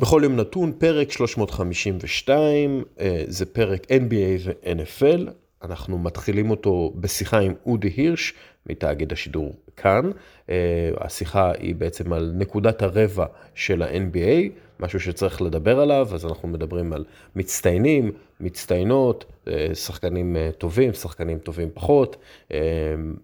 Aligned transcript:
בכל 0.00 0.20
יום 0.24 0.36
נתון, 0.36 0.72
פרק 0.78 1.12
352, 1.12 2.84
אה, 3.00 3.24
זה 3.26 3.46
פרק 3.46 3.86
NBA 3.90 4.40
ו-NFL. 4.44 5.30
אנחנו 5.62 5.98
מתחילים 5.98 6.50
אותו 6.50 6.92
בשיחה 6.96 7.38
עם 7.38 7.54
אודי 7.66 7.88
הירש 7.96 8.34
מתאגיד 8.66 9.12
השידור 9.12 9.54
כאן. 9.76 10.10
אה, 10.50 10.90
השיחה 11.00 11.52
היא 11.58 11.74
בעצם 11.74 12.12
על 12.12 12.32
נקודת 12.34 12.82
הרבע 12.82 13.26
של 13.54 13.82
ה-NBA, 13.82 14.50
משהו 14.80 15.00
שצריך 15.00 15.42
לדבר 15.42 15.80
עליו, 15.80 16.08
אז 16.14 16.26
אנחנו 16.26 16.48
מדברים 16.48 16.92
על 16.92 17.04
מצטיינים, 17.36 18.12
מצטיינות, 18.40 19.24
אה, 19.48 19.74
שחקנים 19.74 20.36
טובים, 20.58 20.92
שחקנים 20.92 21.38
טובים 21.38 21.68
פחות, 21.74 22.16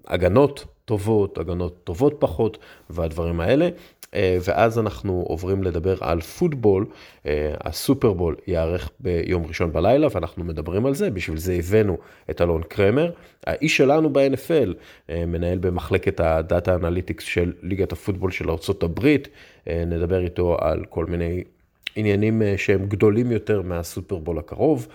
הגנות 0.06 0.64
טובות, 0.84 1.38
הגנות 1.38 1.84
טובות 1.84 2.16
פחות, 2.18 2.58
והדברים 2.90 3.40
האלה. 3.40 3.68
אה, 4.14 4.38
ואז 4.44 4.78
אנחנו 4.78 5.24
עוברים 5.28 5.62
לדבר 5.62 5.96
על 6.00 6.20
פוטבול, 6.20 6.86
אה, 7.26 7.54
הסופרבול 7.64 8.36
ייערך 8.46 8.90
ביום 9.00 9.46
ראשון 9.46 9.72
בלילה 9.72 10.08
ואנחנו 10.12 10.44
מדברים 10.44 10.86
על 10.86 10.94
זה, 10.94 11.10
בשביל 11.10 11.38
זה 11.38 11.52
הבאנו 11.52 11.96
את 12.30 12.40
אלון 12.40 12.62
קרמר. 12.62 13.10
האיש 13.46 13.76
שלנו 13.76 14.12
ב-NFL, 14.12 14.74
אה, 15.10 15.26
מנהל 15.26 15.58
במחלקת 15.58 16.20
ה 16.20 16.31
data 16.31 16.74
analytics 16.74 17.24
של 17.24 17.52
ליגת 17.62 17.92
הפוטבול 17.92 18.30
של 18.30 18.50
ארה"ב, 18.50 19.16
נדבר 19.66 20.20
איתו 20.20 20.56
על 20.60 20.84
כל 20.88 21.06
מיני 21.06 21.44
עניינים 21.96 22.42
שהם 22.56 22.86
גדולים 22.86 23.32
יותר 23.32 23.62
מהסופרבול 23.62 24.38
הקרוב, 24.38 24.88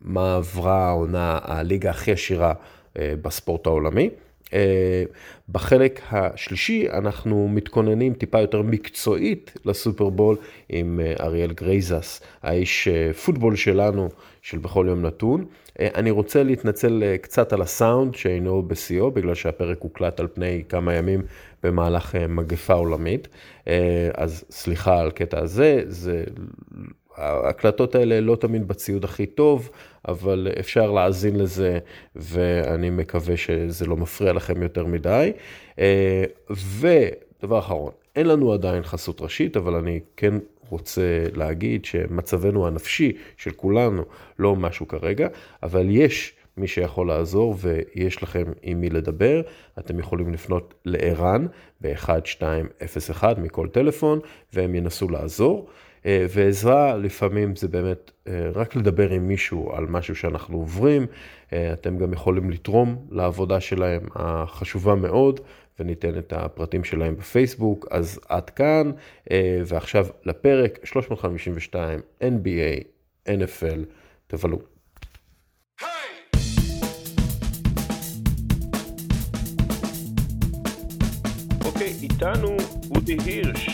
מה 0.00 0.36
עברה 0.36 0.88
העונה, 0.88 1.38
הליגה 1.42 1.90
הכי 1.90 2.12
עשירה 2.12 2.52
בספורט 2.98 3.66
העולמי. 3.66 4.10
אה, 4.54 5.04
בחלק 5.48 6.00
השלישי 6.10 6.90
אנחנו 6.90 7.48
מתכוננים 7.48 8.14
טיפה 8.14 8.40
יותר 8.40 8.62
מקצועית 8.62 9.52
לסופרבול 9.64 10.36
עם 10.68 11.00
אה, 11.00 11.14
אריאל 11.20 11.52
גרייזס, 11.52 12.20
האיש 12.42 12.88
אה, 12.88 13.12
פוטבול 13.12 13.56
שלנו, 13.56 14.08
של 14.42 14.58
בכל 14.58 14.86
יום 14.88 15.02
נתון. 15.02 15.44
אני 15.80 16.10
רוצה 16.10 16.42
להתנצל 16.42 17.02
קצת 17.22 17.52
על 17.52 17.62
הסאונד 17.62 18.14
שאינו 18.14 18.62
בשיאו, 18.62 19.10
בגלל 19.10 19.34
שהפרק 19.34 19.78
הוקלט 19.80 20.20
על 20.20 20.28
פני 20.34 20.62
כמה 20.68 20.94
ימים 20.94 21.22
במהלך 21.62 22.14
מגפה 22.28 22.72
עולמית. 22.72 23.28
אז 24.14 24.44
סליחה 24.50 25.00
על 25.00 25.10
קטע 25.10 25.38
הזה, 25.38 25.82
זה 25.86 26.24
ההקלטות 27.16 27.94
האלה 27.94 28.20
לא 28.20 28.36
תמיד 28.36 28.68
בציוד 28.68 29.04
הכי 29.04 29.26
טוב, 29.26 29.70
אבל 30.08 30.48
אפשר 30.60 30.90
להאזין 30.90 31.36
לזה, 31.36 31.78
ואני 32.16 32.90
מקווה 32.90 33.36
שזה 33.36 33.86
לא 33.86 33.96
מפריע 33.96 34.32
לכם 34.32 34.62
יותר 34.62 34.86
מדי. 34.86 35.32
אה, 35.78 36.24
ודבר 36.50 37.58
אחרון, 37.58 37.92
אין 38.16 38.26
לנו 38.26 38.52
עדיין 38.52 38.82
חסות 38.82 39.20
ראשית, 39.20 39.56
אבל 39.56 39.74
אני 39.74 40.00
כן 40.16 40.34
רוצה 40.68 41.26
להגיד 41.34 41.84
שמצבנו 41.84 42.66
הנפשי 42.66 43.12
של 43.36 43.50
כולנו 43.50 44.02
לא 44.38 44.56
משהו 44.56 44.88
כרגע, 44.88 45.28
אבל 45.62 45.86
יש 45.90 46.32
מי 46.56 46.66
שיכול 46.66 47.08
לעזור 47.08 47.56
ויש 47.58 48.22
לכם 48.22 48.44
עם 48.62 48.80
מי 48.80 48.90
לדבר. 48.90 49.42
אתם 49.78 49.98
יכולים 49.98 50.32
לפנות 50.32 50.74
לערן 50.84 51.46
ב-1201 51.80 53.24
מכל 53.38 53.68
טלפון, 53.68 54.20
והם 54.52 54.74
ינסו 54.74 55.08
לעזור. 55.08 55.68
אה, 56.06 56.26
ועזרה 56.28 56.96
לפעמים 56.96 57.56
זה 57.56 57.68
באמת 57.68 58.10
אה, 58.28 58.50
רק 58.54 58.76
לדבר 58.76 59.10
עם 59.10 59.28
מישהו 59.28 59.72
על 59.72 59.86
משהו 59.86 60.16
שאנחנו 60.16 60.56
עוברים, 60.58 61.06
אה, 61.52 61.72
אתם 61.72 61.98
גם 61.98 62.12
יכולים 62.12 62.50
לתרום 62.50 63.06
לעבודה 63.10 63.60
שלהם 63.60 64.02
החשובה 64.14 64.94
מאוד, 64.94 65.40
וניתן 65.80 66.18
את 66.18 66.32
הפרטים 66.32 66.84
שלהם 66.84 67.16
בפייסבוק, 67.16 67.86
אז 67.90 68.20
עד 68.28 68.50
כאן, 68.50 68.90
ועכשיו 69.66 70.06
לפרק 70.24 70.78
352 70.84 72.00
NBA, 72.20 72.84
NFL, 73.28 73.78
תבלו. 74.26 74.58
אוקיי, 81.64 81.92
איתנו 82.02 82.56
אודי 82.94 83.16
הירש, 83.26 83.68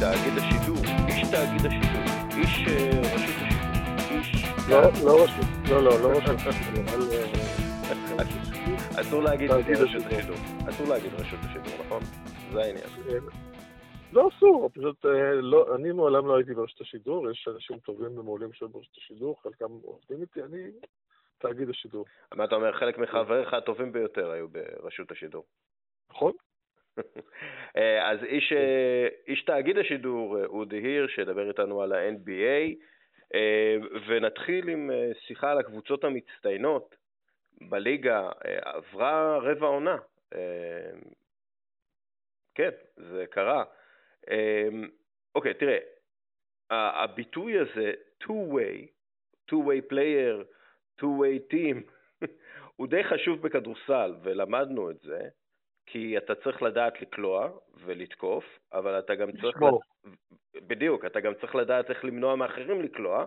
תאגיד 0.00 0.38
השידור. 0.38 0.87
תאגיד 1.30 1.66
השידור? 1.66 2.02
איש 2.36 2.68
אה, 2.68 3.00
רשות 3.00 3.36
השידור? 3.42 4.18
איש... 4.18 4.44
לא, 4.70 4.82
לא 5.04 5.24
רשות, 5.24 5.44
לא, 5.70 5.82
לא, 5.82 6.00
לא 6.02 6.18
רשות 6.18 6.36
השידור, 6.46 6.84
אה, 7.12 9.00
אסור 9.00 9.22
להגיד 9.22 9.50
רשות 9.50 10.02
השידור. 10.06 10.36
אסור 10.68 10.86
להגיד 10.88 11.14
רשות 11.14 11.38
השידור, 11.42 11.86
נכון? 11.86 12.02
זה 12.52 12.60
העניין. 12.60 12.84
אה, 13.08 13.18
לא 14.12 14.28
אסור, 14.28 14.70
פשוט 14.74 15.04
לא, 15.42 15.76
אני 15.76 15.92
מעולם 15.92 16.26
לא 16.26 16.36
הייתי 16.36 16.54
ברשת 16.54 16.80
השידור, 16.80 17.30
יש 17.30 17.48
אנשים 17.54 17.78
טובים 17.78 18.18
ומעולים 18.18 18.52
שהיו 18.52 18.68
ברשת 18.68 18.96
השידור, 18.96 19.36
חלקם 19.42 19.70
עובדים 19.82 20.20
איתי, 20.20 20.42
אני 20.42 20.70
תאגיד 21.38 21.70
השידור. 21.70 22.04
מה 22.34 22.44
אתה 22.44 22.54
אומר, 22.54 22.72
חלק 22.72 22.98
מחבריך 22.98 23.54
הטובים 23.54 23.92
ביותר 23.92 24.30
היו 24.30 24.46
ברשות 24.48 25.10
השידור. 25.10 25.44
נכון. 26.10 26.32
אה, 27.76 28.10
אז 28.10 28.24
איש, 28.24 28.52
אה, 28.52 29.08
איש 29.26 29.44
תאגיד 29.44 29.78
השידור, 29.78 30.38
אה, 30.38 30.44
אודי 30.44 30.76
היר, 30.76 31.06
שידבר 31.08 31.48
איתנו 31.48 31.82
על 31.82 31.92
ה-NBA, 31.92 32.74
ונתחיל 34.06 34.68
עם 34.68 34.90
שיחה 35.26 35.50
על 35.50 35.58
הקבוצות 35.58 36.04
המצטיינות 36.04 36.96
בליגה. 37.60 38.30
עברה 38.62 39.38
רבע 39.38 39.66
עונה. 39.66 39.96
כן, 42.54 42.70
זה 42.96 43.24
קרה. 43.30 43.64
אוקיי, 45.34 45.54
תראה, 45.54 45.78
הביטוי 46.70 47.58
הזה, 47.58 47.92
two-way, 48.24 48.86
two-way 49.50 49.92
player, 49.92 50.44
two-way 51.00 51.52
team, 51.52 51.90
הוא 52.76 52.86
די 52.88 53.04
חשוב 53.04 53.42
בכדורסל, 53.42 54.14
ולמדנו 54.22 54.90
את 54.90 55.00
זה. 55.00 55.28
כי 55.90 56.18
אתה 56.18 56.34
צריך 56.34 56.62
לדעת 56.62 57.00
לקלוע 57.00 57.50
ולתקוף, 57.84 58.44
אבל 58.72 58.98
אתה 58.98 59.14
גם 59.14 59.32
צריך... 59.32 59.62
לד... 59.62 59.72
בדיוק, 60.66 61.04
אתה 61.04 61.20
גם 61.20 61.32
צריך 61.40 61.54
לדעת 61.54 61.90
איך 61.90 62.04
למנוע 62.04 62.36
מאחרים 62.36 62.82
לקלוע. 62.82 63.26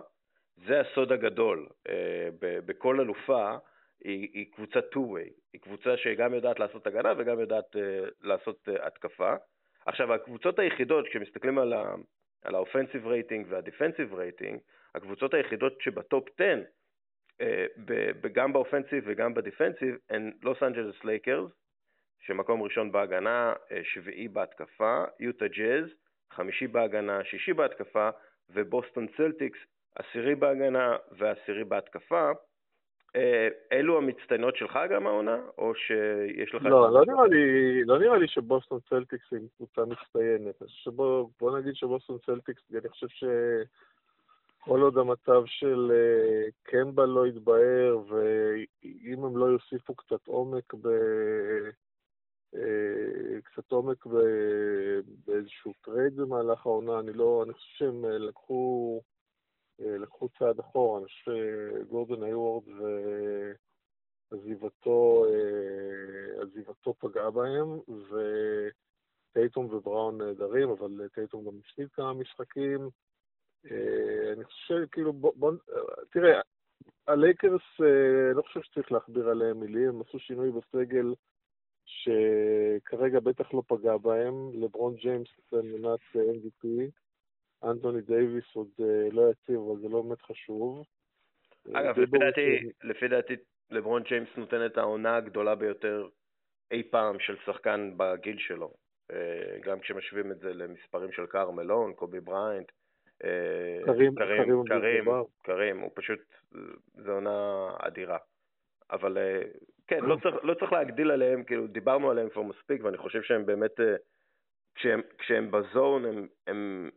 זה 0.56 0.80
הסוד 0.80 1.12
הגדול. 1.12 1.68
אה, 1.88 2.28
בכל 2.40 3.00
אלופה 3.00 3.56
היא, 4.04 4.28
היא 4.32 4.52
קבוצה 4.52 4.78
two-way, 4.94 5.30
היא 5.52 5.60
קבוצה 5.60 5.96
שגם 5.96 6.34
יודעת 6.34 6.58
לעשות 6.58 6.86
הגנה 6.86 7.12
וגם 7.18 7.40
יודעת 7.40 7.76
אה, 7.76 8.08
לעשות 8.20 8.68
אה, 8.68 8.86
התקפה. 8.86 9.34
עכשיו, 9.86 10.12
הקבוצות 10.12 10.58
היחידות, 10.58 11.08
כשמסתכלים 11.08 11.58
על, 11.58 11.72
ה, 11.72 11.94
על 12.42 12.54
ה 12.54 12.59
offensive 12.59 13.06
rating 13.06 13.46
וה 13.48 13.60
defensive 13.60 14.14
rating, 14.14 14.60
הקבוצות 14.94 15.34
היחידות 15.34 15.80
שב 15.80 16.04
top 16.04 16.28
10, 16.40 16.62
גם 18.32 18.52
ב 18.52 18.57
offensive 18.57 19.04
וגם 19.06 19.34
ב 19.34 19.40
defensive, 19.40 19.96
הן 20.10 20.32
לוס 20.42 20.62
אנג'לס 20.62 21.04
לייקרס, 21.04 21.50
שמקום 22.22 22.62
ראשון 22.62 22.92
בהגנה, 22.92 23.52
אה, 23.72 23.80
שביעי 23.84 24.28
בהתקפה, 24.28 25.04
יוטה 25.20 25.48
ג'אז, 25.48 25.84
חמישי 26.30 26.66
בהגנה, 26.66 27.24
שישי 27.24 27.52
בהתקפה, 27.52 28.10
ובוסטון 28.50 29.06
צלטיקס, 29.16 29.58
עשירי 29.94 30.34
בהגנה 30.34 30.96
ועשירי 31.18 31.64
בהתקפה. 31.64 32.30
אה, 33.16 33.48
אלו 33.72 33.98
המצטיינות 33.98 34.56
שלך 34.56 34.78
גם 34.90 35.06
העונה, 35.06 35.38
או 35.58 35.74
שיש 35.74 36.54
לך... 36.54 36.64
לא, 36.64 36.92
לא 36.92 37.04
נראה 37.06 37.26
לי, 37.26 37.84
לא 37.84 37.98
נראה 37.98 38.18
לי 38.18 38.28
שבוסטון 38.28 38.78
צלטיקס 38.88 39.32
היא 39.32 39.48
קבוצה 39.56 39.82
מצטיינת. 39.84 40.62
שבוא, 40.66 41.28
בוא 41.40 41.58
נגיד 41.58 41.74
שבוסטון 41.74 42.18
צלטיקס, 42.26 42.62
אני 42.72 42.88
חושב 42.88 43.06
שכל 43.08 44.80
עוד 44.80 44.98
המצב 44.98 45.42
של 45.46 45.92
אה, 45.94 46.48
קמבה 46.62 47.06
לא 47.06 47.26
יתבהר, 47.26 47.98
ואם 48.08 49.24
הם 49.24 49.36
לא 49.36 49.44
יוסיפו 49.44 49.94
קצת 49.94 50.26
עומק 50.26 50.74
ב... 50.74 50.88
אה, 52.54 53.40
קצת 53.40 53.72
עומק 53.72 54.06
באיזשהו 55.26 55.72
טרייד 55.84 56.16
במהלך 56.16 56.66
העונה, 56.66 57.00
אני 57.00 57.12
לא, 57.12 57.42
אני 57.44 57.52
חושב 57.52 57.76
שהם 57.76 58.04
אה, 58.04 58.18
לקחו, 58.18 59.00
אה, 59.80 59.98
לקחו 59.98 60.28
צעד 60.28 60.58
אחורה, 60.58 60.98
אני 60.98 61.06
חושב 61.06 61.32
שגורדון 61.84 62.22
היוורד 62.22 62.62
ועזיבתו 64.30 65.24
עזיבתו 66.42 66.94
פגעה 66.94 67.30
בהם, 67.30 67.78
וטייטום 69.30 69.66
ובראון 69.66 70.22
נהדרים, 70.22 70.70
אבל 70.70 71.08
טייטום 71.14 71.44
גם 71.44 71.58
הפסיד 71.58 71.88
כמה 71.92 72.12
משחקים. 72.12 72.88
אני 74.32 74.44
חושב 74.44 74.74
שכאילו, 74.84 75.12
בוא, 75.12 75.32
בוא, 75.36 75.52
תראה, 76.10 76.40
הלייקרס, 77.06 77.62
אני 77.80 78.36
לא 78.36 78.42
חושב 78.42 78.62
שצריך 78.62 78.92
להכביר 78.92 79.28
עליהם 79.28 79.60
מילים, 79.60 79.88
הם 79.88 80.00
עשו 80.00 80.18
שינוי 80.18 80.50
בסגל. 80.50 81.14
שכרגע 81.84 83.20
בטח 83.20 83.54
לא 83.54 83.62
פגע 83.66 83.96
בהם, 83.96 84.34
לברון 84.54 84.94
ג'יימס 84.94 85.28
עונת 85.52 86.00
MVP, 86.14 86.68
אנטוני 87.64 88.00
דייוויס 88.00 88.44
עוד 88.54 88.68
אה, 88.80 89.08
לא 89.12 89.30
יציב, 89.30 89.60
אבל 89.60 89.80
זה 89.80 89.88
לא 89.88 90.02
באמת 90.02 90.22
חשוב. 90.22 90.84
אגב, 91.72 91.98
לפי 91.98 92.18
דעתי, 92.18 92.70
לפי 92.82 93.08
דעתי 93.08 93.34
לברון 93.70 94.02
ג'יימס 94.02 94.28
נותן 94.36 94.66
את 94.66 94.78
העונה 94.78 95.16
הגדולה 95.16 95.54
ביותר 95.54 96.08
אי 96.70 96.82
פעם 96.90 97.20
של 97.20 97.36
שחקן 97.46 97.92
בגיל 97.96 98.38
שלו. 98.38 98.72
אה, 99.10 99.58
גם 99.62 99.80
כשמשווים 99.80 100.32
את 100.32 100.38
זה 100.38 100.52
למספרים 100.54 101.12
של 101.12 101.26
קארל 101.26 101.55
מלון, 101.55 101.92
קובי 101.92 102.20
בריינט, 102.20 102.72
קרים, 103.84 104.14
קרים, 104.14 104.64
קרים, 104.66 105.04
קרים, 105.42 105.78
הוא 105.78 105.90
פשוט, 105.94 106.20
זו 106.94 107.12
עונה 107.12 107.68
אדירה. 107.78 108.18
אבל 108.90 109.18
כן, 109.86 110.04
לא 110.04 110.16
צריך, 110.22 110.34
לא 110.42 110.54
צריך 110.54 110.72
להגדיל 110.72 111.10
עליהם, 111.10 111.44
כאילו 111.44 111.66
דיברנו 111.66 112.10
עליהם 112.10 112.28
כבר 112.28 112.42
מספיק, 112.42 112.84
ואני 112.84 112.96
חושב 112.96 113.22
שהם 113.22 113.46
באמת, 113.46 113.80
כשהם, 114.74 115.00
כשהם 115.18 115.50
ב 115.50 115.59
zone, 115.59 116.04
הם, 116.04 116.26
הם, 116.46 116.90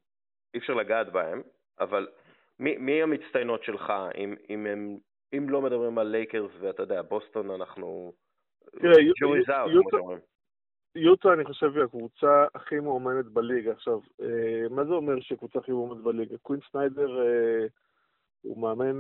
אי 0.54 0.60
אפשר 0.60 0.74
לגעת 0.74 1.12
בהם, 1.12 1.42
אבל 1.80 2.08
מי, 2.60 2.78
מי 2.78 3.02
המצטיינות 3.02 3.64
שלך, 3.64 3.94
אם, 4.18 4.36
אם, 4.50 4.66
הם, 4.66 4.98
אם 5.34 5.50
לא 5.50 5.62
מדברים 5.62 5.98
על 5.98 6.08
לייקרס 6.08 6.52
ואתה 6.60 6.84
יודע, 6.84 7.02
בוסטון 7.02 7.52
אנחנו... 7.52 8.14
תראה, 8.80 9.02
יוטה 10.96 11.34
אני 11.34 11.46
חושב 11.46 11.72
היא 11.76 11.84
הקבוצה 11.84 12.46
הכי 12.56 12.80
מאומנת 12.80 13.26
בליגה. 13.26 13.72
עכשיו, 13.72 14.00
אה, 14.22 14.70
מה 14.70 14.86
זה 14.86 14.94
אומר 14.94 15.20
שקבוצה 15.20 15.60
הכי 15.60 15.72
מאומנת 15.72 16.04
בליגה? 16.04 16.38
קווין 16.38 16.60
סניידר 16.72 17.22
אה, 17.22 17.66
הוא 18.46 18.62
מאמן 18.62 18.98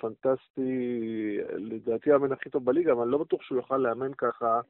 פנטסטי, 0.00 1.38
לדעתי 1.48 2.12
המאמן 2.12 2.32
הכי 2.32 2.50
טוב 2.50 2.64
בליגה, 2.64 2.92
אבל 2.92 3.02
אני 3.02 3.10
לא 3.12 3.18
בטוח 3.18 3.42
שהוא 3.42 3.58
יוכל 3.58 3.76
לאמן 3.76 4.14
ככה 4.18 4.60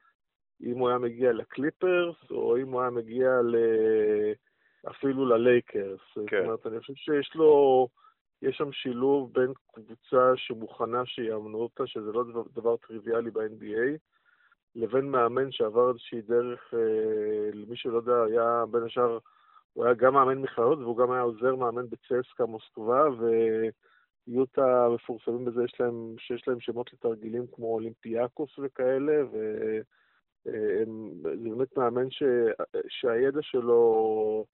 אם 0.63 0.79
הוא 0.79 0.89
היה 0.89 0.99
מגיע 0.99 1.33
לקליפרס, 1.33 2.17
או 2.31 2.57
אם 2.57 2.73
הוא 2.73 2.81
היה 2.81 2.91
מגיע 2.91 3.43
ל... 3.43 3.57
אפילו 4.91 5.27
ללייקרס. 5.27 6.01
כן. 6.15 6.21
זאת 6.23 6.45
אומרת, 6.45 6.67
אני 6.67 6.81
חושב 6.81 6.95
שיש 6.95 7.35
לו, 7.35 7.89
יש 8.43 8.57
שם 8.57 8.73
שילוב 8.73 9.33
בין 9.33 9.53
קבוצה 9.73 10.33
שמוכנה 10.37 11.07
שיאמנו 11.07 11.59
אותה, 11.59 11.87
שזה 11.87 12.13
לא 12.13 12.25
דבר, 12.25 12.43
דבר 12.55 12.77
טריוויאלי 12.77 13.31
ב-NBA, 13.31 13.99
לבין 14.75 15.11
מאמן 15.11 15.53
שעבר 15.53 15.89
איזושהי 15.89 16.23
דרך, 16.23 16.75
אה, 16.75 17.51
למי 17.53 17.77
שלא 17.77 17.97
יודע, 17.97 18.23
היה 18.23 18.65
בין 18.71 18.83
השאר, 18.83 19.19
הוא 19.73 19.85
היה 19.85 19.95
גם 19.95 20.15
מאמן 20.15 20.39
מכללות 20.39 20.79
והוא 20.79 20.97
גם 20.97 21.13
היה 21.13 21.23
עוזר 21.23 21.55
מאמן 21.55 21.87
בצסקה 21.91 22.47
מוסקבה, 22.47 23.05
ויוטה 24.29 24.89
מפורסמים 24.95 25.45
בזה 25.45 25.65
יש 25.65 25.81
להם, 25.81 26.15
שיש 26.19 26.49
להם 26.49 26.61
שמות 26.61 26.93
לתרגילים 26.93 27.47
כמו 27.53 27.67
אולימפיאקוס 27.67 28.59
וכאלה, 28.59 29.25
וזה 29.33 29.83
באמת 31.43 31.77
מאמן 31.77 32.11
ש, 32.11 32.23
שהידע 32.89 33.43
שלו 33.43 34.45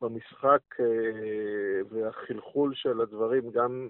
במשחק 0.00 0.60
אה, 0.80 1.80
והחלחול 1.90 2.74
של 2.74 3.00
הדברים, 3.00 3.50
גם, 3.50 3.88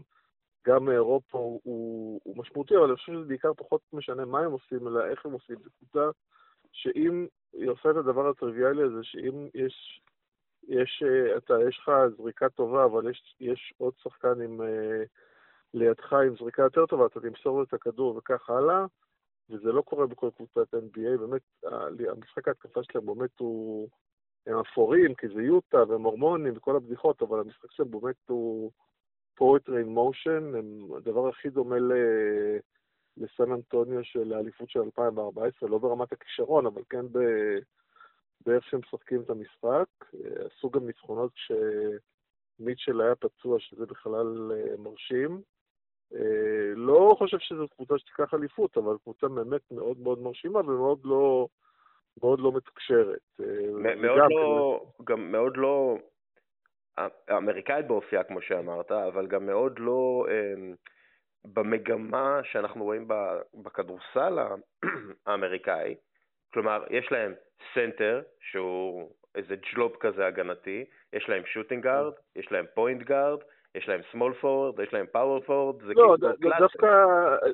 גם 0.67 0.85
מאירופה 0.85 1.39
הוא, 1.39 1.61
הוא, 1.65 2.21
הוא 2.25 2.37
משמעותי, 2.37 2.77
אבל 2.77 2.85
אני 2.85 2.97
חושב 2.97 3.13
שזה 3.13 3.25
בעיקר 3.25 3.55
פחות 3.55 3.81
משנה 3.93 4.25
מה 4.25 4.41
הם 4.41 4.53
עושים, 4.53 4.89
אלא 4.89 5.07
איך 5.07 5.27
הם 5.27 5.33
עושים. 5.33 5.57
זו 5.57 5.71
קבוצה 5.79 6.11
שאם 6.73 7.27
היא 7.53 7.71
עושה 7.71 7.91
את 7.91 7.97
הדבר 7.97 8.29
הטריוויאלי 8.29 8.83
הזה, 8.83 9.03
שאם 9.03 9.49
יש, 9.55 10.01
יש, 10.69 11.03
אה, 11.07 11.37
אתה, 11.37 11.55
יש 11.69 11.79
לך 11.79 11.91
זריקה 12.17 12.49
טובה, 12.49 12.85
אבל 12.85 13.11
יש, 13.11 13.37
יש 13.41 13.75
עוד 13.79 13.95
שחקן 14.03 14.41
עם, 14.41 14.63
אה, 14.63 15.03
לידך 15.75 16.13
עם 16.13 16.37
זריקה 16.37 16.63
יותר 16.63 16.87
טובה, 16.87 17.07
אתה 17.07 17.21
תמסור 17.21 17.59
לו 17.59 17.65
את 17.65 17.75
הכדור 17.75 18.17
וכך 18.17 18.51
הלאה, 18.51 18.85
וזה 19.51 19.73
לא 19.73 19.83
קורה 19.83 20.07
בכל 20.07 20.31
קבוצת 20.37 20.75
NBA, 20.75 21.19
באמת, 21.19 21.43
המשחק 22.09 22.49
ההתקפה 22.49 22.81
שלהם 22.83 23.07
באמת 23.07 23.39
הוא... 23.39 23.89
הם 24.47 24.59
אפורים, 24.59 25.15
כי 25.15 25.29
זה 25.29 25.43
יוטה 25.43 25.85
והם 25.89 26.03
הורמונים 26.03 26.57
וכל 26.57 26.77
הבדיחות, 26.77 27.23
אבל 27.23 27.41
המשחק 27.41 27.73
שלהם 27.73 27.91
באמת 27.91 28.29
הוא 28.29 28.71
poetry 29.41 29.85
in 29.85 29.97
motion, 29.97 30.57
הם 30.59 30.95
הדבר 30.97 31.29
הכי 31.29 31.51
דומה 31.51 31.79
ל... 31.79 31.93
לסן 33.17 33.53
אנטוניו 33.53 34.05
של 34.05 34.33
האליפות 34.33 34.71
של 34.71 34.81
2014, 34.81 35.69
לא 35.69 35.79
ברמת 35.79 36.13
הכישרון, 36.13 36.67
אבל 36.67 36.83
כן 36.91 37.07
ב... 37.13 37.19
באיך 38.47 38.65
שהם 38.65 38.81
משחקים 38.81 39.21
את 39.21 39.31
המשחק. 39.31 39.87
עשו 40.45 40.71
גם 40.71 40.87
ניצחונות 40.87 41.33
כשמיטשל 41.35 43.01
היה 43.01 43.15
פצוע, 43.15 43.61
שזה 43.61 43.87
בכלל 43.87 44.53
אה, 44.53 44.77
מרשים. 44.79 45.43
אה, 46.15 46.73
לא 46.77 47.15
חושב 47.19 47.39
שזו 47.39 47.69
קבוצה 47.69 47.99
שתיקח 47.99 48.35
אליפות, 48.35 48.77
אבל 48.79 48.97
קבוצה 49.03 49.29
באמת 49.29 49.61
מאוד 49.71 49.99
מאוד 49.99 50.19
מרשימה 50.19 50.61
ומאוד 50.61 51.01
לא... 51.05 51.49
מאוד 52.23 52.41
לא 52.41 52.53
מתקשרת. 52.53 53.21
אה, 53.41 53.95
מאוד 53.97 54.31
לא, 54.31 54.85
גם 55.05 55.33
מאוד 55.33 55.57
לא 55.57 55.99
אמריקאית 57.31 57.87
באופייה, 57.87 58.25
כמו 58.25 58.43
שאמרת, 58.43 58.93
אבל 58.93 59.27
גם 59.27 59.47
מאוד 59.47 59.79
לא 59.79 60.27
אמ, 60.31 60.75
במגמה 61.45 62.41
שאנחנו 62.45 62.85
רואים 62.85 63.09
בכדורסל 63.55 64.39
האמריקאי. 65.27 65.95
כלומר, 66.53 66.85
יש 66.91 67.13
להם 67.13 67.33
סנטר, 67.75 68.23
שהוא 68.41 69.11
איזה 69.35 69.55
ג'לוב 69.57 69.97
כזה 70.01 70.27
הגנתי, 70.27 70.85
יש 71.13 71.29
להם 71.29 71.43
shooting 71.47 71.83
guard, 71.83 72.13
יש 72.37 72.53
להם 72.53 72.65
point 72.75 73.03
guard, 73.03 73.39
יש 73.75 73.89
להם 73.89 74.01
small 74.13 74.43
forward, 74.43 74.83
יש 74.83 74.93
להם 74.93 75.07
power 75.15 75.47
forward, 75.47 75.85
זה 75.87 75.93
לא, 75.95 76.17
כאילו. 76.21 76.53
דווקא, 76.59 76.89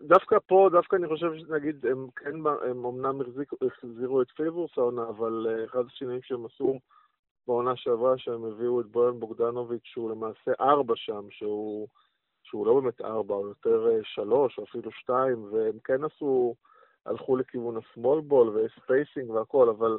דווקא 0.03 0.39
פה, 0.47 0.69
דווקא 0.73 0.97
אני 0.97 1.09
חושב 1.09 1.35
שנגיד, 1.39 1.87
הם 1.87 2.07
כן, 2.17 2.35
הם 2.71 2.85
אמנם 2.87 3.21
החזירו 3.67 4.23
את 4.23 4.31
פייבורס 4.31 4.79
העונה, 4.79 5.09
אבל 5.09 5.47
אה, 5.49 5.65
אחד 5.65 5.87
השינויים 5.87 6.23
שהם 6.23 6.47
עשו 6.47 6.79
בעונה 7.47 7.77
שעברה, 7.77 8.19
שהם 8.19 8.45
הביאו 8.45 8.81
את 8.81 8.87
בויאן 8.87 9.21
בוגדנוביץ', 9.21 9.85
שהוא 9.85 10.11
למעשה 10.11 10.51
ארבע 10.61 10.95
שם, 10.97 11.31
שהוא, 11.31 11.89
שהוא 12.43 12.67
לא 12.67 12.81
באמת 12.81 13.01
ארבע, 13.01 13.35
הוא 13.35 13.49
יותר 13.49 13.89
אה, 13.91 13.99
שלוש, 14.03 14.59
או 14.59 14.65
אפילו 14.65 14.93
שתיים, 14.93 15.53
והם 15.53 15.79
כן 15.85 16.05
עשו, 16.05 16.55
הלכו 17.07 17.37
לכיוון 17.37 17.77
ה 17.77 17.84
small 17.84 18.21
ball 18.21 18.49
ו 18.49 18.59
spacing 18.59 19.31
והכל, 19.31 19.69
אבל... 19.69 19.99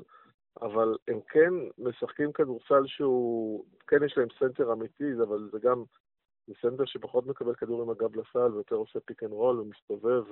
אבל 0.61 0.97
הם 1.07 1.19
כן 1.29 1.53
משחקים 1.77 2.31
כדורסל 2.31 2.87
שהוא, 2.87 3.65
כן 3.87 4.03
יש 4.05 4.17
להם 4.17 4.27
סנטר 4.39 4.73
אמיתי, 4.73 5.13
אבל 5.23 5.49
זה 5.51 5.59
גם 5.59 5.83
זה 6.47 6.53
סנטר 6.61 6.85
שפחות 6.85 7.25
מקבל 7.25 7.55
כדור 7.55 7.81
עם 7.81 7.89
הגב 7.89 8.15
לסל 8.15 8.53
ויותר 8.53 8.75
עושה 8.75 8.99
pick 8.99 9.23
and 9.23 9.31
roll 9.31 9.59
ומסתובב, 9.59 10.23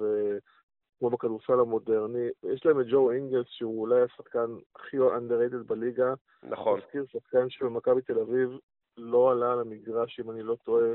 כמו 0.99 1.09
בכדורסל 1.09 1.59
המודרני. 1.59 2.27
יש 2.43 2.65
להם 2.65 2.79
את 2.79 2.85
ג'ו 2.89 3.11
אינגלס, 3.11 3.47
שהוא 3.49 3.81
אולי 3.81 4.01
השחקן 4.01 4.55
הכי 4.75 4.97
underrated 4.97 5.63
בליגה. 5.67 6.13
נכון. 6.43 6.79
מזכיר 6.79 7.05
שחקן 7.11 7.49
שבמכבי 7.49 8.01
תל 8.01 8.19
אביב 8.19 8.49
לא 8.97 9.31
עלה 9.31 9.53
על 9.53 9.59
המגרש, 9.59 10.19
אם 10.19 10.31
אני 10.31 10.43
לא 10.43 10.55
טועה, 10.63 10.89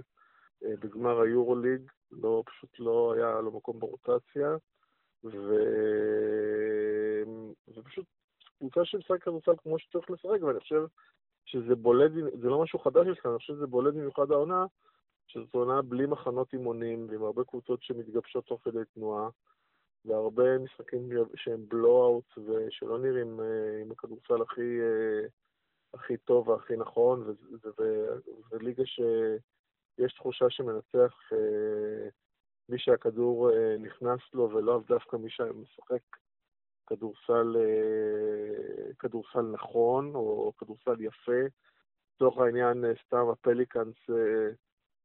אה, 0.65 0.75
בגמר 0.81 1.21
היורוליג, 1.21 1.91
לא, 2.13 2.43
פשוט 2.47 2.71
לא 2.79 3.15
היה 3.17 3.41
לו 3.41 3.51
מקום 3.51 3.79
ברוטציה, 3.79 4.57
ו... 5.25 5.55
ופשוט 7.69 8.07
קבוצה 8.59 8.85
שמשחק 8.85 9.23
כדורסל 9.23 9.53
כמו 9.63 9.79
שצריך 9.79 10.11
לשחק, 10.11 10.43
ואני 10.43 10.61
חושב 10.61 10.83
שזה 11.45 11.75
בולט, 11.75 12.13
זה 12.41 12.49
לא 12.49 12.63
משהו 12.63 12.79
חדש 12.79 13.07
אצלנו, 13.07 13.35
אני 13.35 13.39
חושב 13.39 13.55
שזה 13.55 13.67
בולט 13.67 13.95
במיוחד 13.95 14.31
העונה, 14.31 14.67
שזאת 15.27 15.55
עונה 15.55 15.83
בלי 15.83 16.07
מחנות 16.07 16.53
אימונים, 16.53 17.07
ועם 17.11 17.23
הרבה 17.23 17.45
קבוצות 17.45 17.83
שמתגבשות 17.83 18.47
תוך 18.47 18.61
כדי 18.65 18.85
תנועה, 18.95 19.29
והרבה 20.05 20.59
משחקים 20.59 21.09
שהם 21.37 21.65
בלואו-אוט 21.69 22.39
ושלא 22.39 22.99
נראים 22.99 23.41
אה, 23.41 23.81
עם 23.81 23.93
הכדורסל 23.93 24.43
הכי, 24.43 24.81
אה, 24.81 25.27
הכי 25.95 26.17
טוב 26.17 26.49
והכי 26.49 26.77
נכון, 26.77 27.23
וזו 27.29 28.59
ליגה 28.61 28.87
שיש 28.87 30.13
תחושה 30.15 30.51
שמנצח 30.51 31.33
אה, 31.33 32.09
מי 32.69 32.79
שהכדור 32.79 33.51
נכנס 33.79 34.21
לו 34.35 34.51
ולא 34.51 34.81
דווקא 34.89 35.17
מי 35.17 35.31
שמשחק 35.31 36.03
כדורסל, 36.87 37.57
כדורסל 38.99 39.43
נכון 39.43 40.15
או 40.15 40.53
כדורסל 40.59 41.01
יפה. 41.01 41.43
לצורך 42.15 42.39
העניין, 42.39 42.85
סתם 43.07 43.29
הפליקאנס 43.31 43.97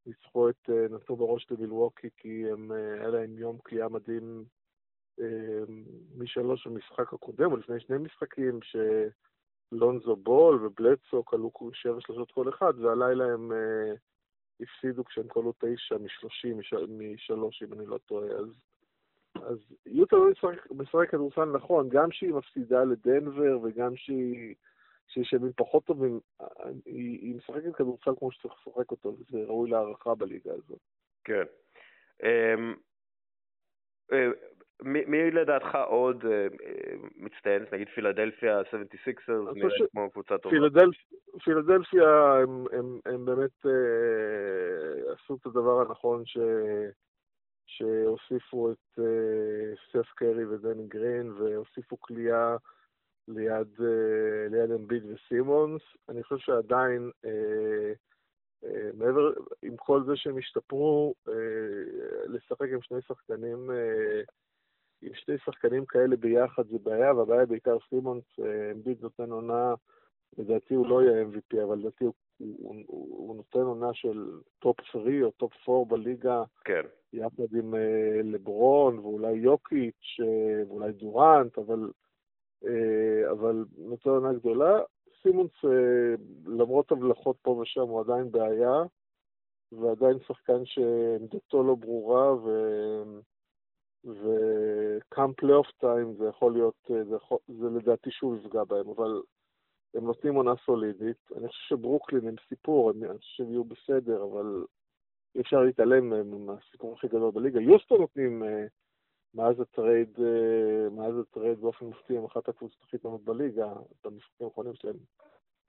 ניצחו 0.07 0.49
את, 0.49 0.69
אה, 0.69 0.87
נתנו 0.89 1.15
בראש 1.15 1.47
למילווקי 1.51 2.09
כי 2.17 2.51
הם, 2.51 2.71
אה, 2.71 2.93
היה 2.93 3.07
להם 3.07 3.37
יום 3.37 3.57
קליעה 3.63 3.89
מדהים 3.89 4.43
אה, 5.19 5.63
משלוש 6.17 6.67
במשחק 6.67 7.13
הקודם, 7.13 7.51
או 7.51 7.57
לפני 7.57 7.79
שני 7.79 7.97
משחקים, 7.97 8.59
שלונזו 9.71 10.15
בול 10.15 10.65
ובלדסו 10.65 11.25
כלו 11.25 11.51
שבע 11.73 12.01
שלושות 12.01 12.31
כל 12.31 12.49
אחד, 12.49 12.79
והלילה 12.79 13.25
הם 13.33 13.51
הפסידו 14.61 15.05
כשהם 15.05 15.27
כלו 15.27 15.53
תשע 15.59 15.97
משלושים, 15.97 16.59
משלוש, 16.89 17.63
אם 17.63 17.73
אני 17.73 17.85
לא 17.85 17.97
טועה. 17.97 18.31
אז, 18.31 18.47
אז 19.35 19.57
יוטה 19.85 20.15
לא 20.15 20.29
משחק 20.71 21.09
כדורסל 21.09 21.45
נכון, 21.45 21.89
גם 21.89 22.11
שהיא 22.11 22.33
מפסידה 22.33 22.83
לדנבר 22.83 23.59
וגם 23.63 23.95
שהיא... 23.95 24.55
שיש 25.07 25.33
ימים 25.33 25.51
פחות 25.55 25.85
טובים, 25.85 26.19
היא, 26.85 27.19
היא 27.21 27.35
משחקת 27.35 27.75
כדורסל 27.75 28.11
כמו 28.19 28.31
שצריך 28.31 28.53
לשחק 28.53 28.91
אותו, 28.91 29.17
וזה 29.19 29.43
ראוי 29.43 29.69
להערכה 29.69 30.15
בליגה 30.15 30.51
הזאת. 30.53 30.79
כן. 31.23 31.43
אה, 34.85 34.91
מי 35.07 35.31
לדעתך 35.31 35.77
עוד 35.87 36.25
אה, 36.25 36.47
מצטיין? 37.15 37.65
נגיד 37.71 37.87
פילדלפיה, 37.95 38.61
76ers, 38.61 39.31
נראה 39.55 39.69
כמו 39.91 40.11
קבוצה 40.11 40.37
טובה. 40.37 40.55
פילדלפיה 41.43 42.33
הם, 42.43 42.65
הם, 42.71 42.99
הם 43.05 43.25
באמת 43.25 43.65
אה, 43.65 45.13
עשו 45.13 45.35
את 45.35 45.45
הדבר 45.45 45.81
הנכון 45.81 46.25
ש, 46.25 46.37
שהוסיפו 47.65 48.71
את 48.71 48.99
אה, 48.99 49.75
סף 49.91 50.09
קרי 50.15 50.45
ודני 50.45 50.87
גרין 50.87 51.31
והוסיפו 51.31 51.99
כליאה 51.99 52.55
ליד, 53.27 53.67
uh, 53.79 54.51
ליד 54.51 54.71
אמביד 54.71 55.03
וסימונס. 55.05 55.81
אני 56.09 56.23
חושב 56.23 56.37
שעדיין 56.37 57.11
uh, 57.25 57.29
um, 58.63 58.67
מעבר, 58.93 59.33
עם 59.61 59.77
כל 59.77 60.03
זה 60.05 60.15
שהם 60.15 60.37
השתפרו, 60.37 61.13
לשחק 62.27 62.67
עם 62.73 62.81
שני 62.81 63.01
שחקנים, 63.01 63.71
עם 63.71 63.71
שני 65.13 65.37
שחקנים 65.45 65.85
כאלה 65.85 66.15
ביחד 66.15 66.67
זה 66.67 66.77
בעיה, 66.83 67.13
והבעיה 67.13 67.45
בעיקר 67.45 67.77
סימונס, 67.89 68.23
אמביד 68.71 69.01
נותן 69.01 69.31
עונה, 69.31 69.73
לדעתי 70.37 70.75
הוא 70.75 70.87
לא 70.87 71.01
יהיה 71.03 71.23
MVP, 71.23 71.63
אבל 71.63 71.77
לדעתי 71.77 72.05
הוא, 72.05 72.13
הוא, 72.37 72.75
הוא, 72.87 73.17
הוא 73.27 73.35
נותן 73.35 73.59
עונה 73.59 73.93
של 73.93 74.31
top 74.59 74.81
3 74.81 75.05
או 75.23 75.31
top 75.31 75.53
4 75.69 75.95
בליגה, 75.95 76.43
כן. 76.65 76.81
יחד 77.13 77.55
עם 77.57 77.73
לברון 78.23 78.99
ואולי 78.99 79.33
יוקיץ' 79.33 80.19
ואולי 80.69 80.91
דורנט, 80.91 81.57
אבל, 81.57 81.91
אבל 83.31 83.65
נותן 83.77 84.09
עונה 84.09 84.33
גדולה. 84.33 84.79
סימונס, 85.21 85.51
אה, 85.65 86.15
למרות 86.45 86.91
הבלחות 86.91 87.37
פה 87.41 87.51
ושם, 87.51 87.81
הוא 87.81 87.99
עדיין 88.01 88.31
בעיה, 88.31 88.83
ועדיין 89.71 90.17
שחקן 90.27 90.65
שעמדתו 90.65 91.63
לא 91.63 91.75
ברורה, 91.75 92.35
ו... 92.35 92.49
ו 94.05 94.31
come 94.31 95.33
playoff 95.33 95.67
time 95.77 96.15
זה 96.17 96.25
יכול 96.25 96.53
להיות, 96.53 96.91
אה, 96.91 97.03
זה, 97.03 97.15
יכול, 97.15 97.37
זה 97.47 97.69
לדעתי 97.69 98.11
שוב 98.11 98.35
יפגע 98.35 98.63
בהם, 98.63 98.89
אבל 98.89 99.21
הם 99.93 100.03
נותנים 100.05 100.35
עונה 100.35 100.53
סולידית. 100.65 101.31
אני 101.35 101.47
חושב 101.47 101.67
שברוקלין 101.67 102.27
הם 102.27 102.35
סיפור, 102.49 102.91
אני 102.91 103.07
חושב 103.17 103.19
שהם 103.21 103.49
יהיו 103.51 103.63
בסדר, 103.63 104.23
אבל 104.23 104.65
אי 105.35 105.41
אפשר 105.41 105.59
להתעלם 105.59 106.29
מהסיפור 106.45 106.93
הכי 106.93 107.07
גדול 107.07 107.31
בליגה. 107.31 107.61
יוסטון 107.61 108.01
נותנים 108.01 108.43
אה, 108.43 108.65
מאז 109.33 109.59
הטרייד, 109.59 110.19
אה, 110.19 110.89
מאז 110.89 111.13
הטרייד 111.19 111.59
באופן 111.59 111.85
מפתיע, 111.85 112.19
הם 112.19 112.25
אחת 112.25 112.49
הקבוצות 112.49 112.81
הכי 112.83 112.97
טובות 112.97 113.23
בליגה, 113.23 113.73
במשחקים 114.03 114.47
האחרונים 114.47 114.75
שלהם 114.75 114.97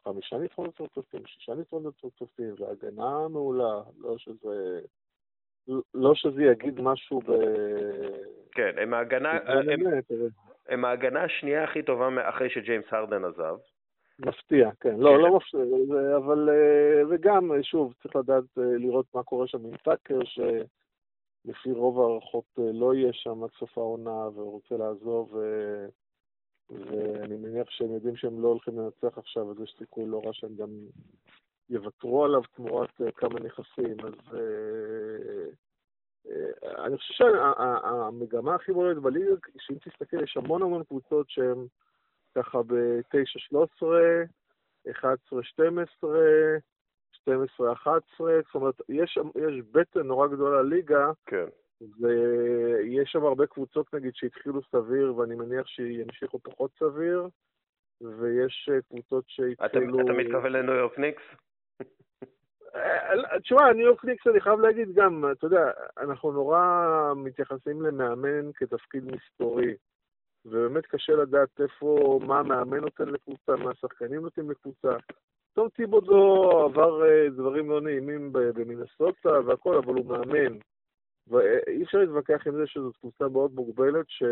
חמישה 0.04 0.38
ניצחונות 0.38 0.80
רצופים, 0.80 1.26
שישה 1.26 1.54
ניצחונות 1.54 1.94
רצופים, 2.04 2.54
והגנה 2.58 3.28
מעולה, 3.28 3.82
לא 3.98 4.18
שזה... 4.18 4.80
לא 5.94 6.14
שזה 6.14 6.42
יגיד 6.42 6.80
משהו 6.80 7.20
ב... 7.20 7.32
כן, 8.52 8.70
הם 8.76 8.94
ההגנה, 8.94 9.30
הם, 9.30 9.80
הם 10.68 10.84
ההגנה 10.84 11.24
השנייה 11.24 11.64
הכי 11.64 11.82
טובה 11.82 12.28
אחרי 12.28 12.50
שג'יימס 12.50 12.84
הרדן 12.90 13.24
עזב. 13.24 13.56
מפתיע, 14.18 14.70
כן. 14.80 14.96
לא, 14.98 15.10
כן. 15.10 15.20
לא 15.20 15.36
מפתיע, 15.36 16.16
אבל... 16.16 16.48
אה, 16.48 17.02
וגם, 17.10 17.50
שוב, 17.62 17.94
צריך 18.02 18.16
לדעת 18.16 18.44
אה, 18.58 18.62
לראות 18.78 19.06
מה 19.14 19.22
קורה 19.22 19.46
שם 19.46 19.64
עם 19.64 19.76
טאקר, 19.76 20.24
ש... 20.24 20.40
לפי 21.44 21.72
רוב 21.72 22.00
ההערכות 22.00 22.44
אה, 22.58 22.72
לא 22.72 22.94
יהיה 22.94 23.12
שם 23.12 23.44
עד 23.44 23.50
סוף 23.58 23.78
העונה 23.78 24.28
והוא 24.28 24.52
רוצה 24.52 24.76
לעזוב, 24.76 25.34
ו... 25.34 25.40
ואני 26.70 27.36
מניח 27.36 27.70
שהם 27.70 27.94
יודעים 27.94 28.16
שהם 28.16 28.42
לא 28.42 28.48
הולכים 28.48 28.78
לנצח 28.78 29.18
עכשיו, 29.18 29.50
אז 29.50 29.60
יש 29.60 29.74
סיכוי 29.78 30.06
לא 30.06 30.22
רע 30.24 30.32
שהם 30.32 30.56
גם 30.56 30.68
יוותרו 31.70 32.24
עליו 32.24 32.42
תמורת 32.42 33.00
אה, 33.00 33.10
כמה 33.12 33.40
נכסים, 33.40 33.96
אז 34.04 34.14
uh, 34.28 34.36
uh, 36.26 36.84
אני 36.86 36.96
חושב 36.96 37.14
שהמגמה 37.14 38.54
הכי 38.54 38.72
בולטת 38.72 39.02
בליגה, 39.02 39.34
שאם 39.58 39.76
תסתכל, 39.78 40.22
יש 40.22 40.36
המון 40.36 40.62
המון 40.62 40.84
קבוצות 40.84 41.30
שהן 41.30 41.66
ככה 42.34 42.62
ב-9-13, 42.62 43.82
11-12, 44.88 44.92
12-11, 47.28 47.30
זאת 48.18 48.54
אומרת, 48.54 48.80
יש, 48.88 49.18
יש 49.36 49.64
בטן 49.72 50.00
נורא 50.00 50.26
גדולה 50.26 50.62
ליגה, 50.62 51.10
כן. 51.26 51.46
ויש 51.80 53.10
שם 53.10 53.24
הרבה 53.24 53.46
קבוצות 53.46 53.94
נגיד 53.94 54.14
שהתחילו 54.14 54.60
סביר, 54.62 55.16
ואני 55.16 55.34
מניח 55.34 55.66
שימשיכו 55.66 56.38
פחות 56.38 56.70
סביר, 56.78 57.28
ויש 58.00 58.68
אה, 58.72 58.82
קבוצות 58.82 59.24
שהתחילו... 59.28 60.00
אתה, 60.00 60.12
אתה 60.12 60.18
מתכוון 60.18 60.52
לניו 60.52 60.74
יורק 60.74 60.98
ניקס? 60.98 61.22
תשמע, 63.42 63.72
ניו 63.72 63.86
יורק 63.86 64.04
ניקס, 64.04 64.26
אני 64.26 64.40
חייב 64.40 64.60
להגיד 64.60 64.94
גם, 64.94 65.24
אתה 65.32 65.46
יודע, 65.46 65.70
אנחנו 65.98 66.32
נורא 66.32 66.62
מתייחסים 67.16 67.82
למאמן 67.82 68.52
כתפקיד 68.54 69.04
מסתורי, 69.04 69.74
ובאמת 70.44 70.86
קשה 70.86 71.12
לדעת 71.12 71.60
איפה, 71.60 72.20
מה 72.26 72.38
המאמן 72.38 72.78
נותן 72.78 73.08
לקבוצה, 73.08 73.56
מה 73.56 73.70
השחקנים 73.70 74.20
נותנים 74.20 74.50
לקבוצה. 74.50 74.96
טוב, 75.52 75.68
טיבודו 75.68 76.50
עבר 76.64 77.04
אה, 77.04 77.28
דברים 77.30 77.70
לא 77.70 77.80
נעימים 77.80 78.32
במינסוטה 78.32 79.40
והכל, 79.46 79.74
אבל 79.74 79.94
הוא 79.94 80.06
מאמן. 80.06 80.58
ואי 81.26 81.82
אפשר 81.84 81.98
להתווכח 81.98 82.46
עם 82.46 82.54
זה 82.54 82.66
שזו 82.66 82.92
קבוצה 83.00 83.28
מאוד 83.28 83.52
מוגבלת, 83.54 84.06
ש... 84.08 84.22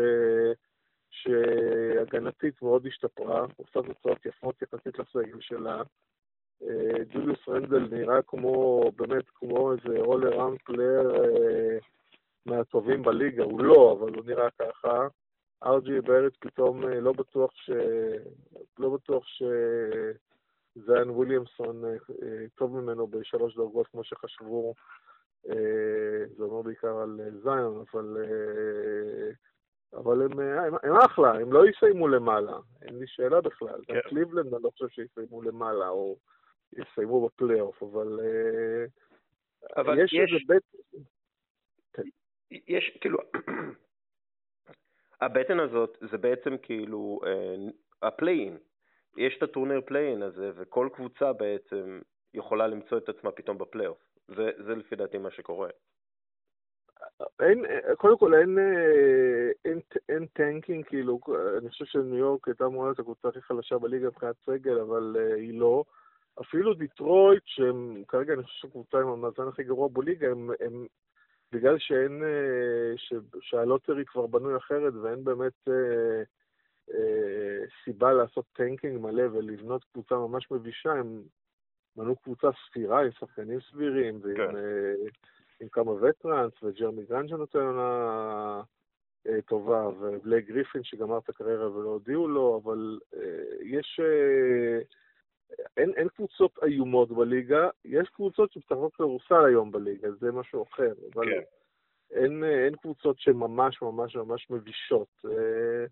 שהגנתית 1.09 2.61
מאוד 2.61 2.85
השתפרה, 2.85 3.45
עושה 3.55 3.93
תוצאות 3.93 4.25
יפות 4.25 4.61
יחסית 4.61 4.99
לסגל 4.99 5.39
שלה. 5.39 5.81
אה, 6.63 7.03
ג'וליוס 7.13 7.49
רנדל 7.49 7.87
נראה 7.91 8.21
כמו, 8.21 8.83
באמת 8.95 9.25
כמו 9.35 9.71
איזה 9.71 9.97
around 9.99 10.71
player 10.71 11.15
אה, 11.15 11.77
מהטובים 12.45 13.03
בליגה, 13.03 13.43
הוא 13.43 13.61
לא, 13.61 13.97
אבל 13.99 14.15
הוא 14.15 14.25
נראה 14.25 14.49
ככה. 14.59 15.07
ארג'י 15.65 16.01
בארץ 16.01 16.33
פתאום 16.39 16.83
לא 16.83 17.11
בטוח 17.11 17.51
ש... 17.55 17.69
לא 18.79 18.89
בטוח 18.89 19.27
ש... 19.27 19.43
זיין 20.85 21.09
וויליאמסון 21.09 21.85
אה, 21.85 21.91
אה, 21.91 22.45
טוב 22.55 22.79
ממנו 22.79 23.07
בשלוש 23.07 23.55
דרגות 23.55 23.87
כמו 23.87 24.03
שחשבו, 24.03 24.73
אה, 25.49 26.25
זה 26.37 26.43
אומר 26.43 26.61
בעיקר 26.61 26.97
על 26.97 27.19
זיון, 27.43 27.83
אבל, 27.91 28.17
אבל 29.93 30.21
הם, 30.21 30.39
הם, 30.39 30.73
הם 30.83 30.97
אחלה, 30.97 31.33
הם 31.33 31.53
לא 31.53 31.69
יסיימו 31.69 32.07
למעלה, 32.07 32.57
אין 32.81 32.99
לי 32.99 33.07
שאלה 33.07 33.41
בכלל. 33.41 33.81
כן. 33.87 33.99
קליבלנד 34.09 34.53
אני 34.53 34.63
לא 34.63 34.69
חושב 34.69 34.87
שיסיימו 34.87 35.41
למעלה 35.41 35.89
או 35.89 36.15
יסיימו 36.73 37.27
בפלייאוף, 37.27 37.83
אבל, 37.83 38.19
אבל 39.77 39.99
יש, 39.99 40.13
יש 40.13 40.33
איזה 40.33 40.43
בטן... 40.47 40.63
כן. 41.93 42.03
יש, 42.67 42.97
כאילו, 43.01 43.19
הבטן 45.21 45.59
הזאת 45.59 45.97
זה 46.11 46.17
בעצם 46.17 46.57
כאילו 46.57 47.19
ה 48.01 48.07
play-in. 48.07 48.57
יש 49.17 49.37
את 49.37 49.43
הטורניר 49.43 49.81
play-in 49.81 50.23
הזה, 50.23 50.51
וכל 50.55 50.89
קבוצה 50.93 51.33
בעצם 51.33 51.99
יכולה 52.33 52.67
למצוא 52.67 52.97
את 52.97 53.09
עצמה 53.09 53.31
פתאום 53.31 53.57
בפלייאוף. 53.57 53.97
זה, 54.27 54.49
זה 54.65 54.75
לפי 54.75 54.95
דעתי 54.95 55.17
מה 55.17 55.31
שקורה. 55.31 55.69
אין, 57.41 57.65
קודם 57.97 58.17
כל 58.17 58.33
אין, 58.33 58.57
אין, 59.65 59.79
אין 60.09 60.25
tanking, 60.25 60.85
כאילו, 60.85 61.19
אני 61.57 61.69
חושב 61.69 61.85
שניו 61.85 62.17
יורק 62.17 62.47
הייתה 62.47 62.65
אמורה 62.65 62.87
להיות 62.87 62.99
הקבוצה 62.99 63.27
הכי 63.27 63.41
חלשה 63.41 63.77
בליגה 63.77 64.07
מבחינת 64.07 64.35
סגל, 64.45 64.79
אבל 64.79 65.15
uh, 65.15 65.35
היא 65.35 65.59
לא. 65.59 65.83
אפילו 66.41 66.73
דיטרויט, 66.73 67.43
שהם 67.45 68.03
כרגע 68.07 68.33
אני 68.33 68.43
חושב 68.43 68.67
שקבוצה 68.67 68.97
עם 68.97 69.07
המאזן 69.07 69.47
הכי 69.47 69.63
גרוע 69.63 69.87
בליגה, 69.91 70.31
הם, 70.31 70.49
הם 70.59 70.87
בגלל 71.51 71.79
שאין, 71.79 72.21
uh, 72.21 72.97
ש, 72.97 73.13
שה 73.41 73.60
lottery 73.60 74.05
כבר 74.05 74.27
בנוי 74.27 74.57
אחרת 74.57 74.93
ואין 74.93 75.23
באמת 75.23 75.67
uh, 75.69 75.71
אה, 76.93 77.65
סיבה 77.83 78.13
לעשות 78.13 78.45
tanking 78.53 79.01
מלא 79.01 79.23
ולבנות 79.31 79.83
קבוצה 79.83 80.15
ממש 80.15 80.51
מבישה, 80.51 80.91
הם 80.91 81.23
מנו 81.97 82.15
קבוצה 82.15 82.47
ספירה 82.67 83.03
עם 83.03 83.11
שחקנים 83.11 83.59
סבירים 83.71 84.19
ועם 84.23 84.35
כן. 84.35 84.55
אה, 84.55 84.93
עם 85.59 85.67
כמה 85.67 85.91
וטראנס, 85.91 86.53
וג'רמי 86.63 87.05
גרנג'ה 87.05 87.37
נותן 87.37 87.59
עונה 87.59 88.61
אה, 89.27 89.41
טובה, 89.41 89.87
ובלייק 89.87 90.47
גריפין 90.47 90.83
שגמר 90.83 91.17
את 91.17 91.29
הקריירה 91.29 91.71
ולא 91.71 91.89
הודיעו 91.89 92.27
לו, 92.27 92.61
אבל 92.63 92.99
אה, 93.15 93.19
יש... 93.63 93.99
אה, 94.03 94.79
אין, 95.77 95.93
אין 95.95 96.07
קבוצות 96.09 96.59
איומות 96.63 97.11
בליגה, 97.11 97.69
יש 97.85 98.09
קבוצות 98.09 98.51
שמשחקות 98.51 98.95
כדורסל 98.95 99.45
היום 99.45 99.71
בליגה, 99.71 100.11
זה 100.11 100.31
משהו 100.31 100.63
אחר, 100.63 100.93
אבל 101.13 101.25
כן. 101.25 101.41
אין, 102.11 102.43
אין 102.43 102.75
קבוצות 102.75 103.19
שממש 103.19 103.81
ממש 103.81 104.15
ממש 104.15 104.49
מבישות. 104.49 105.07
אה, 105.25 105.85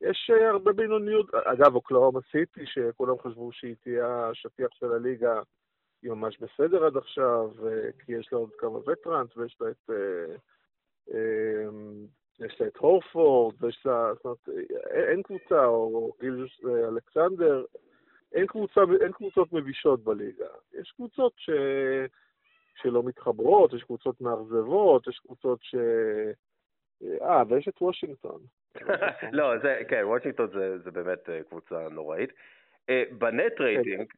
יש 0.00 0.30
אה, 0.30 0.50
הרבה 0.50 0.72
בינוניות, 0.72 1.34
אגב, 1.34 1.74
אוקלאומה 1.74 2.20
סיטי, 2.30 2.66
שכולם 2.66 3.18
חשבו 3.18 3.52
שהיא 3.52 3.74
תהיה 3.80 4.28
השטיח 4.28 4.68
של 4.74 4.92
הליגה, 4.92 5.40
היא 6.02 6.10
ממש 6.10 6.38
בסדר 6.38 6.84
עד 6.84 6.96
עכשיו, 6.96 7.50
אה, 7.66 7.90
כי 7.98 8.12
יש 8.12 8.28
לה 8.32 8.38
עוד 8.38 8.50
כמה 8.58 8.78
וטראנס, 8.78 9.36
ויש 9.36 9.56
לה 9.60 9.70
את... 9.70 9.90
יש 12.40 12.60
לה 12.60 12.66
את 12.66 12.76
הורפורד, 12.76 13.54
ויש 13.60 13.86
לה, 13.86 14.14
זאת 14.14 14.24
אומרת, 14.24 14.48
אין 14.90 15.22
קבוצה, 15.22 15.66
או 15.66 16.12
גילג'וס 16.20 16.60
אלכסנדר, 16.64 17.64
אין, 18.34 18.46
קבוצה, 18.46 18.80
אין 19.00 19.12
קבוצות 19.12 19.52
מבישות 19.52 20.04
בליגה. 20.04 20.46
יש 20.80 20.92
קבוצות 20.96 21.32
ש, 21.36 21.50
שלא 22.82 23.02
מתחברות, 23.02 23.72
יש 23.72 23.82
קבוצות 23.82 24.20
מאכזבות, 24.20 25.08
יש 25.08 25.18
קבוצות 25.18 25.58
ש... 25.62 25.74
אה, 27.22 27.42
ויש 27.48 27.68
את 27.68 27.82
וושינגטון. 27.82 28.40
לא, 29.32 29.58
זה, 29.58 29.80
כן, 29.88 30.02
וושינגטון 30.04 30.48
זה, 30.52 30.78
זה 30.78 30.90
באמת 30.90 31.28
אה, 31.28 31.42
קבוצה 31.42 31.88
נוראית. 31.88 32.30
אה, 32.90 33.02
ב 33.18 33.28
net 33.28 33.60
rating, 33.60 34.12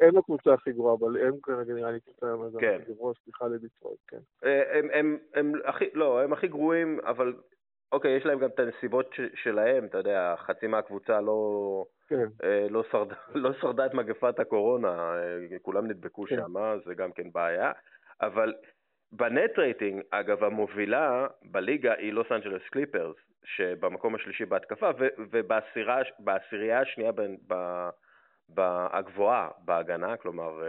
הם 0.00 0.16
הקבוצה 0.18 0.54
הכי 0.54 0.72
גרועה, 0.72 0.94
אבל 0.94 1.26
הם 1.26 1.34
כרגע 1.42 1.74
נראה 1.74 1.90
לי 1.90 2.00
קבוצה 2.00 2.26
הכי 2.76 2.92
גרועה, 2.92 3.14
סליחה 3.24 3.48
לדיטרויט, 3.48 4.00
כן. 4.08 4.18
אה, 4.44 4.80
הם 5.34 5.52
הכי, 5.64 5.84
לא, 5.94 6.22
הם 6.22 6.32
הכי 6.32 6.48
גרועים, 6.48 7.00
אבל 7.00 7.34
אוקיי, 7.92 8.16
יש 8.16 8.26
להם 8.26 8.38
גם 8.38 8.48
את 8.48 8.58
הנסיבות 8.58 9.14
שלהם, 9.34 9.84
אתה 9.84 9.98
יודע, 9.98 10.34
חצי 10.38 10.66
מהקבוצה 10.66 11.20
לא, 11.20 11.84
כן. 12.10 12.46
לא, 12.70 12.84
שרד, 12.90 13.08
לא 13.34 13.52
שרדה 13.60 13.86
את 13.86 13.94
מגפת 13.94 14.38
הקורונה, 14.38 15.14
כולם 15.62 15.86
נדבקו 15.86 16.24
כן. 16.24 16.36
שם, 16.36 16.78
זה 16.84 16.94
גם 16.94 17.12
כן 17.12 17.32
בעיה, 17.32 17.72
אבל 18.20 18.54
ב 19.12 19.24
net 19.24 19.58
rating, 19.58 20.02
אגב, 20.10 20.44
המובילה 20.44 21.26
בליגה 21.42 21.94
היא 21.94 22.12
לוס 22.12 22.32
אנג'לס 22.32 22.62
קליפרס, 22.70 23.16
שבמקום 23.44 24.14
השלישי 24.14 24.44
בהתקפה, 24.44 24.90
ובעשירייה 25.30 26.80
השנייה 26.80 27.12
הגבוהה 28.92 29.48
בהגנה, 29.64 30.16
כלומר, 30.16 30.62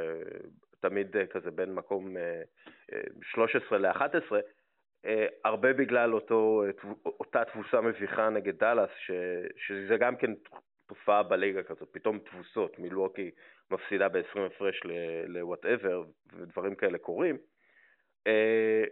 תמיד 0.80 1.16
כזה 1.30 1.52
בין 1.52 1.74
מקום 1.74 2.16
13 3.22 3.78
ל-11, 3.78 4.36
הרבה 5.46 5.74
בגלל 5.74 6.14
אותו, 6.14 6.64
אותה 7.06 7.44
תבוסה 7.46 7.82
מביכה 7.82 8.30
נגד 8.30 8.58
דאלאס, 8.58 8.90
שזה 9.58 9.98
גם 9.98 10.16
כן 10.16 10.32
תופעה 10.92 11.24
בליגה 11.24 11.64
כזאת, 11.64 11.90
פתאום 11.92 12.20
תבוסות, 12.20 12.80
מילווקי 12.80 13.32
מפסידה 13.72 14.10
ב-20 14.10 14.40
הפרש 14.40 14.82
ל-whatever, 15.28 16.06
ודברים 16.34 16.76
כאלה 16.76 16.98
קורים. 16.98 17.38
אה, 18.28 18.84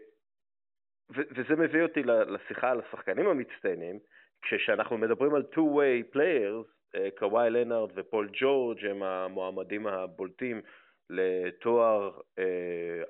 וזה 1.10 1.56
מביא 1.56 1.82
אותי 1.82 2.04
לשיחה 2.04 2.72
על 2.72 2.80
השחקנים 2.80 3.28
המצטיינים, 3.28 4.00
כשאנחנו 4.42 4.98
מדברים 4.98 5.36
על 5.36 5.44
two-way 5.54 6.16
players, 6.16 6.68
אה, 6.96 7.10
קוואי 7.18 7.50
לנארד 7.50 7.90
ופול 7.96 8.30
ג'ורג' 8.34 8.86
הם 8.86 9.04
המועמדים 9.04 9.88
הבולטים 9.88 10.62
לתואר 11.10 12.20
אה, 12.40 13.04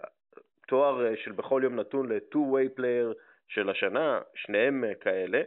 תואר 0.67 1.15
של 1.15 1.31
בכל 1.31 1.62
יום 1.63 1.75
נתון 1.75 2.12
ל-two-way 2.12 2.79
player 2.79 3.13
של 3.48 3.69
השנה, 3.69 4.22
שניהם 4.36 4.84
כאלה. 5.01 5.41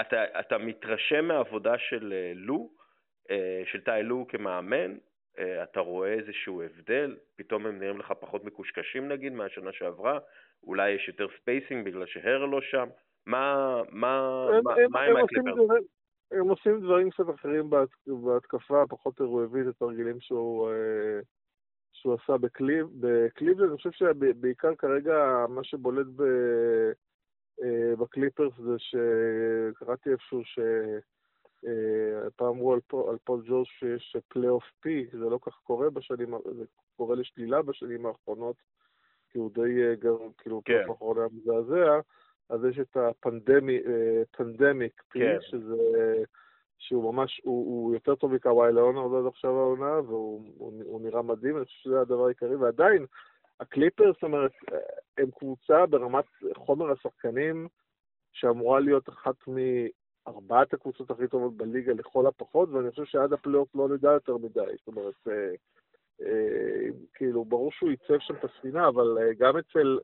אתה, 0.00 0.40
אתה 0.40 0.58
מתרשם 0.58 1.24
מהעבודה 1.24 1.78
של 1.78 2.14
לו, 2.34 2.70
של 3.64 3.80
טאי 3.84 4.02
לו 4.02 4.26
כמאמן, 4.28 4.96
אה, 5.38 5.62
אתה 5.62 5.80
רואה 5.80 6.12
איזשהו 6.12 6.62
הבדל, 6.62 7.16
פתאום 7.36 7.66
הם 7.66 7.78
נראים 7.78 7.98
לך 7.98 8.12
פחות 8.20 8.44
מקושקשים 8.44 9.08
נגיד 9.08 9.32
מהשנה 9.32 9.72
שעברה, 9.72 10.18
אולי 10.62 10.90
יש 10.90 11.08
יותר 11.08 11.26
spacing 11.40 11.86
בגלל 11.86 12.06
שהרל 12.06 12.44
לא 12.44 12.60
שם, 12.60 12.88
מה, 13.26 13.80
מה, 13.90 14.46
הם, 14.48 14.64
מה, 14.64 14.74
הם, 14.74 14.90
מה 14.90 15.00
הם, 15.00 15.16
הם, 15.16 15.76
הם 16.30 16.48
עושים 16.48 16.80
דברים 16.80 17.10
קצת 17.10 17.24
אחרים 17.34 17.70
בהתקפה, 18.06 18.82
פחות 18.88 19.14
את 19.14 19.66
התרגילים 19.68 20.20
שהוא, 20.20 20.70
אה, 20.70 21.20
שהוא 21.92 22.14
עשה 22.14 22.36
בקליב, 22.36 22.86
בקליבלנד, 23.00 23.68
אני 23.68 23.76
חושב 23.76 23.90
שבעיקר 23.90 24.74
כרגע 24.74 25.46
מה 25.48 25.64
שבולט 25.64 26.06
ב, 26.06 26.22
אה, 26.22 26.92
בקליפרס 27.98 28.52
זה 28.58 28.74
שקראתי 28.78 30.10
איפשהו 30.10 30.44
ש... 30.44 30.58
אה, 31.66 32.30
פעם 32.36 32.48
אמרו 32.48 32.72
על, 32.72 32.80
על 33.08 33.16
פול 33.24 33.42
ג'ורג' 33.46 33.66
שיש 33.66 34.16
Playoff 34.28 34.64
P, 34.80 35.06
זה 35.12 35.24
לא 35.24 35.38
כך 35.42 35.58
קורה 35.62 35.90
בשנים, 35.90 36.34
זה 36.56 36.64
קורה 36.96 37.16
לשלילה 37.16 37.62
בשנים 37.62 38.06
האחרונות, 38.06 38.56
כי 39.30 39.38
הוא 39.38 39.50
די, 39.54 39.82
אה, 39.82 39.94
כאילו, 40.38 40.62
כן. 40.64 40.84
האחרון 40.88 41.18
היה 41.18 41.28
מזעזע, 41.32 42.00
אז 42.48 42.64
יש 42.64 42.78
את 42.78 42.96
ה 42.96 43.19
Pandemic 43.19 45.02
P, 45.08 45.18
כן. 45.18 45.36
שזה, 45.40 45.76
שהוא 46.78 47.12
ממש, 47.12 47.40
הוא, 47.44 47.66
הוא 47.66 47.94
יותר 47.94 48.14
טוב 48.14 48.34
מקוואי 48.34 48.72
לאונרד 48.72 49.20
עד 49.20 49.26
עכשיו 49.26 49.50
העונה, 49.50 50.00
והוא 50.00 50.42
הוא, 50.58 50.82
הוא 50.84 51.00
נראה 51.00 51.22
מדהים, 51.22 51.56
אני 51.56 51.64
חושב 51.64 51.78
שזה 51.80 52.00
הדבר 52.00 52.26
העיקרי, 52.26 52.56
ועדיין, 52.56 53.06
הקליפרס, 53.60 54.14
זאת 54.14 54.22
אומרת, 54.22 54.52
הם 55.18 55.30
קבוצה 55.30 55.86
ברמת 55.86 56.24
חומר 56.56 56.90
השחקנים, 56.90 57.68
שאמורה 58.32 58.80
להיות 58.80 59.08
אחת 59.08 59.48
מ... 59.48 59.56
ארבעת 60.28 60.74
הקבוצות 60.74 61.10
הכי 61.10 61.28
טובות 61.28 61.56
בליגה 61.56 61.92
לכל 61.92 62.26
הפחות, 62.26 62.68
ואני 62.68 62.90
חושב 62.90 63.04
שעד 63.04 63.32
הפלייאוף 63.32 63.68
לא 63.74 63.88
נדע 63.88 64.12
יותר 64.12 64.36
מדי. 64.36 64.76
זאת 64.78 64.86
אומרת, 64.86 65.14
אה, 65.28 65.50
אה, 66.22 66.88
כאילו, 67.14 67.44
ברור 67.44 67.72
שהוא 67.72 67.90
ייצב 67.90 68.18
שם 68.18 68.34
את 68.34 68.44
הספינה, 68.44 68.88
אבל 68.88 69.18
אה, 69.18 69.34
גם 69.38 69.56
אצל, 69.56 69.98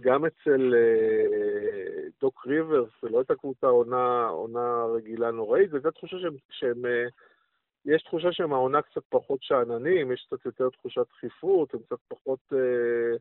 גם 0.00 0.24
אצל 0.24 0.74
אה, 0.74 2.08
דוק 2.20 2.46
ריברס, 2.46 2.90
לא 3.02 3.18
הייתה 3.18 3.34
קבוצה 3.34 3.66
עונה, 3.66 4.26
עונה 4.26 4.84
רגילה 4.94 5.30
נוראית, 5.30 5.70
זו 5.70 5.76
הייתה 5.76 5.90
תחושה 5.90 6.16
שהם, 6.18 6.36
שהם 6.50 6.86
אה, 6.86 7.06
יש 7.86 8.02
תחושה 8.02 8.32
שהם 8.32 8.52
העונה 8.52 8.82
קצת 8.82 9.02
פחות 9.08 9.42
שאננים, 9.42 10.12
יש 10.12 10.26
קצת 10.26 10.46
יותר 10.46 10.70
תחושת 10.70 11.06
דחיפות, 11.08 11.74
הם 11.74 11.80
קצת 11.80 11.98
פחות... 12.08 12.40
אה, 12.52 13.16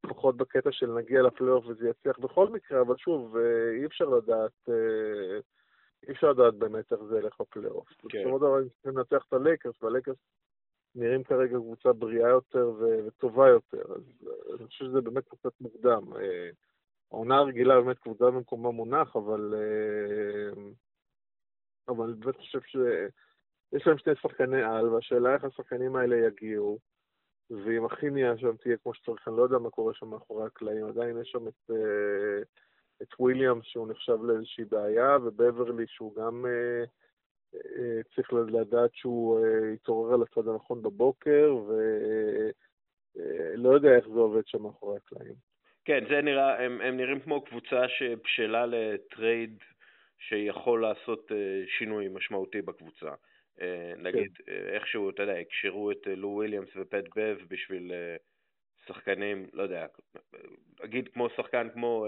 פחות 0.00 0.36
בקטע 0.36 0.72
של 0.72 0.90
נגיע 0.90 1.22
לפלייאוף 1.22 1.66
וזה 1.66 1.88
יצליח 1.88 2.18
בכל 2.18 2.48
מקרה, 2.48 2.80
אבל 2.80 2.96
שוב, 2.96 3.36
אה, 3.36 3.70
אי 3.70 3.86
אפשר 3.86 4.04
לדעת 4.04 4.68
אי 6.06 6.12
אפשר 6.12 6.30
לדעת 6.30 6.54
באמת 6.54 6.92
איך 6.92 7.00
זה 7.02 7.18
ילך 7.18 7.40
בפלייאוף. 7.40 7.88
כן. 7.88 8.18
בסופו 8.18 8.38
של 8.38 8.40
דבר 8.40 8.54
הם 8.54 8.68
צריכים 8.68 8.98
לנצח 8.98 9.24
את 9.28 9.32
הלייקרס, 9.32 9.82
והלייקרס 9.82 10.16
נראים 10.94 11.24
כרגע 11.24 11.56
קבוצה 11.56 11.92
בריאה 11.92 12.28
יותר 12.28 12.72
וטובה 12.78 13.48
יותר, 13.48 13.82
אז 13.96 14.28
אני 14.58 14.66
חושב 14.66 14.84
שזה 14.84 15.00
באמת 15.00 15.28
קצת 15.28 15.60
מוקדם. 15.60 16.16
אה, 16.16 16.50
העונה 17.12 17.36
הרגילה 17.36 17.80
באמת 17.80 17.98
קבוצה 17.98 18.24
במקומה 18.24 18.70
מונח, 18.70 19.16
אבל, 19.16 19.54
אה, 19.54 20.62
אבל 21.88 22.04
אני 22.04 22.14
באמת 22.14 22.36
חושב 22.36 22.60
שיש 23.70 23.86
להם 23.86 23.98
שני 23.98 24.12
שחקני 24.22 24.62
על, 24.62 24.88
והשאלה 24.88 25.34
איך 25.34 25.44
השחקנים 25.44 25.96
האלה 25.96 26.16
יגיעו, 26.16 26.78
ואם 27.50 27.84
הכימיה 27.84 28.38
שם 28.38 28.56
תהיה 28.56 28.76
כמו 28.76 28.94
שצריך, 28.94 29.28
אני 29.28 29.36
לא 29.36 29.42
יודע 29.42 29.58
מה 29.58 29.70
קורה 29.70 29.94
שם 29.94 30.06
מאחורי 30.06 30.46
הקלעים, 30.46 30.86
עדיין 30.86 31.20
יש 31.20 31.28
שם 31.30 31.48
את... 31.48 31.70
אה, 31.70 32.42
את 33.02 33.08
וויליאמס 33.20 33.64
שהוא 33.64 33.88
נחשב 33.88 34.22
לאיזושהי 34.22 34.64
בעיה, 34.64 35.16
ובברלי 35.24 35.86
שהוא 35.86 36.14
גם 36.14 36.46
אה, 36.46 36.84
אה, 37.54 38.00
צריך 38.14 38.32
לדעת 38.32 38.90
שהוא 38.94 39.40
יתעורר 39.74 40.14
על 40.14 40.22
הצד 40.22 40.48
הנכון 40.48 40.82
בבוקר, 40.82 41.56
ולא 43.16 43.68
יודע 43.74 43.96
איך 43.96 44.08
זה 44.08 44.18
עובד 44.18 44.46
שם 44.46 44.62
מאחורי 44.62 44.96
הקלעים. 44.96 45.34
כן, 45.84 46.04
זה 46.10 46.20
נראה, 46.22 46.64
הם, 46.64 46.80
הם 46.80 46.96
נראים 46.96 47.20
כמו 47.20 47.44
קבוצה 47.44 47.88
שבשלה 47.88 48.66
לטרייד 48.66 49.58
שיכול 50.18 50.82
לעשות 50.82 51.32
שינוי 51.78 52.08
משמעותי 52.08 52.62
בקבוצה. 52.62 53.14
אה, 53.60 53.92
נגיד, 53.96 54.36
כן. 54.36 54.52
אה, 54.52 54.74
איכשהו, 54.74 55.10
אתה 55.10 55.22
יודע, 55.22 55.34
הקשרו 55.34 55.90
את 55.90 56.06
לו 56.06 56.28
וויליאמס 56.28 56.68
ופט 56.76 57.04
בב 57.16 57.38
בשביל 57.48 57.92
שחקנים, 58.86 59.46
לא 59.52 59.62
יודע, 59.62 59.86
אגיד 60.84 61.08
כמו 61.08 61.28
שחקן 61.30 61.68
כמו 61.74 62.06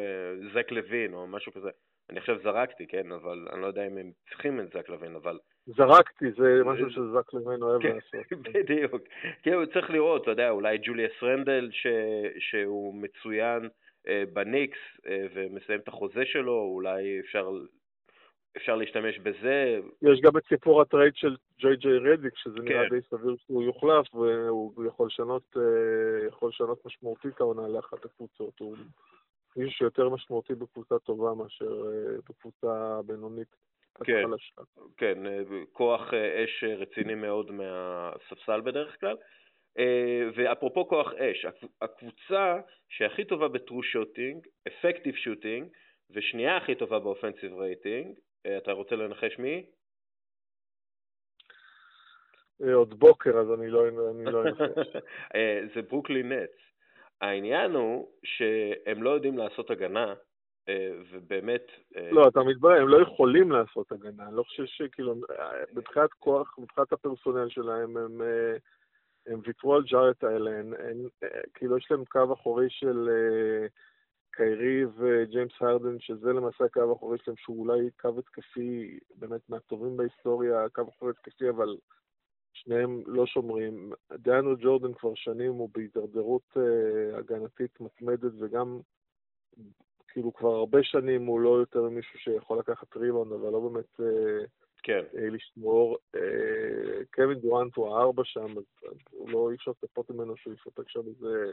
זק 0.55 0.71
לוין 0.71 1.15
או 1.15 1.27
משהו 1.27 1.53
כזה. 1.53 1.71
אני 2.11 2.19
עכשיו 2.19 2.39
זרקתי, 2.43 2.87
כן, 2.87 3.13
אבל 3.13 3.49
אני 3.53 3.63
לא 3.63 3.67
יודע 3.67 3.87
אם 3.87 3.99
הם 3.99 4.11
צריכים 4.29 4.61
את 4.61 4.73
זק 4.73 4.89
לוין, 4.89 5.17
אבל... 5.17 5.39
זרקתי, 5.67 6.33
זה 6.33 6.65
משהו 6.65 6.91
שזק 6.91 7.33
לוין 7.33 7.63
אוהב 7.63 7.83
כן, 7.83 7.95
לעשות. 7.95 8.33
בדיוק. 8.55 9.03
כן, 9.43 9.53
הוא 9.53 9.67
צריך 9.67 9.91
לראות, 9.91 10.23
אתה 10.23 10.31
יודע, 10.31 10.51
אולי 10.51 10.79
ג'וליאס 10.79 11.23
רנדל, 11.23 11.69
ש... 11.73 11.87
שהוא 12.39 12.95
מצוין 12.95 13.69
בניקס 14.33 14.79
ומסיים 15.35 15.81
את 15.81 15.89
החוזה 15.89 16.27
שלו, 16.27 16.71
אולי 16.75 17.21
אפשר 17.21 17.51
אפשר 18.57 18.77
להשתמש 18.77 19.19
בזה. 19.19 19.81
יש 20.03 20.21
גם 20.21 20.37
את 20.37 20.43
סיפור 20.49 20.83
הטרייד 20.83 21.17
של 21.17 21.37
ג'יי 21.59 21.77
ג'יי 21.77 21.99
רדיק, 21.99 22.37
שזה 22.37 22.59
כן. 22.59 22.65
נראה 22.65 22.89
די 22.89 23.01
סביר 23.11 23.37
שהוא 23.47 23.63
יוחלף, 23.63 24.15
והוא 24.15 24.85
יכול 24.85 25.07
לשנות, 25.07 25.57
אה, 25.57 26.27
יכול 26.27 26.49
לשנות 26.49 26.87
משמעותית 26.87 27.41
העונה 27.41 27.69
לאחת 27.69 28.05
הקבוצות. 28.05 28.59
הוא 28.59 28.77
מישהו 29.57 29.79
שיותר 29.79 30.09
משמעותי 30.09 30.55
בקבוצה 30.55 30.99
טובה 30.99 31.35
מאשר 31.35 31.87
אה, 31.87 32.17
בקבוצה 32.29 33.01
בינונית. 33.07 33.57
כן, 34.05 34.25
כן, 34.97 35.27
אה, 35.27 35.43
כוח 35.73 36.15
אש 36.15 36.65
רציני 36.65 37.15
מאוד 37.15 37.51
מהספסל 37.51 38.61
בדרך 38.61 39.01
כלל. 39.01 39.17
ואפרופו 40.35 40.89
כוח 40.89 41.13
אש, 41.13 41.47
הקבוצה 41.83 42.61
שהכי 42.89 43.25
טובה 43.25 43.49
ב 43.49 43.56
true 43.56 43.83
shooting, 43.83 44.47
effective 44.69 45.15
shooting, 45.15 45.69
ושנייה 46.11 46.57
הכי 46.57 46.75
טובה 46.75 46.99
באופנסיב 46.99 47.55
רייטינג, 47.55 48.19
אתה 48.47 48.73
רוצה 48.73 48.97
לנחש 48.97 49.39
מי? 49.39 49.67
אה, 52.63 52.75
עוד 52.75 52.99
בוקר, 52.99 53.39
אז 53.39 53.61
אני 53.61 53.71
לא, 53.71 53.89
לא 54.33 54.43
אנחש. 54.43 54.97
אה, 55.35 55.61
זה 55.75 55.83
ברוקלין 55.83 56.33
נטס. 56.33 56.61
העניין 57.21 57.71
הוא 57.71 58.09
שהם 58.25 59.03
לא 59.03 59.11
יודעים 59.11 59.39
לעשות 59.39 59.71
הגנה, 59.71 60.15
ובאמת... 61.11 61.63
לא, 62.11 62.29
אתה 62.29 62.41
מתברר, 62.41 62.81
הם 62.81 62.89
לא 62.89 63.03
יכולים 63.03 63.53
לעשות 63.53 63.93
הגנה. 63.93 64.27
אני 64.27 64.37
לא 64.37 64.43
חושב 64.43 64.65
שכאילו, 64.67 65.15
מבחינת 65.73 66.13
כוח, 66.13 66.59
מבחינת 66.59 66.93
הפרסונל 66.93 67.49
שלהם, 67.49 67.97
הם, 67.97 68.21
הם 69.27 69.41
ויתרו 69.45 69.75
על 69.75 69.83
ג'ארט 69.83 70.25
האלה, 70.25 70.51
כאילו 71.55 71.79
יש 71.79 71.91
להם 71.91 72.05
קו 72.05 72.33
אחורי 72.33 72.67
של... 72.71 73.09
קיירי 74.33 74.85
וג'יימס 74.85 75.53
הרדן, 75.61 76.01
שזה 76.01 76.33
למעשה 76.33 76.65
הקו 76.65 76.91
האחורי 76.91 77.19
שלהם, 77.19 77.37
שהוא 77.37 77.61
אולי 77.61 77.91
קו 78.01 78.19
התקפי 78.19 78.99
באמת 79.15 79.51
מהטובים 79.51 79.97
בהיסטוריה, 79.97 80.69
קו 80.69 80.83
אחורי 80.89 81.11
התקפי, 81.11 81.49
אבל 81.49 81.77
שניהם 82.53 83.03
לא 83.07 83.27
שומרים. 83.27 83.93
דיאנו 84.13 84.57
ג'ורדן 84.61 84.93
כבר 84.95 85.15
שנים 85.15 85.53
הוא 85.53 85.71
בהידרדרות 85.75 86.57
uh, 86.57 87.19
הגנתית 87.19 87.81
מתמדת, 87.81 88.33
וגם 88.39 88.81
כאילו 90.09 90.35
כבר 90.35 90.55
הרבה 90.55 90.83
שנים 90.83 91.27
הוא 91.27 91.41
לא 91.41 91.59
יותר 91.59 91.83
מישהו 91.83 92.19
שיכול 92.19 92.59
לקחת 92.59 92.97
ריבאונד, 92.97 93.33
אבל 93.33 93.53
לא 93.53 93.61
באמת 93.61 94.01
uh, 94.01 94.47
כן. 94.83 95.05
לשמור. 95.13 95.97
קווין 97.15 97.39
דורנט 97.39 97.77
הוא 97.77 97.97
הארבע 97.97 98.23
שם, 98.25 98.59
אז 98.59 98.65
הוא 99.11 99.31
לא, 99.31 99.51
אי 99.51 99.57
אפשר 99.57 99.71
לצפות 99.71 100.11
ממנו 100.11 100.37
שהוא 100.37 100.55
יספק 100.55 100.89
שם 100.89 101.01
איזה 101.07 101.53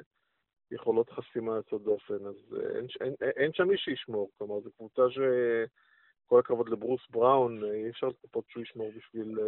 יכולות 0.71 1.10
חסימה 1.10 1.56
יוצאות 1.56 1.84
דופן, 1.84 2.25
אז 2.25 2.56
אין, 2.75 2.86
אין, 3.01 3.15
אין 3.21 3.53
שם 3.53 3.67
מי 3.67 3.77
שישמור. 3.77 4.32
כלומר, 4.38 4.60
זו 4.60 4.71
קבוצה 4.71 5.01
שכל 5.10 6.39
הכבוד 6.39 6.69
לברוס 6.69 7.01
בראון, 7.10 7.63
אי 7.63 7.89
אפשר 7.89 8.08
לצפות 8.08 8.45
שהוא 8.49 8.63
ישמור 8.63 8.91
בשביל, 8.97 9.39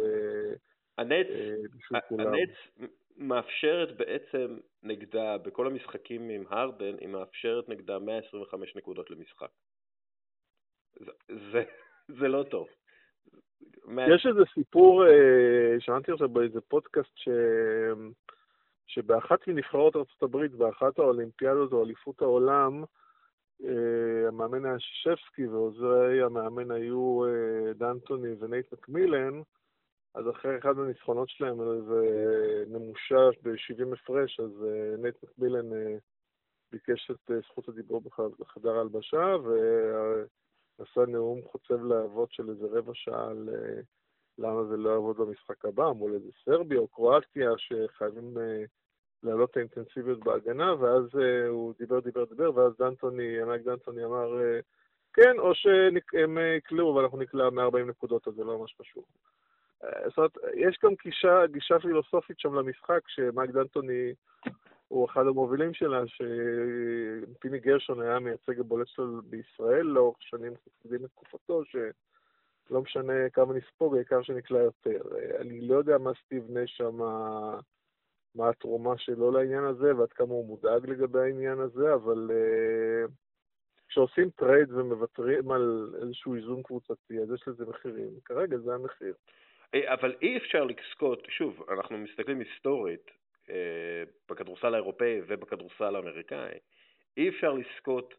הנץ, 0.98 1.26
בשביל 1.76 2.00
כולם. 2.08 2.26
הנץ 2.26 2.50
מאפשרת 3.16 3.96
בעצם 3.96 4.58
נגדה, 4.82 5.38
בכל 5.38 5.66
המשחקים 5.66 6.28
עם 6.28 6.44
הרדן, 6.48 6.98
היא 7.00 7.08
מאפשרת 7.08 7.68
נגדה 7.68 7.98
125 7.98 8.76
נקודות 8.76 9.10
למשחק. 9.10 9.50
זה, 10.92 11.12
זה, 11.52 11.62
זה 12.08 12.28
לא 12.28 12.42
טוב. 12.42 12.68
יש 14.14 14.26
איזה 14.26 14.40
סיפור, 14.54 15.06
אה, 15.06 15.80
שמעתי 15.80 16.12
עכשיו 16.12 16.28
באיזה 16.28 16.60
פודקאסט, 16.60 17.12
ש... 17.16 17.28
שבאחת 18.94 19.48
מנבחרות 19.48 19.96
ארה"ב, 19.96 20.46
באחת 20.56 20.98
האולימפיאדות 20.98 21.72
או 21.72 21.84
אליפות 21.84 22.22
העולם, 22.22 22.84
אה, 23.64 24.28
המאמן 24.28 24.64
היה 24.64 24.78
שישבסקי 24.78 25.46
ועוזרי 25.46 26.22
המאמן 26.22 26.70
היו 26.70 27.24
אה, 27.24 27.72
דנטוני 27.72 28.34
ונייט 28.38 28.72
מקמילן, 28.72 29.40
אז 30.14 30.30
אחרי 30.30 30.58
אחד 30.58 30.78
הניצחונות 30.78 31.28
שלהם, 31.28 31.60
איזה 31.60 32.64
נמושה 32.68 33.28
ב-70 33.42 33.94
הפרש, 33.94 34.40
אז 34.40 34.66
נייט 34.98 35.16
מקמילן 35.22 35.96
ביקש 36.72 37.10
את 37.10 37.30
זכות 37.44 37.68
הדיבור 37.68 38.02
בחדר 38.38 38.70
ההלבשה, 38.70 39.36
ועשה 40.78 41.00
נאום 41.08 41.40
חוצב 41.42 41.84
להבות 41.84 42.32
של 42.32 42.50
איזה 42.50 42.66
רבע 42.70 42.92
שעה 42.94 43.30
על 43.30 43.48
למה 44.38 44.64
זה 44.64 44.76
לא 44.76 44.90
יעבוד 44.90 45.16
במשחק 45.16 45.64
הבא, 45.64 45.92
מול 45.92 46.14
איזה 46.14 46.28
סרביה 46.44 46.78
או 46.78 46.88
קרואטיה 46.88 47.50
שחייבים 47.56 48.36
להעלות 49.22 49.50
את 49.50 49.56
האינטנסיביות 49.56 50.24
בהגנה, 50.24 50.74
ואז 50.74 51.04
הוא 51.48 51.74
דיבר, 51.78 52.00
דיבר, 52.00 52.24
דיבר, 52.24 52.56
ואז 52.56 52.72
דנטוני, 52.78 53.42
ענק 53.42 53.60
דנטוני 53.60 54.04
אמר, 54.04 54.38
כן, 55.12 55.38
או 55.38 55.54
שהם 55.54 56.38
יקלעו 56.56 56.94
ואנחנו 56.94 57.18
נקלע 57.18 57.50
140 57.50 57.90
נקודות, 57.90 58.28
אז 58.28 58.34
זה 58.34 58.44
לא 58.44 58.58
ממש 58.58 58.74
חשוב. 58.80 59.04
זאת 60.06 60.18
אומרת, 60.18 60.36
יש 60.54 60.78
גם 60.84 60.90
גישה, 61.04 61.46
גישה 61.46 61.78
פילוסופית 61.78 62.40
שם 62.40 62.54
למשחק, 62.54 63.00
שמייק 63.08 63.50
דנטוני 63.50 64.14
הוא 64.88 65.06
אחד 65.06 65.26
המובילים 65.26 65.74
שלה, 65.74 66.02
שפיני 66.06 67.58
גרשון 67.58 68.00
היה 68.00 68.16
המייצג 68.16 68.60
הבולט 68.60 68.86
שלו 68.88 69.22
בישראל 69.22 69.86
לאורך 69.86 70.16
שנים 70.20 70.52
חסידים 70.56 71.04
לתקופתו, 71.04 71.62
שלא 71.64 72.80
משנה 72.80 73.30
כמה 73.32 73.54
נספוג, 73.54 73.96
העיקר 73.96 74.22
שנקלע 74.22 74.58
יותר. 74.58 75.02
אני 75.40 75.60
לא 75.60 75.76
יודע 75.76 75.98
מה 75.98 76.10
סטיב 76.24 76.44
נאש, 76.48 76.98
מה 78.34 78.48
התרומה 78.48 78.98
שלו 78.98 79.30
לעניין 79.30 79.64
הזה, 79.64 79.96
ועד 79.96 80.12
כמה 80.12 80.28
הוא 80.28 80.46
מודאג 80.46 80.86
לגבי 80.86 81.20
העניין 81.20 81.58
הזה, 81.58 81.94
אבל 81.94 82.30
אה, 82.30 83.10
כשעושים 83.90 84.30
טרייד 84.30 84.72
ומוותרים 84.72 85.50
על 85.50 85.94
איזשהו 86.02 86.34
איזון 86.34 86.62
קבוצתי, 86.62 87.18
אז 87.22 87.32
יש 87.34 87.48
לזה 87.48 87.64
מחירים. 87.66 88.10
כרגע 88.24 88.58
זה 88.58 88.74
המחיר. 88.74 89.14
אה, 89.74 89.94
אבל 89.94 90.14
אי 90.22 90.36
אפשר 90.36 90.64
לזכות, 90.64 91.26
שוב, 91.28 91.64
אנחנו 91.70 91.98
מסתכלים 91.98 92.40
היסטורית 92.40 93.10
אה, 93.50 94.02
בכדורסל 94.28 94.74
האירופאי 94.74 95.20
ובכדורסל 95.26 95.96
האמריקאי, 95.96 96.58
אי 97.16 97.28
אפשר 97.28 97.52
לזכות 97.52 98.14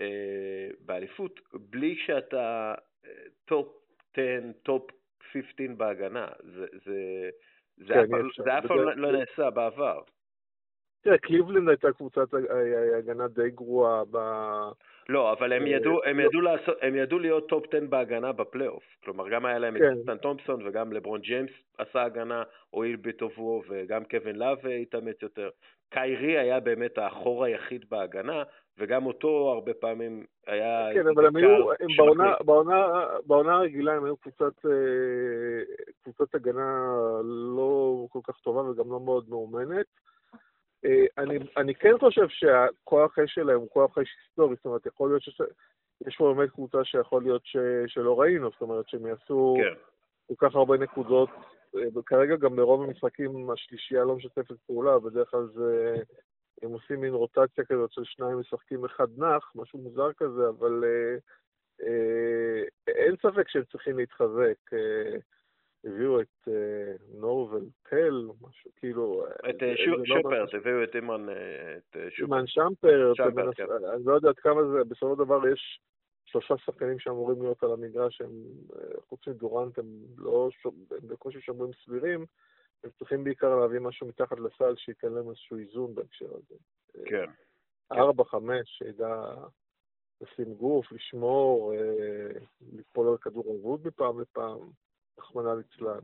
אה, 0.00 0.68
באליפות 0.80 1.40
בלי 1.52 1.96
שאתה 2.06 2.74
top 3.44 3.68
10, 4.12 4.22
top 4.62 4.90
15 5.32 5.66
בהגנה. 5.76 6.28
זה, 6.54 6.66
זה, 6.84 7.30
זה 7.86 7.94
כן, 7.94 8.50
אף 8.58 8.66
פעם 8.66 8.78
לא, 8.78 8.96
לא 8.96 9.12
נעשה 9.18 9.50
בעבר. 9.50 10.00
תראה, 11.02 11.18
קליבלנד 11.18 11.68
הייתה 11.68 11.92
קבוצת 11.92 12.34
הגנה 12.98 13.28
די 13.28 13.50
גרועה 13.50 14.02
ב... 14.10 14.16
לא, 15.08 15.32
אבל 15.32 15.52
הם 15.52 15.62
אה, 15.62 15.68
ידעו, 15.68 16.04
הם, 16.04 16.20
לא. 16.20 16.24
ידעו 16.24 16.40
לעשות, 16.40 16.76
הם 16.82 16.96
ידעו 16.96 17.18
להיות 17.18 17.48
top 17.48 17.64
10 17.74 17.86
בהגנה 17.88 18.32
בפלייאוף. 18.32 18.84
כלומר, 19.04 19.28
גם 19.28 19.46
היה 19.46 19.58
להם 19.58 19.78
כן. 19.78 19.92
את 19.92 20.02
טריסטן 20.02 20.16
תומפסון 20.16 20.66
וגם 20.66 20.92
לברון 20.92 21.20
ג'יימס 21.20 21.50
עשה 21.78 22.02
הגנה, 22.02 22.42
הואיל 22.70 22.96
בטובו, 22.96 23.62
וגם 23.68 24.04
קווין 24.04 24.36
לאב 24.36 24.66
התאמץ 24.66 25.22
יותר. 25.22 25.48
קיירי 25.90 26.38
היה 26.38 26.60
באמת 26.60 26.98
החור 26.98 27.44
היחיד 27.44 27.84
בהגנה, 27.90 28.42
וגם 28.78 29.06
אותו 29.06 29.52
הרבה 29.52 29.74
פעמים 29.74 30.24
היה... 30.46 30.88
כן, 30.94 31.06
אבל 31.14 31.26
הם 31.26 31.36
היו, 31.36 31.72
הם 31.72 31.88
בעונה, 31.96 32.34
בעונה, 32.44 33.06
בעונה 33.26 33.52
הרגילה 33.52 33.92
הם 33.92 34.04
היו 34.04 34.16
קבוצת, 34.16 34.66
אה, 34.66 35.62
קבוצת 36.02 36.34
הגנה 36.34 36.90
לא 37.56 38.06
כל 38.08 38.20
כך 38.24 38.38
טובה 38.40 38.60
וגם 38.60 38.92
לא 38.92 39.00
מאוד 39.00 39.28
מאומנת. 39.28 39.86
אה, 40.84 41.04
אני, 41.18 41.38
אני 41.56 41.74
כן 41.74 41.98
חושב 41.98 42.28
שהכוח 42.28 43.18
האש 43.18 43.34
שלהם 43.34 43.60
הוא 43.60 43.70
כוח 43.70 43.98
האש 43.98 44.08
היסטורי, 44.22 44.56
זאת 44.56 44.64
אומרת, 44.64 44.86
יכול 44.86 45.10
להיות 45.10 45.22
שיש 45.22 46.16
פה 46.16 46.34
באמת 46.34 46.50
קבוצה 46.50 46.84
שיכול 46.84 47.22
להיות 47.22 47.42
ש, 47.44 47.56
שלא 47.86 48.20
ראינו, 48.20 48.50
זאת 48.50 48.60
אומרת 48.60 48.88
שהם 48.88 49.06
יעשו 49.06 49.56
כן. 49.58 50.34
כל 50.34 50.48
כך 50.48 50.54
הרבה 50.54 50.78
נקודות. 50.78 51.30
אה, 51.76 52.02
כרגע 52.06 52.36
גם 52.36 52.56
ברוב 52.56 52.82
המשחקים 52.82 53.50
השלישייה 53.50 54.04
לא 54.04 54.16
משתפת 54.16 54.56
פעולה, 54.66 54.98
בדרך 54.98 55.30
כלל 55.30 55.46
זה... 55.54 55.96
הם 56.62 56.70
עושים 56.70 57.00
מין 57.00 57.14
רוטציה 57.14 57.64
כזאת 57.64 57.92
של 57.92 58.04
שניים 58.04 58.38
משחקים 58.38 58.84
אחד 58.84 59.06
נח, 59.16 59.52
משהו 59.54 59.78
מוזר 59.78 60.12
כזה, 60.12 60.48
אבל 60.48 60.84
אה, 60.84 61.16
אה, 61.86 62.62
אין 62.88 63.16
ספק 63.16 63.48
שהם 63.48 63.64
צריכים 63.72 63.98
להתחזק. 63.98 64.72
אה, 64.72 65.18
הביאו 65.84 66.20
את 66.20 66.48
אה, 66.48 66.92
נורבל 67.14 67.64
פל, 67.88 68.28
משהו 68.40 68.70
כאילו... 68.76 69.24
אה, 69.26 69.50
את 69.50 69.62
אה, 69.62 69.76
שופרט, 70.04 70.54
הביאו 70.54 70.84
את 70.84 70.96
אימן 70.96 71.26
שופרט. 72.10 72.30
אימן 72.30 72.46
שמפרט, 72.46 73.56
כן. 73.56 73.64
אני 73.94 74.04
לא 74.04 74.14
יודע 74.14 74.28
עד 74.28 74.38
כמה 74.38 74.64
זה, 74.64 74.84
בסופו 74.84 75.14
של 75.14 75.24
דבר 75.24 75.48
יש 75.48 75.80
שלושה 76.24 76.54
שחקנים 76.58 76.98
שאמורים 76.98 77.42
להיות 77.42 77.62
על 77.62 77.72
המגרש, 77.72 78.20
הם, 78.20 78.30
חוץ 79.08 79.28
מדורנט, 79.28 79.78
הם 79.78 79.86
לא, 80.18 80.50
הם 80.90 81.08
בקושי 81.08 81.40
שומרים 81.40 81.72
סבירים, 81.84 82.26
הם 82.84 82.90
צריכים 82.98 83.24
בעיקר 83.24 83.60
להביא 83.60 83.78
משהו 83.78 84.06
מתחת 84.06 84.38
לסל 84.40 84.76
שייתן 84.76 85.12
להם 85.12 85.28
איזשהו 85.28 85.58
איזון 85.58 85.94
בהקשר 85.94 86.26
הזה. 86.26 86.54
כן. 87.06 87.30
ארבע, 87.92 88.24
חמש, 88.24 88.68
שידע 88.78 89.34
לשים 90.20 90.54
גוף, 90.54 90.92
לשמור, 90.92 91.74
ליפול 92.72 93.08
על 93.08 93.16
כדור 93.16 93.56
אבוד 93.56 93.86
מפעם 93.86 94.20
לפעם. 94.20 94.58
רחמנא 95.20 95.48
ליצלן. 95.48 96.00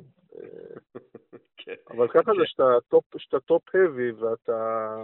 כן. 1.57 1.75
אבל 1.91 2.09
ככה 2.09 2.33
זה 2.39 2.47
שאתה 3.19 3.41
top-heavy 3.41 4.11
ואתה 4.13 4.97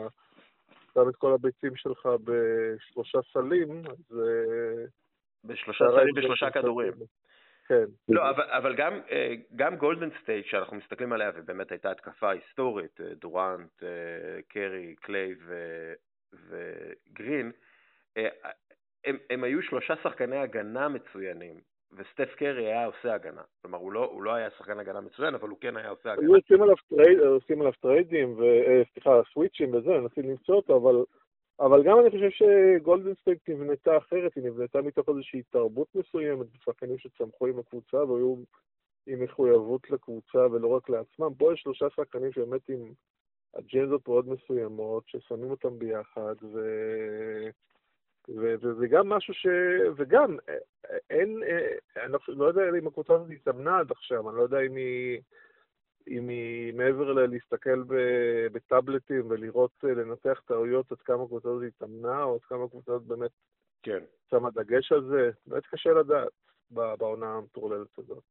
שם 0.94 1.08
את 1.08 1.16
כל 1.16 1.32
הביצים 1.32 1.76
שלך 1.76 2.08
בשלושה 2.24 3.18
סלים, 3.32 3.82
אז... 3.86 4.18
אה, 4.18 4.84
בשלושה 5.44 5.84
סלים 5.96 6.14
בשלושה 6.14 6.50
כדורים. 6.50 6.92
כן. 7.68 7.84
לא, 8.08 8.30
אבל, 8.30 8.44
אבל 8.44 8.74
גם, 8.74 9.00
אה, 9.10 9.34
גם 9.56 9.76
גולדן 9.76 10.08
סטייט, 10.22 10.46
שאנחנו 10.46 10.76
מסתכלים 10.76 11.12
עליה, 11.12 11.30
ובאמת 11.34 11.70
הייתה 11.70 11.90
התקפה 11.90 12.30
היסטורית, 12.30 13.00
דורנט, 13.00 13.82
קרי, 14.48 14.94
קליי 15.00 15.34
ו, 15.46 15.54
וגרין, 16.32 17.52
הם, 19.04 19.18
הם 19.30 19.44
היו 19.44 19.62
שלושה 19.62 19.94
שחקני 20.02 20.38
הגנה 20.38 20.88
מצוינים, 20.88 21.60
וסטף 21.96 22.34
קרי 22.34 22.66
היה 22.66 22.86
עושה 22.86 23.14
הגנה. 23.14 23.42
כלומר, 23.62 23.78
הוא 23.78 23.92
לא, 23.92 24.04
הוא 24.04 24.22
לא 24.22 24.34
היה 24.34 24.50
שחקן 24.50 24.78
הגנה 24.78 25.00
מצוין, 25.00 25.34
אבל 25.34 25.48
הוא 25.48 25.58
כן 25.60 25.76
היה 25.76 25.88
עושה 25.88 26.12
הגנה. 26.12 26.26
היו 26.26 26.34
עושים 26.34 26.62
עליו, 26.62 26.74
טרייד, 26.88 27.18
עושים 27.18 27.60
עליו 27.60 27.72
טריידים, 27.80 28.38
ו, 28.38 28.42
אה, 28.42 28.82
סליחה, 28.92 29.10
switch 29.32 29.64
ים 29.64 29.74
וזה, 29.74 29.90
מנסים 29.90 30.30
למצוא 30.30 30.54
אותו, 30.54 30.76
אבל, 30.76 31.04
אבל 31.60 31.82
גם 31.82 32.00
אני 32.00 32.10
חושב 32.10 32.30
שגולדן 32.30 33.14
סטייט 33.14 33.48
נבנתה 33.48 33.96
אחרת, 33.96 34.34
היא 34.34 34.44
נבנתה 34.44 34.82
מתוך 34.82 35.08
איזושהי 35.08 35.42
תרבות 35.42 35.88
מסוימת, 35.94 36.46
שחקנים 36.64 36.98
שצמחו 36.98 37.46
עם 37.46 37.58
הקבוצה 37.58 38.04
והיו 38.04 38.36
עם 39.06 39.24
מחויבות 39.24 39.90
לקבוצה 39.90 40.46
ולא 40.52 40.68
רק 40.68 40.88
לעצמם. 40.88 41.34
פה 41.38 41.52
יש 41.52 41.60
שלושה 41.60 41.86
שחקנים 41.90 42.32
שבאמת 42.32 42.68
עם 42.68 42.92
אג'נדות 43.58 44.08
מאוד 44.08 44.28
מסוימות, 44.28 45.04
ששמים 45.06 45.50
אותם 45.50 45.78
ביחד, 45.78 46.34
ו... 46.42 46.60
וזה 48.28 48.86
גם 48.88 49.08
משהו 49.08 49.34
ש... 49.34 49.46
וגם, 49.96 50.36
אין, 51.10 51.42
אני 51.96 52.12
לא 52.28 52.44
יודע 52.44 52.62
אם 52.78 52.86
הקבוצה 52.86 53.14
הזאת 53.14 53.30
התאמנה 53.30 53.78
עד 53.78 53.90
עכשיו, 53.90 54.30
אני 54.30 54.36
לא 54.36 54.42
יודע 54.42 54.60
אם 54.60 54.76
היא, 54.76 55.20
אם 56.08 56.28
היא 56.28 56.74
מעבר 56.74 57.12
ללהסתכל 57.12 57.82
בטאבלטים 58.52 59.30
ולראות, 59.30 59.84
לנתח 59.84 60.42
טעויות, 60.46 60.92
עד 60.92 60.98
כמה 60.98 61.22
הקבוצה 61.22 61.48
הזאת 61.48 61.62
התאמנה, 61.66 62.22
או 62.22 62.34
עד 62.34 62.44
כמה 62.44 62.64
הקבוצה 62.64 62.92
הזאת 62.92 63.06
באמת 63.06 63.30
כן. 63.82 63.98
שמה 64.30 64.50
דגש 64.50 64.92
על 64.92 65.04
זה, 65.04 65.30
באמת 65.46 65.66
קשה 65.66 65.90
לדעת 65.92 66.28
בעונה 66.70 67.34
המטורללת 67.34 67.98
הזאת. 67.98 68.22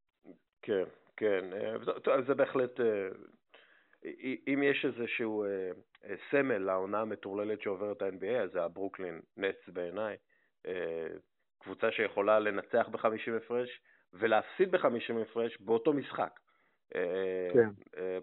כן, 0.62 0.84
כן, 1.18 1.46
זה 2.28 2.34
בהחלט, 2.34 2.80
אם 4.48 4.64
יש 4.64 4.86
איזשהו 4.86 5.46
אה, 5.46 6.16
סמל 6.32 6.58
לעונה 6.58 7.02
המטורללת 7.02 7.62
שעוברת 7.62 8.02
ה-NBA, 8.02 8.44
אז 8.44 8.52
זה 8.52 8.64
הברוקלין 8.64 9.22
נטס 9.38 9.70
בעיניי. 9.70 10.18
אה, 10.66 11.08
קבוצה 11.60 11.92
שיכולה 11.92 12.40
לנצח 12.40 12.88
ב-50 12.92 13.38
הפרש, 13.38 13.82
ולהפסיד 14.14 14.72
ב-50 14.72 15.22
הפרש 15.22 15.58
באותו 15.62 15.94
משחק. 15.94 16.40
כן. 17.54 17.70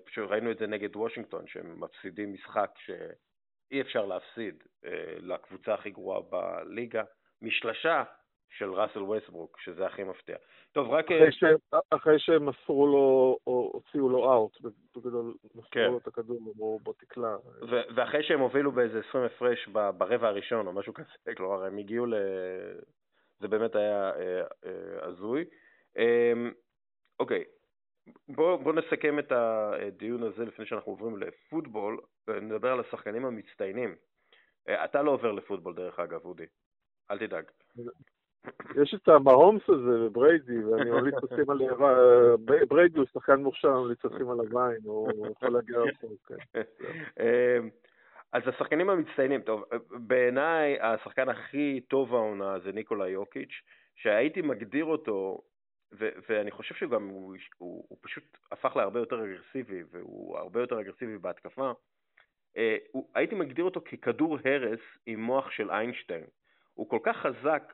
פשוט 0.05 0.31
ראינו 0.31 0.51
את 0.51 0.59
זה 0.59 0.67
נגד 0.67 0.97
וושינגטון, 0.97 1.47
שהם 1.47 1.81
מפסידים 1.81 2.33
משחק 2.33 2.71
שאי 2.79 3.81
אפשר 3.81 4.07
להפסיד 4.07 4.65
לקבוצה 5.21 5.75
הכי 5.75 5.91
גרועה 5.91 6.21
בליגה, 6.21 7.03
משלשה 7.43 8.05
של 8.51 8.71
ראסל 8.71 9.03
ווסטברוק, 9.03 9.59
שזה 9.61 9.87
הכי 9.87 10.05
מפתיע. 10.05 10.37
טוב, 10.73 10.91
רק... 10.91 11.05
אחרי, 11.05 11.33
ש... 11.33 11.45
אחרי 11.91 12.19
שהם 12.19 12.47
מסרו 12.47 12.87
לו, 12.87 13.39
או 13.47 13.71
הוציאו 13.73 14.09
לו 14.09 14.33
אאוט, 14.33 14.61
בגדול 14.97 15.35
מסרו 15.45 15.71
כן. 15.71 15.91
לו 15.91 15.99
את 15.99 16.07
הכדור, 16.07 16.39
או 16.61 16.79
בתקלה. 16.83 17.37
ו- 17.71 17.95
ואחרי 17.97 18.23
שהם 18.23 18.41
הובילו 18.41 18.73
באיזה 18.73 19.01
20 19.09 19.25
הפרש 19.25 19.69
ברבע 19.69 20.29
הראשון, 20.29 20.67
או 20.67 20.73
משהו 20.73 20.95
כזה, 20.95 21.09
כלומר, 21.37 21.65
הם 21.65 21.79
הגיעו 21.79 22.07
ל... 22.07 22.15
זה 23.41 23.49
באמת 23.49 23.77
היה 23.77 24.11
אה, 24.11 24.41
אה, 24.65 25.07
הזוי. 25.07 25.45
אה, 25.99 26.33
אוקיי, 27.21 27.45
בואו 28.29 28.59
בוא 28.59 28.73
נסכם 28.73 29.19
את 29.19 29.33
הדיון 29.33 30.23
הזה 30.23 30.45
לפני 30.45 30.67
שאנחנו 30.67 30.93
עוברים 30.93 31.17
לפוטבול, 31.17 32.01
נדבר 32.29 32.73
על 32.73 32.81
השחקנים 32.81 33.25
המצטיינים. 33.25 33.97
אה, 34.69 34.85
אתה 34.85 35.03
לא 35.03 35.11
עובר 35.11 35.33
לפוטבול 35.33 35.75
דרך 35.75 35.99
אגב, 35.99 36.25
אודי, 36.25 36.47
אל 37.11 37.19
תדאג. 37.19 37.45
יש 38.83 38.95
את 38.95 39.09
המהומס 39.09 39.63
הזה 39.69 40.07
ובריידי, 40.07 40.65
ואני 40.65 40.91
ממליץ 40.91 41.15
לשים 41.23 41.51
על... 41.51 41.59
בריידי 42.69 42.99
הוא 42.99 43.07
שחקן 43.13 43.43
מוכשר, 43.43 43.69
אני 43.69 43.83
ממליץ 43.83 44.05
לשים 44.05 44.31
עליו 44.31 44.61
עין, 44.61 44.81
הוא 44.85 45.27
יכול 45.27 45.49
להגיע 45.49 45.79
רחוק. 45.79 46.33
כן. 46.53 46.61
אמ, 47.21 47.69
אז 48.33 48.43
השחקנים 48.47 48.91
המצטיינים, 48.91 49.41
טוב, 49.41 49.65
בעיניי 49.91 50.81
השחקן 50.81 51.29
הכי 51.29 51.81
טוב 51.89 52.15
העונה 52.15 52.59
זה 52.59 52.73
ניקולה 52.73 53.09
יוקיץ', 53.09 53.63
שהייתי 53.97 54.43
מגדיר 54.43 54.85
אותו, 54.85 55.41
ואני 56.29 56.51
חושב 56.51 56.75
שגם 56.75 57.09
הוא, 57.09 57.37
הוא, 57.59 57.85
הוא 57.89 57.99
פשוט 58.01 58.39
הפך 58.53 58.77
להרבה 58.77 59.01
יותר 59.01 59.25
אגרסיבי, 59.25 59.83
והוא 59.91 60.39
הרבה 60.39 60.61
יותר 60.61 60.81
אגרסיבי 60.81 61.19
בהתקפה. 61.19 61.73
אה, 62.57 62.77
הוא, 62.93 63.09
הייתי 63.15 63.35
מגדיר 63.35 63.65
אותו 63.65 63.81
ככדור 63.81 64.39
הרס 64.45 64.81
עם 65.07 65.21
מוח 65.21 65.51
של 65.51 65.71
איינשטיין. 65.71 66.25
הוא 66.79 66.89
כל 66.89 66.99
כך 67.03 67.17
חזק, 67.17 67.73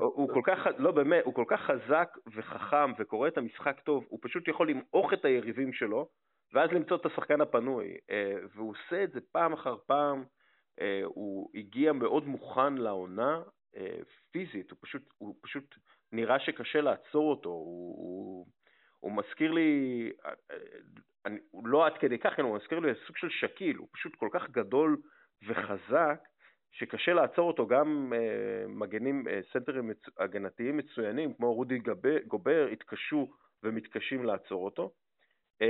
הוא 0.00 0.28
כל 0.34 0.40
כך, 0.44 0.66
לא 0.78 0.90
באמת, 0.90 1.24
הוא 1.24 1.34
כל 1.34 1.44
כך 1.48 1.60
חזק 1.60 2.18
וחכם 2.34 2.92
וקורא 2.98 3.28
את 3.28 3.38
המשחק 3.38 3.80
טוב, 3.80 4.04
הוא 4.08 4.18
פשוט 4.22 4.48
יכול 4.48 4.70
למעוך 4.70 5.12
את 5.12 5.24
היריבים 5.24 5.72
שלו, 5.72 6.08
ואז 6.52 6.70
למצוא 6.70 6.96
את 6.96 7.06
השחקן 7.06 7.40
הפנוי, 7.40 7.96
אה, 8.10 8.34
והוא 8.54 8.70
עושה 8.70 9.04
את 9.04 9.12
זה 9.12 9.20
פעם 9.32 9.52
אחר 9.52 9.76
פעם, 9.86 10.24
אה, 10.80 11.00
הוא 11.04 11.50
הגיע 11.54 11.92
מאוד 11.92 12.26
מוכן 12.26 12.74
לעונה, 12.74 13.42
אה, 13.76 13.98
פיזית, 14.30 14.70
הוא 14.70 14.78
פשוט, 14.80 15.02
הוא 15.18 15.34
פשוט 15.42 15.74
נראה 16.12 16.40
שקשה 16.40 16.80
לעצור 16.80 17.30
אותו, 17.30 17.48
הוא, 17.48 17.96
הוא, 17.96 18.46
הוא 19.00 19.12
מזכיר 19.12 19.52
לי, 19.52 20.12
אני, 21.26 21.38
הוא 21.50 21.66
לא 21.66 21.86
עד 21.86 21.98
כדי 21.98 22.18
כך, 22.18 22.38
הוא 22.38 22.56
מזכיר 22.56 22.78
לי 22.78 22.92
סוג 23.06 23.16
של 23.16 23.28
שקיל, 23.30 23.76
הוא 23.76 23.88
פשוט 23.92 24.14
כל 24.14 24.28
כך 24.32 24.50
גדול 24.50 24.96
וחזק, 25.48 26.20
שקשה 26.72 27.12
לעצור 27.12 27.48
אותו, 27.48 27.66
גם 27.66 28.12
uh, 28.12 28.68
מגנים, 28.68 29.24
uh, 29.26 29.52
סנטרים. 29.52 29.90
הגנתיים 30.18 30.76
מצוינים, 30.76 31.34
כמו 31.34 31.54
רודי 31.54 31.78
גבר, 31.78 32.18
גובר, 32.26 32.68
התקשו 32.72 33.30
ומתקשים 33.62 34.24
לעצור 34.24 34.64
אותו. 34.64 34.90
אה, 35.62 35.66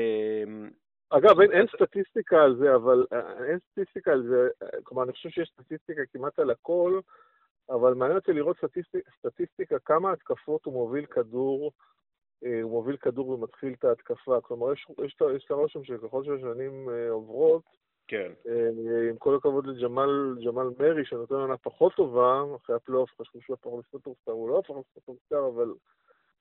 אגב, 1.11 1.41
אין, 1.41 1.53
אין 1.53 1.67
סטטיסטיקה 1.67 2.43
על 2.43 2.57
זה, 2.57 2.75
אבל 2.75 3.07
אין 3.45 3.59
סטטיסטיקה 3.59 4.13
על 4.13 4.23
זה, 4.23 4.49
כלומר, 4.83 5.03
אני 5.03 5.13
חושב 5.13 5.29
שיש 5.29 5.53
סטטיסטיקה 5.61 6.03
כמעט 6.13 6.39
על 6.39 6.51
הכל, 6.51 7.01
אבל 7.71 7.95
מעניין 7.95 8.19
אותי 8.19 8.33
לראות 8.33 8.57
סטטיסטיק, 8.57 9.09
סטטיסטיקה 9.19 9.79
כמה 9.79 10.13
התקפות 10.13 10.65
הוא 10.65 10.75
מוביל 10.75 11.07
כדור, 11.07 11.73
הוא 12.41 12.71
מוביל 12.71 12.97
כדור 12.97 13.29
ומתחיל 13.29 13.73
את 13.79 13.85
ההתקפה. 13.85 14.41
כלומר, 14.41 14.73
יש, 14.73 14.87
יש, 15.05 15.17
יש 15.37 15.45
את 15.45 15.51
הרושם 15.51 15.85
שככל 15.85 16.25
שהשנים 16.25 16.89
עוברות, 17.11 17.82
כן. 18.09 18.33
אה, 18.47 18.69
עם 19.11 19.17
כל 19.17 19.37
הכבוד 19.37 19.67
לג'מאל 19.67 20.71
מרי, 20.79 21.05
שנותן 21.05 21.35
עונה 21.35 21.57
פחות 21.57 21.95
טובה, 21.95 22.43
אחרי 22.57 22.77
הפלייאוף 22.77 23.11
חשבו 23.21 23.41
שהוא 23.41 23.55
הפך 23.55 23.71
לסופרסטאר, 23.79 24.33
הוא 24.33 24.49
לא 24.49 24.59
הפך 24.59 24.75
לסופרסטאר, 24.97 25.49
אבל 25.49 25.75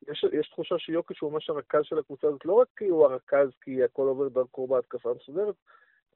יש, 0.09 0.25
יש 0.33 0.49
תחושה 0.49 0.79
שיוקיש 0.79 1.19
הוא 1.19 1.31
ממש 1.31 1.49
הרכז 1.49 1.81
של 1.83 1.99
הקבוצה 1.99 2.27
הזאת, 2.27 2.45
לא 2.45 2.53
רק 2.53 2.67
כי 2.77 2.87
הוא 2.87 3.05
הרכז 3.05 3.49
כי 3.61 3.83
הכל 3.83 4.07
עובר 4.07 4.27
דרכו 4.27 4.67
בהתקפה 4.67 5.09
המסודרת, 5.09 5.55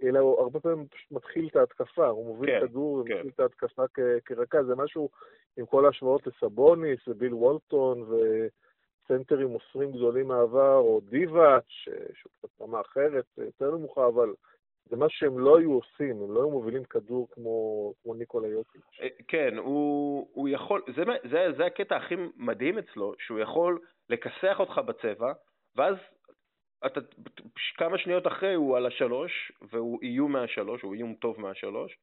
אלא 0.03 0.19
הוא 0.19 0.39
הרבה 0.41 0.59
פעמים 0.59 0.87
פשוט 0.87 1.11
מתחיל 1.11 1.47
את 1.47 1.55
ההתקפה, 1.55 2.07
הוא 2.07 2.25
מוביל 2.25 2.59
כן, 2.59 2.67
כדור 2.67 3.03
כן. 3.05 3.13
ומתחיל 3.13 3.31
את 3.35 3.39
ההתקפה 3.39 3.83
כ- 3.93 3.99
כרכז, 4.25 4.65
זה 4.65 4.75
משהו 4.75 5.09
עם 5.57 5.65
כל 5.65 5.85
ההשוואות 5.85 6.27
לסבוניס 6.27 6.99
וביל 7.07 7.33
וולטון 7.33 8.05
וסנטרים 8.09 9.47
מוסרים 9.47 9.91
גדולים 9.91 10.27
מהעבר, 10.27 10.77
או 10.77 11.01
דיווה, 11.09 11.59
שהוא 11.67 12.31
קצת 12.37 12.61
רמה 12.61 12.81
אחרת, 12.81 13.25
יותר 13.37 13.71
נמוכה, 13.71 14.07
אבל 14.07 14.33
זה 14.85 14.95
מה 14.95 15.05
שהם 15.09 15.39
לא 15.39 15.57
היו 15.57 15.73
עושים, 15.73 16.21
הם 16.21 16.31
לא 16.31 16.39
היו 16.39 16.49
מובילים 16.49 16.83
כדור 16.83 17.27
כמו, 17.31 17.93
כמו 18.03 18.13
ניקולה 18.13 18.47
יוקיץ'. 18.47 18.81
אה, 19.01 19.07
כן, 19.27 19.57
הוא, 19.57 20.27
הוא 20.33 20.49
יכול, 20.49 20.81
זה, 20.95 21.03
זה, 21.31 21.47
זה 21.57 21.65
הקטע 21.65 21.95
הכי 21.95 22.15
מדהים 22.35 22.77
אצלו, 22.77 23.13
שהוא 23.19 23.39
יכול 23.39 23.79
לכסח 24.09 24.59
אותך 24.59 24.77
בצבע, 24.77 25.33
ואז 25.75 25.95
אתה, 26.85 26.99
כמה 27.77 27.97
שניות 27.97 28.27
אחרי 28.27 28.53
הוא 28.53 28.77
על 28.77 28.85
השלוש, 28.85 29.51
והוא 29.71 29.99
איום 30.01 30.31
מהשלוש, 30.31 30.81
הוא 30.81 30.93
איום 30.93 31.13
טוב 31.13 31.41
מהשלוש, 31.41 31.97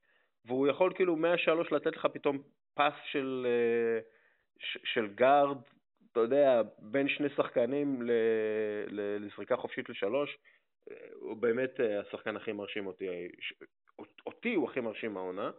והוא 0.44 0.68
יכול 0.68 0.92
כאילו 0.94 1.16
מהשלוש 1.16 1.72
לתת 1.72 1.96
לך 1.96 2.06
פתאום 2.12 2.38
פס 2.74 2.94
של, 3.04 3.46
אה, 3.48 4.00
של 4.84 5.06
גארד, 5.14 5.58
אתה 6.12 6.20
יודע, 6.20 6.62
בין 6.78 7.08
שני 7.08 7.28
שחקנים 7.36 8.02
לזריקה 8.90 9.56
חופשית 9.56 9.88
לשלוש, 9.88 10.38
הוא 11.14 11.36
באמת 11.36 11.80
אה, 11.80 12.00
השחקן 12.00 12.36
הכי 12.36 12.52
מרשים 12.52 12.86
אותי, 12.86 13.28
אותי 14.26 14.54
הוא 14.54 14.70
הכי 14.70 14.80
מרשים 14.80 15.16
העונה, 15.16 15.50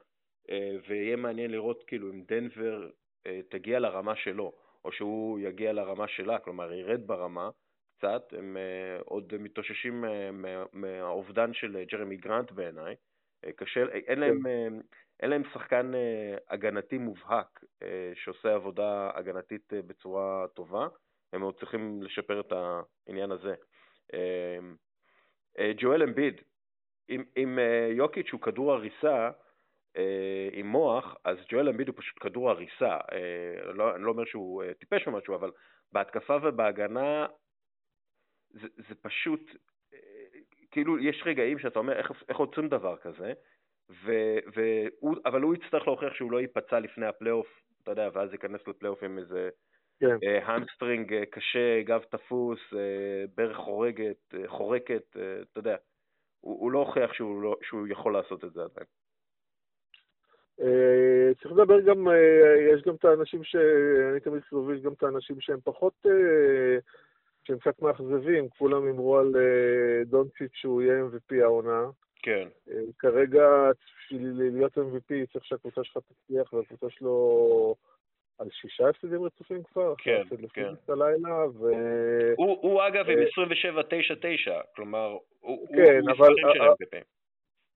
אה, 0.50 0.72
ויהיה 0.88 1.16
מעניין 1.16 1.52
לראות 1.52 1.84
כאילו 1.88 2.10
אם 2.12 2.24
דנבר 2.28 2.90
אה, 3.28 3.40
תגיע 3.50 3.80
לרמה 3.80 4.16
שלו, 4.16 4.54
או 4.86 4.92
שהוא 4.92 5.40
יגיע 5.40 5.74
לרמה 5.74 6.08
שלה, 6.08 6.40
כלומר 6.40 6.74
ירד 6.74 7.08
ברמה 7.08 7.50
קצת, 7.98 8.34
הם 8.38 8.58
עוד 9.06 9.34
מתאוששים 9.40 10.06
מהאובדן 10.74 11.54
של 11.54 11.84
ג'רמי 11.92 12.18
גרנט 12.18 12.52
בעיניי, 12.52 12.96
קשה, 13.56 13.84
אין 13.92 14.20
להם, 14.20 14.40
כן. 14.44 14.74
אין 15.20 15.30
להם 15.30 15.44
שחקן 15.54 15.92
הגנתי 16.50 16.98
מובהק 16.98 17.64
שעושה 18.14 18.56
עבודה 18.56 19.12
הגנתית 19.16 19.74
בצורה 19.74 20.46
טובה, 20.54 20.88
הם 21.34 21.42
עוד 21.42 21.60
צריכים 21.60 22.04
לשפר 22.04 22.40
את 22.40 22.54
העניין 23.08 23.32
הזה. 23.32 23.56
אה, 25.60 25.72
ג'ואל 25.78 26.04
אמביד, 26.04 26.42
אם, 27.10 27.24
אם 27.38 27.60
אה, 27.60 27.90
יוקיץ' 27.92 28.30
הוא 28.32 28.42
כדור 28.42 28.72
הריסה 28.72 29.32
אה, 29.98 30.50
עם 30.52 30.68
מוח, 30.68 31.16
אז 31.24 31.38
ג'ואל 31.50 31.70
אמביד 31.70 31.88
הוא 31.88 31.96
פשוט 31.98 32.18
כדור 32.20 32.50
הריסה. 32.50 32.98
לא, 33.74 33.96
אני 33.96 34.04
לא 34.04 34.12
אומר 34.12 34.26
שהוא 34.26 34.64
טיפש 34.80 35.08
או 35.08 35.12
משהו, 35.12 35.36
אבל 35.36 35.52
בהתקפה 35.92 36.38
ובהגנה 36.44 37.26
זה, 38.50 38.68
זה 38.90 38.96
פשוט, 39.02 39.52
כאילו 40.72 41.00
יש 41.00 41.24
רגעים 41.26 41.60
שאתה 41.60 41.80
אומר 41.80 41.98
איך, 41.98 42.12
איך 42.30 42.38
עוצרים 42.38 42.70
דבר 42.70 42.98
כזה, 42.98 43.34
ו, 43.90 44.12
והוא, 44.54 45.16
אבל 45.26 45.42
הוא 45.42 45.56
יצטרך 45.56 45.88
להוכיח 45.88 46.14
שהוא 46.14 46.32
לא 46.32 46.42
ייפצע 46.42 46.80
לפני 46.80 47.06
הפלייאוף, 47.06 47.48
אתה 47.84 47.92
יודע, 47.92 48.10
ואז 48.14 48.34
ייכנס 48.34 48.62
לפלייאוף 48.68 49.04
עם 49.04 49.18
איזה 49.18 49.50
כן. 50.00 50.18
hamstring 50.46 51.14
אה, 51.14 51.26
קשה, 51.26 51.82
גב 51.82 52.02
תפוס, 52.10 52.60
אה, 52.74 53.26
ברך 53.38 53.58
חורגת, 53.58 54.18
אה, 54.34 54.48
חורקת, 54.48 55.04
אתה 55.12 55.60
יודע. 55.60 55.76
הוא, 56.40 56.60
הוא 56.60 56.72
לא 56.72 56.80
הוכיח 56.80 57.14
שהוא, 57.14 57.42
לא, 57.44 57.56
שהוא 57.62 57.88
יכול 57.88 58.14
לעשות 58.14 58.44
את 58.44 58.54
זה 58.54 58.62
עדיין. 58.62 58.88
צריך 61.42 61.52
לדבר 61.52 61.82
גם, 61.82 62.08
יש 62.74 62.82
גם 62.82 62.96
את 62.96 63.06
האנשים 63.06 63.44
ש... 63.44 63.56
אני 64.12 64.20
תמיד 64.20 64.44
סובל 64.50 64.80
גם 64.80 64.94
את 64.94 65.04
האנשים 65.04 65.42
שהם 65.42 65.60
פחות, 65.64 66.06
שהם 67.44 67.58
קצת 67.60 67.82
מאכזבים, 67.82 68.50
כולם 68.50 68.88
אמרו 68.88 69.18
על 69.18 69.36
דונציץ' 70.06 70.54
שהוא 70.54 70.82
יהיה 70.82 71.04
MVP 71.04 71.44
העונה. 71.44 71.86
כן. 72.16 72.48
כרגע, 73.00 73.72
בשביל 74.08 74.52
להיות 74.54 74.78
MVP 74.78 75.34
צריך 75.34 75.46
שהקבוצה 75.46 75.84
שלך 75.84 75.98
תצליח 75.98 76.54
והקבוצה 76.54 76.90
שלו... 76.90 77.76
על 78.44 78.50
שישה 78.52 78.90
הפסדים 78.90 79.24
רצופים 79.24 79.64
כבר, 79.64 79.94
כן, 79.98 80.22
כן. 80.54 80.74
הלילה, 80.88 81.46
ו... 81.60 81.68
הוא, 82.38 82.58
הוא 82.62 82.82
אגב 82.88 83.10
עם 83.10 83.20
27-9-9, 84.50 84.52
כלומר, 84.76 85.18
הוא, 85.40 85.68
כן, 85.68 86.00
הוא 86.02 86.12
אבל... 86.12 86.34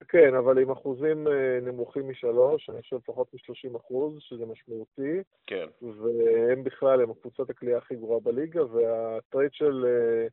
כן, 0.08 0.34
אבל 0.34 0.58
עם 0.58 0.70
אחוזים 0.70 1.28
אה, 1.28 1.58
נמוכים 1.62 2.08
משלוש, 2.08 2.70
אני 2.70 2.82
חושב 2.82 2.98
פחות 2.98 3.34
מ-30 3.34 3.76
אחוז, 3.76 4.18
שזה 4.20 4.46
משמעותי. 4.46 5.22
כן. 5.46 5.66
והם 5.82 6.64
בכלל, 6.64 7.00
הם 7.00 7.10
הקבוצת 7.10 7.50
הכלייה 7.50 7.78
הכי 7.78 7.96
גרועה 7.96 8.20
בליגה, 8.20 8.64
והטרייד 8.64 9.52
של 9.52 9.84
אה, 9.86 10.26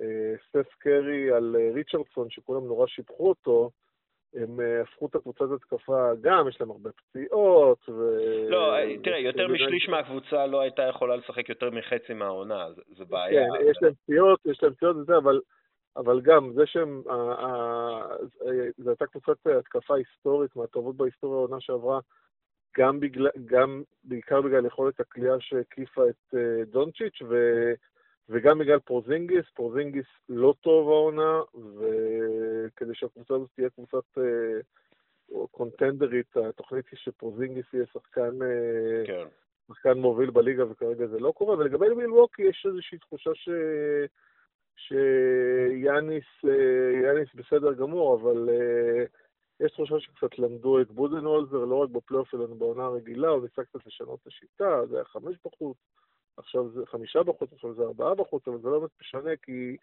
אה, 0.00 0.34
סטף 0.48 0.74
קרי 0.78 1.32
על 1.32 1.56
ריצ'רדסון, 1.74 2.30
שכולם 2.30 2.66
נורא 2.66 2.86
שיבחו 2.86 3.28
אותו, 3.28 3.70
הם 4.34 4.60
אה, 4.60 4.80
הפכו 4.82 5.06
את 5.06 5.14
הקבוצת 5.14 5.44
התקפה, 5.54 6.10
גם 6.20 6.48
יש 6.48 6.60
להם 6.60 6.70
הרבה 6.70 6.90
פציעות. 6.92 7.88
ו... 7.88 8.16
לא, 8.48 8.74
תראה, 9.04 9.18
יותר 9.18 9.48
משליש 9.48 9.88
מהקבוצה 9.88 10.46
לא 10.46 10.60
הייתה 10.60 10.82
יכולה 10.82 11.16
לשחק 11.16 11.48
יותר 11.48 11.70
מחצי 11.70 12.14
מהעונה, 12.14 12.66
זה 12.96 13.04
בעיה. 13.04 13.46
כן, 13.52 13.70
יש 13.70 13.78
להם 13.82 13.92
פציעות, 13.94 14.40
יש 14.46 14.62
להם 14.62 14.74
פציעות 14.74 14.96
וזה, 14.96 15.16
אבל, 15.16 15.40
אבל 15.96 16.20
גם 16.20 16.52
זה 16.54 16.66
שהם, 16.66 17.02
זו 18.78 18.90
הייתה 18.90 19.06
קבוצת 19.06 19.46
התקפה 19.46 19.96
היסטורית, 19.96 20.56
מהטובות 20.56 20.96
בהיסטוריה 20.96 21.38
העונה 21.38 21.60
שעברה, 21.60 22.00
גם, 22.78 23.00
בגלל, 23.00 23.30
גם 23.46 23.82
בעיקר 24.04 24.40
בגלל 24.40 24.66
יכולת 24.66 25.00
הקליעה 25.00 25.34
שהקיפה 25.40 26.08
את 26.08 26.34
דונצ'יץ', 26.66 27.22
ו, 27.28 27.34
וגם 28.30 28.58
בגלל 28.58 28.78
פרוזינגיס, 28.78 29.44
פרוזינגיס 29.54 30.06
לא 30.28 30.54
טוב 30.60 30.88
העונה, 30.88 31.40
וכדי 31.54 32.94
שהקבוצה 32.94 33.34
הזאת 33.34 33.50
תהיה 33.54 33.70
קבוצת 33.70 34.18
אה, 34.18 35.46
קונטנדרית, 35.50 36.36
התוכנית 36.36 36.84
היא 36.90 36.98
שפרוזינגיס 36.98 37.66
יהיה 37.74 37.86
שחקן, 37.92 38.42
אה, 38.42 39.06
כן. 39.06 39.26
שחקן 39.68 39.98
מוביל 39.98 40.30
בליגה, 40.30 40.70
וכרגע 40.70 41.06
זה 41.06 41.18
לא 41.18 41.32
קורה. 41.32 41.58
ולגבי 41.58 41.94
מילווקי 41.94 42.42
יש 42.42 42.66
איזושהי 42.68 42.98
תחושה 42.98 43.30
ש... 43.34 43.48
שיאניס 44.76 46.24
יאניס 47.02 47.28
בסדר 47.34 47.72
גמור, 47.72 48.20
אבל 48.20 48.48
uh, 48.48 49.64
יש 49.64 49.72
תחושה 49.72 50.00
שקצת 50.00 50.38
למדו 50.38 50.80
את 50.80 50.90
בודנהולזר, 50.90 51.64
לא 51.64 51.74
רק 51.74 51.90
בפלייאוף 51.90 52.34
אלא 52.34 52.46
בעונה 52.46 52.84
הרגילה, 52.84 53.28
הוא 53.28 53.42
ניסה 53.42 53.64
קצת 53.64 53.86
לשנות 53.86 54.18
את 54.22 54.26
השיטה, 54.26 54.86
זה 54.86 54.96
היה 54.96 55.04
חמש 55.04 55.36
בחוץ, 55.44 55.76
עכשיו 56.40 56.70
זה 56.70 56.86
חמישה 56.86 57.22
בחוץ, 57.22 57.52
עכשיו 57.52 57.74
זה 57.74 57.82
ארבעה 57.82 58.14
בחוץ, 58.14 58.48
אבל 58.48 58.58
זה 58.58 58.68
לא 58.68 58.78
באמת 58.78 58.90
משנה, 59.00 59.30
כי 59.42 59.76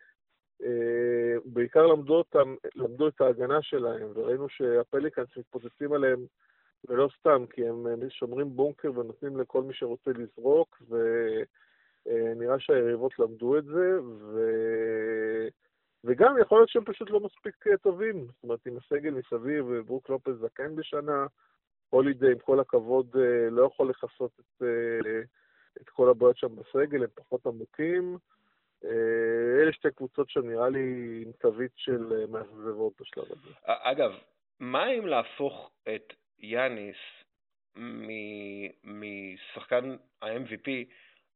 אה, 0.63 1.35
בעיקר 1.45 1.87
למדו 1.87 2.13
אותם, 2.13 2.55
למדו 2.75 3.07
את 3.07 3.21
ההגנה 3.21 3.61
שלהם, 3.61 4.07
וראינו 4.15 4.49
שהפליקאנס 4.49 5.27
מתפוצצים 5.37 5.93
עליהם, 5.93 6.25
ולא 6.87 7.09
סתם, 7.19 7.45
כי 7.49 7.67
הם 7.67 7.85
שומרים 8.09 8.55
בונקר 8.55 8.99
ונותנים 8.99 9.37
לכל 9.37 9.63
מי 9.63 9.73
שרוצה 9.73 10.11
לזרוק, 10.11 10.81
ונראה 10.89 12.53
אה, 12.53 12.59
שהיריבות 12.59 13.19
למדו 13.19 13.57
את 13.57 13.65
זה, 13.65 14.01
ו... 14.03 14.39
וגם 16.03 16.35
יכול 16.41 16.59
להיות 16.59 16.69
שהם 16.69 16.85
פשוט 16.85 17.09
לא 17.09 17.19
מספיק 17.19 17.67
אה, 17.67 17.77
טובים, 17.77 18.25
זאת 18.25 18.43
אומרת, 18.43 18.65
עם 18.67 18.77
הסגל 18.77 19.13
מסביב, 19.13 19.65
ברוק 19.85 20.09
לופס 20.09 20.33
זקן 20.41 20.75
בשנה, 20.75 21.25
הולידי, 21.89 22.31
עם 22.31 22.39
כל 22.39 22.59
הכבוד, 22.59 23.15
אה, 23.15 23.49
לא 23.49 23.65
יכול 23.65 23.89
לכסות 23.89 24.31
את, 24.39 24.63
אה, 24.63 25.21
את 25.81 25.89
כל 25.89 26.09
הבעיות 26.09 26.37
שם 26.37 26.55
בסגל, 26.55 27.03
הם 27.03 27.09
פחות 27.15 27.45
עמוקים. 27.45 28.17
אלה 29.61 29.73
שתי 29.73 29.91
קבוצות 29.95 30.29
שנראה 30.29 30.69
לי 30.69 31.23
עם 31.25 31.31
תווית 31.31 31.71
של 31.75 32.25
מאכזבות 32.29 32.93
בשלב 33.01 33.25
הזה. 33.31 33.49
אגב, 33.65 34.11
מה 34.59 34.91
אם 34.91 35.07
להפוך 35.07 35.71
את 35.95 36.13
יאניס 36.39 36.97
משחקן 38.83 39.95
ה-MVP 40.21 40.69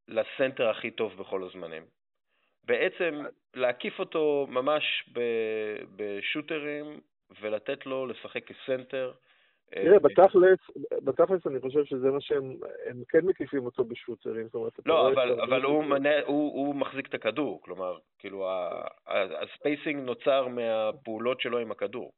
לסנטר 0.08 0.70
הכי 0.70 0.92
טוב 0.92 1.18
בכל 1.18 1.44
הזמנים? 1.44 1.86
בעצם 2.64 3.24
להקיף 3.54 4.00
אותו 4.00 4.48
ממש 4.50 5.10
בשוטרים 5.96 7.00
ולתת 7.42 7.86
לו 7.86 8.06
לשחק 8.06 8.44
כסנטר. 8.52 9.12
תראה, 9.72 10.00
בתכלס, 10.00 10.60
בתכלס 11.04 11.48
אני 11.48 11.60
חושב 11.60 11.84
שזה 11.84 12.12
מה 12.12 12.22
שהם, 12.22 12.56
הם 12.86 13.04
כן 13.10 13.26
מקיפים 13.26 13.66
אותו 13.66 13.84
בשוטרים, 13.84 14.46
זאת 14.46 14.56
אומרת, 14.56 14.74
לא, 14.86 15.12
אבל, 15.12 15.42
אבל 15.42 15.64
הוא, 15.64 15.84
מנה, 15.84 16.22
הוא, 16.26 16.66
הוא 16.66 16.76
מחזיק 16.76 17.08
את 17.08 17.14
הכדור, 17.14 17.62
כלומר, 17.62 17.98
כאילו, 18.20 18.48
ה 19.42 19.49
spacing 19.49 20.00
נוצר 20.00 20.48
מהפעולות 20.48 21.42
שלו 21.42 21.58
עם 21.58 21.72
הכדור. 21.72 22.12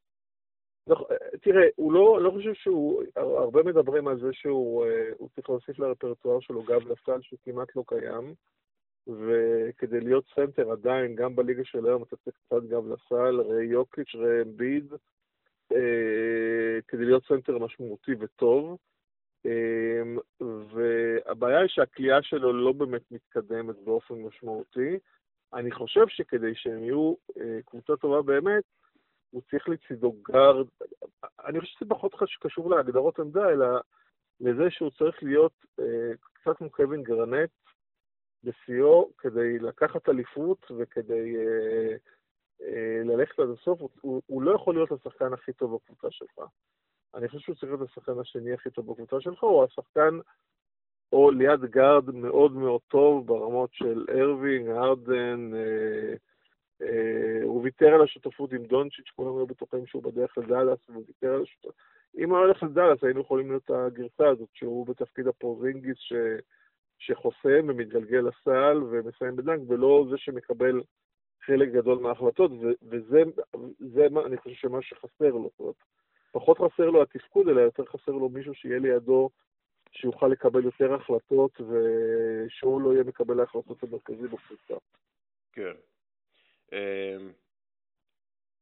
לא, 0.86 1.06
תראה, 1.42 1.66
הוא 1.76 1.92
לא, 1.92 2.22
לא 2.22 2.30
חושב 2.30 2.54
שהוא, 2.54 3.02
הרבה 3.16 3.62
מדברים 3.62 4.08
על 4.08 4.18
זה 4.20 4.32
שהוא 4.32 4.86
אה, 4.86 5.26
צריך 5.34 5.50
להוסיף 5.50 5.78
לרפרטואר 5.78 6.40
שלו 6.40 6.62
גב 6.62 6.88
לסל 6.88 7.22
שהוא 7.22 7.38
כמעט 7.44 7.76
לא 7.76 7.84
קיים. 7.86 8.34
וכדי 9.06 10.00
להיות 10.00 10.24
סנטר 10.34 10.72
עדיין, 10.72 11.14
גם 11.14 11.36
בליגה 11.36 11.64
של 11.64 11.86
היום, 11.86 12.02
אתה 12.02 12.16
צריך 12.16 12.36
קצת 12.46 12.62
גב 12.62 12.86
לסל, 12.86 13.40
ראה 13.40 13.62
יוקיץ', 13.62 14.14
ראה 14.14 14.42
אמביד, 14.42 14.92
אה, 14.92 14.98
כדי 16.88 17.04
להיות 17.04 17.24
סנטר 17.26 17.58
משמעותי 17.58 18.12
וטוב. 18.20 18.78
אה, 19.46 20.02
והבעיה 20.40 21.58
היא 21.60 21.68
שהקליעה 21.68 22.22
שלו 22.22 22.52
לא 22.52 22.72
באמת 22.72 23.02
מתקדמת 23.10 23.76
באופן 23.84 24.14
משמעותי. 24.14 24.98
אני 25.54 25.70
חושב 25.70 26.08
שכדי 26.08 26.54
שהם 26.54 26.84
יהיו 26.84 27.14
אה, 27.40 27.58
קבוצה 27.66 27.96
טובה 27.96 28.22
באמת, 28.22 28.64
הוא 29.30 29.42
צריך 29.50 29.68
לצידו 29.68 30.16
גארד. 30.22 30.66
אני 31.44 31.60
חושב 31.60 31.72
שזה 31.72 31.88
פחות 31.88 32.14
קשור 32.40 32.70
להגדרות 32.70 33.18
עמדה, 33.18 33.50
אלא 33.50 33.66
לזה 34.40 34.70
שהוא 34.70 34.90
צריך 34.90 35.22
להיות 35.22 35.52
אה, 35.80 36.12
קצת 36.32 36.56
כמו 36.56 36.70
קווין 36.70 37.02
גרנט, 37.02 37.50
בשיאו 38.44 39.10
כדי 39.18 39.58
לקחת 39.58 40.08
אליפות 40.08 40.70
וכדי 40.78 41.36
אה, 41.36 41.42
אה, 41.42 41.96
ללכת 43.04 43.38
עד 43.38 43.48
הסוף, 43.48 43.80
הוא, 44.00 44.22
הוא 44.26 44.42
לא 44.42 44.54
יכול 44.54 44.74
להיות 44.74 44.92
השחקן 44.92 45.32
הכי 45.32 45.52
טוב 45.52 45.74
בקבוצה 45.74 46.08
שלך. 46.10 46.40
אני 47.14 47.28
חושב 47.28 47.40
שהוא 47.40 47.54
צריך 47.54 47.72
להיות 47.72 47.90
השחקן 47.90 48.18
השני 48.20 48.52
הכי 48.52 48.70
טוב 48.70 48.92
בקבוצה 48.92 49.20
שלך, 49.20 49.42
הוא 49.42 49.64
השחקן 49.64 50.18
או 51.12 51.30
lead 51.30 51.64
guard 51.64 52.14
מאוד 52.14 52.52
מאוד 52.52 52.80
טוב 52.88 53.26
ברמות 53.26 53.70
של 53.72 54.04
ארווינג, 54.20 54.68
הארדן, 54.68 55.50
אה, 55.54 56.14
אה, 56.82 57.42
הוא 57.42 57.62
ויתר 57.62 57.94
על 57.94 58.02
השותפות 58.02 58.52
עם 58.52 58.64
דונצ'יץ', 58.64 59.10
כולם 59.16 59.36
היו 59.36 59.46
בטוחים 59.46 59.86
שהוא 59.86 60.02
בדרך 60.02 60.38
לדאלאס, 60.38 60.78
והוא 60.88 61.04
ויתר 61.06 61.34
על 61.34 61.42
השותפות. 61.42 61.74
אם 62.18 62.30
הוא 62.30 62.38
הולך 62.38 62.62
לדאלאס, 62.62 63.04
היינו 63.04 63.20
יכולים 63.20 63.48
להיות 63.48 63.70
הגרסה 63.70 64.28
הזאת, 64.28 64.48
שהוא 64.54 64.86
בתפקיד 64.86 65.26
הפרוזינגיס, 65.26 65.96
ש... 65.98 66.12
שחוסם 66.98 67.68
ומתגלגל 67.68 68.20
לסל 68.20 68.82
ומסיים 68.90 69.36
ב 69.36 69.40
dunk, 69.40 69.60
ולא 69.68 70.06
זה 70.10 70.18
שמקבל 70.18 70.82
חלק 71.46 71.68
גדול 71.68 71.98
מההחלטות, 71.98 72.50
וזה, 72.82 73.22
זה, 73.78 74.06
אני 74.26 74.36
חושב 74.36 74.54
שמה 74.54 74.82
שחסר 74.82 75.30
לו. 75.30 75.50
זאת 75.50 75.60
אומרת, 75.60 75.74
פחות 76.32 76.58
חסר 76.58 76.90
לו 76.90 77.02
התפקוד, 77.02 77.48
אלא 77.48 77.60
יותר 77.60 77.84
חסר 77.84 78.12
לו 78.12 78.28
מישהו 78.28 78.54
שיהיה 78.54 78.78
לידו, 78.78 79.30
שיוכל 79.92 80.28
לקבל 80.28 80.64
יותר 80.64 80.94
החלטות, 80.94 81.60
ושהוא 81.60 82.80
לא 82.80 82.92
יהיה 82.92 83.04
מקבל 83.04 83.40
ההחלטות 83.40 83.82
המרכזי 83.82 84.28
בקבוצה. 84.28 84.74
כן. 85.52 85.72
אמ, 86.72 87.32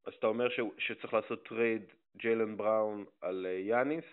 אז 0.06 0.14
אתה 0.18 0.26
אומר 0.26 0.48
שצריך 0.78 1.14
לעשות 1.14 1.48
trade 1.48 1.82
ג'יילן 2.16 2.56
בראון 2.56 3.04
על 3.20 3.46
אה, 3.46 3.52
יאניס, 3.52 4.04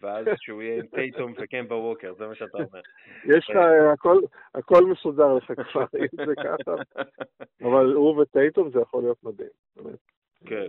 ואז 0.00 0.26
שהוא 0.36 0.62
יהיה 0.62 0.78
עם 0.78 0.86
טייטום 0.86 1.32
וקמבה 1.36 1.74
ווקר, 1.74 2.14
זה 2.18 2.26
מה 2.26 2.34
שאתה 2.34 2.58
אומר. 2.58 2.80
יש 3.24 3.50
לך, 3.50 3.56
הכל, 3.92 4.20
הכל 4.54 4.84
מסודר 4.84 5.34
לך 5.34 5.52
כבר, 5.72 5.84
אם 5.98 6.26
זה 6.26 6.34
ככה, 6.34 6.74
אבל 7.68 7.92
הוא 7.92 8.20
וטייטום 8.20 8.70
זה 8.70 8.80
יכול 8.80 9.02
להיות 9.02 9.24
מדהים, 9.24 9.48
באמת. 9.76 9.98
כן. 10.46 10.66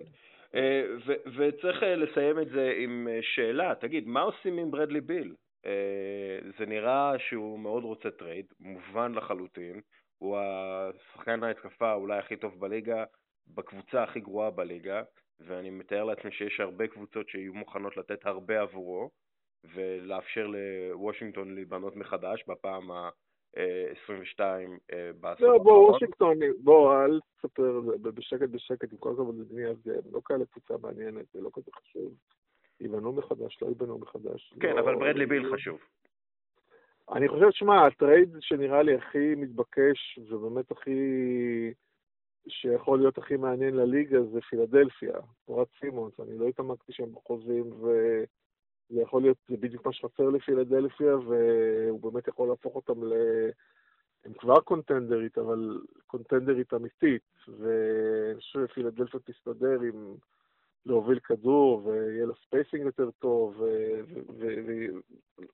אה, 0.56 0.84
וצריך 1.38 1.84
אה, 1.84 1.96
לסיים 1.96 2.40
את 2.40 2.50
זה 2.50 2.74
עם 2.78 3.08
אה, 3.12 3.20
שאלה, 3.22 3.76
תגיד, 3.76 4.08
מה 4.08 4.22
עושים 4.22 4.58
עם 4.58 4.72
ברדלי 4.72 5.02
ביל? 5.02 5.36
זה 6.60 6.66
נראה 6.66 7.14
שהוא 7.20 7.60
מאוד 7.60 7.84
רוצה 7.84 8.12
trade, 8.12 8.46
מובן 8.60 9.14
לחלוטין, 9.16 9.82
הוא 10.18 10.38
השחקן 10.38 11.44
ההתקפה 11.44 11.94
אולי 11.94 12.18
הכי 12.18 12.36
טוב 12.36 12.60
בליגה, 12.60 13.04
בקבוצה 13.48 14.04
הכי 14.04 14.20
גרועה 14.20 14.52
בליגה, 14.52 15.02
ואני 15.40 15.70
מתאר 15.70 16.04
לעצמי 16.04 16.32
שיש 16.32 16.60
הרבה 16.60 16.88
קבוצות 16.88 17.30
שיהיו 17.30 17.54
מוכנות 17.54 17.98
לתת 17.98 18.26
הרבה 18.26 18.62
עבורו, 18.62 19.10
ולאפשר 19.76 20.48
לוושינגטון 20.48 21.56
להיבנות 21.56 21.96
מחדש 21.96 22.44
בפעם 22.48 22.92
ה-22 22.92 24.40
אה, 24.94 25.12
בעשור 25.20 25.48
לא, 25.48 25.58
בוא, 25.58 25.92
וושינגטון, 25.92 26.40
בוא, 26.64 27.06
אל 27.06 27.20
תספר 27.38 27.82
בשקט 28.02 28.50
בשקט, 28.50 28.92
עם 28.92 28.98
כל 28.98 29.12
הכבוד 29.14 29.40
לבנייה, 29.40 29.74
זה 29.74 30.00
לא 30.12 30.22
כאלה 30.26 30.46
קבוצה 30.46 30.74
מעניינת, 30.82 31.26
זה 31.34 31.42
לא 31.42 31.50
כזה 31.54 31.72
חשוב. 31.76 32.14
ייבנו 32.80 33.14
מחדש, 33.14 33.62
לא 33.62 33.68
ייבנו 33.68 33.98
מחדש. 33.98 34.54
כן, 34.60 34.76
לא, 34.76 34.80
אבל 34.80 34.96
ברדלי 34.96 35.26
ביל 35.26 35.54
חשוב. 35.54 35.80
אני 37.12 37.28
חושב, 37.28 37.48
שמע, 37.52 37.88
ה 37.88 37.95
trade 37.95 38.30
שנראה 38.40 38.84
לי 38.84 38.96
הכי 38.96 39.36
מתבקש, 39.36 40.20
ובאמת 40.30 40.72
הכי... 40.72 40.92
שיכול 42.48 43.00
להיות 43.00 43.18
הכי 43.18 43.38
מעניין 43.38 43.76
לליגה 43.76 44.24
זה 44.24 44.42
פילדלפיה, 44.42 45.14
תמורת 45.46 45.68
סימונס, 45.80 46.20
אני 46.20 46.38
לא 46.38 46.48
התעמקתי 46.48 46.94
שם 46.94 47.14
בחוזים, 47.14 47.74
וזה 47.74 49.02
יכול 49.02 49.22
להיות, 49.22 49.38
זה 49.50 49.58
בדיוק 49.58 49.86
מה 49.86 49.94
שחסר 49.94 50.30
לפילדלפיה, 50.30 51.18
והוא 51.18 52.02
באמת 52.02 52.28
יכול 52.28 52.48
להפוך 52.48 52.76
אותם 52.76 53.04
ל... 53.04 53.14
הם 54.26 54.34
כבר 54.34 54.60
קונטנדרית, 54.60 55.38
אבל 55.38 55.80
קונטנדרית 56.08 56.74
אמיתית, 56.74 57.22
ואני 57.48 58.40
חושב 58.40 58.68
שפילדלפיה 58.68 59.20
תסתדר 59.20 59.82
עם 59.82 60.16
להוביל 60.86 61.20
כדור, 61.20 61.86
ויהיה 61.86 62.26
לה 62.26 62.34
spacing 62.46 62.86
יותר 62.86 63.12
טוב, 63.12 63.64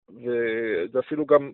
וזה 0.05 0.99
אפילו 0.99 1.25
גם... 1.25 1.51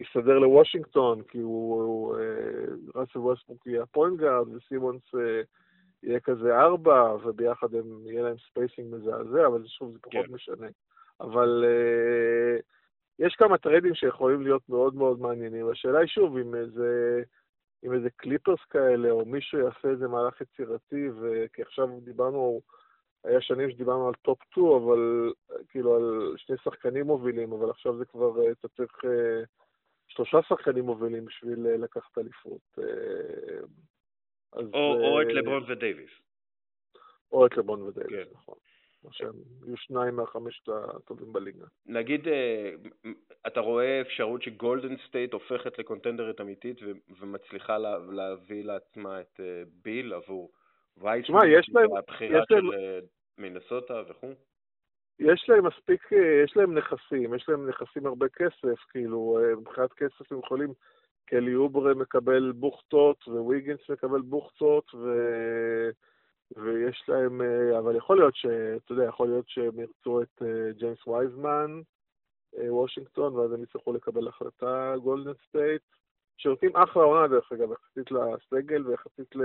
יסתדר 0.00 0.38
לוושינגטון, 0.38 1.22
כי 1.22 1.38
הוא, 1.38 1.82
הוא 1.82 2.16
אה, 2.16 2.64
ראסל 2.94 3.18
ווסטבוק 3.18 3.66
יהיה 3.66 3.82
ה 3.82 3.88
point 3.88 4.20
guard, 4.20 4.48
וסימונס 4.48 5.14
אה, 5.14 5.42
יהיה 6.02 6.20
כזה 6.20 6.58
ארבע, 6.58 7.16
וביחד 7.24 7.74
הם, 7.74 8.06
יהיה 8.06 8.22
להם 8.22 8.36
spacing 8.50 8.94
מזעזע, 8.94 9.46
אבל 9.46 9.66
שוב, 9.66 9.92
זה 9.92 9.98
פחות 9.98 10.26
כן. 10.26 10.32
משנה. 10.32 10.68
אבל 11.20 11.64
אה, 11.64 12.62
יש 13.18 13.34
כמה 13.34 13.58
טריידים 13.58 13.94
שיכולים 13.94 14.42
להיות 14.42 14.68
מאוד 14.68 14.94
מאוד 14.94 15.20
מעניינים. 15.20 15.70
השאלה 15.70 15.98
היא 15.98 16.08
שוב, 16.08 16.36
אם 16.36 16.54
איזה, 16.54 17.22
אם 17.84 17.92
איזה 17.92 18.10
קליפרס 18.16 18.60
כאלה, 18.70 19.10
או 19.10 19.26
מישהו 19.26 19.58
יעשה 19.58 19.88
איזה 19.88 20.08
מהלך 20.08 20.40
יצירתי, 20.40 21.08
וכי 21.20 21.62
עכשיו 21.62 21.88
דיברנו, 22.00 22.60
היה 23.24 23.40
שנים 23.40 23.70
שדיברנו 23.70 24.08
על 24.08 24.14
top 24.22 24.38
2, 24.50 24.66
אבל 24.66 25.32
כאילו 25.68 25.96
על 25.96 26.34
שני 26.36 26.56
שחקנים 26.64 27.06
מובילים, 27.06 27.52
אבל 27.52 27.70
עכשיו 27.70 27.96
זה 27.96 28.04
כבר, 28.04 28.50
אתה 28.52 28.68
צריך 28.68 28.92
אה, 29.04 29.46
שלושה 30.14 30.38
שחקנים 30.48 30.84
מובילים 30.84 31.24
בשביל 31.24 31.66
אה, 31.66 31.78
לקחת 31.78 32.18
אליפות. 32.18 32.78
אה, 32.78 32.82
אז, 34.52 34.66
או, 34.74 34.94
או 35.04 35.22
את 35.22 35.26
לברון 35.26 35.64
ודייוויס. 35.68 36.10
או 37.32 37.46
את 37.46 37.56
לברון 37.56 37.82
ודייוויס, 37.82 38.28
כן. 38.28 38.34
נכון. 38.34 38.54
שהם 39.10 39.34
יהיו 39.66 39.76
שניים 39.76 40.16
מהחמישה 40.16 40.68
הטובים 40.68 41.32
בליגה. 41.32 41.66
נגיד, 41.86 42.28
אה, 42.28 42.74
אתה 43.46 43.60
רואה 43.60 44.00
אפשרות 44.00 44.42
שגולדן 44.42 44.96
סטייט 45.08 45.32
הופכת 45.32 45.78
לקונטנדרית 45.78 46.40
אמיתית 46.40 46.80
ומצליחה 47.20 47.78
להביא 48.12 48.64
לעצמה 48.64 49.20
את 49.20 49.40
אה, 49.40 49.62
ביל 49.82 50.12
עבור 50.12 50.52
וייזמן, 50.96 51.38
הבחירה 51.98 52.42
של 52.48 52.74
אה, 52.74 52.98
מינסוטה 53.38 54.02
וכו'? 54.08 54.34
יש 55.18 55.46
להם 55.48 55.66
מספיק, 55.66 56.12
יש 56.44 56.56
להם 56.56 56.78
נכסים, 56.78 57.34
יש 57.34 57.48
להם 57.48 57.68
נכסים 57.68 58.06
הרבה 58.06 58.28
כסף, 58.28 58.78
כאילו, 58.90 59.38
מבחינת 59.58 59.92
כסף 59.92 60.32
הם 60.32 60.38
יכולים, 60.38 60.72
קלי 61.24 61.54
אוברה 61.54 61.94
מקבל 61.94 62.52
בוכטות, 62.52 63.28
וויגינס 63.28 63.90
מקבל 63.90 64.20
בוכטות, 64.20 64.94
ו... 64.94 65.08
ויש 66.56 67.04
להם, 67.08 67.42
אה, 67.42 67.78
אבל 67.78 67.96
יכול 67.96 68.16
להיות 68.16 68.36
ש... 68.36 68.46
אתה 68.46 68.92
יודע, 68.92 69.04
יכול 69.04 69.28
להיות 69.28 69.48
שהם 69.48 69.80
ירצו 69.80 70.22
את 70.22 70.42
אה, 70.42 70.72
ג'יימס 70.72 71.06
וייזמן, 71.06 71.80
אה, 72.58 72.74
וושינגטון, 72.74 73.34
ואז 73.34 73.52
הם 73.52 73.62
יצטרכו 73.62 73.92
לקבל 73.92 74.28
החלטה 74.28 74.94
גולדן 75.02 75.32
סטייט, 75.48 75.82
שנותנים 76.36 76.76
אחלה 76.76 77.02
עונה 77.02 77.28
דרך 77.28 77.52
אגב, 77.52 77.72
יחסית 77.72 78.10
לסגל 78.10 78.86
ויחסית 78.86 79.36
ל... 79.36 79.42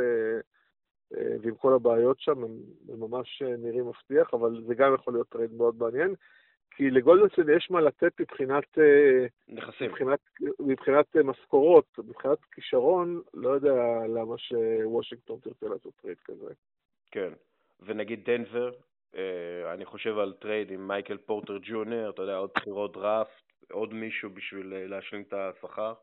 ועם 1.12 1.56
כל 1.56 1.74
הבעיות 1.74 2.20
שם, 2.20 2.44
הם, 2.44 2.58
הם 2.90 3.00
ממש 3.00 3.42
נראים 3.58 3.88
מבטיח, 3.88 4.34
אבל 4.34 4.64
זה 4.68 4.76
גם 4.76 4.96
יכול 4.96 5.14
להיות 5.14 5.30
trade 5.30 5.54
מאוד 5.54 5.76
מעניין, 5.80 6.16
כי 6.72 6.90
לגולדן 6.90 7.22
סטייט 7.22 7.50
יש 7.58 7.72
מה 7.72 7.82
לתת 7.82 8.20
מבחינת... 8.20 8.78
נכסים. 9.48 9.90
מבחינת, 9.90 10.20
מבחינת 10.60 11.16
משכורות, 11.16 12.00
מבחינת 12.00 12.38
כישרון, 12.52 13.22
לא 13.34 13.50
יודע 13.50 13.76
למה 14.08 14.38
שוושינגטון 14.38 15.40
תרצה 15.40 15.66
לעשות 15.68 15.94
trade 16.02 16.18
כזה. 16.26 16.54
כן, 17.12 17.34
ונגיד 17.80 18.30
דנבר, 18.30 18.72
אה, 19.16 19.74
אני 19.74 19.86
חושב 19.86 20.18
על 20.18 20.34
trade 20.34 20.72
עם 20.72 20.88
מייקל 20.88 21.18
פורטר 21.18 21.58
ג'וניור, 21.62 22.10
אתה 22.10 22.22
יודע, 22.22 22.38
עוד 22.38 22.50
בחירות 22.56 22.94
דראפט, 22.94 23.42
עוד 23.72 23.94
מישהו 23.94 24.30
בשביל 24.30 24.74
אה, 24.74 24.88
להשלים 24.88 25.22
את 25.22 25.34
השכר. 25.34 25.94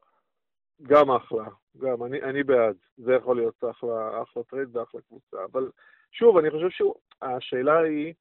גם 0.83 1.11
אחלה, 1.11 1.45
גם, 1.79 2.05
אני, 2.05 2.23
אני 2.23 2.43
בעד. 2.43 2.77
זה 2.97 3.15
יכול 3.15 3.37
להיות 3.37 3.65
אחלה, 3.71 4.23
אחלה 4.23 4.43
trade 4.43 4.77
ואחלה 4.77 5.01
קבוצה. 5.01 5.37
אבל 5.53 5.71
שוב, 6.13 6.37
אני 6.37 6.51
חושב 6.51 6.69
שהשאלה 6.71 7.79
היא, 7.79 8.15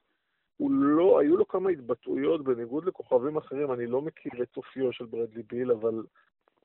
הוא 0.57 0.71
לא, 0.71 1.19
היו 1.19 1.37
לו 1.37 1.47
כמה 1.47 1.69
התבטאויות 1.69 2.43
בניגוד 2.43 2.85
לכוכבים 2.85 3.37
אחרים, 3.37 3.71
אני 3.71 3.87
לא 3.87 4.01
מכיר 4.01 4.43
את 4.43 4.57
אופיו 4.57 4.93
של 4.93 5.05
ברדלי 5.05 5.43
ביל, 5.43 5.71
אבל 5.71 6.03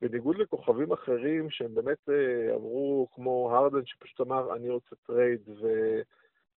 בניגוד 0.03 0.39
לכוכבים 0.39 0.93
אחרים 0.93 1.51
שהם 1.51 1.75
באמת 1.75 2.09
אה, 2.09 2.55
אמרו, 2.55 3.09
כמו 3.13 3.57
הרדן 3.57 3.87
שפשוט 3.87 4.21
אמר, 4.21 4.57
אני 4.57 4.71
רוצה 4.71 4.97
trade, 5.07 5.41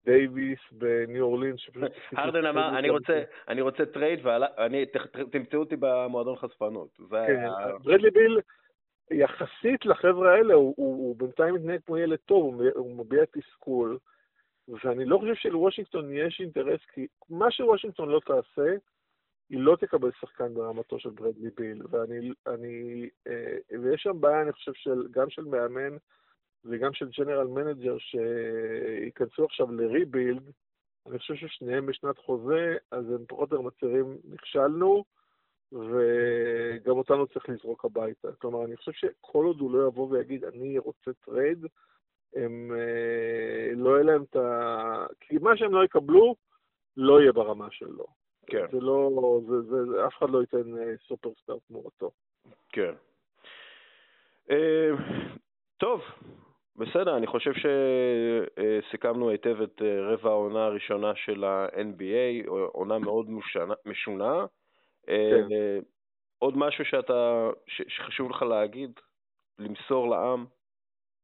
ודייוויס 0.06 0.60
בניו 0.72 1.24
אורלינס 1.24 1.60
שפשוט... 1.60 1.92
הרדן 2.12 2.46
אמר, 2.46 2.80
אני 2.80 2.90
רוצה, 2.90 3.24
אני 3.48 3.62
רוצה 3.62 3.86
trade, 3.86 4.20
ואני, 4.24 4.86
תמצאו 5.32 5.60
אותי 5.60 5.76
במועדון 5.80 6.36
חשפנות. 6.36 7.00
כן, 7.10 7.48
ברדלי 7.84 8.12
ביל, 8.12 8.40
יחסית 9.12 9.86
לחבר'ה 9.86 10.36
האלה, 10.36 10.54
הוא, 10.54 10.74
הוא, 10.78 10.96
הוא 10.96 11.16
בינתיים 11.16 11.56
מתנהג 11.56 11.80
כמו 11.86 11.98
ילד 11.98 12.20
טוב, 12.26 12.56
הוא, 12.56 12.64
הוא 12.76 12.96
מביע 12.96 13.24
תסכול, 13.26 13.98
ואני 14.68 15.06
לא 15.06 15.18
חושב 15.18 15.36
שלוושינגטון 15.36 16.14
יש 16.14 16.42
אינטרס, 16.42 16.80
כי 16.94 17.08
מה 17.30 17.52
שוושינגטון 17.52 18.10
לא 18.10 18.20
תעשה, 18.26 18.76
היא 19.50 19.60
לא 19.60 19.76
תקבל 19.76 20.12
שחקן 20.20 20.54
ברמתו 20.54 21.00
של 21.00 21.10
ברדלי 21.10 21.50
ביל, 21.58 21.82
ואני, 21.90 22.32
אני, 22.48 23.10
אה, 23.28 23.80
ויש 23.82 24.02
שם 24.02 24.22
בעיה, 24.22 24.42
אני 24.42 24.52
חושב, 24.52 24.74
של, 24.74 25.08
גם 25.12 25.30
של 25.30 25.42
מאמן 25.42 25.98
וגם 26.66 26.94
של 26.94 27.10
general 27.18 27.48
manager, 27.48 27.98
שייכנסו 27.98 29.46
עכשיו 29.46 29.72
ל 29.72 29.81
rebuild, 29.81 30.52
אני 31.08 31.20
חושב 31.20 31.36
ששניהם 31.36 31.86
בשנת 31.86 32.18
חוזה, 32.18 32.78
אז 32.92 33.12
הם 33.12 33.26
פחות 33.28 33.52
או 33.52 33.58
יותר 33.58 33.68
מצהירים, 33.68 34.18
נכשלנו, 34.24 35.04
וגם 35.74 36.98
אותנו 36.98 37.28
צריך 37.28 37.50
לזרוק 37.50 37.86
הביתה. 37.86 38.28
כלומר, 38.42 38.66
אני 38.66 38.78
חושב 38.78 38.92
שכל 38.92 39.46
עוד 39.46 39.60
הוא 39.60 39.72
לא 39.72 39.88
יבוא 39.88 40.08
ויגיד, 40.10 40.46
אני 40.46 40.78
רוצה 40.78 41.12
trade, 41.26 41.66
הם 42.36 42.72
אה, 42.72 43.76
לא 43.76 43.90
יהיה 43.90 44.04
להם 44.04 44.24
את 44.24 44.36
ה... 44.36 45.06
כי 45.20 45.38
מה 45.38 45.58
שהם 45.58 45.74
לא 45.74 45.84
יקבלו, 45.84 46.36
לא 46.98 47.22
יהיה 47.22 47.32
ברמה 47.32 47.68
שלו. 47.72 48.06
כן. 48.48 48.66
זה 48.72 48.80
לא, 48.80 49.40
זה, 49.48 49.62
זה, 49.62 49.86
זה, 49.86 50.08
אף 50.08 50.14
אחד 50.18 50.30
לא 50.30 50.42
ייתן 50.42 50.78
אה, 50.78 50.94
סופרסטאר 51.08 51.58
תמורתו. 51.68 52.12
כן. 52.70 52.94
אה, 54.52 54.90
טוב, 55.78 56.02
בסדר, 56.76 57.18
אני 57.18 57.28
חושב 57.28 57.52
שסיכמנו 57.54 59.30
היטב 59.30 59.62
את 59.62 59.82
רבע 59.82 60.30
העונה 60.30 60.66
הראשונה 60.66 61.16
של 61.16 61.44
ה-NBA, 61.44 62.50
עונה 62.50 63.00
מאוד 63.00 63.28
משונה. 63.86 64.46
כן. 65.10 65.48
עוד 66.40 66.58
משהו 66.58 66.86
שאתה, 66.86 67.50
שחשוב 67.68 68.30
לך 68.30 68.42
להגיד, 68.42 68.92
למסור 69.60 70.10
לעם? 70.10 70.46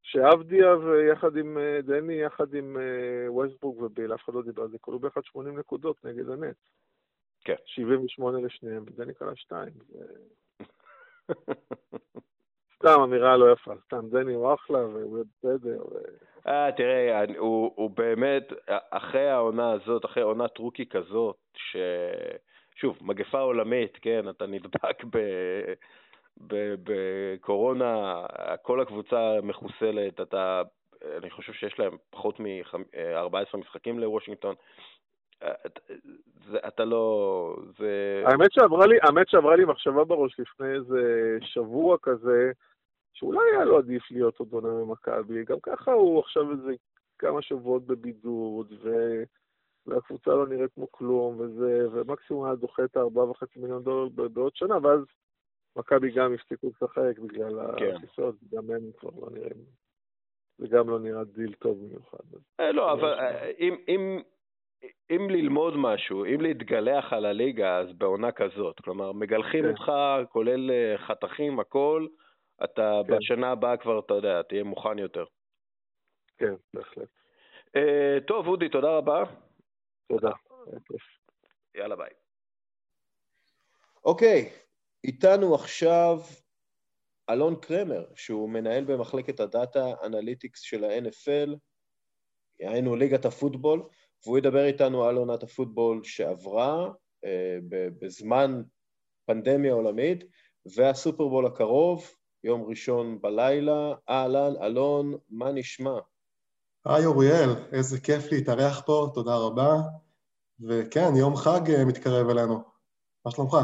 שעבדיה 0.03 0.77
ויחד 0.77 1.37
עם 1.37 1.57
דני, 1.83 2.13
יחד 2.13 2.53
עם 2.53 2.77
ווסטבורג 3.27 3.81
וביל, 3.81 4.13
אף 4.13 4.23
אחד 4.23 4.33
לא 4.33 4.41
דיבר 4.41 4.63
על 4.63 4.69
זה, 4.69 4.77
כלו 4.81 4.99
באחד 4.99 5.21
80 5.23 5.59
נקודות 5.59 6.05
נגד 6.05 6.29
הנץ. 6.29 6.57
כן. 7.45 7.55
78 7.65 8.39
לשניהם, 8.39 8.83
וזה 8.87 9.05
נקרא 9.05 9.35
שתיים. 9.35 9.73
סתם 12.75 13.01
אמירה 13.03 13.37
לא 13.37 13.51
יפה, 13.51 13.73
סתם 13.85 14.09
דני 14.09 14.33
הוא 14.33 14.53
אחלה 14.53 14.85
והוא 14.85 15.23
בסדר. 15.25 15.83
אה, 16.47 16.69
תראה, 16.77 17.23
הוא, 17.37 17.73
הוא 17.75 17.89
באמת, 17.89 18.53
אחרי 18.89 19.29
העונה 19.29 19.71
הזאת, 19.71 20.05
אחרי 20.05 20.23
עונת 20.23 20.57
רוקי 20.57 20.85
כזאת, 20.89 21.37
ש... 21.55 21.75
שוב, 22.75 22.97
מגפה 23.01 23.39
עולמית, 23.39 23.97
כן, 24.01 24.29
אתה 24.29 24.45
נדבק 24.45 25.03
ב... 25.09 25.17
בקורונה, 26.83 28.25
כל 28.61 28.81
הקבוצה 28.81 29.41
מחוסלת, 29.43 30.21
אתה, 30.21 30.61
אני 31.17 31.29
חושב 31.29 31.53
שיש 31.53 31.79
להם 31.79 31.97
פחות 32.09 32.39
מ-14 32.39 33.57
משחקים 33.57 33.99
לוושינגטון. 33.99 34.55
זה, 36.51 36.57
אתה 36.67 36.85
לא... 36.85 37.55
זה... 37.77 38.23
האמת 38.25 38.51
שעברה 38.53 38.87
לי, 38.87 38.97
האמת 39.01 39.29
שעברה 39.29 39.55
לי 39.55 39.65
מחשבה 39.65 40.03
בראש 40.03 40.39
לפני 40.39 40.67
איזה 40.67 41.37
שבוע 41.41 41.97
כזה, 42.01 42.51
שאולי 43.13 43.39
היה 43.55 43.65
לו 43.65 43.77
עדיף 43.77 44.11
להיות 44.11 44.39
עוד 44.39 44.53
עונה 44.53 44.69
ממכבי, 44.85 45.45
גם 45.45 45.59
ככה 45.63 45.91
הוא 45.91 46.19
עכשיו 46.19 46.51
איזה 46.51 46.71
כמה 47.19 47.41
שבועות 47.41 47.85
בבידוד, 47.85 48.73
ו... 48.83 48.89
והקבוצה 49.87 50.29
לא 50.29 50.47
נראית 50.47 50.73
כמו 50.73 50.91
כלום, 50.91 51.39
וזה, 51.39 51.87
ומקסימום 51.91 52.45
היה 52.45 52.55
דוחה 52.55 52.83
את 52.83 52.97
הארבעה 52.97 53.29
וחצי 53.29 53.59
מיליון 53.59 53.83
דולר 53.83 54.27
בעוד 54.27 54.55
שנה, 54.55 54.75
ואז 54.83 54.99
מכבי 55.75 56.11
גם 56.11 56.33
הפסיקו 56.33 56.67
לשחק 56.67 57.19
בגלל 57.19 57.77
כן. 57.77 57.95
הטיסות, 57.95 58.35
גם 58.53 58.71
הם 58.71 58.91
כבר 58.97 59.09
לא 59.21 59.27
נראים, 59.31 59.65
זה 60.57 60.67
גם 60.67 60.89
לא 60.89 60.99
נראה 60.99 61.23
דיל 61.23 61.53
טוב 61.53 61.77
במיוחד. 61.77 62.23
אה, 62.59 62.71
לא, 62.71 62.91
אבל 62.93 63.13
אה, 63.13 63.51
אם, 63.59 63.75
אם, 63.87 64.19
אם 65.11 65.27
ללמוד 65.29 65.73
משהו, 65.77 66.25
אם 66.25 66.41
להתגלח 66.41 67.13
על 67.13 67.25
הליגה, 67.25 67.77
אז 67.77 67.93
בעונה 67.93 68.31
כזאת. 68.31 68.79
כלומר, 68.79 69.11
מגלחים 69.11 69.63
כן. 69.63 69.69
אותך, 69.69 69.91
כולל 70.29 70.71
אה, 70.71 70.97
חתכים, 70.97 71.59
הכל, 71.59 72.07
אתה 72.63 73.01
כן. 73.07 73.17
בשנה 73.17 73.51
הבאה 73.51 73.77
כבר, 73.77 73.99
אתה 73.99 74.13
יודע, 74.13 74.41
תהיה 74.41 74.63
מוכן 74.63 74.99
יותר. 74.99 75.25
כן, 76.37 76.53
בהחלט. 76.73 77.09
Uh, 77.77 78.23
טוב, 78.27 78.47
אודי, 78.47 78.69
תודה 78.69 78.97
רבה. 78.97 79.23
תודה. 80.07 80.31
יאללה, 81.75 81.95
ביי. 81.95 82.09
אוקיי, 84.05 84.49
איתנו 85.03 85.55
עכשיו 85.55 86.19
אלון 87.29 87.55
קרמר, 87.61 88.05
שהוא 88.15 88.49
מנהל 88.49 88.83
במחלקת 88.83 89.39
ה 89.39 89.48
data 89.48 89.85
analytics 90.03 90.61
של 90.61 90.83
ה-NFL, 90.83 91.55
היינו 92.59 92.95
ליגת 92.95 93.25
הפוטבול. 93.25 93.83
והוא 94.25 94.37
ידבר 94.37 94.65
איתנו 94.65 95.03
על 95.03 95.15
עונת 95.15 95.43
הפוטבול 95.43 96.03
שעברה 96.03 96.89
אה, 97.25 97.57
בזמן 97.99 98.61
פנדמיה 99.25 99.73
עולמית, 99.73 100.23
והסופרבול 100.75 101.45
הקרוב, 101.45 102.11
יום 102.43 102.63
ראשון 102.63 103.21
בלילה. 103.21 103.93
אהלן, 104.09 104.53
אלון, 104.63 105.17
מה 105.29 105.51
נשמע? 105.51 105.99
היי 106.85 107.05
אוריאל, 107.05 107.49
איזה 107.71 107.99
כיף 107.99 108.31
להתארח 108.31 108.81
פה, 108.85 109.07
תודה 109.13 109.35
רבה. 109.35 109.75
וכן, 110.59 111.15
יום 111.15 111.35
חג 111.35 111.71
אה, 111.71 111.85
מתקרב 111.85 112.29
אלינו. 112.29 112.63
מה 113.25 113.31
שלומך? 113.31 113.57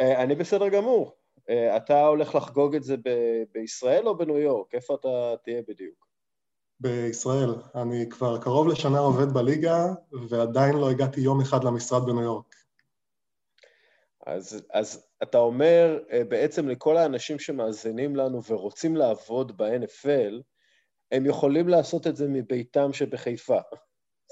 אה, 0.00 0.22
אני 0.22 0.34
בסדר 0.34 0.68
גמור. 0.68 1.16
אה, 1.50 1.76
אתה 1.76 2.06
הולך 2.06 2.34
לחגוג 2.34 2.74
את 2.74 2.82
זה 2.84 2.96
ב- 2.96 3.42
בישראל 3.52 4.08
או 4.08 4.16
בניו 4.16 4.38
יורק? 4.38 4.74
איפה 4.74 4.94
אתה 4.94 5.34
תהיה 5.44 5.62
בדיוק? 5.68 6.06
בישראל. 6.80 7.54
אני 7.74 8.08
כבר 8.10 8.38
קרוב 8.38 8.68
לשנה 8.68 8.98
עובד 8.98 9.32
בליגה, 9.32 9.86
ועדיין 10.28 10.74
לא 10.76 10.90
הגעתי 10.90 11.20
יום 11.20 11.40
אחד 11.40 11.64
למשרד 11.64 12.06
בניו 12.06 12.22
יורק. 12.22 12.54
אז, 14.26 14.66
אז 14.72 15.06
אתה 15.22 15.38
אומר 15.38 15.98
בעצם 16.28 16.68
לכל 16.68 16.96
האנשים 16.96 17.38
שמאזינים 17.38 18.16
לנו 18.16 18.42
ורוצים 18.44 18.96
לעבוד 18.96 19.56
ב-NFL, 19.56 20.51
הם 21.12 21.26
יכולים 21.26 21.68
לעשות 21.68 22.06
את 22.06 22.16
זה 22.16 22.28
מביתם 22.28 22.92
שבחיפה. 22.92 23.58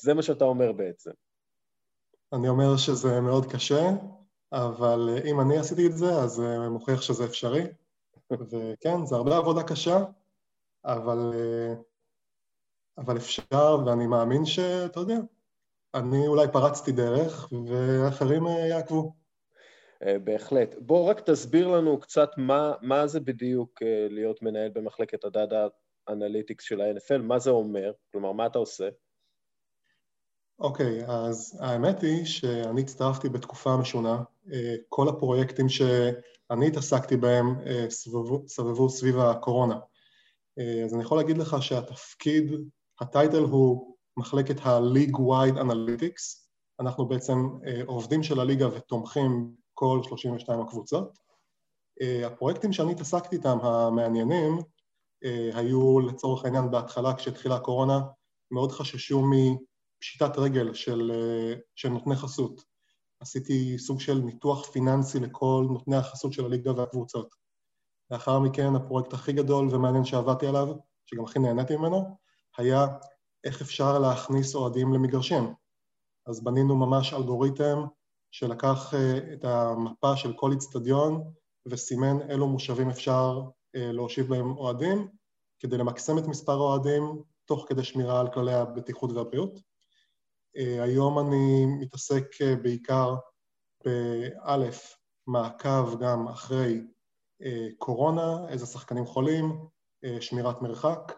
זה 0.02 0.14
מה 0.14 0.22
שאתה 0.22 0.44
אומר 0.44 0.72
בעצם. 0.72 1.10
אני 2.32 2.48
אומר 2.48 2.76
שזה 2.76 3.20
מאוד 3.20 3.52
קשה, 3.52 3.90
אבל 4.52 5.08
אם 5.24 5.40
אני 5.40 5.58
עשיתי 5.58 5.86
את 5.86 5.96
זה, 5.96 6.06
אז 6.06 6.30
זה 6.30 6.68
מוכיח 6.70 7.02
שזה 7.02 7.24
אפשרי. 7.24 7.62
וכן, 8.50 9.06
זה 9.06 9.16
הרבה 9.16 9.36
עבודה 9.36 9.62
קשה, 9.62 10.04
אבל, 10.84 11.32
אבל 12.98 13.16
אפשר, 13.16 13.76
ואני 13.86 14.06
מאמין 14.06 14.44
שאתה 14.44 15.00
יודע, 15.00 15.18
אני 15.94 16.26
אולי 16.26 16.46
פרצתי 16.52 16.92
דרך, 16.92 17.52
ואחרים 17.68 18.46
יעקבו. 18.46 19.12
אה, 20.02 20.18
בהחלט. 20.18 20.74
בוא 20.78 21.10
רק 21.10 21.20
תסביר 21.20 21.68
לנו 21.68 22.00
קצת 22.00 22.30
מה, 22.36 22.72
מה 22.82 23.06
זה 23.06 23.20
בדיוק 23.20 23.82
אה, 23.82 24.06
להיות 24.10 24.42
מנהל 24.42 24.70
במחלקת 24.74 25.24
הדאטה 25.24 25.66
אנליטיקס 26.08 26.64
של 26.64 26.80
ה-NFL, 26.80 27.22
מה 27.22 27.38
זה 27.38 27.50
אומר? 27.50 27.92
כלומר, 28.12 28.32
מה 28.32 28.46
אתה 28.46 28.58
עושה? 28.58 28.88
אוקיי, 30.60 31.04
okay, 31.04 31.10
אז 31.10 31.58
האמת 31.60 32.02
היא 32.02 32.24
שאני 32.24 32.80
הצטרפתי 32.80 33.28
בתקופה 33.28 33.76
משונה. 33.76 34.22
אה, 34.52 34.74
כל 34.88 35.08
הפרויקטים 35.08 35.68
שאני 35.68 36.66
התעסקתי 36.66 37.16
בהם 37.16 37.60
אה, 37.66 37.86
סבבו, 38.46 38.88
סביב 38.88 39.18
הקורונה. 39.18 39.78
אה, 40.58 40.84
אז 40.84 40.94
אני 40.94 41.02
יכול 41.02 41.18
להגיד 41.18 41.38
לך 41.38 41.56
שהתפקיד, 41.60 42.52
הטייטל 43.00 43.42
הוא 43.42 43.96
מחלקת 44.16 44.66
ה-League 44.66 45.16
Wide 45.16 45.56
Analytics. 45.56 46.46
אנחנו 46.80 47.08
בעצם 47.08 47.36
עובדים 47.86 48.22
של 48.22 48.40
הליגה 48.40 48.68
ותומכים 48.68 49.54
כל 49.74 50.00
32 50.02 50.60
הקבוצות. 50.60 51.18
הפרויקטים 52.26 52.72
שאני 52.72 52.92
התעסקתי 52.92 53.36
איתם, 53.36 53.58
המעניינים, 53.62 54.58
היו 55.54 56.00
לצורך 56.00 56.44
העניין 56.44 56.70
בהתחלה 56.70 57.14
כשהתחילה 57.14 57.54
הקורונה 57.56 58.00
מאוד 58.50 58.72
חששו 58.72 59.22
מפשיטת 59.22 60.38
רגל 60.38 60.74
של, 60.74 61.12
אה, 61.14 61.54
של 61.74 61.88
נותני 61.88 62.16
חסות. 62.16 62.64
עשיתי 63.20 63.78
סוג 63.78 64.00
של 64.00 64.14
ניתוח 64.18 64.70
פיננסי 64.70 65.20
לכל 65.20 65.66
נותני 65.70 65.96
החסות 65.96 66.32
של 66.32 66.44
הליגה 66.44 66.72
והקבוצות. 66.72 67.34
לאחר 68.10 68.38
מכן 68.38 68.76
הפרויקט 68.76 69.12
הכי 69.12 69.32
גדול 69.32 69.68
ומעניין 69.74 70.04
שעבדתי 70.04 70.46
עליו, 70.46 70.68
שגם 71.06 71.24
הכי 71.24 71.38
נהניתי 71.38 71.76
ממנו, 71.76 72.16
היה 72.58 72.86
איך 73.44 73.60
אפשר 73.60 73.98
להכניס 73.98 74.54
אוהדים 74.54 74.92
למגרשים. 74.92 75.54
אז 76.26 76.44
בנינו 76.44 76.76
ממש 76.76 77.12
אלגוריתם 77.14 77.84
שלקח 78.30 78.94
אה, 78.94 79.32
את 79.32 79.44
המפה 79.44 80.16
של 80.16 80.32
כל 80.36 80.52
איצטדיון 80.52 81.32
וסימן 81.66 82.30
אילו 82.30 82.48
מושבים 82.48 82.90
אפשר 82.90 83.40
אה, 83.44 83.50
להושיב 83.74 84.26
בהם 84.26 84.56
אוהדים, 84.56 85.08
כדי 85.58 85.78
למקסם 85.78 86.18
את 86.18 86.24
מספר 86.26 86.52
האוהדים, 86.52 87.22
תוך 87.44 87.66
כדי 87.68 87.84
שמירה 87.84 88.20
על 88.20 88.32
כללי 88.32 88.54
הבטיחות 88.54 89.12
והבריאות. 89.12 89.60
אה, 90.56 90.82
היום 90.82 91.18
אני 91.18 91.66
מתעסק 91.66 92.24
אה, 92.42 92.56
בעיקר 92.56 93.14
באלף, 93.84 94.96
מעקב 95.26 96.00
גם 96.00 96.28
אחרי 96.28 96.82
קורונה, 97.78 98.48
איזה 98.48 98.66
שחקנים 98.66 99.06
חולים, 99.06 99.52
שמירת 100.20 100.62
מרחק, 100.62 101.12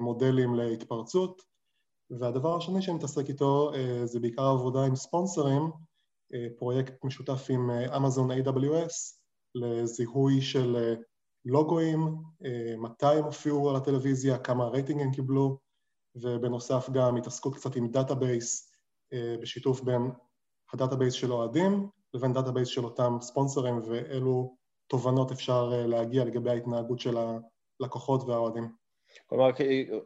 מודלים 0.00 0.54
להתפרצות, 0.54 1.42
והדבר 2.10 2.56
השני 2.56 2.82
שאני 2.82 2.96
מתעסק 2.96 3.28
איתו 3.28 3.72
זה 4.04 4.20
בעיקר 4.20 4.42
עבודה 4.42 4.84
עם 4.84 4.96
ספונסרים, 4.96 5.70
פרויקט 6.58 7.04
משותף 7.04 7.46
עם 7.50 7.70
אמזון 7.70 8.30
AWS 8.30 9.18
לזיהוי 9.54 10.40
של 10.40 10.94
לוגויים, 11.44 12.16
אה, 12.44 12.74
מתי 12.78 13.06
הם 13.06 13.24
הופיעו 13.24 13.70
על 13.70 13.76
הטלוויזיה, 13.76 14.38
כמה 14.38 14.68
רייטינג 14.68 15.00
הם 15.00 15.12
קיבלו, 15.12 15.58
ובנוסף 16.14 16.90
גם 16.90 17.16
התעסקות 17.16 17.54
קצת 17.54 17.76
עם 17.76 17.88
database 17.88 18.72
אה, 19.12 19.36
בשיתוף 19.40 19.80
בין 19.80 20.10
ה 20.72 20.77
database 20.77 21.14
של 21.14 21.32
אוהדים 21.32 21.88
לבין 22.14 22.32
database 22.32 22.68
של 22.68 22.84
אותם 22.84 23.16
ספונסרים 23.20 23.80
ואילו 23.88 24.56
תובנות 24.86 25.30
אפשר 25.30 25.70
אה, 25.72 25.86
להגיע 25.86 26.24
לגבי 26.24 26.50
ההתנהגות 26.50 27.00
של 27.00 27.16
הלקוחות 27.80 28.22
והאוהדים. 28.22 28.72
כלומר, 29.26 29.50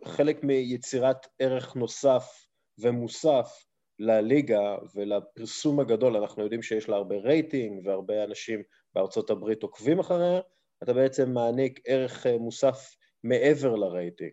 חלק 0.05 0.45
מיצירת 0.45 1.27
ערך 1.39 1.77
נוסף 1.77 2.47
ומוסף 2.79 3.65
לליגה 3.99 4.77
ולפרסום 4.95 5.81
הגדול, 5.81 6.17
אנחנו 6.17 6.43
יודעים 6.43 6.63
שיש 6.63 6.89
לה 6.89 6.97
הרבה 6.97 7.17
רייטינג 7.17 7.87
והרבה 7.87 8.25
אנשים 8.25 8.63
בארצות 8.95 9.31
הברית 9.31 9.63
עוקבים 9.63 9.99
אחריה, 9.99 10.41
אתה 10.83 10.93
בעצם 10.93 11.31
מעניק 11.31 11.81
ערך 11.85 12.27
אה, 12.27 12.39
מוסף 12.39 12.97
מעבר 13.25 13.75
לרייטינג. 13.75 14.33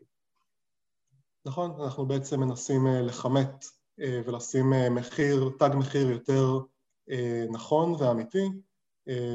נכון, 1.45 1.81
אנחנו 1.83 2.05
בעצם 2.05 2.39
מנסים 2.39 2.87
אה, 2.87 3.01
לכמת 3.01 3.65
אה, 3.99 4.21
ולשים 4.25 4.73
מחיר, 4.91 5.49
תג 5.59 5.69
מחיר 5.75 6.09
יותר 6.09 6.59
נכון 7.51 7.95
ואמיתי 7.99 8.49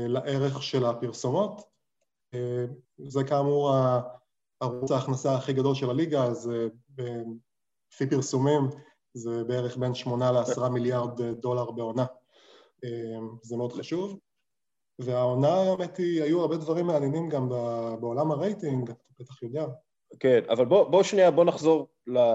לערך 0.09 0.63
של 0.63 0.85
הפרסומות. 0.85 1.63
זה 2.99 3.25
כאמור 3.29 3.73
ערוץ 4.61 4.91
ההכנסה 4.91 5.35
הכי 5.35 5.53
גדול 5.53 5.75
של 5.75 5.91
הליגה, 5.91 6.25
אז 6.25 6.51
לפי 7.93 8.11
פרסומים 8.11 8.63
זה 9.15 9.45
בערך 9.45 9.77
בין 9.77 9.95
8 9.95 10.33
ל-10 10.33 10.69
מיליארד 10.69 11.23
דולר 11.23 11.71
בעונה. 11.71 12.07
זה 13.43 13.57
מאוד 13.57 13.73
חשוב. 13.73 14.19
והעונה, 14.99 15.55
האמת 15.55 15.97
היא, 15.97 16.23
היו 16.23 16.41
הרבה 16.41 16.57
דברים 16.57 16.87
מעניינים 16.87 17.29
גם 17.29 17.49
בעולם 18.01 18.31
הרייטינג, 18.31 18.91
אתה 18.91 19.03
בטח 19.21 19.43
יודע. 19.43 19.67
כן, 20.21 20.41
אבל 20.49 20.65
בוא, 20.65 20.91
בוא 20.91 21.03
שנייה, 21.03 21.31
בוא 21.31 21.45
נחזור 21.45 21.89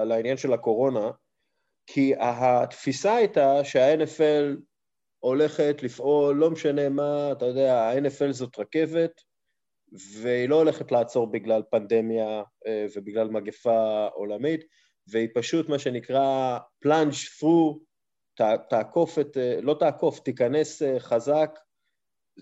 לעניין 0.05 0.37
של 0.37 0.53
הקורונה, 0.53 1.11
כי 1.87 2.13
התפיסה 2.19 3.15
הייתה 3.15 3.63
שה-NFL 3.63 4.57
הולכת 5.19 5.83
לפעול, 5.83 6.35
לא 6.35 6.51
משנה 6.51 6.89
מה, 6.89 7.31
אתה 7.31 7.45
יודע, 7.45 7.81
ה-NFL 7.81 8.31
זאת 8.31 8.59
רכבת, 8.59 9.21
והיא 10.21 10.49
לא 10.49 10.55
הולכת 10.55 10.91
לעצור 10.91 11.31
בגלל 11.31 11.61
פנדמיה 11.71 12.43
אה, 12.67 12.85
ובגלל 12.95 13.29
מגפה 13.29 14.07
עולמית, 14.13 14.61
והיא 15.07 15.27
פשוט 15.33 15.69
מה 15.69 15.79
שנקרא 15.79 16.59
plunge 16.85 17.41
through, 17.41 17.79
תעקוף 18.69 19.19
את, 19.19 19.37
אה, 19.37 19.61
לא 19.61 19.75
תעקוף, 19.79 20.19
תיכנס 20.19 20.81
אה, 20.81 20.99
חזק 20.99 21.59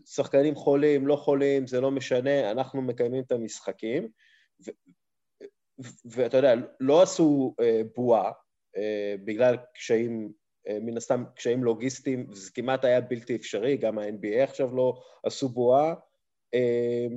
שחקנים 0.06 0.56
חולים, 0.56 1.08
לא 1.08 1.16
חולים, 1.16 1.68
זה 1.68 1.82
לא 1.82 1.92
משנה, 1.92 2.52
אנחנו 2.52 2.82
מקיימים 2.82 3.24
את 3.24 3.32
המשחקים. 3.32 4.08
ואתה 6.06 6.38
יודע, 6.38 6.54
לא 6.80 7.02
עשו 7.02 7.56
אה, 7.62 7.82
בועה 7.96 8.32
אה, 8.78 9.16
בגלל 9.26 9.56
קשיים, 9.76 10.32
אה, 10.68 10.78
מן 10.82 10.98
הסתם 10.98 11.24
קשיים 11.36 11.64
לוגיסטיים, 11.64 12.34
זה 12.34 12.52
כמעט 12.54 12.86
היה 12.86 13.02
בלתי 13.02 13.36
אפשרי, 13.36 13.78
גם 13.78 14.00
ה-NBA 14.00 14.44
עכשיו 14.44 14.76
לא 14.76 15.02
עשו 15.24 15.50
בועה. 15.50 15.94
אה, 16.54 17.08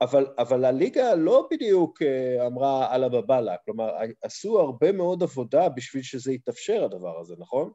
אבל, 0.00 0.26
אבל 0.38 0.64
הליגה 0.64 1.14
לא 1.14 1.48
בדיוק 1.50 2.02
אה, 2.02 2.46
אמרה 2.46 2.94
אללה 2.94 3.08
בבאללה, 3.08 3.56
כלומר, 3.64 3.92
עשו 4.22 4.60
הרבה 4.60 4.92
מאוד 4.92 5.22
עבודה 5.22 5.68
בשביל 5.68 6.02
שזה 6.02 6.32
יתאפשר 6.32 6.84
הדבר 6.84 7.18
הזה, 7.20 7.34
נכון? 7.38 7.72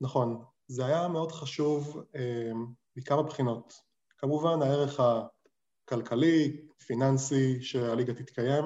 נכון. 0.00 0.44
זה 0.66 0.86
היה 0.86 1.08
מאוד 1.08 1.32
חשוב 1.32 2.02
אה, 2.16 2.52
מכמה 2.96 3.22
בחינות. 3.22 3.74
כמובן 4.18 4.62
הערך 4.62 5.00
הכלכלי, 5.00 6.66
פיננסי, 6.86 7.62
שהליגה 7.62 8.14
תתקיים, 8.14 8.64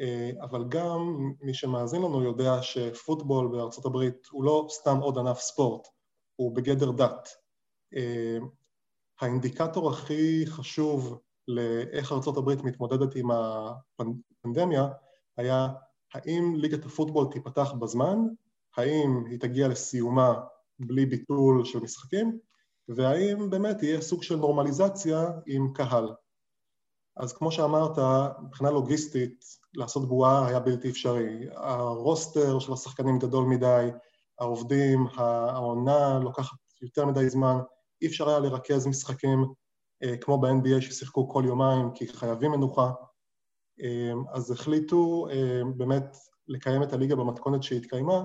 אה, 0.00 0.30
אבל 0.42 0.64
גם 0.68 1.32
מי 1.40 1.54
שמאזין 1.54 2.02
לנו 2.02 2.22
יודע 2.22 2.62
שפוטבול 2.62 3.48
בארצות 3.48 3.84
הברית 3.84 4.26
הוא 4.30 4.44
לא 4.44 4.66
סתם 4.70 4.98
עוד 4.98 5.18
ענף 5.18 5.40
ספורט, 5.40 5.88
הוא 6.36 6.56
בגדר 6.56 6.90
דת. 6.90 7.28
אה, 7.96 8.38
האינדיקטור 9.20 9.90
הכי 9.90 10.46
חשוב 10.46 11.18
לאיך 11.48 12.12
ארצות 12.12 12.36
הברית 12.36 12.64
מתמודדת 12.64 13.16
עם 13.16 13.28
הפנדמיה 13.30 14.88
היה 15.36 15.68
האם 16.14 16.54
ליגת 16.56 16.84
הפוטבול 16.84 17.26
תיפתח 17.32 17.72
בזמן, 17.72 18.18
האם 18.76 19.24
היא 19.30 19.40
תגיע 19.40 19.68
לסיומה 19.68 20.34
בלי 20.78 21.06
ביטול 21.06 21.64
של 21.64 21.78
משחקים, 21.78 22.38
והאם 22.88 23.50
באמת 23.50 23.82
יהיה 23.82 24.00
סוג 24.00 24.22
של 24.22 24.36
נורמליזציה 24.36 25.30
עם 25.46 25.72
קהל. 25.72 26.08
אז 27.16 27.32
כמו 27.32 27.52
שאמרת, 27.52 27.98
מבחינה 28.42 28.70
לוגיסטית, 28.70 29.44
לעשות 29.74 30.08
בועה 30.08 30.48
היה 30.48 30.60
בלתי 30.60 30.90
אפשרי. 30.90 31.46
הרוסטר 31.54 32.58
של 32.58 32.72
השחקנים 32.72 33.18
גדול 33.18 33.44
מדי, 33.44 33.88
העובדים, 34.40 35.06
העונה 35.16 36.18
לוקחת 36.18 36.56
יותר 36.82 37.06
מדי 37.06 37.28
זמן, 37.28 37.56
אי 38.02 38.06
אפשר 38.06 38.28
היה 38.28 38.38
לרכז 38.38 38.86
משחקים 38.86 39.44
אה, 40.02 40.16
כמו 40.16 40.40
ב-NBA 40.40 40.80
ששיחקו 40.80 41.28
כל 41.28 41.42
יומיים 41.46 41.90
כי 41.94 42.08
חייבים 42.08 42.50
מנוחה. 42.50 42.90
אה, 43.82 44.12
אז 44.32 44.50
החליטו 44.50 45.28
אה, 45.30 45.60
באמת 45.76 46.16
לקיים 46.48 46.82
את 46.82 46.92
הליגה 46.92 47.16
במתכונת 47.16 47.62
שהתקיימה, 47.62 48.24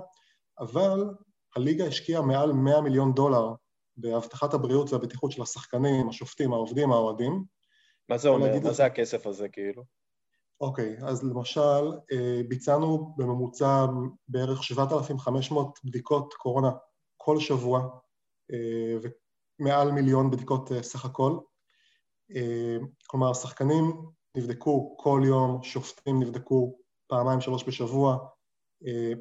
אבל 0.60 1.14
הליגה 1.56 1.86
השקיעה 1.86 2.22
מעל 2.22 2.52
100 2.52 2.82
מיליון 2.82 3.14
דולר 3.14 3.54
בהבטחת 3.98 4.54
הבריאות 4.54 4.94
והבטיחות 4.94 5.32
של 5.32 5.42
השחקנים, 5.42 6.10
השופטים, 6.10 6.54
העובדים, 6.54 6.92
האוהדים. 6.92 7.44
מה 8.10 8.18
זה 8.18 8.30
אומר? 8.30 8.60
מה 8.64 8.74
זה 8.74 8.86
הכסף 8.86 9.28
הזה 9.28 9.50
כאילו? 9.50 9.84
אוקיי, 10.62 10.96
okay, 11.00 11.06
אז 11.06 11.24
למשל 11.24 11.92
ביצענו 12.48 13.14
בממוצע 13.18 13.86
בערך 14.28 14.64
7,500 14.64 15.80
בדיקות 15.84 16.34
קורונה 16.34 16.72
כל 17.18 17.40
שבוע, 17.40 17.90
ומעל 19.60 19.92
מיליון 19.92 20.32
בדיקות 20.32 20.70
סך 20.82 21.06
הכל. 21.06 21.38
אה, 22.36 22.78
כלומר, 23.08 23.34
שחקנים 23.34 23.94
נבדקו 24.38 24.96
כל 25.00 25.22
יום, 25.26 25.64
שופטים 25.64 26.20
נבדקו 26.20 26.78
פעמיים 27.08 27.42
שלוש 27.42 27.64
בשבוע, 27.68 28.18
אה, 28.88 29.12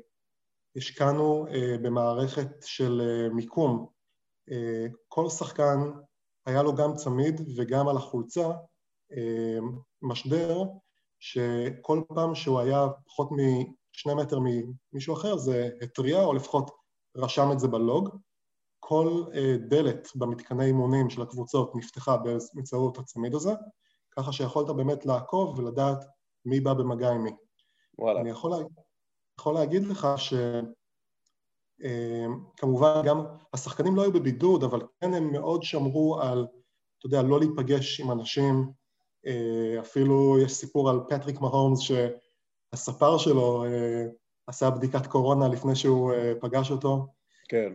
השקענו 0.76 1.46
אה, 1.46 1.76
במערכת 1.82 2.48
של 2.64 3.02
מיקום. 3.32 3.86
כל 5.08 5.28
שחקן 5.28 5.78
היה 6.46 6.62
לו 6.62 6.74
גם 6.74 6.94
צמיד 6.94 7.40
וגם 7.56 7.88
על 7.88 7.96
החולצה 7.96 8.50
משדר 10.02 10.62
שכל 11.20 12.02
פעם 12.14 12.34
שהוא 12.34 12.60
היה 12.60 12.86
פחות 13.06 13.28
משני 13.32 14.14
מטר 14.14 14.38
ממישהו 14.40 15.14
אחר 15.14 15.36
זה 15.36 15.68
התריע 15.82 16.22
או 16.22 16.34
לפחות 16.34 16.70
רשם 17.16 17.52
את 17.52 17.60
זה 17.60 17.68
בלוג. 17.68 18.08
כל 18.80 19.24
אה, 19.34 19.56
דלת 19.68 20.08
במתקני 20.14 20.64
אימונים 20.64 21.10
של 21.10 21.22
הקבוצות 21.22 21.76
נפתחה 21.76 22.16
באמצעות 22.16 22.98
הצמיד 22.98 23.34
הזה, 23.34 23.52
ככה 24.10 24.32
שיכולת 24.32 24.76
באמת 24.76 25.06
לעקוב 25.06 25.58
ולדעת 25.58 26.04
מי 26.44 26.60
בא 26.60 26.74
במגע 26.74 27.10
עם 27.10 27.24
מי. 27.24 27.30
וואלה. 27.98 28.20
אני 28.20 28.30
יכול. 28.30 28.52
יכול 29.40 29.54
להגיד 29.54 29.86
לך 29.86 30.08
שכמובן 31.78 32.92
אה, 32.96 33.02
גם 33.04 33.24
השחקנים 33.52 33.96
לא 33.96 34.02
היו 34.02 34.12
בבידוד, 34.12 34.64
אבל 34.64 34.80
כן 35.00 35.14
הם 35.14 35.32
מאוד 35.32 35.62
שמרו 35.62 36.20
על, 36.20 36.46
אתה 36.98 37.06
יודע, 37.06 37.22
לא 37.22 37.40
להיפגש 37.40 38.00
עם 38.00 38.10
אנשים. 38.10 38.72
אה, 39.26 39.80
אפילו 39.80 40.38
יש 40.44 40.52
סיפור 40.52 40.90
על 40.90 41.00
פטריק 41.08 41.40
מהומס 41.40 41.80
שהספר 41.80 43.18
שלו 43.18 43.64
עשה 44.46 44.70
בדיקת 44.70 45.06
קורונה 45.06 45.48
לפני 45.48 45.76
שהוא 45.76 46.12
פגש 46.40 46.70
אותו. 46.70 47.06
כן. 47.48 47.72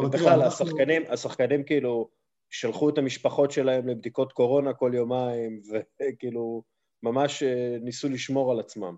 ובכלל, 0.00 0.42
השחקנים, 0.42 1.02
השחקנים 1.08 1.64
כאילו 1.64 2.08
שלחו 2.50 2.88
את 2.88 2.98
המשפחות 2.98 3.50
שלהם 3.50 3.88
לבדיקות 3.88 4.32
קורונה 4.32 4.74
כל 4.74 4.92
יומיים, 4.94 5.60
וכאילו 5.68 6.62
ממש 7.02 7.42
אה, 7.42 7.76
ניסו 7.80 8.08
לשמור 8.08 8.52
על 8.52 8.60
עצמם. 8.60 8.96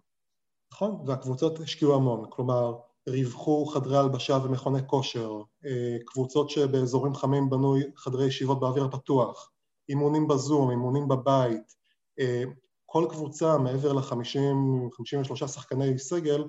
נכון, 0.77 1.03
והקבוצות 1.07 1.61
השקיעו 1.61 1.95
המון, 1.95 2.31
כלומר, 2.31 2.77
ריווחו 3.09 3.67
חדרי 3.67 3.97
הלבשה 3.97 4.39
ומכוני 4.45 4.79
כושר, 4.87 5.33
אה, 5.67 5.97
קבוצות 6.07 6.51
שבאזורים 6.51 7.15
חמים 7.15 7.51
בנו 7.51 7.77
חדרי 7.97 8.27
ישיבות 8.27 8.61
באוויר 8.61 8.85
הפתוח, 8.85 9.53
אימונים 9.89 10.29
בזום, 10.29 10.71
אימונים 10.71 11.09
בבית, 11.09 11.75
אה, 12.19 12.43
כל 12.87 13.07
קבוצה 13.11 13.59
מעבר 13.59 13.93
ל-50-53 13.93 15.47
שחקני 15.47 15.99
סגל, 15.99 16.45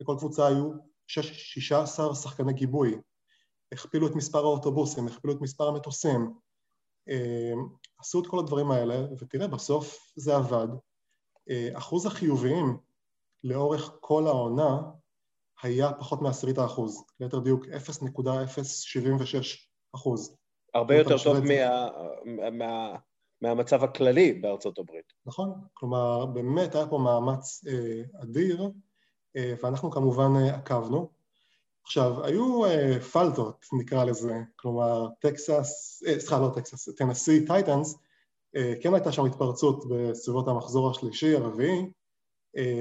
לכל 0.00 0.16
קבוצה 0.18 0.46
היו 0.46 0.70
16 1.06 2.14
שחקני 2.14 2.52
גיבוי, 2.52 2.98
הכפילו 3.72 4.06
את 4.06 4.14
מספר 4.14 4.38
האוטובוסים, 4.38 5.06
הכפילו 5.06 5.32
את 5.32 5.40
מספר 5.40 5.68
המטוסים, 5.68 6.34
אה, 7.08 7.52
עשו 7.98 8.20
את 8.20 8.26
כל 8.26 8.38
הדברים 8.38 8.70
האלה, 8.70 9.06
ותראה, 9.18 9.48
בסוף 9.48 10.12
זה 10.16 10.36
עבד. 10.36 10.68
אחוז 11.74 12.06
החיוביים 12.06 12.76
לאורך 13.44 13.90
כל 14.00 14.26
העונה 14.26 14.80
היה 15.62 15.92
פחות 15.92 16.22
מעשירית 16.22 16.58
האחוז, 16.58 17.04
ליתר 17.20 17.38
דיוק 17.38 17.66
0.076 17.66 17.70
אחוז. 19.94 20.36
הרבה 20.74 20.96
יותר 20.96 21.16
טוב 21.24 21.36
מה, 21.40 21.88
מה, 22.50 22.96
מהמצב 23.40 23.84
הכללי 23.84 24.32
בארצות 24.32 24.78
הברית. 24.78 25.12
נכון, 25.26 25.52
כלומר 25.74 26.26
באמת 26.26 26.74
היה 26.74 26.86
פה 26.86 26.98
מאמץ 26.98 27.64
אה, 27.68 28.22
אדיר, 28.22 28.70
אה, 29.36 29.54
ואנחנו 29.62 29.90
כמובן 29.90 30.30
אה, 30.36 30.54
עקבנו. 30.54 31.22
עכשיו, 31.84 32.24
היו 32.24 32.66
uh, 32.66 33.00
פלטות, 33.00 33.66
נקרא 33.72 34.04
לזה, 34.04 34.40
כלומר, 34.56 35.08
טקסס, 35.20 36.02
אה, 36.06 36.20
סליחה, 36.20 36.40
לא 36.40 36.50
טקסס, 36.54 36.88
טנסי 36.96 37.46
טייטנס, 37.46 37.94
uh, 38.56 38.82
כן 38.82 38.94
הייתה 38.94 39.12
שם 39.12 39.24
התפרצות 39.24 39.84
בסביבות 39.90 40.48
המחזור 40.48 40.90
השלישי, 40.90 41.36
הרביעי, 41.36 41.90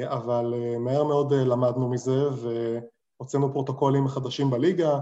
אבל 0.07 0.53
uh, 0.53 0.79
מהר 0.79 1.03
מאוד 1.03 1.31
uh, 1.31 1.35
למדנו 1.35 1.89
מזה 1.89 2.21
והוצאנו 2.29 3.51
פרוטוקולים 3.51 4.07
חדשים 4.07 4.49
בליגה, 4.49 4.99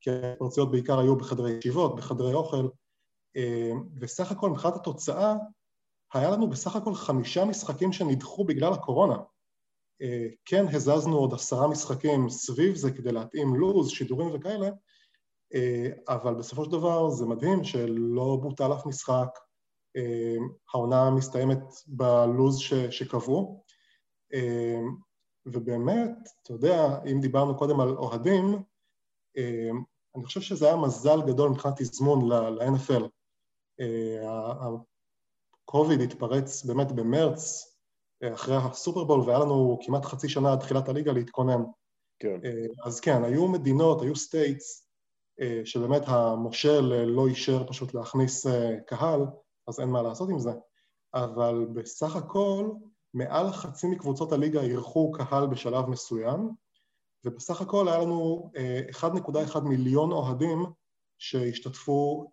כי 0.00 0.10
ההתפרצויות 0.10 0.70
בעיקר 0.70 0.98
היו 0.98 1.16
בחדרי 1.16 1.52
ישיבות, 1.52 1.96
בחדרי 1.96 2.34
אוכל, 2.34 2.68
וסך 4.00 4.32
הכל 4.32 4.50
מבחינת 4.50 4.74
התוצאה, 4.74 5.34
היה 6.14 6.30
לנו 6.30 6.50
בסך 6.50 6.76
הכל 6.76 6.94
חמישה 6.94 7.44
משחקים 7.44 7.92
שנדחו 7.92 8.44
בגלל 8.44 8.72
הקורונה. 8.72 9.16
אה, 10.02 10.26
כן 10.44 10.64
הזזנו 10.68 11.16
עוד 11.16 11.34
עשרה 11.34 11.68
משחקים 11.68 12.28
סביב 12.28 12.74
זה 12.74 12.90
כדי 12.90 13.12
להתאים 13.12 13.54
לו"ז, 13.54 13.90
שידורים 13.90 14.30
וכאלה, 14.32 14.68
אה, 15.54 15.88
אבל 16.08 16.34
בסופו 16.34 16.64
של 16.64 16.70
דבר 16.70 17.10
זה 17.10 17.26
מדהים 17.26 17.64
שלא 17.64 18.38
בוטל 18.42 18.72
אף 18.72 18.86
משחק, 18.86 19.38
אה, 19.96 20.36
העונה 20.74 21.10
מסתיימת 21.10 21.62
בלו"ז 21.86 22.58
שקבעו, 22.90 23.64
ובאמת, 25.46 26.10
אתה 26.42 26.52
יודע, 26.52 27.02
אם 27.12 27.20
דיברנו 27.20 27.58
קודם 27.58 27.80
על 27.80 27.88
אוהדים, 27.88 28.62
אני 30.16 30.24
חושב 30.24 30.40
שזה 30.40 30.66
היה 30.66 30.76
מזל 30.76 31.22
גדול 31.26 31.50
מבחינת 31.50 31.74
תזמון 31.76 32.32
ל-NFL. 32.32 33.04
ה-COVID 34.26 36.02
התפרץ 36.02 36.64
באמת 36.64 36.92
במרץ 36.92 37.70
אחרי 38.24 38.56
הסופרבול, 38.56 39.20
והיה 39.20 39.38
לנו 39.38 39.78
כמעט 39.82 40.04
חצי 40.04 40.28
שנה 40.28 40.52
עד 40.52 40.58
תחילת 40.58 40.88
הליגה 40.88 41.12
להתכונן. 41.12 41.62
כן. 42.18 42.40
אה, 42.44 42.66
אז 42.86 43.00
כן, 43.00 43.24
היו 43.24 43.48
מדינות, 43.48 44.02
היו 44.02 44.16
states, 44.16 44.88
אה, 45.40 45.60
שבאמת 45.64 46.02
המושל 46.06 46.92
אה, 46.92 47.04
לא 47.04 47.26
אישר 47.26 47.66
פשוט 47.66 47.94
להכניס 47.94 48.46
קהל, 48.86 49.20
אז 49.68 49.80
אין 49.80 49.88
מה 49.88 50.02
לעשות 50.02 50.30
עם 50.30 50.38
זה. 50.38 50.50
אבל 51.14 51.66
בסך 51.74 52.16
הכל, 52.16 52.70
מעל 53.14 53.52
חצי 53.52 53.86
מקבוצות 53.86 54.32
הליגה 54.32 54.60
אירחו 54.60 55.12
קהל 55.12 55.46
בשלב 55.46 55.86
מסוים, 55.86 56.50
ובסך 57.24 57.60
הכל 57.60 57.88
היה 57.88 57.98
לנו 57.98 58.50
1.1 58.90 59.60
מיליון 59.60 60.12
אוהדים 60.12 60.58
שהשתתפו, 61.18 62.30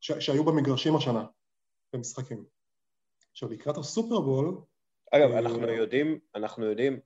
שהיו 0.00 0.44
במגרשים 0.44 0.96
השנה, 0.96 1.24
במשחקים. 1.92 2.44
עכשיו, 3.32 3.48
לקראת 3.48 3.76
הסופרבול... 3.76 4.58
אגב, 5.12 5.30
אה, 5.30 5.38
אנחנו 5.38 5.68
יודעים, 5.68 6.18
אנחנו 6.34 6.64
יודעים 6.64 7.00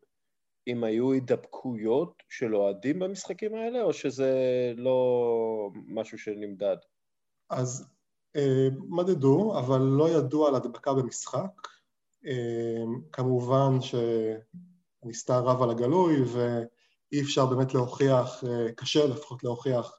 אם 0.66 0.84
היו 0.84 1.12
הידבקויות 1.12 2.22
של 2.28 2.56
אוהדים 2.56 2.98
במשחקים 2.98 3.54
האלה, 3.54 3.82
או 3.82 3.92
שזה 3.92 4.32
לא 4.76 5.70
משהו 5.74 6.18
שנמדד? 6.18 6.76
אז 7.50 7.88
אה, 8.36 8.68
מדדו, 8.88 9.58
אבל 9.58 9.78
לא 9.78 10.08
ידוע 10.08 10.48
על 10.48 10.54
הדבקה 10.54 10.94
במשחק. 10.94 11.68
אה, 12.26 12.84
כמובן 13.12 13.78
שנסתר 13.80 15.44
רב 15.44 15.62
על 15.62 15.70
הגלוי, 15.70 16.22
ואי 16.22 17.20
אפשר 17.22 17.46
באמת 17.46 17.74
להוכיח, 17.74 18.44
קשה 18.76 19.06
לפחות 19.06 19.44
להוכיח 19.44 19.98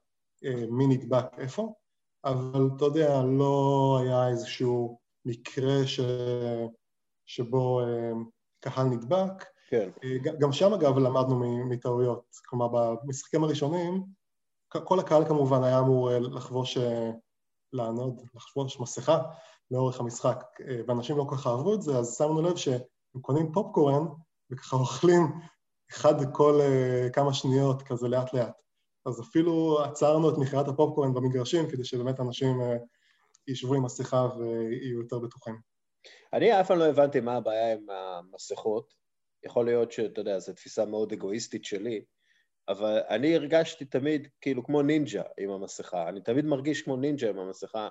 מי 0.69 0.87
נדבק 0.87 1.25
איפה, 1.37 1.73
אבל 2.25 2.69
אתה 2.77 2.85
יודע, 2.85 3.23
לא 3.23 3.99
היה 4.01 4.27
איזשהו 4.27 4.99
מקרה 5.25 5.87
ש... 5.87 5.99
שבו 7.27 7.81
אה, 7.81 8.11
קהל 8.59 8.85
נדבק. 8.85 9.45
כן. 9.69 9.89
אה, 10.03 10.17
גם 10.39 10.51
שם 10.51 10.73
אגב 10.73 10.97
למדנו 10.97 11.65
מטעויות, 11.69 12.35
כלומר 12.45 12.67
במשחקים 12.67 13.43
הראשונים 13.43 14.03
כל 14.67 14.99
הקהל 14.99 15.25
כמובן 15.25 15.63
היה 15.63 15.79
אמור 15.79 16.11
אה, 16.11 16.19
לחבוש, 16.19 16.77
לענוד, 17.73 18.21
לחבוש 18.35 18.79
מסכה 18.79 19.21
לאורך 19.71 19.99
המשחק, 19.99 20.43
ואנשים 20.87 21.17
לא 21.17 21.25
כל 21.29 21.35
כך 21.35 21.47
אהבו 21.47 21.73
את 21.73 21.81
זה, 21.81 21.97
אז 21.97 22.15
שמנו 22.17 22.41
לב 22.41 22.55
שהם 22.55 23.21
קונים 23.21 23.51
פופקורן 23.51 24.05
וככה 24.51 24.75
אוכלים 24.85 25.21
אחד 25.91 26.33
כל 26.33 26.59
כמה 27.13 27.33
שניות, 27.33 27.81
כזה 27.81 28.07
לאט 28.07 28.33
לאט. 28.33 28.61
אז 29.05 29.21
אפילו 29.21 29.83
עצרנו 29.83 30.29
את 30.29 30.37
מכירת 30.37 30.67
הפופקורן 30.67 31.13
במגרשים 31.13 31.69
כדי 31.69 31.83
שבאמת 31.85 32.19
אנשים 32.19 32.61
ישבו 33.47 33.73
עם 33.73 33.85
מסכה 33.85 34.27
ויהיו 34.37 34.99
יותר 34.99 35.19
בטוחים. 35.19 35.55
אני 36.33 36.61
אף 36.61 36.67
פעם 36.67 36.79
לא 36.79 36.85
הבנתי 36.85 37.19
מה 37.19 37.35
הבעיה 37.35 37.73
עם 37.73 37.89
המסכות. 37.89 38.93
יכול 39.45 39.65
להיות 39.65 39.91
שאתה 39.91 40.21
יודע, 40.21 40.39
זו 40.39 40.53
תפיסה 40.53 40.85
מאוד 40.85 41.11
אגואיסטית 41.11 41.65
שלי, 41.65 42.05
אבל 42.69 42.99
אני 43.09 43.35
הרגשתי 43.35 43.85
תמיד 43.85 44.27
כאילו 44.41 44.63
כמו 44.63 44.81
נינג'ה 44.81 45.23
עם 45.39 45.49
המסכה. 45.49 46.09
אני 46.09 46.21
תמיד 46.21 46.45
מרגיש 46.45 46.81
כמו 46.81 46.95
נינג'ה 46.95 47.29
עם 47.29 47.39
המסכה, 47.39 47.89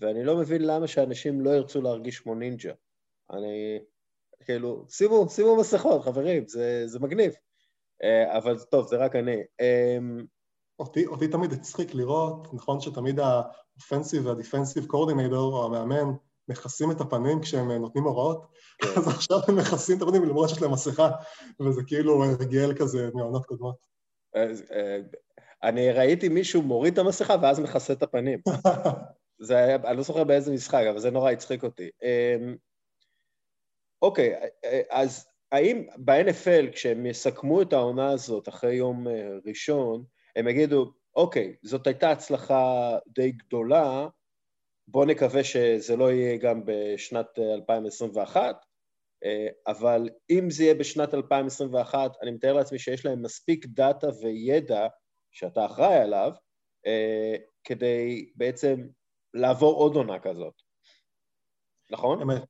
ואני 0.00 0.24
לא 0.24 0.36
מבין 0.36 0.62
למה 0.62 0.86
שאנשים 0.86 1.40
לא 1.40 1.50
ירצו 1.50 1.82
להרגיש 1.82 2.20
כמו 2.20 2.34
נינג'ה. 2.34 2.72
אני, 3.30 3.78
כאילו, 4.44 4.84
שימו, 4.88 5.28
שימו 5.28 5.56
מסכות, 5.56 6.02
חברים, 6.02 6.48
זה, 6.48 6.82
זה 6.86 6.98
מגניב. 6.98 7.32
אה, 8.02 8.38
אבל 8.38 8.58
טוב, 8.58 8.86
זה 8.86 8.96
רק 8.96 9.16
אני. 9.16 9.36
אמ, 9.60 10.26
אותי, 10.78 11.06
אותי 11.06 11.28
תמיד 11.28 11.52
הצחיק 11.52 11.94
לראות, 11.94 12.54
נכון 12.54 12.80
שתמיד 12.80 13.20
האופנסיב 13.20 14.26
והדיפנסיב 14.26 14.86
קורדינטור, 14.86 15.54
או 15.54 15.66
המאמן, 15.66 16.14
מכסים 16.48 16.90
את 16.90 17.00
הפנים 17.00 17.40
כשהם 17.40 17.72
נותנים 17.72 18.04
הוראות, 18.04 18.46
כן. 18.78 18.88
אז 18.96 19.08
עכשיו 19.08 19.38
הם 19.48 19.56
מכסים 19.56 19.96
את 19.96 20.02
הפנים 20.02 20.24
למרות 20.24 20.48
שיש 20.48 20.62
להם 20.62 20.72
מסכה, 20.72 21.10
וזה 21.60 21.82
כאילו 21.86 22.24
הרגל 22.24 22.74
כזה 22.74 23.10
מעונות 23.14 23.46
קודמות. 23.46 23.76
אה, 24.36 25.00
אני 25.62 25.92
ראיתי 25.92 26.28
מישהו 26.28 26.62
מוריד 26.62 26.92
את 26.92 26.98
המסכה 26.98 27.36
ואז 27.42 27.60
מכסה 27.60 27.92
את 27.92 28.02
הפנים. 28.02 28.38
זה 29.38 29.56
היה, 29.56 29.76
אני 29.76 29.96
לא 29.96 30.02
זוכר 30.02 30.24
באיזה 30.24 30.52
משחק, 30.52 30.84
אבל 30.90 30.98
זה 30.98 31.10
נורא 31.10 31.30
הצחיק 31.30 31.62
אותי. 31.64 31.90
אמ, 32.02 32.56
אוקיי, 34.02 34.34
אז 34.90 35.28
האם 35.52 35.86
ב-NFL, 35.96 36.72
כשהם 36.72 37.06
יסכמו 37.06 37.62
את 37.62 37.72
העונה 37.72 38.10
הזאת 38.10 38.48
אחרי 38.48 38.74
יום 38.74 39.08
אה, 39.08 39.28
ראשון, 39.46 40.04
הם 40.36 40.48
יגידו, 40.48 40.92
אוקיי, 41.16 41.56
זאת 41.62 41.86
הייתה 41.86 42.10
הצלחה 42.10 42.98
די 43.08 43.32
גדולה, 43.32 44.08
בואו 44.88 45.04
נקווה 45.04 45.44
שזה 45.44 45.96
לא 45.96 46.12
יהיה 46.12 46.36
גם 46.36 46.62
בשנת 46.64 47.38
2021, 47.38 48.64
אה, 49.24 49.48
אבל 49.66 50.08
אם 50.30 50.50
זה 50.50 50.62
יהיה 50.64 50.74
בשנת 50.74 51.14
2021, 51.14 52.12
אני 52.22 52.30
מתאר 52.30 52.52
לעצמי 52.52 52.78
שיש 52.78 53.06
להם 53.06 53.22
מספיק 53.22 53.66
דאטה 53.66 54.08
וידע 54.22 54.86
שאתה 55.30 55.66
אחראי 55.66 55.96
עליו, 55.96 56.32
אה, 56.86 57.36
כדי 57.64 58.30
בעצם 58.36 58.88
לעבור 59.34 59.74
עוד 59.74 59.96
עונה 59.96 60.18
כזאת, 60.18 60.54
נכון? 61.90 62.22
אמת. 62.22 62.44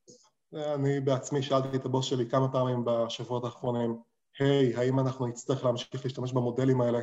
אני 0.54 1.00
בעצמי 1.00 1.42
שאלתי 1.42 1.76
את 1.76 1.84
הבוס 1.84 2.06
שלי 2.06 2.30
כמה 2.30 2.52
פעמים 2.52 2.84
בשבועות 2.84 3.44
האחרונים, 3.44 3.96
היי, 4.38 4.74
hey, 4.74 4.78
האם 4.80 4.98
אנחנו 4.98 5.26
נצטרך 5.26 5.64
להמשיך 5.64 6.04
להשתמש 6.04 6.32
במודלים 6.32 6.80
האלה? 6.80 7.00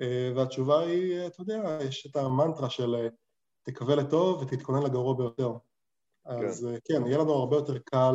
אה, 0.00 0.32
והתשובה 0.36 0.80
היא, 0.80 1.26
אתה 1.26 1.42
יודע, 1.42 1.78
יש 1.80 2.06
את 2.06 2.16
המנטרה 2.16 2.70
של 2.70 3.08
תקווה 3.62 3.96
לטוב 3.96 4.42
ותתכונן 4.42 4.82
לגרוע 4.82 5.14
ביותר. 5.14 5.52
כן. 6.24 6.46
אז 6.46 6.68
כן, 6.84 7.06
יהיה 7.06 7.18
לנו 7.18 7.32
הרבה 7.32 7.56
יותר 7.56 7.78
קל 7.78 8.14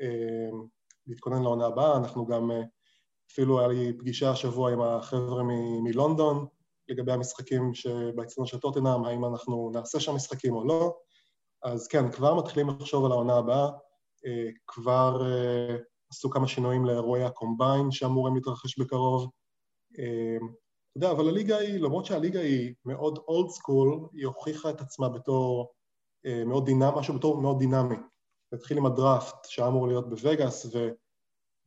אה, 0.00 0.50
להתכונן 1.06 1.42
לעונה 1.42 1.66
הבאה, 1.66 1.96
אנחנו 1.96 2.26
גם, 2.26 2.50
אה, 2.50 2.62
אפילו 3.32 3.58
היה 3.58 3.68
לי 3.68 3.92
פגישה 3.98 4.30
השבוע 4.30 4.72
עם 4.72 4.80
החבר'ה 4.80 5.42
מלונדון 5.82 6.46
לגבי 6.88 7.12
המשחקים 7.12 7.74
שבאצטדיון 7.74 8.46
של 8.46 8.58
טוטנאם, 8.58 9.04
האם 9.04 9.24
אנחנו 9.24 9.70
נעשה 9.74 10.00
שם 10.00 10.14
משחקים 10.14 10.54
או 10.54 10.64
לא, 10.64 10.96
אז 11.62 11.88
כן, 11.88 12.10
כבר 12.10 12.34
מתחילים 12.34 12.68
לחשוב 12.68 13.04
על 13.04 13.12
העונה 13.12 13.36
הבאה, 13.36 13.70
אה, 14.26 14.48
כבר 14.66 15.22
עשו 16.10 16.30
כמה 16.30 16.48
שינויים 16.48 16.84
לאירועי 16.84 17.24
ה 17.24 17.32
combine 17.32 17.90
שאמורים 17.90 18.34
להתרחש 18.34 18.78
בקרוב. 18.78 19.30
אתה 19.92 20.96
יודע, 20.96 21.10
אבל 21.10 21.28
הליגה 21.28 21.56
היא, 21.56 21.80
למרות 21.80 22.04
שהליגה 22.04 22.40
היא 22.40 22.74
מאוד 22.84 23.18
old 23.28 23.50
school, 23.50 24.08
היא 24.12 24.26
הוכיחה 24.26 24.70
את 24.70 24.80
עצמה 24.80 25.08
בתור 25.08 25.72
מאוד 26.46 26.66
דינמי, 26.66 26.90
משהו 26.96 27.14
בתור 27.14 27.40
מאוד 27.40 27.58
דינמי. 27.58 27.96
התחיל 28.54 28.78
עם 28.78 28.86
הדראפט 28.86 29.44
שאמור 29.44 29.88
להיות 29.88 30.10
בווגאס, 30.10 30.66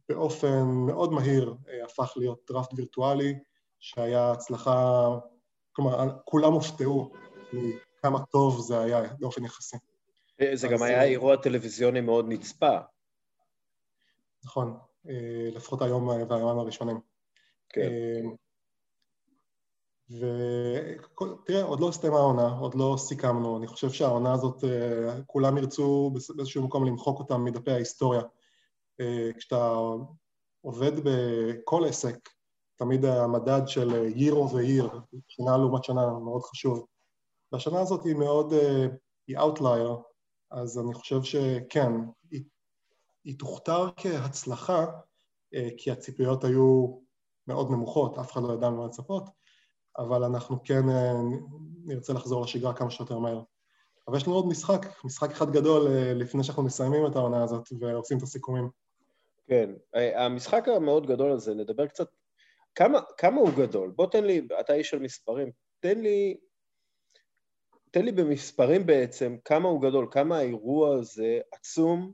ובאופן 0.09 0.63
מאוד 0.63 1.11
מהיר 1.13 1.55
אה, 1.69 1.85
הפך 1.85 2.13
להיות 2.15 2.41
דראפט 2.51 2.73
וירטואלי, 2.75 3.39
שהיה 3.79 4.31
הצלחה, 4.31 5.07
כלומר, 5.71 6.17
כולם 6.25 6.53
הופתעו 6.53 7.11
מכמה 7.53 8.25
טוב 8.25 8.61
זה 8.61 8.79
היה 8.79 9.01
באופן 9.19 9.45
יחסי. 9.45 9.77
אה, 10.41 10.51
זה 10.55 10.67
גם 10.67 10.83
היה 10.83 10.97
אה, 10.97 11.03
אירוע 11.03 11.35
טלוויזיוני 11.35 12.01
מאוד 12.01 12.25
נצפה. 12.27 12.77
נכון, 14.45 14.77
לפחות 15.53 15.81
היום 15.81 16.07
והיומיים 16.07 16.59
הראשונים. 16.59 16.99
כן. 17.69 17.91
ותראה, 20.09 21.63
עוד 21.63 21.79
לא 21.79 21.89
הסתיימה 21.89 22.17
העונה, 22.17 22.47
עוד 22.47 22.75
לא 22.75 22.95
סיכמנו, 22.97 23.57
אני 23.57 23.67
חושב 23.67 23.89
שהעונה 23.89 24.33
הזאת, 24.33 24.63
אה, 24.63 25.21
כולם 25.25 25.57
ירצו 25.57 26.11
באיזשהו 26.35 26.63
מקום 26.63 26.85
למחוק 26.85 27.19
אותה 27.19 27.37
מדפי 27.37 27.71
ההיסטוריה. 27.71 28.21
אה, 28.99 29.29
כשאתה 29.37 29.75
עובד 30.61 30.91
בכל 31.03 31.85
עסק, 31.85 32.29
תמיד 32.77 33.05
המדד 33.05 33.67
של 33.67 34.11
year 34.15 34.33
over 34.33 34.83
year, 34.83 34.97
שנה 35.27 35.57
לעומת 35.57 35.83
שנה, 35.83 36.19
מאוד 36.19 36.41
חשוב. 36.43 36.85
והשנה 37.51 37.79
הזאת 37.79 38.03
היא 38.05 38.15
מאוד, 38.15 38.53
אה, 38.53 38.85
היא 39.27 39.37
outlier, 39.37 40.01
אז 40.51 40.79
אני 40.79 40.93
חושב 40.93 41.23
שכן, 41.23 41.91
היא, 42.31 42.43
היא 43.23 43.39
תוכתר 43.39 43.89
כהצלחה, 43.97 44.85
כי 45.77 45.91
הציפיות 45.91 46.43
היו 46.43 46.97
מאוד 47.47 47.71
נמוכות, 47.71 48.17
אף 48.17 48.31
אחד 48.31 48.41
לא 48.43 48.53
ידע 48.53 48.69
מה 48.69 48.85
לצפות, 48.85 49.29
אבל 49.97 50.23
אנחנו 50.23 50.63
כן 50.63 50.89
אה, 50.89 51.13
נרצה 51.85 52.13
לחזור 52.13 52.43
לשגרה 52.43 52.73
כמה 52.73 52.91
שיותר 52.91 53.19
מהר. 53.19 53.41
אבל 54.07 54.17
יש 54.17 54.27
לנו 54.27 54.35
עוד 54.35 54.47
משחק, 54.47 54.85
משחק 55.03 55.31
אחד 55.31 55.51
גדול 55.51 55.87
אה, 55.87 56.13
לפני 56.13 56.43
שאנחנו 56.43 56.63
מסיימים 56.63 57.05
את 57.05 57.15
העונה 57.15 57.43
הזאת 57.43 57.67
ועושים 57.79 58.17
את 58.17 58.23
הסיכומים. 58.23 58.69
כן, 59.47 59.73
אה, 59.95 60.25
המשחק 60.25 60.67
המאוד 60.67 61.07
גדול 61.07 61.31
הזה, 61.31 61.53
נדבר 61.53 61.87
קצת, 61.87 62.07
כמה, 62.75 62.99
כמה 63.17 63.41
הוא 63.41 63.49
גדול? 63.57 63.91
בוא 63.95 64.07
תן 64.07 64.23
לי, 64.23 64.41
אתה 64.59 64.73
איש 64.73 64.89
של 64.89 64.99
מספרים, 64.99 65.51
תן 65.79 65.99
לי, 65.99 66.37
תן 67.91 68.05
לי 68.05 68.11
במספרים 68.11 68.85
בעצם 68.85 69.37
כמה 69.45 69.69
הוא 69.69 69.81
גדול, 69.81 70.07
כמה 70.11 70.37
האירוע 70.37 70.95
הזה 70.95 71.39
עצום 71.51 72.13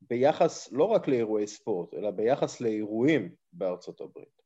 ביחס 0.00 0.72
לא 0.72 0.84
רק 0.84 1.08
לאירועי 1.08 1.46
ספורט, 1.46 1.94
אלא 1.94 2.10
ביחס 2.10 2.60
לאירועים 2.60 3.34
בארצות 3.52 4.00
הברית. 4.00 4.42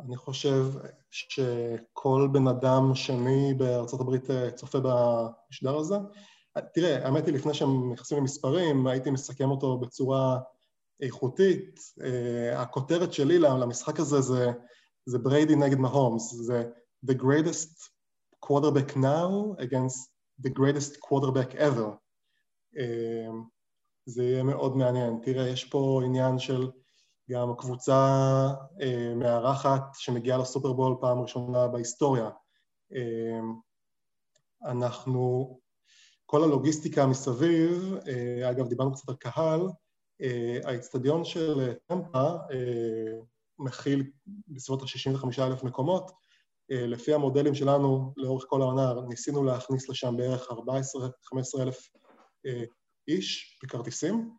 אני 0.00 0.16
חושב 0.16 0.62
שכל 1.10 2.28
בן 2.32 2.48
אדם 2.48 2.94
שני 2.94 3.54
בארצות 3.58 4.00
הברית 4.00 4.30
אה, 4.30 4.50
צופה 4.50 4.78
במשדר 4.82 5.76
הזה. 5.76 5.94
תראה, 6.74 7.06
האמת 7.06 7.26
היא, 7.26 7.34
לפני 7.34 7.54
שהם 7.54 7.92
נכנסים 7.92 8.18
למספרים, 8.18 8.86
הייתי 8.86 9.10
מסכם 9.10 9.50
אותו 9.50 9.78
בצורה 9.78 10.38
איכותית. 11.02 11.80
Uh, 11.98 12.02
הכותרת 12.56 13.12
שלי 13.12 13.38
למשחק 13.38 14.00
הזה 14.00 14.20
זה, 14.20 14.50
זה 15.06 15.18
בריידי 15.18 15.56
נגד 15.56 15.78
מהומס, 15.78 16.34
זה 16.34 16.64
The 17.10 17.14
greatest 17.14 17.90
quarterback 18.46 18.96
now 18.96 19.56
against 19.58 20.10
the 20.46 20.50
greatest 20.50 20.96
quarterback 21.00 21.54
ever. 21.54 21.90
Uh, 22.76 23.52
זה 24.06 24.24
יהיה 24.24 24.42
מאוד 24.42 24.76
מעניין. 24.76 25.20
תראה, 25.22 25.48
יש 25.48 25.64
פה 25.64 26.00
עניין 26.04 26.38
של 26.38 26.70
גם 27.30 27.50
הקבוצה 27.50 27.94
אה, 28.82 29.14
מארחת 29.16 29.82
שמגיעה 29.94 30.38
לסופרבול 30.38 30.96
פעם 31.00 31.20
ראשונה 31.20 31.68
בהיסטוריה. 31.68 32.30
אה, 32.94 33.40
אנחנו, 34.64 35.58
כל 36.26 36.44
הלוגיסטיקה 36.44 37.06
מסביב, 37.06 37.94
אה, 38.08 38.50
אגב 38.50 38.68
דיברנו 38.68 38.92
קצת 38.92 39.08
על 39.08 39.14
קהל, 39.14 39.60
אה, 40.22 40.58
האצטדיון 40.64 41.24
של 41.24 41.72
טמפה 41.86 42.28
אה, 42.52 43.18
מכיל 43.58 44.10
בסביבות 44.48 44.82
ה-65 44.82 45.42
אלף 45.42 45.62
מקומות, 45.62 46.10
אה, 46.70 46.86
לפי 46.86 47.14
המודלים 47.14 47.54
שלנו 47.54 48.12
לאורך 48.16 48.44
כל 48.48 48.62
העונה 48.62 48.94
ניסינו 49.08 49.44
להכניס 49.44 49.88
לשם 49.88 50.16
בערך 50.16 50.50
14-15 50.50 51.62
אלף 51.62 51.88
אה, 52.46 52.64
איש 53.08 53.58
בכרטיסים. 53.62 54.30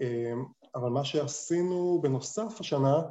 אה, 0.00 0.32
אבל 0.74 0.90
מה 0.90 1.04
שעשינו 1.04 2.00
בנוסף 2.02 2.60
השנה, 2.60 3.02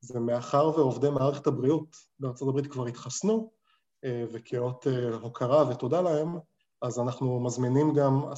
זה 0.00 0.20
מאחר 0.20 0.70
ועובדי 0.76 1.10
מערכת 1.10 1.46
הבריאות 1.46 1.96
בארצות 2.18 2.48
הברית 2.48 2.66
כבר 2.66 2.86
התחסנו, 2.86 3.50
אה, 4.04 4.24
וכאות 4.32 4.86
אה, 4.86 5.14
הוקרה 5.14 5.70
ותודה 5.70 6.00
להם, 6.00 6.38
אז 6.82 6.98
אנחנו 6.98 7.40
מזמינים 7.40 7.94
גם, 7.94 8.28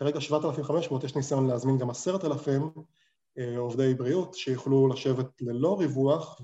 כרגע 0.00 0.20
7,500, 0.20 1.04
יש 1.04 1.16
ניסיון 1.16 1.46
להזמין 1.46 1.78
גם 1.78 1.90
10,000 1.90 2.62
אה, 3.38 3.58
עובדי 3.58 3.94
בריאות 3.94 4.34
שיוכלו 4.34 4.88
לשבת 4.88 5.26
ללא 5.40 5.78
ריווח, 5.78 6.40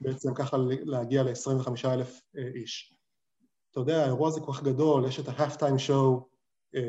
ובעצם 0.00 0.34
ככה 0.34 0.56
להגיע 0.84 1.22
ל-25,000 1.22 2.38
איש. 2.54 2.94
אתה 3.70 3.80
יודע, 3.80 4.02
האירוע 4.02 4.28
הזה 4.28 4.40
כל 4.40 4.52
כך 4.52 4.62
גדול, 4.62 5.08
יש 5.08 5.20
את 5.20 5.28
ה-half-time 5.28 5.88
show, 5.88 6.24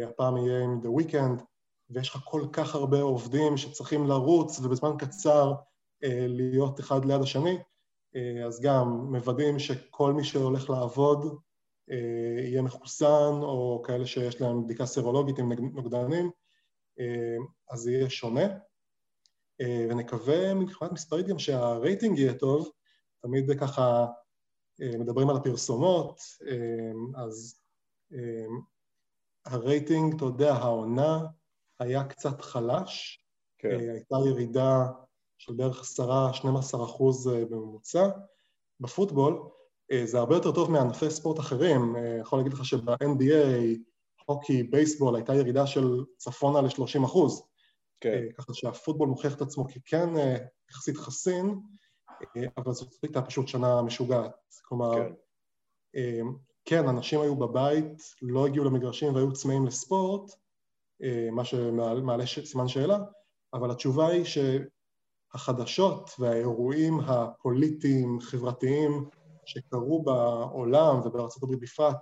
הפעם 0.10 0.38
יהיה 0.38 0.64
עם 0.64 0.82
The 0.84 1.02
Weekend, 1.02 1.44
ויש 1.90 2.10
לך 2.10 2.22
כל 2.26 2.48
כך 2.52 2.76
הרבה 2.76 3.02
עובדים 3.02 3.58
שצריכים 3.58 4.08
לרוץ 4.08 4.60
ובזמן 4.60 4.98
קצר 4.98 5.54
אה, 6.04 6.26
להיות 6.30 6.80
אחד 6.80 7.06
ליד 7.06 7.22
השני, 7.22 7.58
אה, 8.16 8.46
אז 8.46 8.62
גם 8.62 8.88
מוודאים 9.12 9.60
שכל 9.60 10.14
מי 10.14 10.24
שהולך 10.24 10.70
לעבוד 10.70 11.38
יהיה 11.88 12.62
מחוסן 12.62 13.34
או 13.42 13.84
כאלה 13.86 14.06
שיש 14.06 14.42
להם 14.42 14.64
בדיקה 14.66 14.86
סרולוגית 14.86 15.40
עם 15.40 15.52
נוגדנים, 15.52 16.32
אז 17.70 17.80
זה 17.80 17.92
יהיה 17.92 18.10
שונה. 18.10 18.48
ונקווה 19.62 20.54
מבחינת 20.54 20.92
מספרית 20.92 21.28
גם 21.28 21.40
שהרייטינג 21.40 22.20
יהיה 22.20 22.34
טוב, 22.34 22.70
תמיד 23.22 23.60
ככה 23.60 24.06
מדברים 24.80 25.30
על 25.30 25.38
הפרסומות, 25.38 26.20
אז 27.16 27.60
הרייטינג, 29.46 30.16
אתה 30.16 30.26
יודע, 30.26 30.54
העונה 30.54 31.26
היה 31.80 32.04
קצת 32.04 32.42
חלש, 32.42 33.22
כן. 33.58 33.80
הייתה 33.80 34.16
ירידה 34.28 34.86
של 35.38 35.54
בערך 35.54 36.00
10-12 36.00 36.84
אחוז 36.84 37.28
בממוצע. 37.28 38.10
בפוטבול 38.80 39.50
זה 40.04 40.20
הרבה 40.20 40.36
יותר 40.36 40.52
טוב 40.52 40.72
מענפי 40.72 41.10
ספורט 41.10 41.40
אחרים, 41.40 41.96
אני 41.96 42.20
יכול 42.20 42.40
להגיד 42.40 42.54
לך 42.54 42.66
שב-NBA, 42.66 43.78
הוקי, 44.26 44.64
בייסבול, 44.64 45.16
הייתה 45.16 45.36
ירידה 45.36 45.68
של 45.68 46.04
צפונה 46.18 46.62
ל-30 46.62 47.06
אחוז. 47.06 47.48
כן. 48.00 48.24
ככה 48.38 48.54
שהפוטבול 48.54 49.10
מוכיח 49.10 49.36
את 49.36 49.42
עצמו 49.42 49.66
ככן 49.68 50.10
יחסית 50.70 50.98
חסין, 50.98 51.60
אבל 52.58 52.74
זאת 52.74 52.96
הייתה 53.04 53.22
פשוט 53.22 53.48
שנה 53.48 53.82
משוגעת. 53.82 54.36
כלומר, 54.62 54.94
כן. 55.94 56.24
כן, 56.66 56.88
אנשים 56.88 57.22
היו 57.22 57.36
בבית, 57.36 58.04
לא 58.22 58.48
הגיעו 58.48 58.66
למגרשים 58.66 59.16
והיו 59.16 59.34
צמאים 59.34 59.66
לספורט, 59.66 60.32
מה 61.32 61.46
שמעלה 61.46 62.26
סימן 62.46 62.68
שאלה, 62.68 62.98
אבל 63.54 63.72
התשובה 63.72 64.08
היא 64.08 64.26
שהחדשות 65.34 66.10
והאירועים 66.20 67.00
הפוליטיים, 67.00 68.20
חברתיים, 68.20 69.10
שקרו 69.46 70.04
בעולם 70.04 71.00
ובארצות 71.06 71.44
הברית 71.44 71.60
בפרט, 71.60 71.98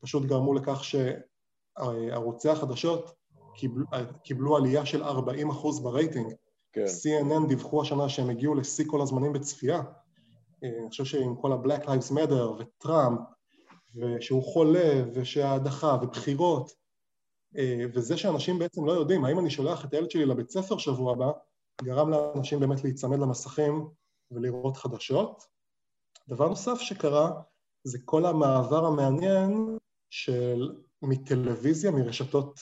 פשוט 0.00 0.24
גרמו 0.24 0.54
לכך 0.54 0.82
שערוצי 0.84 2.48
החדשות 2.48 3.10
קיבלו, 3.54 3.86
קיבלו 4.22 4.56
עלייה 4.56 4.86
של 4.86 5.02
40 5.02 5.50
אחוז 5.50 5.82
ברייטינג. 5.82 6.34
כן. 6.72 6.84
CNN 6.84 7.48
דיווחו 7.48 7.82
השנה 7.82 8.08
שהם 8.08 8.30
הגיעו 8.30 8.54
לשיא 8.54 8.84
כל 8.86 9.02
הזמנים 9.02 9.32
בצפייה. 9.32 9.82
אני 10.62 10.88
חושב 10.88 11.04
שעם 11.04 11.36
כל 11.36 11.52
ה-Black 11.52 11.84
Lives 11.84 12.12
Matter 12.12 12.60
וטראמפ, 12.60 13.20
ושהוא 13.96 14.42
חולה, 14.42 15.02
ושההדחה, 15.14 15.96
ובחירות, 16.02 16.72
וזה 17.94 18.16
שאנשים 18.16 18.58
בעצם 18.58 18.84
לא 18.84 18.92
יודעים, 18.92 19.24
האם 19.24 19.38
אני 19.38 19.50
שולח 19.50 19.84
את 19.84 19.94
הילד 19.94 20.10
שלי 20.10 20.26
לבית 20.26 20.50
ספר 20.50 20.78
שבוע 20.78 21.12
הבא, 21.12 21.30
גרם 21.82 22.10
לאנשים 22.10 22.60
באמת 22.60 22.84
להיצמד 22.84 23.18
למסכים 23.18 23.88
ולראות 24.30 24.76
חדשות. 24.76 25.57
דבר 26.28 26.48
נוסף 26.48 26.80
שקרה 26.80 27.30
זה 27.84 27.98
כל 28.04 28.26
המעבר 28.26 28.86
המעניין 28.86 29.78
של 30.10 30.72
מטלוויזיה, 31.02 31.90
מרשתות 31.90 32.60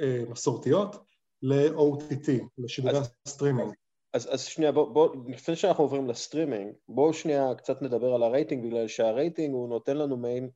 אה, 0.00 0.22
מסורתיות, 0.28 0.96
ל-OTT, 1.42 2.30
לשידורי 2.58 2.98
הסטרימינג. 3.26 3.72
אז, 4.14 4.34
אז 4.34 4.44
שנייה, 4.44 4.72
בוא, 4.72 4.92
בוא, 4.92 5.16
לפני 5.28 5.56
שאנחנו 5.56 5.84
עוברים 5.84 6.08
לסטרימינג, 6.08 6.72
בואו 6.88 7.14
שנייה 7.14 7.54
קצת 7.54 7.82
נדבר 7.82 8.14
על 8.14 8.22
הרייטינג, 8.22 8.66
בגלל 8.66 8.88
שהרייטינג 8.88 9.54
הוא 9.54 9.68
נותן 9.68 9.96
לנו 9.96 10.16
מעין, 10.16 10.50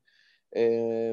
אה, 0.57 1.13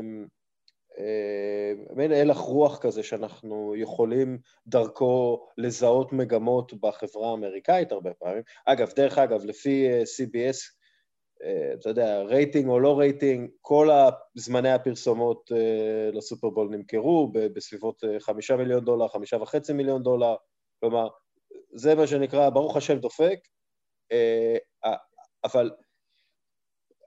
אה, 0.99 1.73
מעין 1.95 2.11
הלך 2.11 2.37
רוח 2.37 2.77
כזה 2.77 3.03
שאנחנו 3.03 3.75
יכולים 3.75 4.39
דרכו 4.67 5.47
לזהות 5.57 6.13
מגמות 6.13 6.73
בחברה 6.73 7.31
האמריקאית 7.31 7.91
הרבה 7.91 8.13
פעמים. 8.13 8.43
אגב, 8.65 8.91
דרך 8.95 9.17
אגב, 9.17 9.45
לפי 9.45 9.87
CBS, 10.03 10.37
אה, 10.37 10.78
אתה 11.73 11.89
יודע, 11.89 12.21
רייטינג 12.21 12.67
או 12.67 12.79
לא 12.79 12.99
רייטינג, 12.99 13.49
כל 13.61 13.89
זמני 14.35 14.71
הפרסומות 14.71 15.51
אה, 15.55 16.11
לסופרבול 16.13 16.69
נמכרו 16.71 17.31
בסביבות 17.33 18.03
אה, 18.03 18.19
חמישה 18.19 18.55
מיליון 18.55 18.85
דולר, 18.85 19.07
חמישה 19.07 19.37
וחצי 19.37 19.73
מיליון 19.73 20.03
דולר, 20.03 20.35
כלומר, 20.79 21.07
זה 21.73 21.95
מה 21.95 22.07
שנקרא, 22.07 22.49
ברוך 22.49 22.77
השם 22.77 22.99
דופק, 22.99 23.39
אבל 25.43 25.71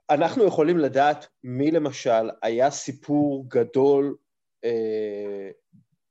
אנחנו 0.09 0.43
יכולים 0.43 0.77
לדעת 0.77 1.27
מי 1.43 1.71
למשל 1.71 2.29
היה 2.41 2.71
סיפור 2.71 3.45
גדול 3.47 4.17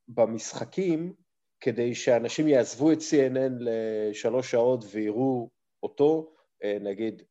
במשחקים 0.09 1.15
כדי 1.61 1.95
שאנשים 1.95 2.49
יעזבו 2.49 2.93
את 2.93 2.99
CNN 2.99 3.53
לשלוש 3.61 4.51
שעות 4.51 4.85
ויראו 4.93 5.51
אותו, 5.83 6.35
נגיד 6.81 7.23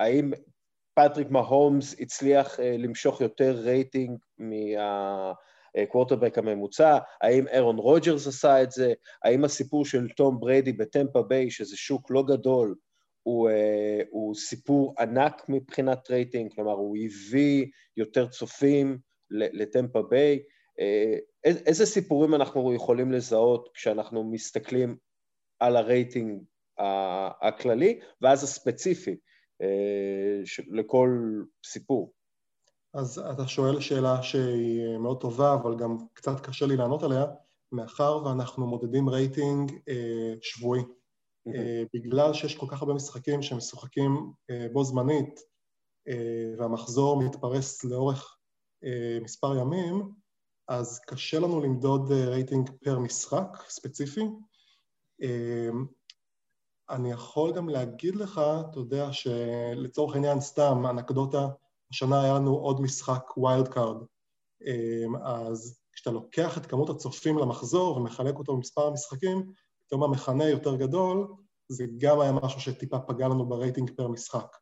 האם 0.00 0.32
פטריק 0.94 1.30
מהומס 1.30 2.00
הצליח 2.00 2.60
אה, 2.60 2.76
למשוך 2.78 3.20
יותר 3.20 3.50
רייטינג 3.50 4.18
מהקוורטרבק 4.38 6.38
הממוצע, 6.38 6.98
האם 7.22 7.48
אירון 7.48 7.76
רוג'רס 7.76 8.26
עשה 8.26 8.62
את 8.62 8.70
זה, 8.70 8.92
האם 9.24 9.44
הסיפור 9.44 9.86
של 9.86 10.08
תום 10.08 10.40
בריידי 10.40 10.72
בטמפה 10.72 11.22
ביי, 11.22 11.50
שזה 11.50 11.76
שוק 11.76 12.10
לא 12.10 12.22
גדול, 12.22 12.74
הוא, 13.22 13.50
אה, 13.50 14.00
הוא 14.10 14.34
סיפור 14.34 14.94
ענק 14.98 15.42
מבחינת 15.48 16.10
רייטינג, 16.10 16.54
כלומר 16.54 16.72
הוא 16.72 16.96
הביא 16.96 17.66
יותר 17.96 18.28
צופים 18.28 18.98
לטמפה 19.30 20.02
ביי. 20.02 20.42
אה, 20.80 21.14
איזה 21.44 21.86
סיפורים 21.86 22.34
אנחנו 22.34 22.74
יכולים 22.74 23.12
לזהות 23.12 23.68
כשאנחנו 23.74 24.30
מסתכלים 24.30 24.96
על 25.58 25.76
הרייטינג 25.76 26.42
הכללי, 27.42 28.00
ואז 28.22 28.44
הספציפי. 28.44 29.16
אה, 29.60 30.42
לכל 30.70 31.42
סיפור. 31.66 32.12
אז 32.94 33.18
אתה 33.18 33.48
שואל 33.48 33.80
שאלה 33.80 34.22
שהיא 34.22 34.98
מאוד 34.98 35.20
טובה, 35.20 35.54
אבל 35.54 35.76
גם 35.76 35.96
קצת 36.12 36.40
קשה 36.40 36.66
לי 36.66 36.76
לענות 36.76 37.02
עליה, 37.02 37.24
מאחר 37.72 38.24
ואנחנו 38.24 38.66
מודדים 38.66 39.08
רייטינג 39.08 39.72
אה, 39.88 40.34
שבועי. 40.42 40.80
Mm-hmm. 40.80 41.54
אה, 41.54 41.82
בגלל 41.94 42.32
שיש 42.32 42.56
כל 42.56 42.66
כך 42.70 42.82
הרבה 42.82 42.94
משחקים 42.94 43.42
שמשוחקים 43.42 44.32
אה, 44.50 44.66
בו 44.72 44.84
זמנית, 44.84 45.40
אה, 46.08 46.54
והמחזור 46.58 47.22
מתפרס 47.22 47.84
לאורך 47.84 48.36
אה, 48.84 49.18
מספר 49.22 49.56
ימים, 49.56 50.12
אז 50.68 51.00
קשה 51.06 51.38
לנו 51.38 51.60
למדוד 51.60 52.12
אה, 52.12 52.28
רייטינג 52.28 52.70
פר 52.84 52.98
משחק 52.98 53.48
ספציפי. 53.68 54.24
אה, 55.22 55.70
אני 56.90 57.10
יכול 57.10 57.52
גם 57.52 57.68
להגיד 57.68 58.16
לך, 58.16 58.40
אתה 58.70 58.78
יודע, 58.78 59.12
שלצורך 59.12 60.14
העניין 60.14 60.40
סתם, 60.40 60.86
אנקדוטה, 60.90 61.48
השנה 61.90 62.22
היה 62.22 62.34
לנו 62.34 62.54
עוד 62.54 62.80
משחק 62.80 63.36
wild 63.36 63.68
card. 63.68 63.96
אמ, 64.66 65.16
אז 65.16 65.80
כשאתה 65.92 66.10
לוקח 66.10 66.58
את 66.58 66.66
כמות 66.66 66.90
הצופים 66.90 67.38
למחזור 67.38 67.96
ומחלק 67.96 68.38
אותו 68.38 68.56
במספר 68.56 68.86
המשחקים, 68.86 69.52
פתאום 69.86 70.02
המכנה 70.02 70.48
יותר 70.48 70.76
גדול, 70.76 71.34
זה 71.68 71.84
גם 71.98 72.20
היה 72.20 72.32
משהו 72.32 72.60
שטיפה 72.60 72.98
פגע 72.98 73.28
לנו 73.28 73.48
ברייטינג 73.48 73.90
פר 73.96 74.08
משחק. 74.08 74.56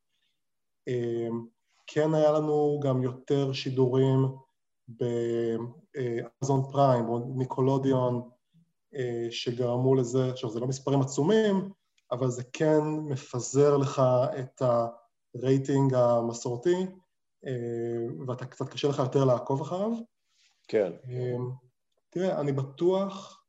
אמ, 0.88 1.46
כן 1.86 2.14
היה 2.14 2.32
לנו 2.32 2.80
גם 2.82 3.02
יותר 3.02 3.52
שידורים 3.52 4.18
באמזון 4.88 6.62
פריים 6.72 7.08
או 7.08 7.34
ניקלודיאון, 7.36 8.28
אה, 8.94 9.26
שגרמו 9.30 9.94
לזה, 9.94 10.30
עכשיו 10.30 10.50
זה 10.50 10.60
לא 10.60 10.66
מספרים 10.66 11.00
עצומים, 11.00 11.70
אבל 12.12 12.30
זה 12.30 12.42
כן 12.52 12.80
מפזר 13.08 13.76
לך 13.76 14.02
את 14.38 14.62
הרייטינג 15.34 15.94
המסורתי, 15.94 16.86
אה, 17.46 18.06
ואתה 18.26 18.46
קצת 18.46 18.68
קשה 18.68 18.88
לך 18.88 18.98
יותר 18.98 19.24
לעקוב 19.24 19.60
אחריו. 19.60 19.90
כן. 20.68 20.92
אה, 21.08 21.36
תראה, 22.10 22.40
אני 22.40 22.52
בטוח 22.52 23.44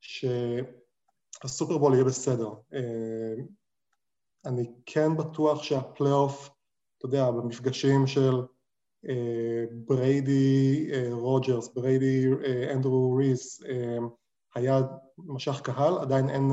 שהסופרבול 0.00 1.94
יהיה 1.94 2.04
בסדר. 2.04 2.50
אה, 2.74 3.34
אני 4.44 4.72
כן 4.86 5.16
בטוח 5.16 5.62
שהפלייאוף, 5.62 6.50
אתה 6.98 7.06
יודע, 7.06 7.30
במפגשים 7.30 8.06
של 8.06 8.42
בריידי 9.72 10.90
רוג'רס, 11.10 11.68
בריידי 11.74 12.26
דרו 12.72 13.14
בריס, 13.16 13.62
היה 14.54 14.80
משך 15.18 15.60
קהל, 15.60 15.98
עדיין 15.98 16.30
אין 16.30 16.50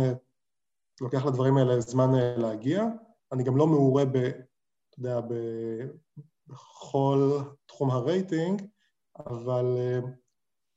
לוקח 1.02 1.26
לדברים 1.26 1.58
האלה 1.58 1.80
זמן 1.80 2.16
אה, 2.16 2.38
להגיע. 2.38 2.84
אני 3.32 3.44
גם 3.44 3.58
לא 3.58 3.68
מעורה 3.68 4.06
ב... 4.06 4.16
אתה 4.16 5.00
יודע, 5.00 5.22
ב... 5.22 5.34
בכל 6.48 7.40
תחום 7.66 7.92
הרייטינג, 7.92 8.62
אבל 9.20 9.66
אה, 9.78 10.00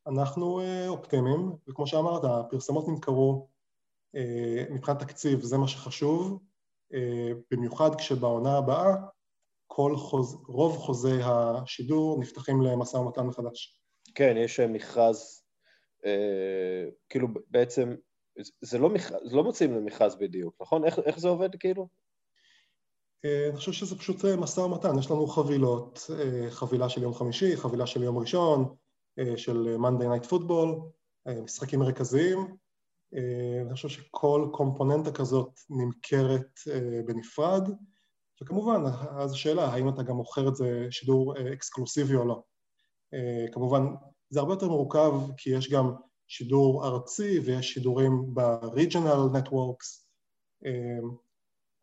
אנחנו 0.06 0.60
אה, 0.60 0.88
אופטימיים, 0.88 1.52
וכמו 1.68 1.86
שאמרת, 1.86 2.24
הפרסמות 2.24 2.88
נמכרו 2.88 3.50
מבחינת 4.70 4.98
תקציב, 4.98 5.40
זה 5.40 5.58
מה 5.58 5.68
שחשוב, 5.68 6.38
במיוחד 7.50 7.94
כשבעונה 7.94 8.58
הבאה 8.58 8.94
כל 9.66 9.96
חוז... 9.96 10.34
רוב 10.46 10.76
חוזי 10.76 11.18
השידור 11.22 12.20
נפתחים 12.20 12.62
למשא 12.62 12.96
ומתן 12.96 13.26
מחדש. 13.26 13.82
כן, 14.14 14.34
יש 14.36 14.60
מכרז, 14.60 15.42
כאילו 17.08 17.28
בעצם 17.50 17.94
זה 18.60 18.78
לא, 18.78 18.90
מכ... 18.90 19.10
זה 19.24 19.36
לא 19.36 19.44
מוצאים 19.44 19.74
למכרז 19.74 20.16
בדיוק, 20.16 20.54
נכון? 20.60 20.84
איך, 20.84 20.98
איך 20.98 21.18
זה 21.18 21.28
עובד 21.28 21.56
כאילו? 21.56 21.88
אני 23.24 23.56
חושב 23.56 23.72
שזה 23.72 23.98
פשוט 23.98 24.24
משא 24.24 24.60
ומתן, 24.60 24.98
יש 24.98 25.10
לנו 25.10 25.26
חבילות, 25.26 26.10
חבילה 26.50 26.88
של 26.88 27.02
יום 27.02 27.14
חמישי, 27.14 27.56
חבילה 27.56 27.86
של 27.86 28.02
יום 28.02 28.18
ראשון, 28.18 28.74
של 29.36 29.76
Monday 29.78 30.04
Night 30.04 30.30
Football, 30.30 30.80
משחקים 31.44 31.80
מרכזיים, 31.80 32.56
אני 33.66 33.74
חושב 33.74 33.88
שכל 33.88 34.48
קומפוננטה 34.52 35.12
כזאת 35.12 35.60
נמכרת 35.70 36.60
בנפרד, 37.06 37.70
וכמובן, 38.42 38.82
אז 39.18 39.32
השאלה, 39.32 39.64
האם 39.64 39.88
אתה 39.88 40.02
גם 40.02 40.16
מוכר 40.16 40.48
את 40.48 40.56
זה 40.56 40.86
שידור 40.90 41.34
אקסקלוסיבי 41.52 42.14
או 42.14 42.24
לא. 42.24 42.42
כמובן, 43.52 43.86
זה 44.30 44.40
הרבה 44.40 44.52
יותר 44.52 44.68
מורכב, 44.68 45.12
כי 45.36 45.50
יש 45.50 45.70
גם 45.70 45.92
שידור 46.30 46.86
ארצי 46.86 47.40
ויש 47.40 47.72
שידורים 47.72 48.34
ב-regional 48.34 49.36
networks, 49.36 50.06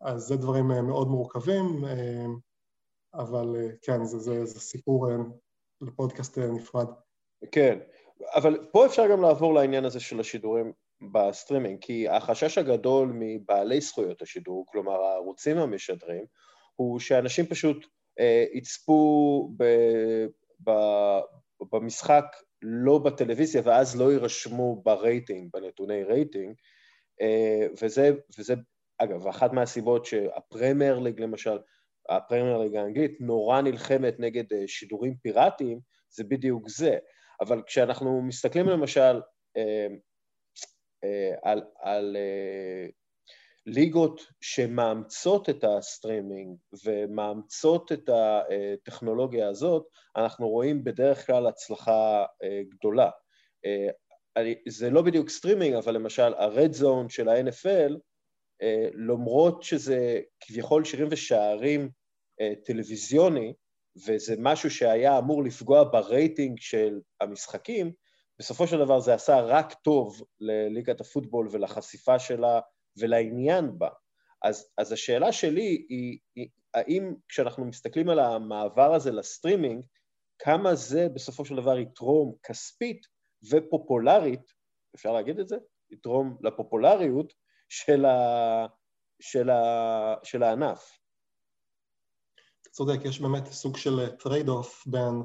אז 0.02 0.22
זה 0.22 0.36
דברים 0.36 0.68
מאוד 0.68 1.08
מורכבים, 1.08 1.84
אבל 3.14 3.56
כן, 3.82 4.06
זה, 4.06 4.20
זה, 4.20 4.45
זה 4.45 4.60
סיפור 4.60 5.08
לפודקאסט 5.82 6.38
נפרד. 6.38 6.88
כן, 7.52 7.80
אבל 8.36 8.68
פה 8.72 8.86
אפשר 8.86 9.12
גם 9.12 9.22
לעבור 9.22 9.54
לעניין 9.54 9.86
הזה 9.86 10.00
של 10.00 10.20
השידורים 10.20 10.74
בסטרימינג, 11.12 11.82
כי 11.82 12.10
החשש 12.10 12.58
הגדול 12.58 13.12
מבעלי 13.14 13.82
זכויות 13.82 14.22
השידור, 14.22 14.66
כלומר 14.68 15.02
הערוצים 15.02 15.58
המשדרים, 15.58 16.26
הוא 16.76 17.00
שאנשים 17.00 17.45
פשוט 17.45 17.88
אה, 18.20 18.45
יצפו 18.54 19.52
ב, 19.58 19.64
במשחק 21.72 22.26
לא 22.62 22.97
בטלוויזיה 22.97 23.62
ואז 23.66 24.01
לא 24.01 24.12
יירשמו 24.12 24.82
ברייטינג, 24.86 25.49
בנתוני 25.53 26.03
רייטינג, 26.03 26.55
אה, 27.22 27.68
וזה, 27.82 28.12
וזה, 28.38 28.53
אגב, 28.97 29.28
אחת 29.28 29.53
מהסיבות 29.53 30.05
שהפרמייר 30.05 30.99
ליג 30.99 31.20
למשל, 31.22 31.58
הפרמייר 32.10 32.58
ליג 32.58 32.76
האנגלית 32.76 33.22
נורא 33.22 33.62
נלחמת 33.62 34.20
נגד 34.20 34.53
אה, 34.53 34.64
שידורים 34.68 35.16
פיראטיים, 35.16 35.80
זה 36.10 36.24
בדיוק 36.24 36.70
זה. 36.70 36.97
אבל 37.41 37.62
כשאנחנו 37.68 38.22
מסתכלים 38.22 38.66
למשל 38.70 39.22
אה, 39.58 39.88
על, 41.43 41.64
על 41.80 42.18
אה, 42.20 42.88
ליגות 43.68 44.22
שמאמצות 44.41 45.49
את 45.49 45.63
הסטרימינג 45.63 46.57
ומאמצות 46.86 47.91
את 47.91 48.09
הטכנולוגיה 48.09 49.49
הזאת, 49.49 49.84
אנחנו 50.15 50.49
רואים 50.49 50.84
בדרך 50.84 51.26
כלל 51.26 51.47
הצלחה 51.47 52.26
גדולה. 52.70 53.09
זה 54.68 54.89
לא 54.89 55.01
בדיוק 55.01 55.30
סטרימינג, 55.30 55.76
אבל 55.76 55.93
למשל 55.93 56.34
ה-red 56.34 56.82
zone 56.82 57.09
של 57.09 57.30
ה-NFL, 57.30 57.93
למרות 58.93 59.63
שזה 59.63 60.20
כביכול 60.39 60.86
שירים 60.86 61.07
ושערים 61.11 61.89
טלוויזיוני, 62.65 63.53
וזה 64.07 64.36
משהו 64.39 64.72
שהיה 64.72 65.18
אמור 65.18 65.43
לפגוע 65.43 65.84
ברייטינג 65.84 66.57
של 66.59 66.99
המשחקים, 67.22 67.91
בסופו 68.39 68.68
של 68.68 68.78
דבר 68.78 68.99
זה 68.99 69.13
עשה 69.13 69.39
רק 69.39 69.74
טוב 69.74 70.24
לליגת 70.39 71.01
הפוטבול 71.01 71.47
ולחשיפה 71.51 72.20
שלה 72.20 72.59
ולעניין 73.00 73.80
בה. 73.80 73.89
אז, 74.43 74.70
אז 74.78 74.91
השאלה 74.91 75.32
שלי 75.32 75.86
היא, 75.89 76.20
היא, 76.36 76.50
האם 76.74 77.14
כשאנחנו 77.28 77.66
מסתכלים 77.66 78.10
על 78.10 78.20
המעבר 78.20 78.93
הזה 78.93 79.12
לסטרימינג, 79.12 79.86
כמה 80.39 80.76
זה 80.76 81.08
בסופו 81.14 81.45
של 81.45 81.56
דבר 81.56 81.78
יתרום 81.78 82.36
כספית 82.43 83.08
ופופולרית, 83.52 84.54
אפשר 84.95 85.14
להגיד 85.14 85.39
את 85.39 85.48
זה? 85.48 85.58
יתרום 85.91 86.38
לפופולריות 86.41 87.34
של, 87.70 88.06
ה, 88.06 88.66
של, 89.20 89.50
ה, 89.50 90.16
של 90.24 90.43
הענף. 90.43 91.00
צודק, 92.72 93.06
יש 93.06 93.22
באמת 93.22 93.48
סוג 93.48 93.78
של 93.78 94.16
trade-off 94.16 94.88
בין 94.88 95.22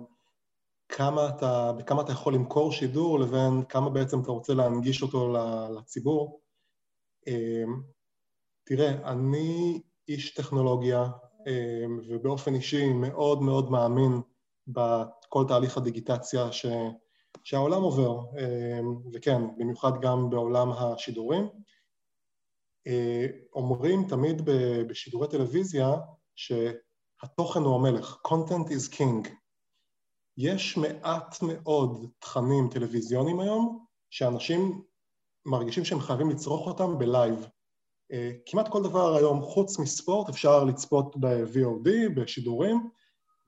כמה 0.88 1.28
אתה, 1.28 1.72
בכמה 1.78 2.02
אתה 2.02 2.12
יכול 2.12 2.34
למכור 2.34 2.72
שידור 2.72 3.20
לבין 3.20 3.64
כמה 3.68 3.90
בעצם 3.90 4.20
אתה 4.20 4.30
רוצה 4.30 4.54
להנגיש 4.54 5.02
אותו 5.02 5.34
לציבור. 5.76 6.41
אמ, 7.26 7.82
תראה, 8.64 9.12
אני 9.12 9.82
איש 10.08 10.34
טכנולוגיה 10.34 11.04
אמ, 11.46 12.00
ובאופן 12.08 12.54
אישי 12.54 12.92
מאוד 12.92 13.42
מאוד 13.42 13.70
מאמין 13.70 14.20
בכל 14.66 15.44
תהליך 15.48 15.76
הדיגיטציה 15.76 16.52
ש, 16.52 16.66
שהעולם 17.44 17.82
עובר, 17.82 18.18
אמ, 18.38 18.96
וכן, 19.12 19.56
במיוחד 19.56 19.92
גם 20.00 20.30
בעולם 20.30 20.72
השידורים. 20.72 21.48
אומרים 23.54 24.08
תמיד 24.08 24.42
בשידורי 24.88 25.28
טלוויזיה 25.28 25.96
שהתוכן 26.36 27.60
הוא 27.60 27.74
המלך, 27.74 28.16
content 28.26 28.68
is 28.68 28.94
king. 28.94 29.28
יש 30.36 30.76
מעט 30.76 31.36
מאוד 31.42 32.06
תכנים 32.18 32.68
טלוויזיוניים 32.70 33.40
היום 33.40 33.84
שאנשים 34.10 34.82
מרגישים 35.46 35.84
שהם 35.84 36.00
חייבים 36.00 36.30
לצרוך 36.30 36.66
אותם 36.66 36.98
בלייב. 36.98 37.46
אה, 38.12 38.30
כמעט 38.46 38.68
כל 38.68 38.82
דבר 38.82 39.16
היום, 39.16 39.42
חוץ 39.42 39.78
מספורט, 39.78 40.28
אפשר 40.28 40.64
לצפות 40.64 41.16
ב-VOD, 41.16 42.08
בשידורים, 42.16 42.90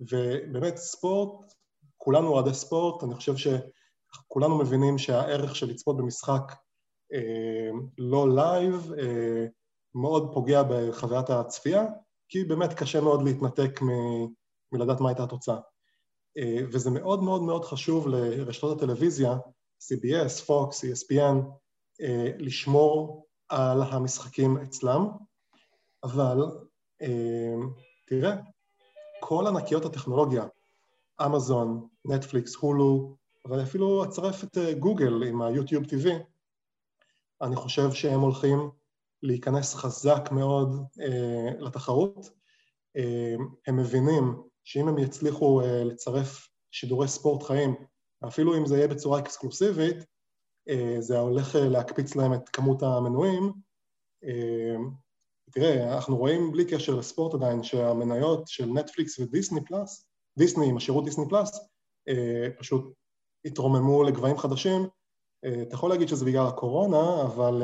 ובאמת 0.01 0.76
ספורט, 0.76 1.55
כולנו 1.97 2.28
אוהדי 2.28 2.55
ספורט, 2.55 3.05
אני 3.05 3.14
חושב 3.14 3.34
שכולנו 3.36 4.59
מבינים 4.59 4.99
שהערך 4.99 5.57
של 5.57 5.66
לצפות 5.66 5.97
במשחק 5.97 6.53
אה, 7.12 7.70
לא 7.99 8.34
live 8.35 8.93
אה, 8.99 9.47
מאוד 9.95 10.30
פוגע 10.34 10.62
בחוויית 10.62 11.30
הצפייה, 11.30 11.84
כי 12.28 12.45
באמת 12.45 12.74
קשה 12.74 13.01
מאוד 13.01 13.22
להתנתק 13.22 13.82
מ- 13.82 14.26
מלדעת 14.72 15.01
מה 15.01 15.09
הייתה 15.09 15.24
התוצאה. 15.24 15.59
אה, 16.38 16.59
וזה 16.72 16.90
מאוד 16.90 17.22
מאוד 17.22 17.42
מאוד 17.42 17.64
חשוב 17.64 18.09
לרשתות 18.09 18.76
הטלוויזיה, 18.76 19.36
CBS, 19.82 20.47
Fox, 20.47 20.70
ESPN, 20.70 21.36
לשמור 22.38 23.26
על 23.49 23.82
המשחקים 23.82 24.59
אצלם, 24.59 25.07
אבל 26.05 26.38
אה, 27.03 27.55
תראה, 28.07 28.36
כל 29.20 29.47
ענקיות 29.47 29.84
הטכנולוגיה, 29.84 30.45
אמזון, 31.26 31.88
נטפליקס, 32.05 32.55
הולו, 32.55 33.16
אבל 33.45 33.62
אפילו 33.62 34.05
אצרף 34.05 34.45
את 34.45 34.59
גוגל 34.78 35.22
עם 35.22 35.42
היוטיוב 35.42 35.84
TV, 35.84 36.09
אני 37.42 37.57
חושב 37.57 37.92
שהם 37.92 38.20
הולכים 38.20 38.70
להיכנס 39.22 39.74
חזק 39.74 40.28
מאוד 40.32 40.84
אה, 41.01 41.51
לתחרות. 41.61 42.30
אה, 42.97 43.34
הם 43.66 43.76
מבינים 43.76 44.42
שאם 44.64 44.88
הם 44.88 44.99
יצליחו 44.99 45.61
אה, 45.61 45.84
לצרף 45.84 46.49
שידורי 46.70 47.09
ספורט 47.09 47.42
חיים, 47.42 47.74
אפילו 48.26 48.57
אם 48.57 48.66
זה 48.66 48.76
יהיה 48.76 48.88
בצורה 48.88 49.18
אקסקלוסיבית, 49.18 49.97
אה, 49.97 50.03
זה 50.99 51.19
הולך 51.19 51.57
אה, 51.57 51.69
להקפיץ 51.69 52.17
להם 52.17 52.35
את 52.35 52.49
כמות 52.49 52.83
המנויים. 52.83 53.53
תראה, 55.51 55.95
אנחנו 55.95 56.17
רואים 56.17 56.53
בלי 56.53 56.65
קשר 56.65 56.95
לספורט 56.95 57.35
עדיין 57.35 57.62
שהמניות 57.62 58.49
של 58.49 58.67
נטפליקס 58.67 59.19
ודיסני 59.19 59.65
פלאס, 59.65 60.09
דיסני 60.39 60.69
עם 60.69 60.77
השירות 60.77 61.05
דיסני 61.05 61.25
פלאס, 61.29 61.69
פשוט 62.59 62.95
התרוממו 63.45 64.05
לגבהים 64.05 64.39
חדשים. 64.39 64.87
אתה 65.62 65.75
יכול 65.75 65.91
להגיד 65.91 66.09
שזה 66.09 66.25
בגלל 66.25 66.47
הקורונה, 66.47 67.23
אבל 67.23 67.62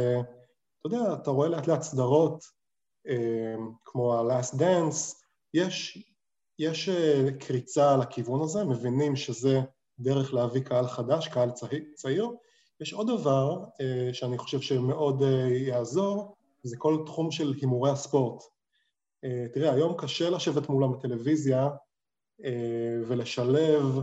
אתה 0.80 0.96
יודע, 0.96 1.14
אתה 1.14 1.30
רואה 1.30 1.48
לאט 1.48 1.66
לאט 1.66 1.82
סדרות 1.82 2.44
כמו 3.84 4.14
ה-Last 4.14 4.54
Dance, 4.54 5.14
יש 5.54 6.04
יש 6.60 6.88
אה, 6.88 7.28
קריצה 7.40 7.96
לכיוון 7.96 8.42
הזה, 8.42 8.64
מבינים 8.64 9.16
שזה 9.16 9.60
דרך 9.98 10.34
להביא 10.34 10.60
קהל 10.60 10.86
חדש, 10.86 11.28
קהל 11.28 11.50
צעיר. 11.94 12.30
יש 12.80 12.92
עוד 12.92 13.06
דבר 13.06 13.64
אה, 13.80 14.14
שאני 14.14 14.38
חושב 14.38 14.60
שמאוד 14.60 15.22
אה, 15.22 15.48
יעזור, 15.48 16.36
זה 16.62 16.76
כל 16.76 17.02
תחום 17.06 17.30
של 17.30 17.54
הימורי 17.60 17.90
הספורט. 17.90 18.42
תראה, 19.54 19.72
היום 19.72 19.94
קשה 19.98 20.30
לשבת 20.30 20.68
מול 20.68 20.92
הטלוויזיה 20.92 21.68
ולשלב 23.06 24.00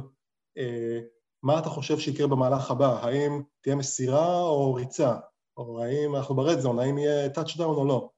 מה 1.43 1.59
אתה 1.59 1.69
חושב 1.69 1.99
שיקרה 1.99 2.27
במהלך 2.27 2.71
הבא, 2.71 2.99
האם 3.03 3.41
תהיה 3.61 3.75
מסירה 3.75 4.41
או 4.41 4.73
ריצה, 4.73 5.15
או 5.57 5.83
האם 5.83 6.15
אנחנו 6.15 6.35
ב-red 6.35 6.59
zone, 6.59 6.79
האם 6.79 6.97
יהיה 6.97 7.29
טאצ'דאון 7.29 7.75
או 7.75 7.85
לא. 7.85 8.09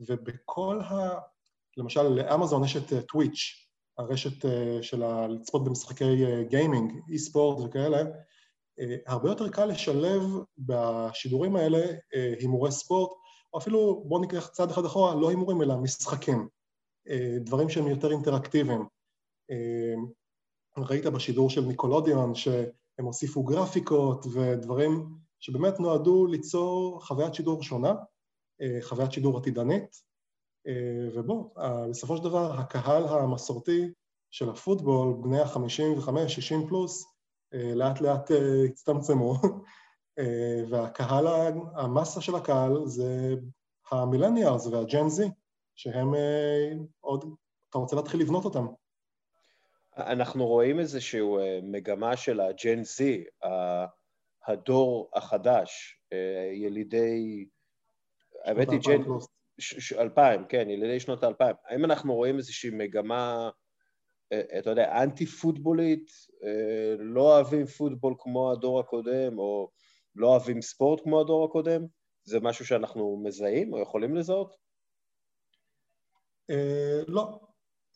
ובכל 0.00 0.80
ה... 0.80 1.18
למשל, 1.76 2.02
לאמזון 2.02 2.64
יש 2.64 2.76
את 2.76 2.92
טוויץ', 3.08 3.66
הרשת 3.98 4.44
אה, 4.44 4.82
של 4.82 5.02
לצפות 5.28 5.64
במשחקי 5.64 6.44
גיימינג, 6.48 6.90
אה, 6.90 7.00
אי 7.08 7.18
ספורט 7.18 7.64
וכאלה, 7.64 7.98
אה, 7.98 8.04
הרבה 9.06 9.28
יותר 9.28 9.48
קל 9.48 9.64
לשלב 9.64 10.22
בשידורים 10.58 11.56
האלה 11.56 11.86
הימורי 12.40 12.72
ספורט, 12.72 13.10
או 13.52 13.58
אפילו, 13.58 14.04
בואו 14.06 14.20
ניקח 14.20 14.46
צעד 14.46 14.70
אחד 14.70 14.84
אחורה, 14.84 15.14
לא 15.14 15.28
הימורים 15.30 15.62
אלא 15.62 15.76
משחקים, 15.76 16.48
דברים 17.40 17.68
שהם 17.68 17.86
יותר 17.86 18.10
אינטראקטיביים. 18.10 18.86
ראית 20.78 21.06
בשידור 21.06 21.50
של 21.50 21.64
ניקולודיון 21.64 22.34
שהם 22.34 23.04
הוסיפו 23.04 23.42
גרפיקות 23.42 24.26
ודברים 24.34 25.06
שבאמת 25.40 25.80
נועדו 25.80 26.26
ליצור 26.26 27.04
חוויית 27.06 27.34
שידור 27.34 27.62
שונה, 27.62 27.94
חוויית 28.82 29.12
שידור 29.12 29.38
עתידנית, 29.38 30.02
ובוא, 31.14 31.50
בסופו 31.90 32.16
של 32.16 32.24
דבר 32.24 32.52
הקהל 32.52 33.08
המסורתי 33.08 33.92
של 34.30 34.50
הפוטבול, 34.50 35.14
בני 35.22 35.40
ה-55, 35.40 36.28
60 36.28 36.68
פלוס, 36.68 37.15
לאט 37.74 38.00
לאט 38.00 38.30
הצטמצמו, 38.70 39.34
והקהל, 40.70 41.26
המסה 41.74 42.20
של 42.20 42.34
הקהל 42.34 42.72
זה 42.84 43.34
המילניארס 43.90 44.66
והג'ן 44.66 45.08
זי, 45.08 45.26
שהם 45.74 46.14
עוד, 47.00 47.34
אתה 47.70 47.78
רוצה 47.78 47.96
להתחיל 47.96 48.20
לבנות 48.20 48.44
אותם. 48.44 48.66
אנחנו 49.96 50.46
רואים 50.46 50.80
איזושהי 50.80 51.20
מגמה 51.62 52.16
של 52.16 52.40
הג'ן 52.40 52.84
זי, 52.84 53.24
הדור 54.46 55.10
החדש, 55.14 56.00
ילידי, 56.54 57.46
האמת 58.44 58.70
היא 58.70 58.80
ג'ן... 58.80 59.02
אלפיים, 59.98 60.44
כן, 60.48 60.70
ילידי 60.70 61.00
שנות 61.00 61.22
האלפיים. 61.22 61.56
האם 61.64 61.84
אנחנו 61.84 62.14
רואים 62.14 62.36
איזושהי 62.36 62.70
מגמה, 62.70 63.50
אתה 64.58 64.70
יודע, 64.70 65.02
אנטי-פוטבולית, 65.02 66.10
לא 66.98 67.34
אוהבים 67.34 67.66
פוטבול 67.66 68.14
כמו 68.18 68.52
הדור 68.52 68.80
הקודם, 68.80 69.38
או 69.38 69.70
לא 70.14 70.26
אוהבים 70.26 70.62
ספורט 70.62 71.00
כמו 71.02 71.20
הדור 71.20 71.44
הקודם? 71.44 71.86
זה 72.24 72.40
משהו 72.40 72.66
שאנחנו 72.66 73.20
מזהים 73.24 73.72
או 73.72 73.78
יכולים 73.78 74.16
לזהות? 74.16 74.56
לא. 77.08 77.40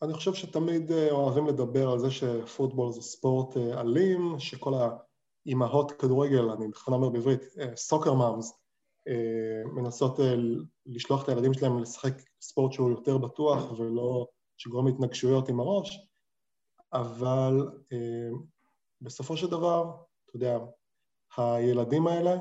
אני 0.01 0.13
חושב 0.13 0.33
שתמיד 0.33 0.91
אוהבים 0.91 1.47
לדבר 1.47 1.89
על 1.89 1.99
זה 1.99 2.11
שפוטבול 2.11 2.91
זה 2.91 3.01
ספורט 3.01 3.57
אלים, 3.57 4.35
שכל 4.39 4.73
האימהות 4.73 5.91
כדורגל, 5.91 6.49
אני 6.49 6.67
בכלל 6.67 6.93
אומר 6.93 7.09
בעברית, 7.09 7.41
סוקר 7.75 8.13
מאמס, 8.13 8.53
מנסות 9.75 10.19
לשלוח 10.85 11.23
את 11.23 11.29
הילדים 11.29 11.53
שלהם 11.53 11.79
לשחק 11.79 12.13
ספורט 12.41 12.71
שהוא 12.71 12.89
יותר 12.89 13.17
בטוח 13.17 13.71
ולא 13.79 14.27
שגורם 14.57 14.87
להתנגשויות 14.87 15.49
עם 15.49 15.59
הראש, 15.59 16.10
אבל 16.93 17.69
בסופו 19.01 19.37
של 19.37 19.47
דבר, 19.47 19.91
אתה 20.25 20.35
יודע, 20.35 20.59
הילדים 21.37 22.07
האלה 22.07 22.35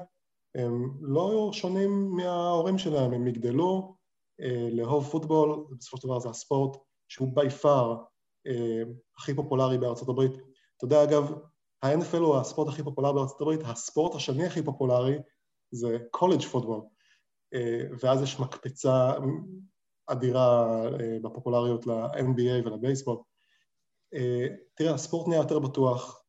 הם 0.55 0.91
לא 1.01 1.51
שונים 1.53 2.11
מההורים 2.17 2.79
שלהם, 2.79 3.13
הם 3.13 3.27
יגדלו 3.27 3.97
לאהוב 4.73 5.09
פוטבול, 5.11 5.67
בסופו 5.79 5.97
של 5.97 6.09
דבר 6.09 6.19
זה 6.19 6.29
הספורט 6.29 6.77
שהוא 7.09 7.29
בי 7.35 7.51
פאר 7.51 7.97
הכי 9.19 9.35
פופולרי 9.35 9.79
בארצות 9.79 10.09
הברית. 10.09 10.33
אתה 10.77 10.85
יודע, 10.85 11.05
אגב, 11.05 11.33
ה-NFL 11.83 12.17
הוא 12.17 12.37
הספורט 12.37 12.69
הכי 12.69 12.83
פופולרי 12.83 13.15
בארצות 13.15 13.41
הברית, 13.41 13.61
הספורט 13.65 14.15
השני 14.15 14.47
הכי 14.47 14.63
פופולרי 14.63 15.19
זה 15.71 15.99
קולג' 16.11 16.41
פוטבול, 16.43 16.81
ואז 18.03 18.23
יש 18.23 18.41
מקפצה 18.41 19.13
אדירה 20.07 20.81
בפופולריות 21.23 21.87
ל-NBA 21.87 22.67
ולבייסבול. 22.67 23.19
תראה, 24.75 24.95
הספורט 24.95 25.29
נהיה 25.29 25.41
יותר 25.41 25.59
בטוח, 25.59 26.23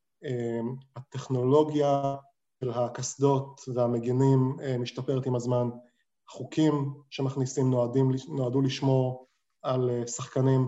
הטכנולוגיה 0.96 2.16
של 2.60 2.72
הקסדות 2.72 3.62
והמגינים 3.76 4.58
משתפרת 4.80 5.26
עם 5.26 5.36
הזמן, 5.36 5.70
החוקים 6.30 6.94
שמכניסים 7.10 7.72
נועדים, 7.72 8.12
נועדו 8.30 8.62
לשמור 8.62 9.28
על 9.62 10.08
שחקנים, 10.08 10.68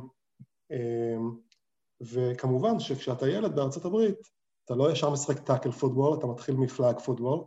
וכמובן 2.02 2.80
שכשאתה 2.80 3.30
ילד 3.30 3.56
בארצות 3.56 3.86
הברית, 3.86 4.18
אתה 4.66 4.76
לא 4.76 4.92
ישר 4.92 5.10
משחק 5.10 5.40
טאקל 5.40 5.72
פוטבול, 5.72 6.18
אתה 6.18 6.28
מתחיל 6.28 6.56
מפלאג 6.56 7.00
פוטבול, 7.00 7.44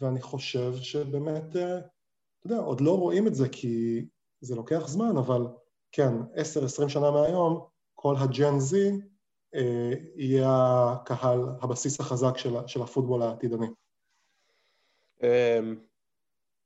ואני 0.00 0.22
חושב 0.22 0.76
שבאמת, 0.76 1.50
אתה 1.50 2.46
יודע, 2.46 2.58
עוד 2.58 2.80
לא 2.80 2.98
רואים 2.98 3.26
את 3.26 3.34
זה 3.34 3.48
כי 3.48 4.06
זה 4.40 4.54
לוקח 4.54 4.88
זמן, 4.88 5.16
אבל 5.16 5.46
כן, 5.92 6.12
עשר, 6.34 6.64
עשרים 6.64 6.88
שנה 6.88 7.10
מהיום, 7.10 7.66
כל 8.04 8.14
הג'ן 8.18 8.58
זי 8.58 8.90
יהיה 10.16 10.48
הקהל, 10.92 11.38
הבסיס 11.62 12.00
החזק 12.00 12.38
של, 12.38 12.50
של 12.66 12.82
הפוטבול 12.82 13.22
העתידני. 13.22 13.66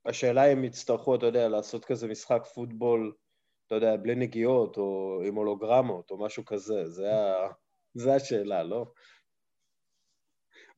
השאלה 0.05 0.53
אם 0.53 0.63
יצטרכו, 0.63 1.15
אתה 1.15 1.25
יודע, 1.25 1.47
לעשות 1.47 1.85
כזה 1.85 2.07
משחק 2.07 2.41
פוטבול, 2.53 3.13
אתה 3.67 3.75
יודע, 3.75 3.97
בלי 3.97 4.15
נגיעות, 4.15 4.77
או 4.77 5.21
עם 5.25 5.35
הולוגרמות, 5.35 6.11
או 6.11 6.25
משהו 6.25 6.45
כזה, 6.45 6.89
זה, 6.89 7.15
ה... 7.15 7.47
זה 7.93 8.15
השאלה, 8.15 8.63
לא? 8.63 8.85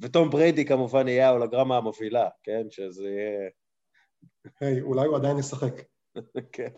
וטום 0.02 0.30
בריידי 0.30 0.66
כמובן 0.66 1.08
יהיה 1.08 1.28
ההולוגרמה 1.28 1.78
המובילה, 1.78 2.30
כן? 2.44 2.70
שזה 2.70 3.10
יהיה... 3.10 3.50
היי, 4.60 4.80
hey, 4.80 4.82
אולי 4.82 5.08
הוא 5.08 5.18
עדיין 5.18 5.40
ישחק. 5.40 5.74
כן. 6.54 6.74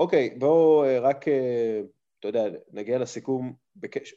אוקיי, 0.00 0.30
בואו 0.30 0.84
אה, 0.84 1.00
רק, 1.00 1.28
אה, 1.28 1.80
אתה 2.18 2.28
יודע, 2.28 2.44
נגיע 2.72 2.98
לסיכום 2.98 3.54
בקש... 3.76 4.14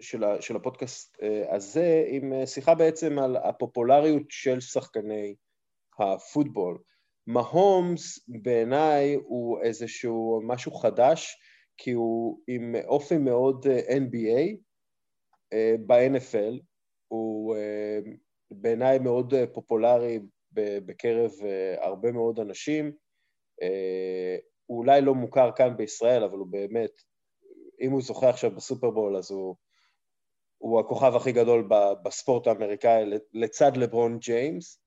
של, 0.00 0.24
ה... 0.24 0.42
של 0.42 0.56
הפודקאסט 0.56 1.16
אה, 1.22 1.54
הזה, 1.54 2.04
עם 2.08 2.46
שיחה 2.46 2.74
בעצם 2.74 3.18
על 3.18 3.36
הפופולריות 3.36 4.22
של 4.28 4.60
שחקני 4.60 5.34
הפוטבול. 5.98 6.78
מהומס 7.26 8.18
בעיניי 8.28 9.14
הוא 9.14 9.60
איזשהו 9.60 10.40
משהו 10.46 10.72
חדש, 10.72 11.36
כי 11.76 11.92
הוא 11.92 12.40
עם 12.48 12.74
אופי 12.86 13.18
מאוד 13.18 13.66
NBA, 13.88 14.56
ב-NFL, 15.86 16.60
הוא 17.08 17.56
בעיניי 18.50 18.98
מאוד 18.98 19.34
פופולרי 19.52 20.20
בקרב 20.52 21.30
הרבה 21.80 22.12
מאוד 22.12 22.40
אנשים. 22.40 22.92
הוא 24.66 24.78
אולי 24.78 25.00
לא 25.00 25.14
מוכר 25.14 25.50
כאן 25.56 25.76
בישראל, 25.76 26.24
אבל 26.24 26.38
הוא 26.38 26.46
באמת, 26.46 26.90
אם 27.80 27.90
הוא 27.90 28.02
זוכה 28.02 28.28
עכשיו 28.28 28.50
בסופרבול, 28.50 29.16
אז 29.16 29.30
הוא, 29.30 29.56
הוא 30.58 30.80
הכוכב 30.80 31.16
הכי 31.16 31.32
גדול 31.32 31.68
בספורט 32.02 32.46
האמריקאי 32.46 33.04
לצד 33.32 33.76
לברון 33.76 34.18
ג'יימס. 34.18 34.80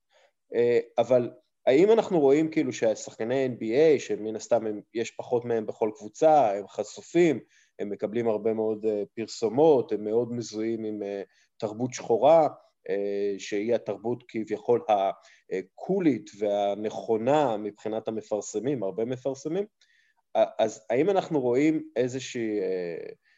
אבל 0.98 1.30
האם 1.68 1.90
אנחנו 1.90 2.20
רואים 2.20 2.50
כאילו 2.50 2.72
שהשחקני 2.72 3.46
NBA, 3.46 4.00
שמן 4.00 4.36
הסתם 4.36 4.66
הם, 4.66 4.80
יש 4.94 5.10
פחות 5.10 5.44
מהם 5.44 5.66
בכל 5.66 5.90
קבוצה, 5.96 6.52
הם 6.52 6.68
חשופים, 6.68 7.40
הם 7.78 7.90
מקבלים 7.90 8.28
הרבה 8.28 8.54
מאוד 8.54 8.86
אה, 8.86 9.02
פרסומות, 9.14 9.92
הם 9.92 10.04
מאוד 10.04 10.32
מזוהים 10.32 10.84
עם 10.84 11.02
אה, 11.02 11.22
תרבות 11.56 11.94
שחורה, 11.94 12.42
אה, 12.42 12.48
שהיא 13.38 13.74
התרבות 13.74 14.24
כביכול 14.28 14.84
הקולית 14.88 16.30
והנכונה 16.38 17.56
מבחינת 17.56 18.08
המפרסמים, 18.08 18.82
הרבה 18.82 19.04
מפרסמים. 19.04 19.64
אז 20.58 20.86
האם 20.90 21.10
אנחנו 21.10 21.40
רואים 21.40 21.88
איזושהי 21.96 22.60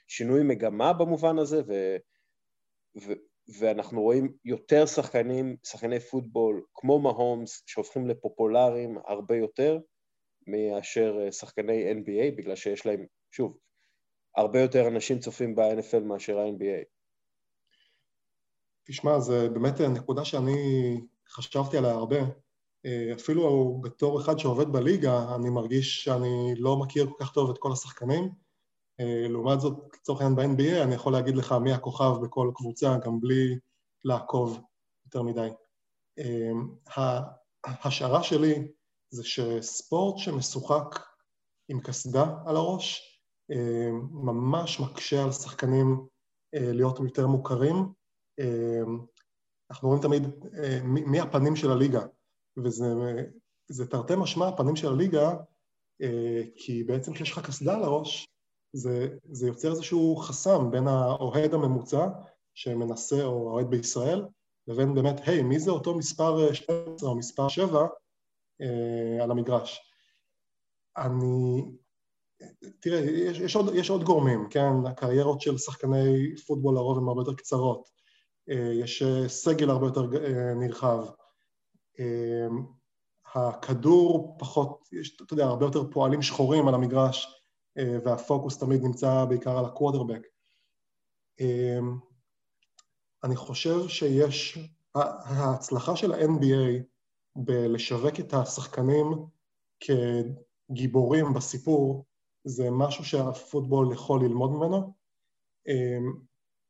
שינוי 0.09 0.42
מגמה 0.42 0.92
במובן 0.92 1.38
הזה, 1.38 1.62
ו, 1.66 1.96
ו, 2.96 3.12
ואנחנו 3.59 4.03
רואים 4.03 4.32
יותר 4.44 4.86
שחקנים, 4.86 5.57
שחקני 5.64 6.01
פוטבול 6.01 6.64
כמו 6.74 6.98
מהומס, 6.98 7.62
שהופכים 7.66 8.07
לפופולריים 8.07 8.98
הרבה 9.07 9.36
יותר 9.36 9.78
מאשר 10.46 11.30
שחקני 11.30 11.92
NBA, 11.92 12.36
בגלל 12.36 12.57
שיש 12.57 12.86
להם, 12.86 13.07
שוב, 13.30 13.58
הרבה 14.37 14.61
יותר 14.61 14.88
אנשים 14.88 15.18
צופים 15.18 15.54
ב-NFL 15.54 16.00
מאשר 16.04 16.38
ה-NBA. 16.38 16.99
תשמע, 18.91 19.21
זו 19.21 19.34
באמת 19.53 19.80
נקודה 19.80 20.25
שאני 20.25 21.00
חשבתי 21.29 21.76
עליה 21.76 21.92
הרבה. 21.92 22.17
אפילו 23.14 23.79
בתור 23.83 24.21
אחד 24.21 24.38
שעובד 24.38 24.72
בליגה, 24.72 25.34
אני 25.34 25.50
מרגיש 25.50 26.04
שאני 26.04 26.54
לא 26.58 26.76
מכיר 26.76 27.07
כל 27.07 27.25
כך 27.25 27.33
טוב 27.33 27.50
את 27.50 27.58
כל 27.58 27.72
השחקנים. 27.72 28.29
לעומת 29.29 29.61
זאת, 29.61 29.75
לצורך 29.95 30.21
העניין 30.21 30.57
ב-NBA, 30.57 30.83
אני 30.83 30.95
יכול 30.95 31.12
להגיד 31.12 31.37
לך 31.37 31.53
מי 31.53 31.72
הכוכב 31.72 32.12
בכל 32.22 32.50
קבוצה, 32.54 32.96
גם 33.04 33.21
בלי 33.21 33.58
לעקוב 34.04 34.61
יותר 35.04 35.22
מדי. 35.22 35.49
ההשערה 37.64 38.22
שלי 38.22 38.68
זה 39.11 39.25
שספורט 39.25 40.18
שמשוחק 40.18 41.00
עם 41.68 41.80
קסדה 41.80 42.37
על 42.46 42.57
הראש, 42.57 43.21
ממש 44.11 44.80
מקשה 44.80 45.25
על 45.25 45.33
שחקנים 45.33 46.07
להיות 46.53 47.00
יותר 47.00 47.26
מוכרים. 47.26 47.99
אנחנו 49.71 49.88
רואים 49.88 50.03
תמיד 50.03 50.22
מי 50.84 51.21
הפנים 51.21 51.57
של 51.57 51.71
הליגה, 51.71 52.03
וזה 52.57 53.87
תרתי 53.91 54.12
משמע 54.17 54.49
הפנים 54.49 54.76
של 54.76 54.88
הליגה, 54.88 55.34
כי 56.57 56.84
בעצם 56.84 57.12
כשיש 57.12 57.33
לך 57.33 57.46
קסדה 57.46 57.75
על 57.75 57.83
הראש, 57.83 58.29
זה, 58.72 59.08
זה 59.33 59.46
יוצר 59.46 59.71
איזשהו 59.71 60.17
חסם 60.17 60.71
בין 60.71 60.88
האוהד 60.88 61.54
הממוצע 61.54 62.08
שמנסה, 62.54 63.25
או 63.25 63.49
האוהד 63.49 63.71
בישראל, 63.71 64.26
לבין 64.67 64.95
באמת, 64.95 65.21
היי, 65.26 65.42
מי 65.42 65.58
זה 65.58 65.71
אותו 65.71 65.95
מספר 65.95 66.53
12 66.53 67.11
או 67.11 67.17
מספר 67.17 67.49
7 67.49 67.87
אה, 68.61 69.22
על 69.22 69.30
המגרש? 69.30 69.80
אני, 70.96 71.62
תראה, 72.80 73.00
יש, 73.00 73.38
יש, 73.38 73.57
עוד, 73.57 73.75
יש 73.75 73.91
עוד 73.91 74.04
גורמים, 74.04 74.49
כן? 74.50 74.72
הקריירות 74.87 75.41
של 75.41 75.58
שחקני 75.58 76.37
פוטבול 76.46 76.75
לרוב 76.75 76.99
הן 76.99 77.08
הרבה 77.08 77.21
יותר 77.21 77.34
קצרות. 77.34 77.99
יש 78.49 79.03
סגל 79.26 79.71
הרבה 79.71 79.87
יותר 79.87 80.07
נרחב. 80.57 81.04
הכדור 83.34 84.37
פחות, 84.38 84.88
יש, 84.92 85.17
אתה 85.22 85.34
יודע, 85.34 85.45
הרבה 85.45 85.67
יותר 85.67 85.91
פועלים 85.91 86.22
שחורים 86.22 86.68
על 86.68 86.75
המגרש, 86.75 87.45
והפוקוס 87.76 88.58
תמיד 88.58 88.83
נמצא 88.83 89.25
בעיקר 89.25 89.58
על 89.58 89.64
הקוואטרבק. 89.64 90.21
אני 93.25 93.37
חושב 93.37 93.88
שיש, 93.88 94.58
ההצלחה 94.95 95.96
של 95.96 96.12
ה-NBA 96.12 96.83
בלשווק 97.37 98.21
את 98.21 98.34
השחקנים 98.34 99.07
כגיבורים 99.80 101.34
בסיפור, 101.34 102.04
זה 102.45 102.71
משהו 102.71 103.04
שהפוטבול 103.04 103.92
יכול 103.92 104.25
ללמוד 104.25 104.50
ממנו. 104.50 104.92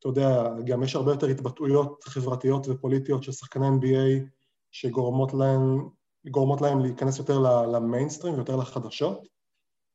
אתה 0.01 0.09
יודע, 0.09 0.55
גם 0.67 0.83
יש 0.83 0.97
הרבה 0.97 1.13
יותר 1.13 1.27
התבטאויות 1.27 2.05
חברתיות 2.05 2.69
ופוליטיות 2.69 3.23
של 3.23 3.33
שחקני 3.33 3.69
NBA 3.69 4.25
שגורמות 4.71 5.35
להם, 5.35 5.89
גורמות 6.31 6.61
להם 6.61 6.81
להיכנס 6.81 7.19
יותר 7.19 7.39
למיינסטרים, 7.67 8.35
יותר 8.35 8.57
לחדשות. 8.57 9.29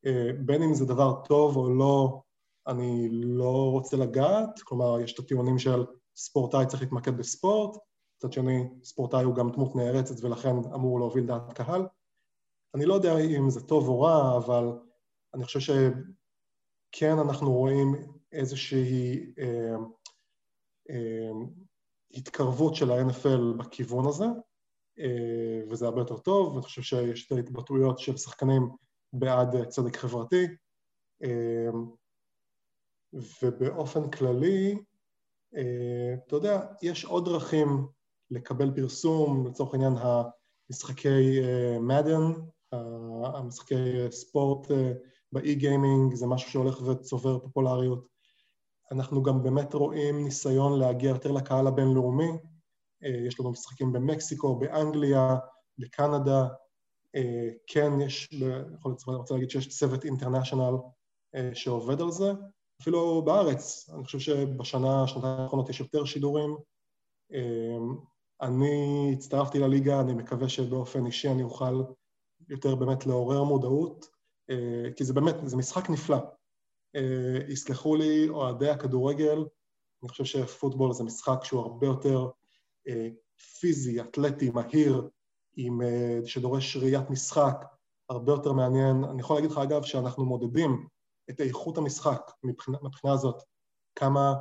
אה, 0.05 0.29
בין 0.45 0.63
אם 0.63 0.73
זה 0.73 0.85
דבר 0.85 1.21
טוב 1.27 1.57
או 1.57 1.69
לא, 1.69 2.21
אני 2.67 3.09
לא 3.11 3.71
רוצה 3.71 3.97
לגעת, 3.97 4.59
כלומר, 4.63 4.99
יש 4.99 5.13
את 5.13 5.19
הטיעונים 5.19 5.59
של 5.59 5.85
ספורטאי 6.15 6.65
צריך 6.65 6.81
להתמקד 6.81 7.17
בספורט, 7.17 7.77
מצד 8.17 8.33
שני, 8.33 8.69
ספורטאי 8.83 9.23
הוא 9.23 9.35
גם 9.35 9.51
דמות 9.51 9.75
נערצת 9.75 10.23
ולכן 10.23 10.55
אמור 10.73 10.99
להוביל 10.99 11.25
דעת 11.25 11.53
קהל. 11.53 11.87
אני 12.75 12.85
לא 12.85 12.93
יודע 12.93 13.17
אם 13.17 13.49
זה 13.49 13.61
טוב 13.61 13.87
או 13.87 14.01
רע, 14.01 14.37
אבל 14.37 14.79
אני 15.33 15.43
חושב 15.43 15.59
שכן 15.59 17.19
אנחנו 17.19 17.53
רואים 17.53 17.95
איזושהי 18.35 19.33
אה, 19.39 19.75
אה, 20.89 21.31
התקרבות 22.13 22.75
של 22.75 22.91
ה-NFL 22.91 23.57
בכיוון 23.57 24.07
הזה, 24.07 24.25
אה, 24.99 25.61
וזה 25.69 25.85
הרבה 25.85 26.01
יותר 26.01 26.17
טוב, 26.17 26.51
ואני 26.51 26.61
חושב 26.61 26.81
שיש 26.81 27.27
את 27.27 27.31
ההתבטאויות 27.31 27.99
של 27.99 28.17
שחקנים 28.17 28.69
בעד 29.13 29.67
צדק 29.67 29.97
חברתי, 29.97 30.45
אה, 31.23 31.69
ובאופן 33.41 34.11
כללי, 34.11 34.75
אה, 35.55 36.13
אתה 36.27 36.35
יודע, 36.35 36.61
יש 36.81 37.05
עוד 37.05 37.25
דרכים 37.25 37.87
לקבל 38.31 38.75
פרסום, 38.75 39.47
לצורך 39.47 39.73
העניין 39.73 39.93
המשחקי 40.69 41.39
מדן, 41.79 42.21
המשחקי 43.23 44.11
ספורט 44.11 44.67
באי-גיימינג, 45.31 46.13
זה 46.13 46.27
משהו 46.27 46.51
שהולך 46.51 46.81
וצובר 46.81 47.39
פופולריות. 47.39 48.14
אנחנו 48.91 49.23
גם 49.23 49.43
באמת 49.43 49.73
רואים 49.73 50.23
ניסיון 50.23 50.79
להגיע 50.79 51.09
יותר 51.09 51.31
לקהל 51.31 51.67
הבינלאומי, 51.67 52.31
יש 53.01 53.39
לנו 53.39 53.51
משחקים 53.51 53.93
במקסיקו, 53.93 54.55
באנגליה, 54.55 55.35
בקנדה, 55.77 56.47
כן 57.67 58.01
יש, 58.01 58.29
יכול 58.73 58.91
להיות, 58.91 59.03
אני 59.07 59.15
רוצה 59.15 59.33
להגיד 59.33 59.49
שיש 59.49 59.79
צוות 59.79 60.05
אינטרנשיונל 60.05 60.75
שעובד 61.53 62.01
על 62.01 62.11
זה, 62.11 62.31
אפילו 62.81 63.21
בארץ, 63.25 63.89
אני 63.93 64.03
חושב 64.03 64.19
שבשנה, 64.19 65.07
שנתיים 65.07 65.39
האחרונות 65.39 65.69
יש 65.69 65.79
יותר 65.79 66.05
שידורים. 66.05 66.55
אני 68.41 69.11
הצטרפתי 69.13 69.59
לליגה, 69.59 70.01
אני 70.01 70.13
מקווה 70.13 70.49
שבאופן 70.49 71.05
אישי 71.05 71.29
אני 71.29 71.43
אוכל 71.43 71.83
יותר 72.49 72.75
באמת 72.75 73.05
לעורר 73.05 73.43
מודעות, 73.43 74.05
אה, 74.49 74.91
כי 74.95 75.03
זה 75.03 75.13
באמת, 75.13 75.35
זה 75.45 75.57
משחק 75.57 75.89
נפלא. 75.89 76.17
אה, 76.95 77.39
יסלחו 77.47 77.95
לי 77.95 78.29
אוהדי 78.29 78.69
הכדורגל, 78.69 79.45
אני 80.03 80.09
חושב 80.09 80.25
שפוטבול 80.25 80.93
זה 80.93 81.03
משחק 81.03 81.43
שהוא 81.43 81.61
הרבה 81.61 81.87
יותר 81.87 82.29
אה, 82.87 83.09
פיזי, 83.59 84.01
אתלטי, 84.01 84.49
מהיר, 84.49 85.09
עם, 85.57 85.81
שדורש 86.25 86.77
ראיית 86.77 87.09
משחק, 87.09 87.65
הרבה 88.09 88.31
יותר 88.31 88.53
מעניין. 88.53 89.03
אני 89.03 89.21
יכול 89.21 89.35
להגיד 89.35 89.51
לך, 89.51 89.57
אגב, 89.57 89.83
שאנחנו 89.83 90.25
מודדים 90.25 90.87
את 91.29 91.41
איכות 91.41 91.77
המשחק 91.77 92.31
מבחינה, 92.43 92.77
מבחינה 92.83 93.13
הזאת, 93.13 93.43
כמה 93.95 94.33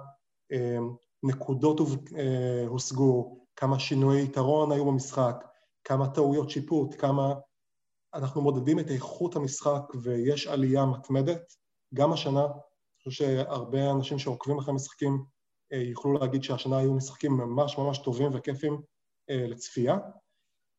אה, 0.53 0.79
נקודות 1.23 1.81
אה, 2.17 2.65
הושגו, 2.67 3.45
כמה 3.57 3.79
שינויי 3.79 4.23
יתרון 4.23 4.73
היו 4.73 4.85
במשחק, 4.85 5.45
כמה 5.85 6.09
טעויות 6.09 6.51
שיפוט, 6.51 6.95
כמה... 6.99 7.35
אנחנו 8.15 8.43
מודדים 8.43 8.79
את 8.79 8.91
איכות 8.91 9.37
המשחק 9.37 9.83
ויש 10.03 10.47
עלייה 10.47 10.87
מתמדת. 10.87 11.55
גם 11.95 12.13
השנה, 12.13 12.45
אני 12.45 12.99
חושב 12.99 13.11
שהרבה 13.11 13.91
אנשים 13.91 14.19
שעוקבים 14.19 14.59
אחרי 14.59 14.75
משחקים 14.75 15.25
אה, 15.73 15.79
יוכלו 15.79 16.13
להגיד 16.13 16.43
שהשנה 16.43 16.79
היו 16.79 16.95
משחקים 16.95 17.33
ממש 17.33 17.79
ממש 17.79 17.99
טובים 17.99 18.31
וכיפים 18.35 18.83
אה, 19.31 19.47
לצפייה. 19.49 19.99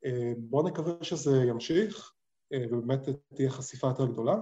אה, 0.05 0.31
בואו 0.37 0.67
נקווה 0.67 0.93
שזה 1.01 1.43
ימשיך 1.43 2.11
ובאמת 2.53 2.99
תהיה 3.35 3.49
חשיפה 3.49 3.87
יותר 3.87 4.05
גדולה. 4.05 4.35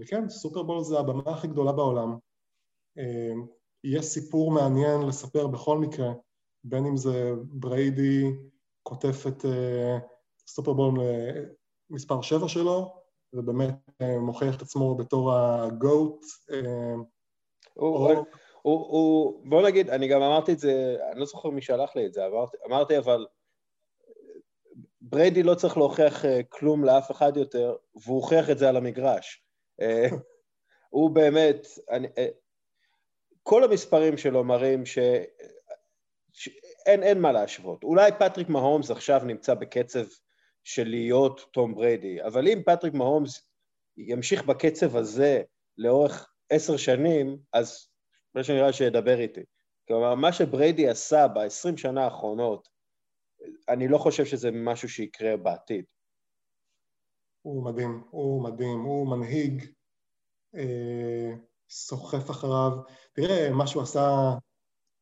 וכן, 0.00 0.28
סופרבול 0.28 0.84
זה 0.84 0.98
הבמה 0.98 1.22
הכי 1.26 1.48
גדולה 1.48 1.72
בעולם. 1.72 2.16
יש 3.84 4.04
סיפור 4.04 4.50
מעניין 4.50 5.02
לספר 5.02 5.46
בכל 5.46 5.78
מקרה, 5.78 6.12
בין 6.64 6.86
אם 6.86 6.96
זה 6.96 7.32
בריידי 7.42 8.24
חוטף 8.88 9.26
את 9.26 9.44
סופרבול 10.46 11.00
מספר 11.90 12.22
7 12.22 12.48
שלו, 12.48 13.01
ובאמת 13.32 13.74
מוכיח 14.20 14.56
את 14.56 14.62
עצמו 14.62 14.94
בתור 14.94 15.32
הגוט. 15.34 16.24
בוא 19.44 19.62
נגיד, 19.62 19.90
אני 19.90 20.08
גם 20.08 20.22
אמרתי 20.22 20.52
את 20.52 20.58
זה, 20.58 20.96
אני 21.12 21.20
לא 21.20 21.26
זוכר 21.26 21.50
מי 21.50 21.62
שלח 21.62 21.96
לי 21.96 22.06
את 22.06 22.14
זה, 22.14 22.22
אמרתי 22.66 22.98
אבל 22.98 23.26
בריידי 25.00 25.42
לא 25.42 25.54
צריך 25.54 25.76
להוכיח 25.76 26.24
אה, 26.24 26.40
כלום 26.48 26.84
לאף 26.84 27.10
אחד 27.10 27.36
יותר, 27.36 27.76
והוא 27.94 28.16
הוכיח 28.16 28.50
את 28.50 28.58
זה 28.58 28.68
על 28.68 28.76
המגרש. 28.76 29.44
אה, 29.80 30.06
הוא 30.90 31.10
באמת, 31.10 31.66
אני, 31.90 32.08
אה, 32.18 32.28
כל 33.42 33.64
המספרים 33.64 34.16
שלו 34.16 34.44
מראים 34.44 34.86
ש... 34.86 34.98
שאין 36.32 37.02
אין 37.02 37.20
מה 37.20 37.32
להשוות. 37.32 37.84
אולי 37.84 38.10
פטריק 38.18 38.48
מהומס 38.48 38.90
עכשיו 38.90 39.20
נמצא 39.24 39.54
בקצב 39.54 40.04
של 40.64 40.88
להיות 40.88 41.40
תום 41.52 41.74
בריידי, 41.74 42.22
אבל 42.22 42.48
אם 42.48 42.62
פטריק 42.66 42.94
מהומס 42.94 43.48
ימשיך 43.96 44.44
בקצב 44.44 44.96
הזה 44.96 45.42
לאורך 45.78 46.32
עשר 46.50 46.76
שנים, 46.76 47.38
אז 47.52 47.88
מה 48.34 48.44
שנראה 48.44 48.72
שידבר 48.72 49.20
איתי. 49.20 49.40
כלומר, 49.88 50.14
מה 50.14 50.32
שבריידי 50.32 50.88
עשה 50.88 51.28
ב-20 51.28 51.76
שנה 51.76 52.04
האחרונות, 52.04 52.68
אני 53.68 53.88
לא 53.88 53.98
חושב 53.98 54.24
שזה 54.24 54.50
משהו 54.52 54.88
שיקרה 54.88 55.36
בעתיד. 55.36 55.84
הוא 57.42 57.64
מדהים, 57.64 58.04
הוא 58.10 58.44
מדהים, 58.44 58.80
הוא 58.80 59.08
מנהיג, 59.08 59.64
אה, 60.54 61.30
סוחף 61.70 62.30
אחריו. 62.30 62.72
תראה, 63.12 63.50
מה 63.50 63.66
שהוא 63.66 63.82
עשה, 63.82 64.34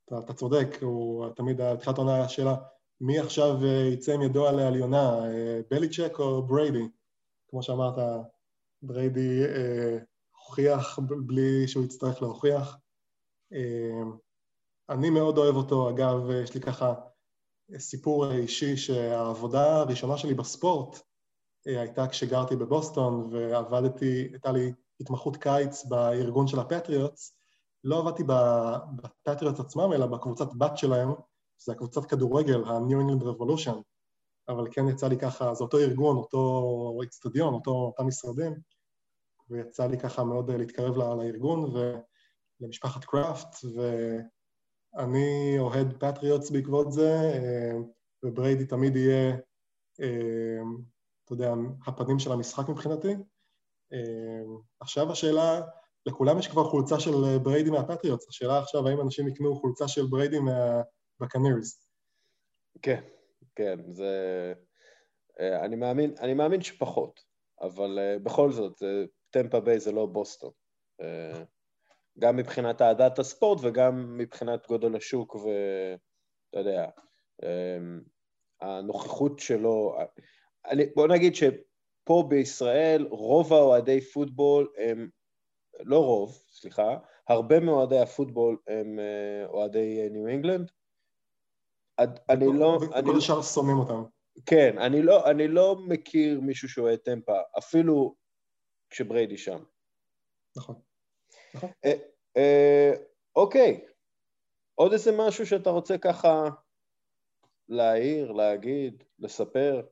אתה, 0.04 0.18
אתה 0.18 0.32
צודק, 0.32 0.66
הוא 0.82 1.28
תמיד, 1.36 1.60
התחילת 1.60 1.98
העונה 1.98 2.14
היה 2.14 2.28
שאלה, 2.28 2.54
מי 3.00 3.18
עכשיו 3.18 3.64
אה, 3.64 3.88
יצא 3.92 4.12
עם 4.12 4.22
ידו 4.22 4.46
על 4.46 4.58
העליונה, 4.58 5.26
אה, 5.26 5.60
בליצ'ק 5.70 6.18
או 6.18 6.42
בריידי? 6.42 6.88
כמו 7.48 7.62
שאמרת, 7.62 7.94
בריידי 8.82 9.44
אה, 9.44 9.98
הוכיח 10.36 10.98
בלי 11.26 11.68
שהוא 11.68 11.84
יצטרך 11.84 12.22
להוכיח. 12.22 12.76
אה, 13.52 14.02
אני 14.88 15.10
מאוד 15.10 15.38
אוהב 15.38 15.56
אותו, 15.56 15.90
אגב, 15.90 16.30
יש 16.30 16.54
לי 16.54 16.60
ככה 16.60 16.94
סיפור 17.78 18.32
אישי 18.32 18.76
שהעבודה 18.76 19.76
הראשונה 19.76 20.18
שלי 20.18 20.34
בספורט 20.34 21.02
אה, 21.66 21.80
הייתה 21.80 22.08
כשגרתי 22.08 22.56
בבוסטון 22.56 23.28
ועבדתי, 23.32 24.28
הייתה 24.32 24.52
לי 24.52 24.72
התמחות 25.00 25.36
קיץ 25.36 25.84
בארגון 25.84 26.46
של 26.46 26.58
הפטריוטס, 26.58 27.36
לא 27.84 27.98
עבדתי 27.98 28.22
בפטריוטס 28.96 29.60
עצמם, 29.60 29.92
אלא 29.92 30.06
בקבוצת 30.06 30.54
בת 30.58 30.78
שלהם, 30.78 31.08
שזה 31.60 31.72
הקבוצת 31.72 32.04
כדורגל, 32.04 32.64
ה-New 32.64 32.96
England 32.96 33.22
Revolution, 33.22 33.82
אבל 34.48 34.68
כן 34.70 34.88
יצא 34.88 35.08
לי 35.08 35.18
ככה, 35.18 35.54
זה 35.54 35.64
אותו 35.64 35.78
ארגון, 35.78 36.16
אותו 36.16 37.00
אצטדיון, 37.04 37.54
אותם 37.66 38.06
משרדים, 38.06 38.54
ויצא 39.50 39.86
לי 39.86 39.98
ככה 39.98 40.24
מאוד 40.24 40.50
להתקרב 40.50 40.96
לארגון 40.96 41.74
ולמשפחת 42.60 43.04
קראפט, 43.04 43.64
ו... 43.76 43.80
אני 44.98 45.56
אוהד 45.58 45.94
פטריוטס 45.98 46.50
בעקבות 46.50 46.92
זה, 46.92 47.10
אה, 47.12 47.72
ובריידי 48.22 48.66
תמיד 48.66 48.96
יהיה, 48.96 49.36
אה, 50.00 50.62
אתה 51.24 51.32
יודע, 51.32 51.54
הפנים 51.86 52.18
של 52.18 52.32
המשחק 52.32 52.68
מבחינתי. 52.68 53.14
אה, 53.92 54.42
עכשיו 54.80 55.12
השאלה, 55.12 55.60
לכולם 56.06 56.38
יש 56.38 56.48
כבר 56.48 56.64
חולצה 56.64 57.00
של 57.00 57.38
בריידי 57.42 57.70
מהפטריוטס, 57.70 58.28
השאלה 58.28 58.58
עכשיו 58.58 58.88
האם 58.88 59.00
אנשים 59.00 59.28
יקנו 59.28 59.60
חולצה 59.60 59.88
של 59.88 60.06
בריידי 60.06 60.38
מהבקנירס. 61.20 61.90
כן, 62.82 63.00
כן, 63.54 63.78
זה... 63.88 64.52
אני 65.40 65.76
מאמין, 65.76 66.14
אני 66.20 66.34
מאמין 66.34 66.62
שפחות, 66.62 67.20
אבל 67.60 67.98
בכל 68.22 68.52
זאת, 68.52 68.82
טמפה 69.30 69.60
ביי 69.60 69.80
זה 69.80 69.92
לא 69.92 70.06
בוסטון. 70.06 70.50
גם 72.18 72.36
מבחינת 72.36 72.82
אהדת 72.82 73.18
הספורט 73.18 73.58
וגם 73.62 74.18
מבחינת 74.18 74.66
גודל 74.66 74.96
השוק 74.96 75.34
ואתה 75.34 76.58
יודע. 76.58 76.88
אמ, 77.42 78.00
הנוכחות 78.60 79.38
שלו, 79.38 79.96
אני, 80.66 80.86
בוא 80.96 81.08
נגיד 81.08 81.34
שפה 81.34 82.24
בישראל 82.28 83.06
רוב 83.10 83.52
האוהדי 83.52 84.00
פוטבול 84.00 84.72
הם, 84.76 85.08
לא 85.84 86.04
רוב, 86.04 86.42
סליחה, 86.50 86.96
הרבה 87.28 87.60
מאוהדי 87.60 87.98
הפוטבול 87.98 88.56
הם 88.66 88.98
אה, 88.98 89.46
אוהדי 89.46 90.08
ניו 90.10 90.26
אינגלנד. 90.26 90.70
אני 92.28 92.46
לא... 92.58 92.78
וכל 92.82 93.16
השאר 93.18 93.42
שונאים 93.42 93.78
אותם. 93.78 94.02
כן, 94.46 94.78
אני 94.78 95.02
לא, 95.02 95.30
אני 95.30 95.48
לא 95.48 95.76
מכיר 95.86 96.40
מישהו 96.40 96.68
שאוהד 96.68 96.98
טמפה, 96.98 97.38
אפילו 97.58 98.14
כשבריידי 98.90 99.38
שם. 99.38 99.62
נכון. 100.56 100.80
נכון. 101.54 101.70
אה, 101.84 101.92
אה, 102.36 102.92
אוקיי, 103.36 103.84
עוד 104.74 104.92
איזה 104.92 105.10
משהו 105.18 105.46
שאתה 105.46 105.70
רוצה 105.70 105.98
ככה 105.98 106.48
להעיר, 107.68 108.32
להגיד, 108.32 109.04
לספר? 109.18 109.82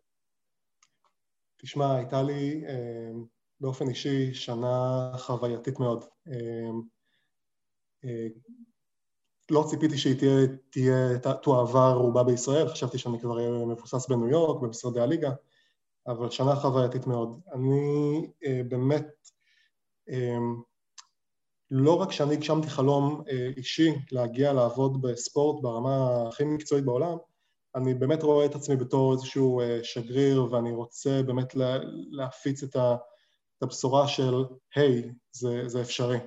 תשמע, 1.56 1.96
הייתה 1.96 2.22
לי 2.22 2.64
אה, 2.68 3.10
באופן 3.60 3.88
אישי 3.88 4.34
שנה 4.34 5.10
חווייתית 5.18 5.78
מאוד. 5.78 6.04
לא 9.50 9.64
ציפיתי 9.68 9.98
שהיא 9.98 10.18
תהיה, 10.18 10.46
תהיה, 10.70 11.18
תועבר 11.42 11.92
רובה 11.92 12.22
בישראל, 12.22 12.68
חשבתי 12.68 12.98
שאני 12.98 13.20
כבר 13.20 13.36
אהיה 13.38 13.50
מבוסס 13.50 14.08
בניו 14.08 14.28
יורק, 14.28 14.62
במשרדי 14.62 15.00
הליגה, 15.00 15.30
אבל 16.06 16.30
שנה 16.30 16.56
חווייתית 16.56 17.06
מאוד. 17.06 17.40
אני 17.52 18.26
אה, 18.44 18.60
באמת, 18.68 19.06
אה, 20.10 20.36
לא 21.70 22.00
רק 22.00 22.12
שאני 22.12 22.34
הגשמתי 22.34 22.70
חלום 22.70 23.22
אה, 23.30 23.48
אישי 23.56 23.90
להגיע 24.12 24.52
לעבוד 24.52 25.02
בספורט 25.02 25.62
ברמה 25.62 26.24
הכי 26.28 26.44
מקצועית 26.44 26.84
בעולם, 26.84 27.16
אני 27.74 27.94
באמת 27.94 28.22
רואה 28.22 28.46
את 28.46 28.54
עצמי 28.54 28.76
בתור 28.76 29.12
איזשהו 29.12 29.60
אה, 29.60 29.80
שגריר, 29.82 30.46
ואני 30.50 30.72
רוצה 30.72 31.22
באמת 31.26 31.54
לה, 31.54 31.78
להפיץ 32.10 32.62
את, 32.62 32.76
ה, 32.76 32.96
את 33.58 33.62
הבשורה 33.62 34.08
של, 34.08 34.44
היי, 34.74 35.02
hey, 35.02 35.12
זה, 35.32 35.68
זה 35.68 35.80
אפשרי. 35.80 36.18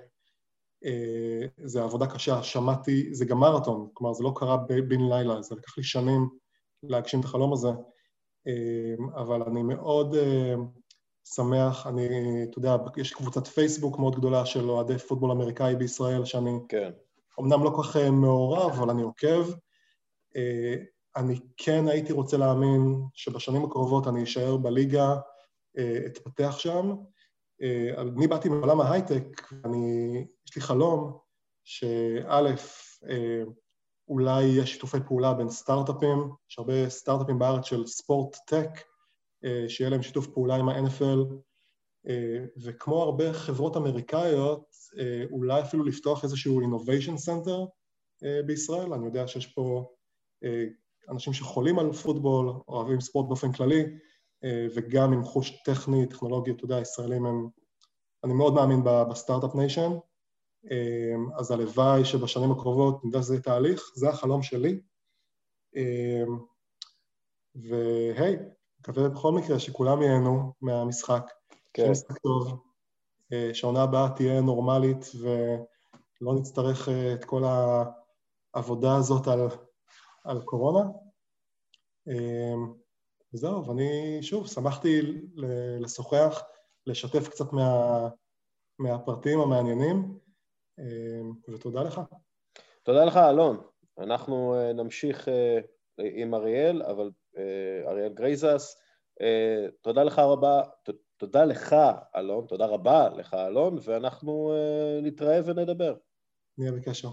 אה, 0.86 1.48
זה 1.58 1.84
עבודה 1.84 2.08
קשה, 2.08 2.44
שמעתי, 2.44 3.14
זה 3.14 3.26
גם 3.26 3.38
מרתון, 3.38 3.90
כלומר 3.94 4.14
זה 4.14 4.24
לא 4.24 4.32
קרה 4.36 4.58
בן 4.58 5.02
לילה, 5.02 5.42
זה 5.42 5.56
לקח 5.56 5.78
לי 5.78 5.84
שנים 5.84 6.30
להגשים 6.84 7.20
את 7.20 7.26
החלום 7.26 7.54
הזה, 7.54 7.70
אה, 8.48 9.22
אבל 9.22 9.44
אני 9.44 9.64
מאוד 9.64 10.16
אה, 10.16 10.54
שמח, 11.36 11.88
אני, 11.88 12.08
אתה 12.44 12.60
יודע, 12.60 12.78
יש 12.98 13.14
קבוצת 13.14 13.48
פייסבוק 13.48 14.00
מאוד 14.00 14.16
גדולה 14.16 14.46
של 14.46 14.70
אוהדי 14.70 14.98
פוטבול 14.98 15.32
אמריקאי 15.32 15.76
בישראל, 15.76 16.26
שאני 16.26 16.52
כן. 16.70 16.92
אמנם 17.40 17.64
לא 17.64 17.70
כל 17.76 17.84
כך 17.84 17.96
מעורב, 17.96 18.72
אבל 18.72 18.90
אני 18.90 19.02
עוקב. 19.02 19.52
אני 21.16 21.40
כן 21.58 21.88
הייתי 21.88 22.14
רוצה 22.14 22.38
להאמין 22.38 23.04
שבשנים 23.14 23.66
הקרובות 23.66 24.08
אני 24.08 24.24
אשאר 24.24 24.58
בליגה, 24.58 25.16
אתפתח 26.06 26.56
שם, 26.60 26.96
אני 27.98 28.28
באתי 28.28 28.50
מעולם 28.50 28.82
ההייטק, 28.82 29.52
ואני, 29.52 30.26
יש 30.48 30.56
לי 30.56 30.62
חלום 30.62 31.18
שא', 31.64 32.56
אה, 33.10 33.44
אולי 34.08 34.44
יש 34.44 34.74
שיתופי 34.74 34.98
פעולה 35.08 35.34
בין 35.34 35.50
סטארט-אפים, 35.50 36.32
יש 36.50 36.60
הרבה 36.60 36.90
סטארט-אפים 36.90 37.40
בארץ 37.40 37.66
של 37.66 37.88
ספורט 37.88 38.38
טק, 38.48 38.70
אה, 39.46 39.66
שיהיה 39.70 39.90
להם 39.90 40.02
שיתוף 40.02 40.28
פעולה 40.28 40.56
עם 40.56 40.70
ה-NFL, 40.70 41.34
וכמו 42.64 43.04
הרבה 43.04 43.34
חברות 43.34 43.78
אמריקאיות, 43.78 44.66
אולי 45.32 45.62
אפילו 45.62 45.84
לפתוח 45.84 46.24
איזשהו 46.24 46.62
innovation 46.62 47.16
center 47.28 47.70
בישראל, 48.46 48.94
אני 48.94 49.06
יודע 49.06 49.28
שיש 49.28 49.48
פה 49.48 49.92
אנשים 51.10 51.34
שחולים 51.34 51.80
על 51.80 51.94
פוטבול, 51.94 52.54
אוהבים 52.68 53.02
ספורט 53.02 53.28
באופן 53.28 53.52
כללי, 53.52 53.82
אה, 53.82 53.88
וגם 54.46 55.14
עם 55.14 55.24
חוש 55.24 55.64
טכני, 55.64 56.06
טכנולוגי, 56.06 56.52
אתה 56.52 56.66
יודע, 56.66 56.80
ישראלים 56.80 57.26
הם... 57.26 57.50
אני 58.24 58.34
מאוד 58.34 58.54
מאמין 58.54 58.84
ב-Startup 58.84 59.56
Nation, 59.56 59.92
אה, 60.72 61.38
אז 61.40 61.52
הלוואי 61.52 62.06
שבשנים 62.06 62.52
הקרובות 62.52 63.06
נדע 63.06 63.22
שזה 63.22 63.42
תהליך, 63.42 63.92
זה 63.96 64.10
החלום 64.10 64.44
שלי. 64.44 64.82
אה, 65.76 66.24
והי, 67.56 68.36
מקווה 68.80 69.10
בכל 69.10 69.32
מקרה 69.32 69.60
שכולם 69.60 70.02
ייהנו 70.02 70.54
מהמשחק. 70.62 71.32
כן. 71.74 71.92
משחק 71.92 72.18
טוב, 72.18 72.64
שהעונה 73.54 73.84
הבאה 73.84 74.10
תהיה 74.16 74.42
נורמלית 74.42 75.06
ולא 75.22 76.34
נצטרך 76.36 76.90
את 77.14 77.26
כל 77.26 77.44
העבודה 78.54 78.96
הזאת 78.96 79.28
על, 79.28 79.40
על 80.24 80.42
קורונה. 80.42 80.84
וזהו, 83.34 83.68
ואני 83.68 84.18
שוב, 84.22 84.48
שמחתי 84.48 85.02
לשוחח, 85.80 86.44
לשתף 86.86 87.28
קצת 87.28 87.54
מה, 87.54 88.10
מהפרטים 88.80 89.40
המעניינים, 89.40 90.20
אה, 90.80 91.54
ותודה 91.54 91.84
לך. 91.84 92.02
תודה 92.84 93.06
לך, 93.06 93.18
אלון. 93.18 93.62
אנחנו 93.98 94.56
אה, 94.56 94.74
נמשיך 94.74 95.28
אה, 95.28 95.60
עם 95.98 96.34
אריאל, 96.34 96.84
אבל 96.84 97.12
אריאל 97.88 98.14
גרייזס. 98.14 98.82
תודה 99.82 100.04
לך 100.04 100.20
רבה, 100.20 100.62
תודה 101.18 101.46
לך, 101.46 101.76
אלון, 102.16 102.46
תודה 102.48 102.66
רבה 102.66 103.10
לך, 103.10 103.34
אלון, 103.34 103.78
ואנחנו 103.84 104.54
נתראה 105.04 105.40
ונדבר. 105.46 105.96
נהיה 106.58 106.72
בקשר. 106.72 107.10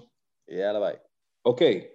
יאללה 0.48 0.80
ביי. 0.80 0.96
אוקיי, 1.44 1.88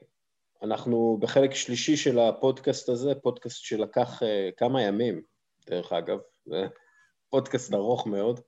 אנחנו 0.63 1.17
בחלק 1.21 1.53
שלישי 1.53 1.97
של 1.97 2.19
הפודקאסט 2.19 2.89
הזה, 2.89 3.15
פודקאסט 3.15 3.63
שלקח 3.63 4.21
uh, 4.21 4.25
כמה 4.57 4.81
ימים, 4.81 5.21
דרך 5.69 5.93
אגב, 5.93 6.17
זה 6.45 6.67
פודקאסט 7.29 7.73
ארוך 7.73 8.07
מאוד. 8.07 8.39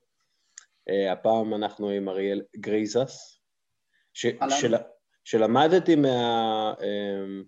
Uh, 0.90 1.12
הפעם 1.12 1.54
אנחנו 1.54 1.90
עם 1.90 2.10
אריאל 2.10 2.42
גרייזס, 2.56 3.40
ש, 4.14 4.26
של, 4.60 4.76
שלמדתי 5.24 5.96
מה... 5.96 6.74
Um, 6.78 7.46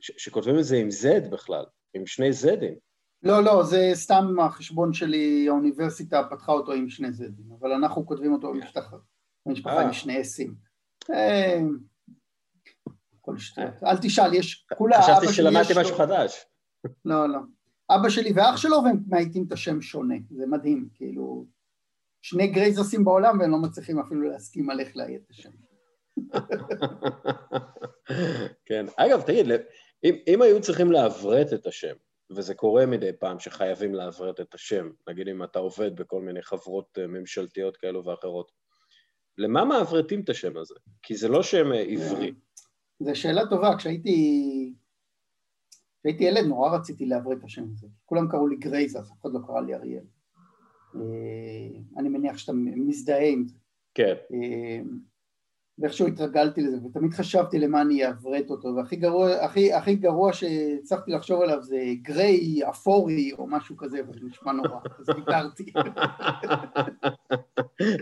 ש, 0.00 0.12
שכותבים 0.16 0.58
את 0.58 0.64
זה 0.64 0.76
עם 0.76 0.88
Z 0.88 1.28
בכלל, 1.28 1.64
עם 1.94 2.06
שני 2.06 2.30
Z'ים. 2.30 2.74
לא, 3.22 3.44
לא, 3.44 3.62
זה 3.62 3.90
סתם 3.94 4.40
החשבון 4.40 4.92
שלי, 4.94 5.48
האוניברסיטה 5.48 6.22
פתחה 6.30 6.52
אותו 6.52 6.72
עם 6.72 6.88
שני 6.88 7.08
Z'ים, 7.08 7.54
אבל 7.60 7.72
אנחנו 7.72 8.06
כותבים 8.06 8.32
אותו 8.32 8.52
במשפחה, 8.52 8.96
במשפחה 9.46 9.80
עם 9.80 9.92
שני 9.92 10.20
S'ים. 10.20 10.52
כל 13.24 13.38
שטויות. 13.38 13.74
אל 13.84 13.96
תשאל, 14.02 14.34
יש 14.34 14.66
כולה... 14.78 15.02
חשבתי 15.02 15.32
שלמדתי 15.32 15.72
משהו 15.80 15.96
חדש. 15.96 16.46
לא, 17.04 17.28
לא. 17.28 17.38
אבא 17.90 18.08
שלי 18.08 18.32
ואח 18.36 18.56
שלו, 18.56 18.76
והם 18.84 18.96
מאייתים 19.08 19.44
את 19.46 19.52
השם 19.52 19.80
שונה. 19.80 20.14
זה 20.30 20.46
מדהים, 20.46 20.88
כאילו... 20.94 21.46
שני 22.22 22.46
גרייזסים 22.46 23.04
בעולם, 23.04 23.38
והם 23.40 23.50
לא 23.50 23.58
מצליחים 23.58 23.98
אפילו 23.98 24.22
להסכים 24.22 24.70
על 24.70 24.80
איך 24.80 24.96
לאיית 24.96 25.22
את 25.24 25.30
השם. 25.30 25.50
כן. 28.66 28.86
אגב, 28.96 29.22
תגיד, 29.22 29.46
אם, 30.04 30.14
אם 30.26 30.42
היו 30.42 30.60
צריכים 30.60 30.92
לעברת 30.92 31.52
את 31.52 31.66
השם, 31.66 31.94
וזה 32.30 32.54
קורה 32.54 32.86
מדי 32.86 33.12
פעם 33.18 33.38
שחייבים 33.38 33.94
לעברת 33.94 34.40
את 34.40 34.54
השם, 34.54 34.90
נגיד 35.08 35.28
אם 35.28 35.44
אתה 35.44 35.58
עובד 35.58 35.96
בכל 35.96 36.20
מיני 36.20 36.42
חברות 36.42 36.98
אה, 36.98 37.06
ממשלתיות 37.06 37.76
כאלו 37.76 38.04
ואחרות, 38.04 38.52
למה 39.38 39.64
מעברתים 39.64 40.20
את 40.20 40.28
השם 40.28 40.56
הזה? 40.56 40.74
כי 41.02 41.16
זה 41.16 41.28
לא 41.28 41.42
שם 41.42 41.72
אה, 41.72 41.80
עברי. 41.80 42.32
זו 43.04 43.14
שאלה 43.14 43.46
טובה, 43.46 43.76
כשהייתי... 43.76 44.74
כשהייתי 46.00 46.24
ילד 46.24 46.46
נורא 46.46 46.76
רציתי 46.76 47.06
לעברת 47.06 47.38
את 47.38 47.44
השם 47.44 47.64
הזה. 47.72 47.86
כולם 48.04 48.28
קראו 48.28 48.48
לי 48.48 48.56
גרייז, 48.56 48.96
אף 48.96 49.10
אחד 49.20 49.30
לא 49.32 49.38
קרא 49.46 49.60
לי 49.60 49.74
אריאל. 49.74 50.04
אה, 50.94 51.00
אני 51.96 52.08
מניח 52.08 52.38
שאתה 52.38 52.52
מזדהה 52.76 53.28
עם 53.28 53.44
זה. 53.46 53.54
כן. 53.94 54.14
אה, 54.32 54.80
ואיכשהו 55.78 56.06
התרגלתי 56.06 56.62
לזה, 56.62 56.76
ותמיד 56.84 57.12
חשבתי 57.12 57.58
למה 57.58 57.82
אני 57.82 58.06
אעברת 58.06 58.50
אותו, 58.50 58.74
והכי 58.76 58.96
גרוע, 58.96 59.30
הכי, 59.30 59.72
הכי 59.72 59.94
גרוע 59.94 60.32
שהצלחתי 60.32 61.10
לחשוב 61.10 61.42
עליו 61.42 61.62
זה 61.62 61.78
גריי, 62.02 62.68
אפורי, 62.68 63.32
או 63.32 63.46
משהו 63.46 63.76
כזה, 63.76 64.00
וזה 64.08 64.20
נשמע 64.22 64.52
נורא, 64.52 64.78
אז 64.98 65.08
ויתרתי. 65.08 65.72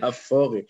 אפורי, 0.09 0.63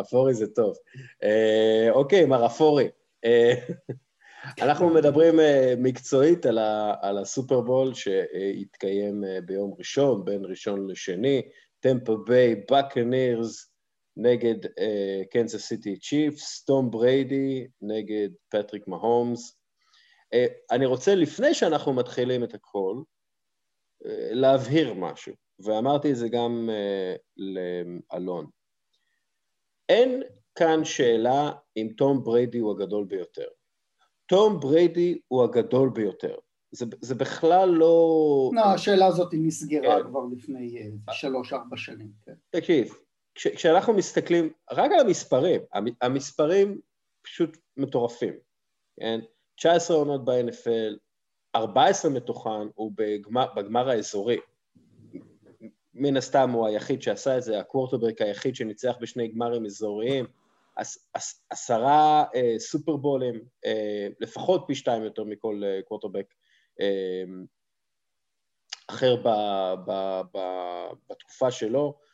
אפורי 0.00 0.34
זה 0.34 0.46
טוב. 0.46 0.74
אה, 1.22 1.88
אוקיי, 1.90 2.26
מר 2.26 2.46
אפורי. 2.46 2.88
אה, 3.24 3.54
אנחנו 4.64 4.94
מדברים 4.94 5.40
אה, 5.40 5.74
מקצועית 5.78 6.46
על, 6.46 6.58
ה, 6.58 6.94
על 7.00 7.18
הסופרבול 7.18 7.94
שהתקיים 7.94 9.24
אה, 9.24 9.40
ביום 9.40 9.74
ראשון, 9.78 10.24
בין 10.24 10.44
ראשון 10.44 10.90
לשני, 10.90 11.42
טמפה 11.80 12.16
ביי, 12.26 12.54
בקנירז 12.70 13.70
נגד 14.16 14.54
קנזס 15.30 15.66
סיטי 15.66 15.98
צ'יפס, 15.98 16.64
טום 16.64 16.90
בריידי 16.90 17.66
נגד 17.82 18.28
פטריק 18.48 18.88
מהומס. 18.88 19.58
אני 20.70 20.86
רוצה, 20.86 21.14
לפני 21.14 21.54
שאנחנו 21.54 21.92
מתחילים 21.92 22.44
את 22.44 22.54
הכל, 22.54 23.02
להבהיר 24.30 24.94
משהו, 24.94 25.34
ואמרתי 25.58 26.10
את 26.10 26.16
זה 26.16 26.28
גם 26.28 26.70
לאלון. 27.36 28.46
אין 29.88 30.22
כאן 30.56 30.84
שאלה 30.84 31.50
אם 31.76 31.88
תום 31.96 32.24
בריידי 32.24 32.58
הוא 32.58 32.72
הגדול 32.72 33.04
ביותר. 33.04 33.46
תום 34.26 34.60
בריידי 34.60 35.18
הוא 35.28 35.44
הגדול 35.44 35.90
ביותר. 35.90 36.34
זה, 36.70 36.86
זה 37.00 37.14
בכלל 37.14 37.68
לא... 37.68 38.50
לא, 38.54 38.60
השאלה 38.64 39.06
הזאת 39.06 39.32
היא 39.32 39.40
נסגרה 39.46 40.02
כן. 40.02 40.08
כבר 40.08 40.20
לפני 40.32 40.78
אה, 41.08 41.14
שלוש-ארבע 41.14 41.76
שנים. 41.76 42.10
כן. 42.26 42.32
תקשיב, 42.50 42.94
כש, 43.34 43.46
כשאנחנו 43.46 43.92
מסתכלים 43.92 44.52
רק 44.72 44.90
על 44.92 45.00
המספרים, 45.00 45.60
המ- 45.72 45.96
המספרים 46.02 46.80
פשוט 47.22 47.56
מטורפים, 47.76 48.32
כן? 49.00 49.20
19 49.56 49.96
עונות 49.96 50.24
ב-NFL, 50.24 50.96
14 51.56 52.10
מתוכן 52.10 52.50
הוא 52.74 52.92
בגמר, 52.94 53.46
בגמר 53.56 53.88
האזורי. 53.88 54.38
מן 55.94 56.16
הסתם 56.16 56.50
הוא 56.50 56.66
היחיד 56.66 57.02
שעשה 57.02 57.38
את 57.38 57.42
זה, 57.42 57.60
הקוורטרבק 57.60 58.20
היחיד 58.22 58.54
שניצח 58.56 58.96
בשני 59.00 59.28
גמרים 59.28 59.66
אזוריים, 59.66 60.26
עשרה 61.50 62.24
אה, 62.34 62.54
סופרבולים, 62.58 63.40
אה, 63.66 64.08
לפחות 64.20 64.64
פי 64.66 64.74
שתיים 64.74 65.02
יותר 65.02 65.24
מכל 65.24 65.62
אה, 65.64 65.80
קוורטרבק 65.88 66.26
אה, 66.80 67.24
אחר 68.90 69.16
ב, 69.16 69.28
ב, 69.86 70.20
ב, 70.34 70.38
בתקופה 71.10 71.50
שלו. 71.50 72.06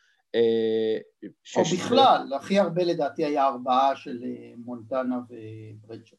או 1.56 1.62
בכלל, 1.72 2.32
הכי 2.36 2.59
הרבה 2.59 2.84
לדעתי 2.84 3.24
היה 3.24 3.47
ארבעה 3.47 3.97
של 3.97 4.18
מונטנה 4.56 5.18
וברדשו. 5.28 6.16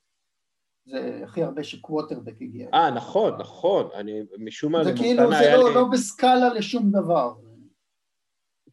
זה 0.85 1.21
הכי 1.23 1.43
הרבה 1.43 1.63
שקווטרבק 1.63 2.41
הגיע. 2.41 2.69
אה, 2.73 2.91
נכון, 2.91 3.37
נכון, 3.39 3.89
אני 3.95 4.21
משום 4.37 4.71
מה 4.71 4.83
זה 4.83 4.93
כאילו, 4.97 5.31
זה 5.31 5.57
לא, 5.57 5.69
לי... 5.69 5.75
לא 5.75 5.87
בסקאלה 5.91 6.53
לשום 6.53 6.91
דבר. 6.91 7.33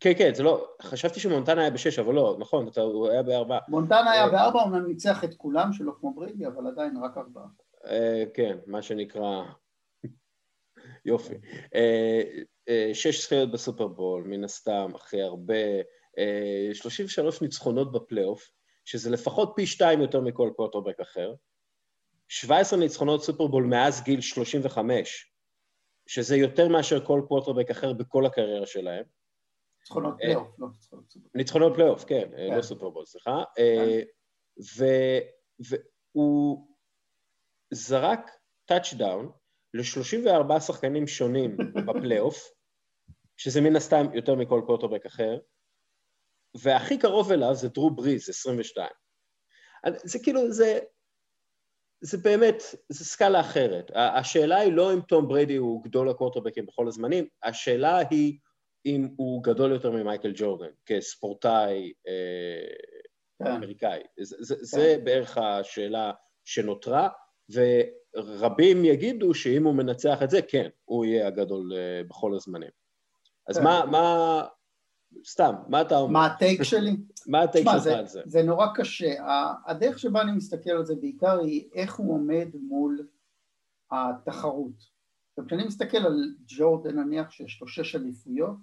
כן, 0.01 0.13
כן, 0.19 0.35
זה 0.35 0.43
לא... 0.43 0.69
חשבתי 0.83 1.21
שמונטנה 1.21 1.61
היה 1.61 1.71
בשש, 1.71 1.99
אבל 1.99 2.15
לא, 2.15 2.37
נכון, 2.39 2.69
אתה, 2.69 2.81
הוא 2.81 3.09
היה 3.09 3.23
בארבע. 3.23 3.59
מונטנה 3.69 4.11
היה 4.11 4.25
אה, 4.25 4.31
בארבע, 4.31 4.63
אומנם 4.63 4.87
ניצח 4.87 5.25
את 5.25 5.35
כולם, 5.35 5.73
שלא 5.73 5.93
כמו 6.01 6.15
בריידי, 6.15 6.47
אבל 6.47 6.67
עדיין 6.67 6.97
רק 6.97 7.17
ארבעה. 7.19 7.47
אה, 7.87 8.25
כן, 8.35 8.59
מה 8.67 8.83
שנקרא... 8.83 9.43
יופי. 11.05 11.35
אה, 11.75 12.91
שש 12.95 13.23
זכיות 13.23 13.51
בסופרבול, 13.51 14.23
מן 14.23 14.45
הסתם, 14.45 14.93
הכי 14.95 15.23
הרבה. 15.23 15.55
אה, 16.19 16.71
33 16.73 17.43
ניצחונות 17.43 17.93
בפלייאוף, 17.93 18.51
שזה 18.85 19.11
לפחות 19.11 19.53
פי 19.57 19.67
שתיים 19.67 20.01
יותר 20.01 20.21
מכל 20.21 20.51
קווטרבק 20.57 21.01
אחר. 21.01 21.35
17 22.29 22.79
ניצחונות 22.79 23.25
סופרבול 23.25 23.65
מאז 23.65 24.03
גיל 24.03 24.21
35, 24.21 25.33
שזה 26.07 26.37
יותר 26.37 26.69
מאשר 26.69 27.05
כל 27.07 27.23
קווטרבק 27.29 27.71
אחר 27.71 27.93
בכל 27.93 28.27
הקריירה 28.27 28.67
שלהם. 28.67 29.05
ניצחונות 29.81 30.15
אה, 30.15 30.19
פלייאוף, 30.19 30.49
לא 30.59 30.69
ניצחונות 30.69 31.11
סופר. 31.11 31.29
ניצחונות 31.35 31.75
פלייאוף, 31.75 32.05
כן, 32.05 32.31
אה, 32.33 32.49
כן. 32.51 32.57
לא 32.57 32.63
סופרבול, 32.63 33.07
סליחה. 33.07 33.43
אה, 33.59 34.01
והוא 36.15 36.67
זרק 37.71 38.31
טאצ'דאון 38.65 39.33
ל-34 39.75 40.61
שחקנים 40.61 41.07
שונים 41.07 41.57
בפלייאוף, 41.87 42.51
שזה 43.37 43.61
מן 43.61 43.77
הסתם 43.77 44.07
יותר 44.15 44.35
מכל 44.35 44.63
קוטרבק 44.67 45.07
אחר, 45.07 45.39
והכי 46.63 46.99
קרוב 46.99 47.33
אליו 47.33 47.55
זה 47.55 47.69
דרו 47.69 47.91
בריז, 47.91 48.29
22. 48.29 48.89
זה 50.05 50.19
כאילו, 50.23 50.53
זה, 50.53 50.79
זה 52.01 52.19
באמת, 52.19 52.63
זה 52.89 53.05
סקאלה 53.05 53.41
אחרת. 53.41 53.91
השאלה 53.95 54.57
היא 54.57 54.73
לא 54.73 54.93
אם 54.93 55.01
תום 55.01 55.29
בריידי 55.29 55.57
הוא 55.57 55.85
גדול 55.85 56.09
הקוטרבקים 56.09 56.67
בכל 56.67 56.89
הזמנים, 56.89 57.29
השאלה 57.43 57.99
היא 58.11 58.39
אם 58.87 59.09
הוא 59.17 59.43
גדול 59.43 59.73
יותר 59.73 59.91
ממייקל 59.91 60.33
ג'ורדן, 60.35 60.71
כספורטאי 60.87 61.93
אה, 62.09 62.13
כן. 63.39 63.51
אמריקאי. 63.51 64.01
זה, 64.21 64.37
זה, 64.41 64.55
זה 64.61 64.97
בערך 65.05 65.39
השאלה 65.39 66.13
שנותרה, 66.45 67.09
ורבים 67.51 68.85
יגידו 68.85 69.35
שאם 69.35 69.65
הוא 69.65 69.75
מנצח 69.75 70.23
את 70.23 70.31
זה, 70.31 70.43
כן, 70.43 70.69
הוא 70.85 71.05
יהיה 71.05 71.27
הגדול 71.27 71.73
אה, 71.77 72.03
בכל 72.09 72.35
הזמנים. 72.35 72.71
אז 73.49 73.59
כן. 73.59 73.65
מה, 73.65 73.85
מה, 73.91 74.45
סתם, 75.27 75.55
מה 75.69 75.81
אתה 75.81 75.99
אומר? 75.99 76.13
מה 76.13 76.27
ה 76.27 76.34
take 76.34 76.63
שלי? 76.63 76.97
מה 77.33 77.43
ה 77.43 77.48
take 77.48 77.67
שלך 77.73 77.87
על 77.87 78.07
זה? 78.07 78.23
זה 78.25 78.43
נורא 78.43 78.67
קשה. 78.75 79.15
הדרך 79.67 79.99
שבה 79.99 80.23
אני 80.23 80.33
מסתכל 80.33 80.71
על 80.71 80.85
זה 80.85 80.95
בעיקר 81.01 81.41
היא 81.41 81.69
איך 81.75 81.97
הוא 81.97 82.15
עומד 82.15 82.49
מול 82.55 83.07
התחרות. 83.91 84.90
עכשיו, 85.41 85.47
כשאני 85.47 85.67
מסתכל 85.67 85.99
על 85.99 86.35
ג'ורדן 86.47 86.99
נניח 86.99 87.31
שיש 87.31 87.61
לו 87.61 87.69
שש 87.69 87.97
אליפויות, 87.97 88.57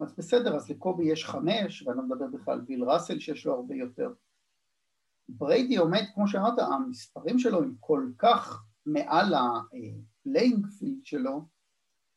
אז 0.00 0.14
בסדר, 0.18 0.56
אז 0.56 0.70
לקובי 0.70 1.04
יש 1.04 1.24
חמש, 1.24 1.82
ואני 1.82 1.96
לא 1.96 2.02
מדבר 2.02 2.26
בכלל 2.26 2.54
על 2.54 2.60
ביל 2.60 2.84
ראסל 2.84 3.18
שיש 3.18 3.46
לו 3.46 3.54
הרבה 3.54 3.74
יותר. 3.74 4.12
בריידי 5.28 5.76
עומד, 5.76 6.02
כמו 6.14 6.28
שאמרת, 6.28 6.58
המספרים 6.58 7.38
שלו 7.38 7.58
הם 7.58 7.74
כל 7.80 8.10
כך 8.18 8.64
מעל 8.86 9.34
ה 9.34 9.51
playing 9.51 10.66
field 10.66 11.04
שלו, 11.04 11.44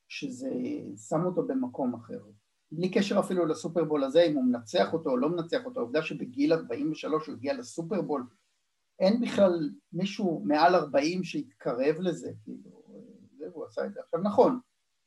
שזה 0.07 0.49
שם 1.09 1.25
אותו 1.25 1.47
במקום 1.47 1.93
אחר. 1.93 2.19
בלי 2.71 2.91
קשר 2.91 3.19
אפילו 3.19 3.45
לסופרבול 3.45 4.03
הזה, 4.03 4.21
אם 4.21 4.35
הוא 4.35 4.43
מנצח 4.43 4.93
אותו 4.93 5.09
או 5.09 5.17
לא 5.17 5.29
מנצח 5.29 5.65
אותו, 5.65 5.79
העובדה 5.79 6.01
שבגיל 6.01 6.53
43 6.53 7.27
הוא 7.27 7.35
הגיע 7.35 7.53
לסופרבול, 7.53 8.27
אין 8.99 9.21
בכלל 9.21 9.69
מישהו 9.93 10.41
מעל 10.45 10.75
40 10.75 11.23
שהתקרב 11.23 11.95
לזה, 11.99 12.31
כאילו, 12.43 12.80
עשה 13.71 13.85
את 13.85 13.93
זה. 13.93 13.99
עכשיו 14.01 14.19
נכון, 14.19 14.59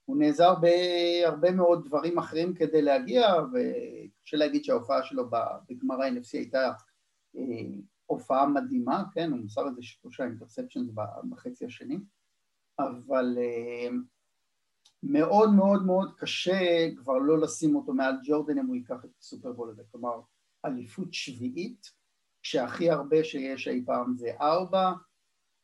הוא 0.05 0.17
נעזר 0.17 0.55
בהרבה 0.55 1.51
מאוד 1.51 1.87
דברים 1.87 2.19
אחרים 2.19 2.55
כדי 2.55 2.83
להגיע, 2.83 3.27
וקשה 3.53 4.37
להגיד 4.37 4.65
שההופעה 4.65 5.03
שלו 5.03 5.31
בגמר 5.69 6.03
ה-NFC 6.03 6.31
הייתה 6.33 6.73
אה, 7.37 7.43
הופעה 8.07 8.47
מדהימה, 8.47 9.05
כן, 9.15 9.31
הוא 9.31 9.39
מסר 9.39 9.69
איזה 9.69 9.83
שלושה 9.83 10.25
אינטרספצ'נס 10.25 10.91
בחצי 11.31 11.65
השני, 11.65 11.99
אבל 12.79 13.39
אה, 13.39 13.89
מאוד 15.03 15.55
מאוד 15.55 15.87
מאוד 15.87 16.15
קשה 16.17 16.89
כבר 16.97 17.19
לא 17.19 17.41
לשים 17.41 17.77
אותו 17.77 17.93
מעל 17.93 18.15
ג'ורדן 18.25 18.59
אם 18.59 18.67
הוא 18.67 18.77
ייקח 18.77 19.05
את 19.05 19.11
הסופרבול 19.21 19.71
הזה, 19.71 19.83
כלומר 19.91 20.21
אליפות 20.65 21.15
שביעית, 21.15 21.93
כשהכי 22.43 22.91
הרבה 22.91 23.25
שיש 23.25 23.69
אי 23.69 23.83
פעם 23.87 24.15
זה 24.17 24.31
ארבע, 24.41 24.93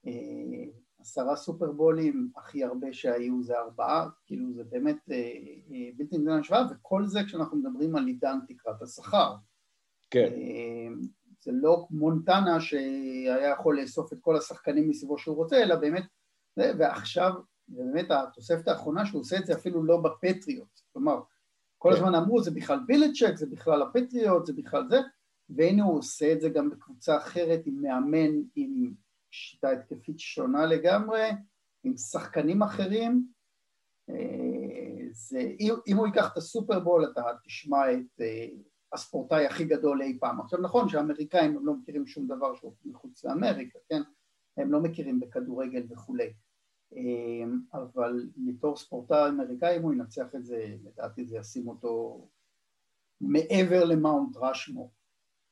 אה, 0.06 0.79
עשרה 1.00 1.36
סופרבולים, 1.36 2.30
הכי 2.36 2.64
הרבה 2.64 2.92
שהיו 2.92 3.42
זה 3.42 3.58
ארבעה, 3.58 4.08
כאילו 4.26 4.52
זה 4.52 4.64
באמת 4.64 4.98
אה, 5.10 5.16
אה, 5.16 5.90
בלתי 5.96 6.18
ניתן 6.18 6.36
להשוואה, 6.36 6.62
וכל 6.70 7.06
זה 7.06 7.20
כשאנחנו 7.26 7.56
מדברים 7.56 7.96
על 7.96 8.06
עידן 8.06 8.38
תקרת 8.48 8.82
השכר. 8.82 9.34
כן, 10.10 10.32
אה, 10.32 10.94
זה 11.42 11.52
לא 11.52 11.86
מונטנה 11.90 12.60
שהיה 12.60 13.48
יכול 13.52 13.80
לאסוף 13.80 14.12
את 14.12 14.18
כל 14.20 14.36
השחקנים 14.36 14.88
מסביבו 14.88 15.18
שהוא 15.18 15.36
רוצה, 15.36 15.62
אלא 15.62 15.76
באמת, 15.76 16.04
זה, 16.56 16.72
ועכשיו, 16.78 17.32
באמת 17.68 18.10
התוספת 18.10 18.68
האחרונה 18.68 19.06
שהוא 19.06 19.20
עושה 19.20 19.38
את 19.38 19.46
זה 19.46 19.54
אפילו 19.54 19.84
לא 19.84 20.00
בפטריוט, 20.00 20.80
כלומר, 20.92 21.20
כל 21.78 21.90
כן. 21.90 21.96
הזמן 21.96 22.14
אמרו 22.14 22.42
זה 22.42 22.50
בכלל 22.50 22.78
בילצ'ק, 22.86 23.36
זה 23.36 23.46
בכלל 23.46 23.82
הפטריוט, 23.82 24.46
זה 24.46 24.52
בכלל 24.52 24.88
זה, 24.88 25.00
והנה 25.50 25.82
הוא 25.82 25.98
עושה 25.98 26.32
את 26.32 26.40
זה 26.40 26.48
גם 26.48 26.70
בקבוצה 26.70 27.16
אחרת 27.16 27.60
עם 27.66 27.82
מאמן 27.82 28.30
עם 28.54 28.92
שיטה 29.30 29.70
התקפית 29.70 30.18
שונה 30.18 30.66
לגמרי, 30.66 31.30
עם 31.84 31.96
שחקנים 31.96 32.62
אחרים, 32.62 33.26
אה, 34.10 35.06
זה, 35.12 35.38
אם, 35.60 35.74
אם 35.86 35.96
הוא 35.96 36.06
ייקח 36.06 36.32
את 36.32 36.36
הסופרבול 36.36 37.04
אתה 37.04 37.22
תשמע 37.44 37.92
את 37.92 38.20
אה, 38.20 38.46
הספורטאי 38.92 39.46
הכי 39.46 39.64
גדול 39.64 40.02
אי 40.02 40.18
פעם. 40.20 40.40
עכשיו 40.40 40.60
נכון 40.60 40.88
שהאמריקאים 40.88 41.56
הם 41.56 41.66
לא 41.66 41.74
מכירים 41.74 42.06
שום 42.06 42.26
דבר 42.26 42.54
שהוא 42.54 42.72
מחוץ 42.84 43.24
לאמריקה, 43.24 43.78
כן? 43.88 44.02
הם 44.56 44.72
לא 44.72 44.80
מכירים 44.80 45.20
בכדורגל 45.20 45.86
וכולי. 45.90 46.32
אה, 46.96 47.00
אבל 47.74 48.28
בתור 48.36 48.76
ספורטאי 48.76 49.28
אמריקאי 49.28 49.76
אם 49.76 49.82
הוא 49.82 49.92
ינצח 49.92 50.34
את 50.34 50.44
זה, 50.44 50.74
לדעתי 50.84 51.24
זה 51.24 51.36
ישים 51.36 51.68
אותו 51.68 52.26
מעבר 53.20 53.84
למאונט 53.84 54.36
רשמור. 54.36 54.90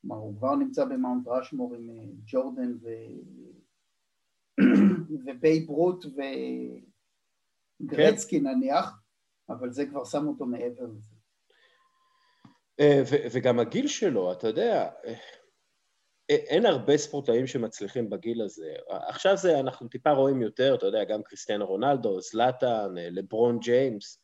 כלומר 0.01 0.17
הוא 0.17 0.37
כבר 0.39 0.57
נמצא 0.57 0.85
במאונט 0.85 1.29
רשמור 1.29 1.75
עם 1.75 1.91
ג'ורדן. 2.27 2.79
ובייב 5.27 5.69
רוט 5.69 6.05
וגרצקי 7.81 8.41
נניח, 8.41 8.93
אבל 9.49 9.73
זה 9.73 9.87
כבר 9.87 10.05
שם 10.05 10.27
אותו 10.29 10.47
מעבר 10.47 10.85
לזה. 10.85 11.15
אה, 12.81 13.03
וגם 13.33 13.59
הגיל 13.59 13.89
שלו, 13.89 14.33
אתה 14.33 14.49
יודע, 14.49 14.91
אה, 15.07 15.15
אין 16.31 16.67
הרבה 16.67 16.97
ספורטאים 16.97 17.47
שמצליחים 17.47 18.11
בגיל 18.11 18.43
הזה. 18.43 18.75
עכשיו 18.89 19.37
זה, 19.37 19.61
אנחנו 19.61 19.89
טיפה 19.89 20.11
רואים 20.11 20.43
יותר, 20.43 20.75
אתה 20.75 20.87
יודע, 20.87 21.05
גם 21.05 21.23
קריסטיאנו 21.23 21.67
רונלדו, 21.67 22.21
זלאטן, 22.21 22.99
אה, 22.99 23.09
לברון 23.11 23.59
ג'יימס, 23.59 24.23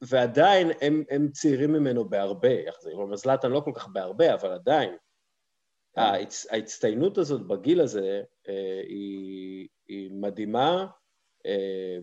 ועדיין 0.00 0.70
הם, 0.80 1.02
הם 1.10 1.28
צעירים 1.32 1.72
ממנו 1.72 2.08
בהרבה. 2.08 2.48
כלומר, 2.82 3.16
זלאטן 3.16 3.50
לא 3.50 3.60
כל 3.64 3.72
כך 3.74 3.88
בהרבה, 3.88 4.34
אבל 4.34 4.52
עדיין. 4.52 4.96
ההצ- 5.96 6.46
ההצטיינות 6.50 7.18
הזאת 7.18 7.46
בגיל 7.46 7.80
הזה 7.80 8.22
היא, 8.88 9.68
היא 9.88 10.10
מדהימה, 10.12 10.86
אה, 11.46 11.98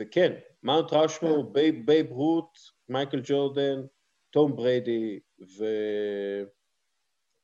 וכן, 0.00 0.32
מאונט 0.62 0.92
ראשמור, 0.92 1.52
בייב, 1.52 1.86
בייב 1.86 2.12
רוט, 2.12 2.58
מייקל 2.88 3.20
ג'ורדן, 3.24 3.82
תום 4.30 4.56
בריידי 4.56 5.20
ו... 5.58 5.64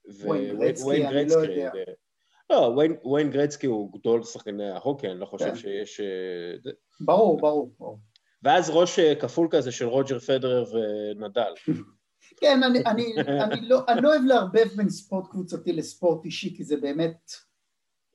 וויין 0.05 1.11
גרצקי, 1.11 1.37
לא 1.37 1.41
יודע. 1.41 1.71
אה, 1.77 1.93
לא, 2.51 2.85
וויין 3.05 3.31
גרצקי 3.31 3.67
הוא 3.67 3.99
גדול 3.99 4.23
שחקני 4.23 4.71
ההוקי, 4.71 5.09
אני 5.11 5.21
לא 5.21 5.27
חושב 5.27 5.49
כן. 5.49 5.57
שיש... 5.57 6.01
אה, 6.01 6.73
ברור, 7.01 7.41
ברור. 7.41 7.99
ואז 8.43 8.71
ראש 8.71 8.99
אה, 8.99 9.15
כפול 9.15 9.49
כזה 9.51 9.73
של 9.73 9.85
רוג'ר 9.85 10.19
פדרר 10.19 10.65
ונדל. 10.73 11.53
כן, 12.41 12.63
אני, 12.63 12.79
אני, 12.87 13.15
אני, 13.43 13.69
לא, 13.69 13.81
אני 13.89 14.01
לא 14.01 14.09
אוהב 14.09 14.23
לערבב 14.25 14.69
בין 14.77 14.89
ספורט 14.89 15.31
קבוצתי 15.31 15.73
לספורט 15.73 16.25
אישי, 16.25 16.57
כי 16.57 16.65
זה 16.65 16.77
באמת, 16.77 17.33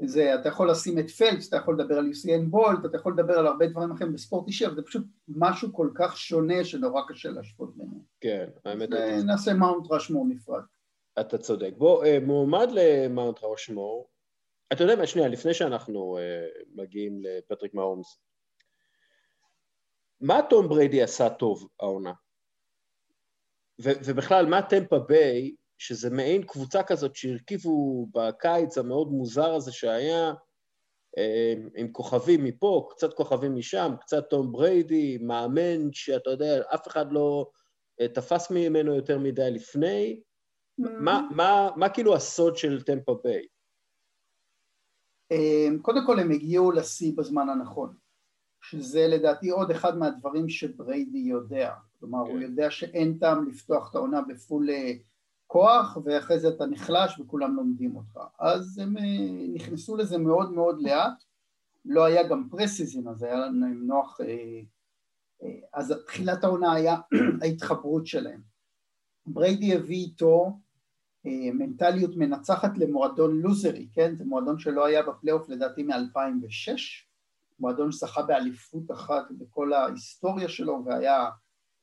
זה, 0.06 0.36
אתה 0.36 0.50
יכול 0.50 0.72
לשים 0.72 1.00
את 1.00 1.10
פלפס, 1.10 1.48
אתה 1.48 1.58
יכול 1.58 1.80
לדבר 1.80 1.98
על 1.98 2.08
יוסיאן 2.08 2.50
בולט, 2.52 2.86
אתה 2.86 2.98
יכול 2.98 3.14
לדבר 3.14 3.40
על 3.40 3.48
הרבה 3.48 3.68
דברים 3.68 3.92
אחרים 3.92 4.14
בספורט 4.14 4.48
אישי, 4.48 4.66
אבל 4.66 4.76
זה 4.76 4.82
פשוט 4.82 5.04
משהו 5.28 5.74
כל 5.74 5.90
כך 5.96 6.18
שונה 6.18 6.64
שנורא 6.66 7.02
קשה 7.08 7.30
להשוות 7.30 7.78
ביניהם. 7.78 8.02
כן, 8.22 8.50
האמת... 8.66 8.90
זה- 8.90 9.22
נעשה 9.26 9.54
מאונט 9.54 9.92
רשמור 9.92 10.26
נפרד. 10.30 10.62
אתה 11.20 11.38
צודק. 11.38 11.74
בוא, 11.78 12.06
אה, 12.06 12.18
מועמד 12.26 12.68
למאונט 12.72 13.44
ראשמור, 13.44 14.10
אתה 14.74 14.84
יודע 14.84 14.96
מה, 14.96 15.08
שנייה, 15.08 15.28
לפני 15.28 15.54
שאנחנו 15.54 16.18
אה, 16.18 16.46
מגיעים 16.76 17.22
לפטריק 17.22 17.74
מהומס, 17.74 18.20
מה 20.22 20.40
תום 20.50 20.70
בריידי 20.70 21.02
עשה 21.02 21.30
טוב 21.30 21.68
העונה? 21.80 22.14
ובכלל, 23.80 24.46
מה 24.46 24.62
טמפה 24.62 25.00
ביי, 25.00 25.56
שזה 25.80 26.10
מעין 26.10 26.44
קבוצה 26.44 26.84
כזאת 26.84 27.16
שהרכיבו 27.16 28.08
בקיץ 28.14 28.78
המאוד 28.78 29.12
מוזר 29.12 29.54
הזה 29.54 29.72
שהיה, 29.72 30.34
אה, 31.18 31.54
עם 31.76 31.92
כוכבים 31.92 32.44
מפה, 32.44 32.88
קצת 32.92 33.14
כוכבים 33.14 33.56
משם, 33.56 33.92
קצת 34.02 34.30
תום 34.30 34.52
בריידי, 34.52 35.18
מאמן 35.18 35.94
שאתה 35.94 36.30
יודע, 36.30 36.62
אף 36.74 36.88
אחד 36.88 37.12
לא 37.12 37.50
אה, 38.02 38.08
תפס 38.08 38.52
ממנו 38.52 38.96
יותר 38.96 39.20
מדי 39.20 39.52
לפני, 39.52 40.22
מה, 40.78 41.28
מה, 41.36 41.70
מה 41.76 41.90
כאילו 41.90 42.16
הסוד 42.16 42.58
של 42.58 42.82
טמפה 42.82 43.20
ביי? 43.24 43.48
אמ, 45.32 45.80
קודם 45.82 46.06
כל 46.06 46.20
הם 46.20 46.32
הגיעו 46.32 46.72
לשיא 46.72 47.14
בזמן 47.18 47.50
הנכון, 47.50 47.94
שזה 48.62 49.08
לדעתי 49.08 49.50
עוד 49.50 49.72
אחד 49.72 49.98
מהדברים 49.98 50.50
שבריידי 50.50 51.18
יודע, 51.18 51.74
כלומר 52.00 52.26
כן. 52.26 52.32
הוא 52.32 52.40
יודע 52.40 52.72
שאין 52.72 53.18
טעם 53.20 53.48
לפתוח 53.48 53.90
את 53.90 53.96
העונה 53.96 54.22
ב 54.22 54.31
full 54.31 54.70
אה, 54.70 54.94
כוח 55.52 55.98
ואחרי 56.04 56.40
זה 56.40 56.50
אתה 56.50 56.66
נחלש 56.66 57.20
וכולם 57.20 57.56
לומדים 57.56 57.96
אותך, 57.96 58.20
אז 58.40 58.78
הם 58.78 58.98
אה, 58.98 59.04
נכנסו 59.54 59.96
לזה 59.96 60.18
מאוד 60.18 60.52
מאוד 60.52 60.82
לאט, 60.82 61.24
לא 61.86 62.06
היה 62.06 62.28
גם 62.28 62.48
preseason 62.50 63.08
אז 63.08 63.24
היה 63.24 63.36
לנו 63.36 63.68
נוח, 63.68 64.22
אה, 64.22 64.62
אה, 65.44 65.60
אז 65.74 65.94
תחילת 66.08 66.44
העונה 66.44 66.74
היה 66.74 66.96
ההתחברות 67.42 68.08
שלהם, 68.08 68.42
בריידי 69.26 69.76
הביא 69.76 69.98
איתו 69.98 70.60
מנטליות 71.54 72.16
מנצחת 72.16 72.78
למועדון 72.78 73.42
לוזרי, 73.42 73.88
כן? 73.94 74.16
זה 74.16 74.26
מועדון 74.26 74.60
שלא 74.60 74.86
היה 74.86 75.04
בפלייאוף 75.04 75.50
לדעתי 75.50 75.84
מ-2006, 75.84 76.72
מועדון 77.60 77.92
שזכה 77.92 78.22
באליפות 78.22 78.92
אחת 78.92 79.32
בכל 79.32 79.74
ההיסטוריה 79.74 80.50
שלו 80.50 80.82
והיה... 80.86 81.30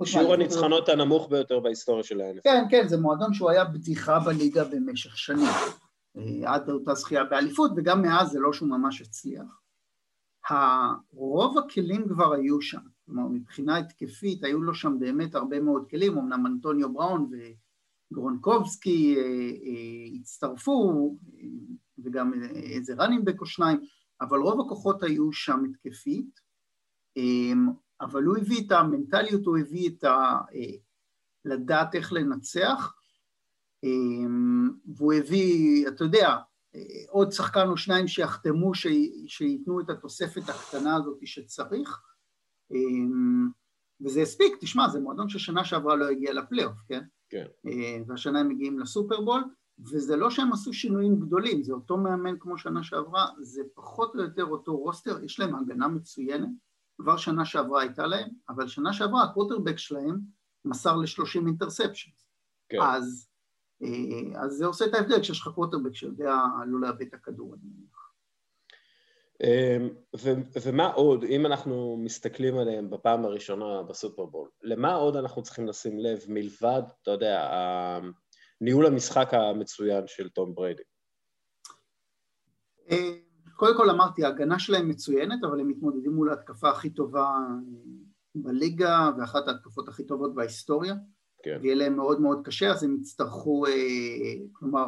שיעור 0.04 0.28
מהאליפות 0.28 0.52
הניצחונות 0.52 0.88
הנמוך 0.88 1.28
ביותר 1.30 1.60
בהיסטוריה 1.60 2.04
של 2.04 2.20
ה-NFL. 2.20 2.40
כן, 2.44 2.64
כן, 2.70 2.88
זה 2.88 2.96
מועדון 2.96 3.34
שהוא 3.34 3.50
היה 3.50 3.64
בדיחה 3.64 4.18
בליגה 4.18 4.64
במשך 4.64 5.18
שנים, 5.18 5.48
אה, 6.16 6.54
עד 6.54 6.70
אותה 6.70 6.94
זכייה 6.94 7.24
באליפות, 7.24 7.70
וגם 7.76 8.02
מאז 8.02 8.30
זה 8.30 8.40
לא 8.40 8.52
שהוא 8.52 8.68
ממש 8.68 9.00
הצליח. 9.00 9.60
רוב 11.12 11.58
הכלים 11.58 12.08
כבר 12.08 12.32
היו 12.32 12.60
שם, 12.60 12.80
כלומר 13.06 13.28
מבחינה 13.28 13.78
התקפית 13.78 14.44
היו 14.44 14.62
לו 14.62 14.74
שם 14.74 14.98
באמת 14.98 15.34
הרבה 15.34 15.60
מאוד 15.60 15.90
כלים, 15.90 16.18
אמנם 16.18 16.46
אנטוניו 16.46 16.92
בראון 16.92 17.30
וגרונקובסקי 18.12 19.16
אה, 19.16 19.22
אה, 19.22 20.18
הצטרפו, 20.20 21.16
אה, 21.38 21.44
וגם 22.04 22.32
איזה 22.54 22.94
ראנינבק 22.98 23.40
או 23.40 23.46
שניים, 23.46 23.80
אבל 24.20 24.38
רוב 24.38 24.60
הכוחות 24.60 25.02
היו 25.02 25.32
שם 25.32 25.62
התקפית, 25.70 26.46
אבל 28.00 28.22
הוא 28.24 28.36
הביא 28.36 28.66
את 28.66 28.72
המנטליות, 28.72 29.46
הוא 29.46 29.58
הביא 29.58 29.88
את 29.88 30.04
ה... 30.04 30.38
אה, 30.54 30.76
לדעת 31.44 31.94
איך 31.94 32.12
לנצח, 32.12 32.94
אמ, 33.84 34.70
והוא 34.96 35.12
הביא, 35.12 35.88
אתה 35.88 36.04
יודע, 36.04 36.36
עוד 37.08 37.32
שחקן 37.32 37.68
או 37.68 37.76
שניים 37.76 38.08
שיחתמו, 38.08 38.74
שי- 38.74 39.24
שייתנו 39.26 39.80
את 39.80 39.90
התוספת 39.90 40.48
הקטנה 40.48 40.96
הזאת 40.96 41.18
שצריך, 41.24 42.00
וזה 44.00 44.20
הספיק, 44.20 44.56
תשמע, 44.60 44.88
זה 44.88 45.00
מועדון 45.00 45.28
ששנה 45.28 45.64
שעברה 45.64 45.96
לא 45.96 46.08
הגיע 46.08 46.32
לפלייאוף, 46.32 46.76
כן? 46.88 47.02
כן. 47.28 47.46
אה, 47.66 47.98
והשנה 48.06 48.40
הם 48.40 48.48
מגיעים 48.48 48.78
לסופרבול, 48.78 49.44
וזה 49.78 50.16
לא 50.16 50.30
שהם 50.30 50.52
עשו 50.52 50.72
שינויים 50.72 51.20
גדולים, 51.20 51.62
זה 51.62 51.72
אותו 51.72 51.96
מאמן 51.96 52.34
כמו 52.40 52.58
שנה 52.58 52.82
שעברה, 52.82 53.26
זה 53.40 53.62
פחות 53.74 54.14
או 54.14 54.20
יותר 54.20 54.44
אותו 54.44 54.76
רוסטר, 54.76 55.24
יש 55.24 55.40
להם 55.40 55.54
הגנה 55.54 55.88
מצוינת, 55.88 56.48
כבר 56.98 57.16
שנה 57.16 57.44
שעברה 57.44 57.82
הייתה 57.82 58.06
להם, 58.06 58.28
אבל 58.48 58.68
שנה 58.68 58.92
שעברה 58.92 59.24
הקווטרבק 59.24 59.78
שלהם 59.78 60.18
מסר 60.64 60.96
ל-30 60.96 61.46
אינטרספצ'נס. 61.46 62.28
כן. 62.68 62.78
אז, 62.82 63.28
אה, 63.82 64.42
אז 64.42 64.52
זה 64.52 64.66
עושה 64.66 64.84
את 64.84 64.94
ההבדל 64.94 65.20
כשיש 65.20 65.40
לך 65.40 65.48
קווטרבק 65.48 65.94
שיודע 65.94 66.34
לא 66.66 66.80
לאבד 66.80 67.02
את 67.02 67.14
הכדור, 67.14 67.54
אני 67.54 67.62
מניח. 67.64 68.06
אמ, 69.42 69.88
ו- 70.16 70.60
ומה 70.62 70.86
עוד, 70.86 71.24
אם 71.24 71.46
אנחנו 71.46 71.96
מסתכלים 72.04 72.58
עליהם 72.58 72.90
בפעם 72.90 73.24
הראשונה 73.24 73.82
בסופרבול, 73.82 74.50
למה 74.62 74.94
עוד 74.94 75.16
אנחנו 75.16 75.42
צריכים 75.42 75.66
לשים 75.66 75.98
לב 75.98 76.18
מלבד, 76.28 76.82
אתה 77.02 77.10
יודע, 77.10 77.50
ניהול 78.60 78.86
המשחק 78.86 79.34
המצוין 79.34 80.06
של 80.06 80.28
תום 80.28 80.54
בריידי? 80.54 80.82
קודם 83.56 83.76
כל 83.76 83.90
אמרתי, 83.90 84.24
ההגנה 84.24 84.58
שלהם 84.58 84.88
מצוינת, 84.88 85.44
אבל 85.44 85.60
הם 85.60 85.68
מתמודדים 85.68 86.12
מול 86.12 86.30
ההתקפה 86.30 86.70
הכי 86.70 86.90
טובה 86.90 87.22
אה, 87.22 87.54
בליגה, 88.34 89.10
ואחת 89.18 89.48
ההתקפות 89.48 89.88
הכי 89.88 90.04
טובות 90.04 90.34
בהיסטוריה. 90.34 90.94
כן. 91.42 91.58
ויהיה 91.62 91.74
להם 91.74 91.96
מאוד 91.96 92.20
מאוד 92.20 92.40
קשה, 92.44 92.70
אז 92.70 92.84
הם 92.84 92.96
יצטרכו, 93.00 93.66
אה, 93.66 93.72
כלומר, 94.52 94.86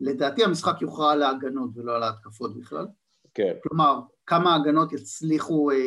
לדעתי 0.00 0.44
המשחק 0.44 0.82
יוכרע 0.82 1.12
על 1.12 1.22
ההגנות 1.22 1.70
ולא 1.74 1.96
על 1.96 2.02
ההתקפות 2.02 2.56
בכלל. 2.58 2.86
כן, 3.34 3.52
כלומר, 3.62 4.00
כמה 4.26 4.54
הגנות 4.54 4.92
יצליחו 4.92 5.70
אה, 5.70 5.76
אה, 5.76 5.80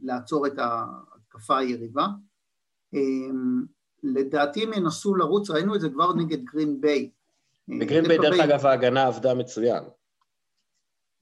לעצור 0.00 0.46
את 0.46 0.58
ההתקפה 0.58 1.58
היריבה. 1.58 2.06
אה, 2.94 3.00
לדעתי 4.02 4.62
הם 4.62 4.72
ינסו 4.72 5.14
לרוץ, 5.14 5.50
ראינו 5.50 5.74
את 5.74 5.80
זה 5.80 5.88
כבר 5.88 6.14
נגד 6.14 6.44
גרין 6.44 6.80
ביי. 6.80 7.10
בגרין 7.68 8.04
ביי, 8.04 8.18
דרך 8.18 8.40
אגב, 8.40 8.66
ההגנה 8.66 9.06
עבדה 9.06 9.34
מצוין. 9.34 9.84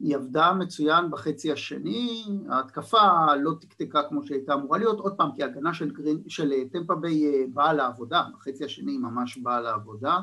היא 0.00 0.16
עבדה 0.16 0.52
מצוין 0.52 1.10
בחצי 1.10 1.52
השני, 1.52 2.24
ההתקפה 2.50 3.34
לא 3.40 3.52
תקתקה 3.60 4.02
כמו 4.08 4.26
שהייתה 4.26 4.54
אמורה 4.54 4.78
להיות, 4.78 4.98
עוד 4.98 5.16
פעם, 5.16 5.30
כי 5.36 5.42
ההגנה 5.42 5.74
של, 5.74 5.90
גרין, 5.90 6.22
של 6.28 6.52
אה, 6.52 6.62
טמפה 6.72 6.94
ביי 6.94 7.26
אה, 7.26 7.44
באה 7.54 7.72
לעבודה, 7.72 8.24
בחצי 8.34 8.64
השני 8.64 8.92
היא 8.92 9.00
ממש 9.00 9.38
באה 9.38 9.60
לעבודה, 9.60 10.16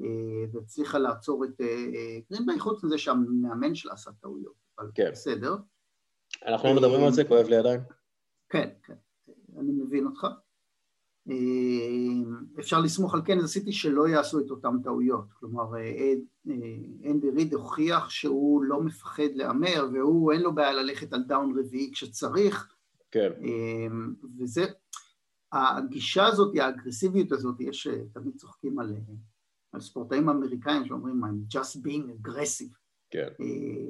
אה, 0.00 0.04
והצליחה 0.52 0.98
לעצור 0.98 1.44
את 1.44 1.60
גרין 2.30 2.46
ביי, 2.46 2.58
חוץ 2.58 2.84
מזה 2.84 2.98
שהמאמן 2.98 3.74
שלה 3.74 3.92
עשה 3.92 4.10
טעויות, 4.20 4.54
אבל 4.78 4.90
כן. 4.94 5.08
בסדר. 5.12 5.56
אנחנו 6.46 6.68
לא 6.68 6.74
מדברים 6.74 7.04
על 7.04 7.12
זה, 7.12 7.24
כואב 7.24 7.46
לי 7.46 7.56
עדיין. 7.56 7.80
כן, 8.48 8.68
כן, 8.82 8.94
אני 9.58 9.72
מבין 9.72 10.06
אותך. 10.06 10.26
אה, 11.30 12.58
אפשר 12.58 12.80
לסמוך 12.80 13.14
על 13.14 13.20
קנזס 13.22 13.52
סיטי 13.52 13.72
שלא 13.72 14.08
יעשו 14.08 14.40
את 14.40 14.50
אותן 14.50 14.82
טעויות. 14.82 15.32
כלומר, 15.32 15.76
אה, 15.76 16.14
אה, 16.48 17.10
אנדי 17.10 17.30
ריד 17.30 17.54
הוכיח 17.54 18.10
שהוא 18.10 18.62
לא 18.62 18.80
מפחד 18.80 19.34
להמר, 19.34 19.88
והוא, 19.92 20.32
אין 20.32 20.42
לו 20.42 20.54
בעיה 20.54 20.72
ללכת 20.72 21.12
על 21.12 21.22
דאון 21.22 21.58
רביעי 21.58 21.90
כשצריך, 21.92 22.72
כן, 23.10 23.30
וזה, 24.38 24.64
הגישה 25.52 26.26
הזאת, 26.26 26.56
האגרסיביות 26.56 27.32
הזאת, 27.32 27.60
יש, 27.60 27.88
תמיד 28.12 28.36
צוחקים 28.36 28.78
על, 28.78 28.96
על 29.72 29.80
ספורטאים 29.80 30.28
אמריקאים 30.28 30.84
שאומרים, 30.84 31.24
I'm 31.24 31.56
just 31.56 31.76
being 31.76 32.26
aggressive. 32.26 32.76
כן, 33.10 33.28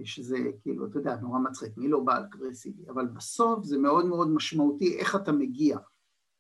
שזה 0.04 0.36
כאילו, 0.62 0.86
אתה 0.86 0.98
יודע, 0.98 1.16
נורא 1.16 1.38
מצחיק, 1.38 1.76
מי 1.76 1.88
לא 1.88 2.00
בא 2.00 2.18
אגרסיבי, 2.18 2.88
אבל 2.88 3.06
בסוף 3.06 3.64
זה 3.64 3.78
מאוד 3.78 4.06
מאוד 4.06 4.28
משמעותי 4.28 4.98
איך 4.98 5.16
אתה 5.16 5.32
מגיע. 5.32 5.78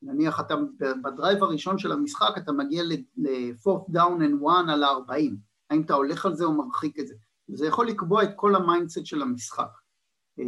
נניח 0.06 0.40
אתה 0.40 0.54
ב 1.02 1.09
drive 1.09 1.42
הראשון 1.42 1.78
של 1.78 1.92
המשחק, 1.92 2.34
אתה 2.36 2.52
מגיע 2.52 2.82
ל-4th 2.82 3.90
down 3.92 4.20
and 4.20 4.48
1 4.48 4.68
על 4.68 4.82
ה-40, 4.82 5.34
האם 5.70 5.82
אתה 5.82 5.94
הולך 5.94 6.26
על 6.26 6.34
זה 6.34 6.44
או 6.44 6.52
מרחיק 6.52 6.98
את 6.98 7.06
זה. 7.06 7.14
זה 7.48 7.66
יכול 7.66 7.86
לקבוע 7.88 8.22
את 8.22 8.30
כל 8.36 8.54
ה 8.54 8.61
mindset 8.61 9.06
של 9.06 9.22
המשחק. 9.22 9.70
אה, 10.38 10.44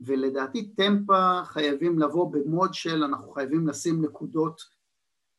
ולדעתי 0.00 0.74
טמפה 0.74 1.40
חייבים 1.44 1.98
לבוא 1.98 2.32
במוד 2.32 2.74
של 2.74 3.04
אנחנו 3.04 3.30
חייבים 3.30 3.68
לשים 3.68 4.04
נקודות 4.04 4.60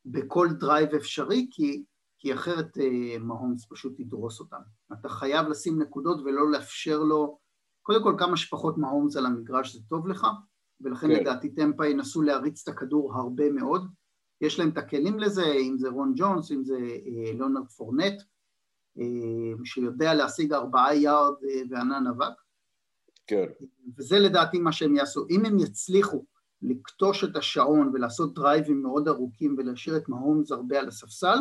בכל 0.04 0.48
drive 0.52 0.94
אפשרי, 0.94 1.48
כי 1.50 1.84
כי 2.18 2.34
אחרת 2.34 2.78
אה, 2.78 3.18
מהומס 3.18 3.66
פשוט 3.70 4.00
ידרוס 4.00 4.40
אותם. 4.40 4.60
אתה 4.92 5.08
חייב 5.08 5.48
לשים 5.48 5.82
נקודות 5.82 6.20
ולא 6.24 6.50
לאפשר 6.50 6.98
לו, 6.98 7.38
קודם 7.82 8.02
כל 8.02 8.14
כמה 8.18 8.36
שפחות 8.36 8.78
מהומס 8.78 9.16
על 9.16 9.26
המגרש 9.26 9.76
זה 9.76 9.80
טוב 9.88 10.08
לך, 10.08 10.26
ולכן 10.80 11.06
כן. 11.06 11.20
לדעתי 11.20 11.48
טמפה 11.48 11.86
ינסו 11.86 12.22
להריץ 12.22 12.62
את 12.62 12.74
הכדור 12.74 13.14
הרבה 13.14 13.50
מאוד. 13.50 13.86
יש 14.40 14.58
להם 14.58 14.68
את 14.68 14.78
הכלים 14.78 15.18
לזה, 15.18 15.44
אם 15.44 15.78
זה 15.78 15.88
רון 15.88 16.12
ג'ונס, 16.16 16.52
אם 16.52 16.64
זה 16.64 16.76
אה, 16.76 17.32
ליאונרד 17.32 17.68
פורנט, 17.68 18.22
שיודע 19.64 20.14
להשיג 20.14 20.52
ארבעה 20.52 20.96
יארד 20.96 21.34
וענן 21.70 22.06
אבק. 22.06 22.34
כן. 23.26 23.46
וזה 23.98 24.18
לדעתי 24.18 24.58
מה 24.58 24.72
שהם 24.72 24.96
יעשו. 24.96 25.26
אם 25.30 25.46
הם 25.46 25.58
יצליחו 25.58 26.24
לקטוש 26.62 27.24
את 27.24 27.36
השעון 27.36 27.90
ולעשות 27.94 28.34
דרייבים 28.34 28.82
מאוד 28.82 29.08
ארוכים 29.08 29.54
ולהשאיר 29.58 29.96
את 29.96 30.08
מהומס 30.08 30.50
הרבה 30.50 30.78
על 30.78 30.88
הספסל, 30.88 31.38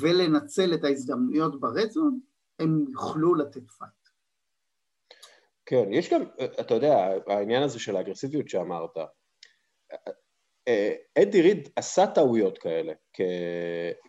ולנצל 0.00 0.74
את 0.74 0.84
ההזדמנויות 0.84 1.60
ב 1.60 1.67
red 1.67 1.87
zone, 1.87 2.20
הם 2.58 2.84
יוכלו 2.88 3.34
לתת 3.34 3.70
fight. 3.70 4.05
כן, 5.66 5.92
יש 5.92 6.12
גם, 6.12 6.24
אתה 6.60 6.74
יודע, 6.74 7.08
העניין 7.26 7.62
הזה 7.62 7.78
של 7.78 7.96
האגרסיביות 7.96 8.48
שאמרת, 8.48 8.96
אנדי 11.18 11.42
ריד 11.42 11.68
עשה 11.76 12.06
טעויות 12.06 12.58
כאלה 12.58 12.92
כ, 13.12 13.20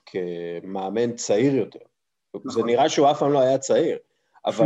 כמאמן 0.06 1.16
צעיר 1.16 1.56
יותר. 1.56 1.80
נכון. 2.36 2.52
זה 2.52 2.64
נראה 2.64 2.90
שהוא 2.90 3.12
אף 3.12 3.20
פעם 3.20 3.32
לא 3.32 3.40
היה 3.40 3.58
צעיר, 3.58 3.98
אבל 4.46 4.66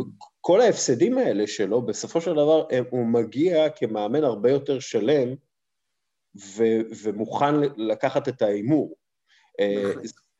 כל 0.40 0.60
ההפסדים 0.60 1.18
האלה 1.18 1.46
שלו, 1.46 1.82
בסופו 1.82 2.20
של 2.20 2.32
דבר 2.32 2.66
הוא 2.90 3.06
מגיע 3.06 3.70
כמאמן 3.70 4.24
הרבה 4.24 4.50
יותר 4.50 4.78
שלם 4.78 5.34
ו, 6.36 6.62
ומוכן 7.02 7.54
לקחת 7.76 8.28
את 8.28 8.42
ההימור. 8.42 8.96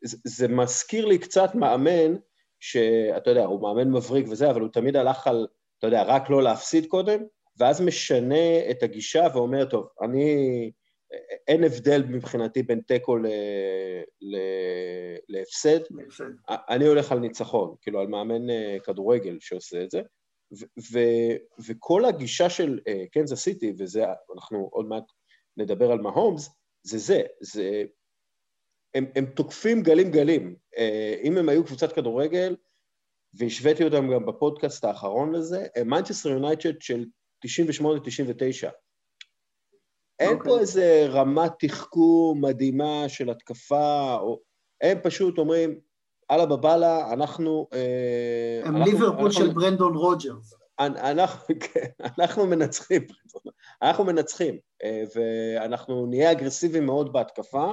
זה, 0.02 0.16
זה 0.24 0.48
מזכיר 0.48 1.06
לי 1.06 1.18
קצת 1.18 1.54
מאמן 1.54 2.16
שאתה 2.60 3.30
יודע, 3.30 3.44
הוא 3.44 3.62
מאמן 3.62 3.90
מבריק 3.90 4.26
וזה, 4.30 4.50
אבל 4.50 4.60
הוא 4.60 4.68
תמיד 4.68 4.96
הלך 4.96 5.26
על, 5.26 5.46
אתה 5.82 5.88
יודע, 5.88 6.02
רק 6.02 6.30
לא 6.30 6.42
להפסיד 6.42 6.86
קודם, 6.86 7.22
ואז 7.58 7.80
משנה 7.80 8.70
את 8.70 8.82
הגישה 8.82 9.26
ואומר, 9.34 9.64
טוב, 9.64 9.88
אני, 10.02 10.70
אין 11.48 11.64
הבדל 11.64 12.02
מבחינתי 12.08 12.62
בין 12.62 12.80
תיקו 12.80 13.16
ל... 13.16 13.26
ל... 14.20 14.36
להפסד, 15.28 15.80
אני 16.48 16.86
הולך 16.86 17.12
על 17.12 17.18
ניצחון, 17.18 17.74
כאילו 17.80 18.00
על 18.00 18.06
מאמן 18.06 18.50
אה, 18.50 18.76
כדורגל 18.84 19.36
שעושה 19.40 19.82
את 19.82 19.90
זה, 19.90 20.00
ו... 20.60 20.64
ו... 20.92 20.98
וכל 21.66 22.04
הגישה 22.04 22.50
של 22.50 22.80
קנזס 23.12 23.32
אה, 23.32 23.36
סיטי, 23.40 23.72
וזה, 23.78 24.04
אנחנו 24.34 24.68
עוד 24.72 24.86
מעט 24.86 25.04
נדבר 25.56 25.92
על 25.92 26.00
מהומס, 26.00 26.50
זה 26.82 26.98
זה, 26.98 27.22
זה 27.40 27.82
הם, 28.94 29.06
הם 29.14 29.26
תוקפים 29.26 29.82
גלים 29.82 30.10
גלים. 30.10 30.56
אה, 30.78 31.16
אם 31.22 31.38
הם 31.38 31.48
היו 31.48 31.64
קבוצת 31.64 31.92
כדורגל, 31.92 32.56
והשוויתי 33.34 33.84
אותם 33.84 34.10
גם 34.10 34.26
בפודקאסט 34.26 34.84
האחרון 34.84 35.34
לזה, 35.34 35.66
מנצ'סטר 35.86 36.28
יונייטד 36.28 36.80
של 36.80 37.04
98-99. 37.46 37.48
אין 40.18 40.38
פה 40.38 40.44
אוקיי. 40.44 40.58
איזה 40.58 41.06
רמת 41.08 41.52
תחכום 41.58 42.44
מדהימה 42.44 43.04
של 43.08 43.30
התקפה, 43.30 44.14
או... 44.20 44.40
הם 44.80 44.98
פשוט 45.02 45.38
אומרים, 45.38 45.80
אללה 46.30 46.46
בבאללה, 46.46 47.12
אנחנו... 47.12 47.68
אה, 47.72 48.60
הם 48.64 48.76
ליברפול 48.76 49.30
של 49.30 49.52
ברנדון 49.52 49.94
רוג'רס. 49.94 50.54
אנחנו, 50.78 51.54
כן, 51.60 51.86
אנחנו 52.18 52.46
מנצחים, 52.46 53.06
אנחנו 53.82 54.04
מנצחים, 54.04 54.58
אה, 54.84 55.02
ואנחנו 55.14 56.06
נהיה 56.06 56.32
אגרסיביים 56.32 56.86
מאוד 56.86 57.12
בהתקפה, 57.12 57.72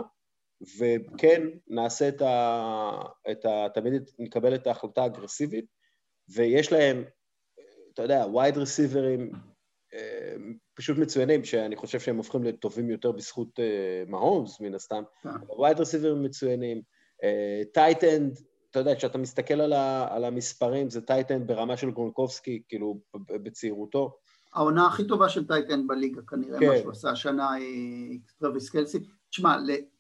וכן, 0.62 1.42
נעשה 1.68 2.10
את 2.10 2.22
ה... 2.22 3.02
את 3.32 3.46
ה... 3.46 3.68
תמיד 3.74 3.94
נקבל 4.20 4.56
את 4.56 4.68
ההחלטה 4.68 5.04
האגרסיבית, 5.04 5.66
ויש 6.36 6.72
להם, 6.72 7.04
אתה 7.94 8.02
יודע, 8.02 8.26
wide 8.34 8.58
receiver 8.58 9.17
ים 9.17 9.32
אה, 9.94 10.36
פשוט 10.74 10.98
מצוינים, 10.98 11.44
שאני 11.44 11.76
חושב 11.76 12.00
שהם 12.00 12.18
הופכים 12.18 12.44
לטובים 12.44 12.90
יותר 12.90 13.12
בזכות 13.12 13.60
מהומס, 14.08 14.62
מן 14.62 14.76
הסתם, 14.76 15.04
wide 15.60 15.76
כן. 15.76 15.82
receiver 15.82 16.15
ים 16.15 16.24
מצוינים, 16.24 16.82
tight 17.74 18.09
end, 18.09 18.38
אה, 18.38 18.44
אתה 18.72 18.80
יודע, 18.80 18.96
כשאתה 18.96 19.18
מסתכל 19.18 19.62
על, 19.62 19.74
ה, 19.74 20.08
על 20.16 20.26
המספרים, 20.26 20.90
זה 20.90 21.02
tight 21.02 21.31
end 21.31 21.48
ברמה 21.48 21.78
של 21.78 21.92
גרונקובסקי, 21.92 22.62
כאילו, 22.68 23.00
בצעירותו. 23.44 24.18
העונה 24.54 24.88
הכי 24.88 25.08
טובה 25.08 25.30
של 25.30 25.48
tight 25.48 25.73
end 25.73 25.88
בליגה, 25.88 26.22
כנראה, 26.22 26.60
כן. 26.60 26.68
מה 26.68 26.78
שהוא 26.78 26.92
עשה 26.92 27.10
השנה, 27.10 27.58
אה, 27.58 28.18
טרוויס 28.40 28.70
קלסי. 28.70 29.00
תשמע, 29.30 29.58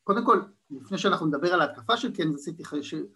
קודם 0.10 0.26
כל, 0.26 0.42
לפני 0.72 0.98
שאנחנו 0.98 1.26
נדבר 1.26 1.54
על 1.54 1.62
ההתקפה 1.62 1.98
של 1.98 2.16
קנזס 2.16 2.44
סיטי, 2.44 2.64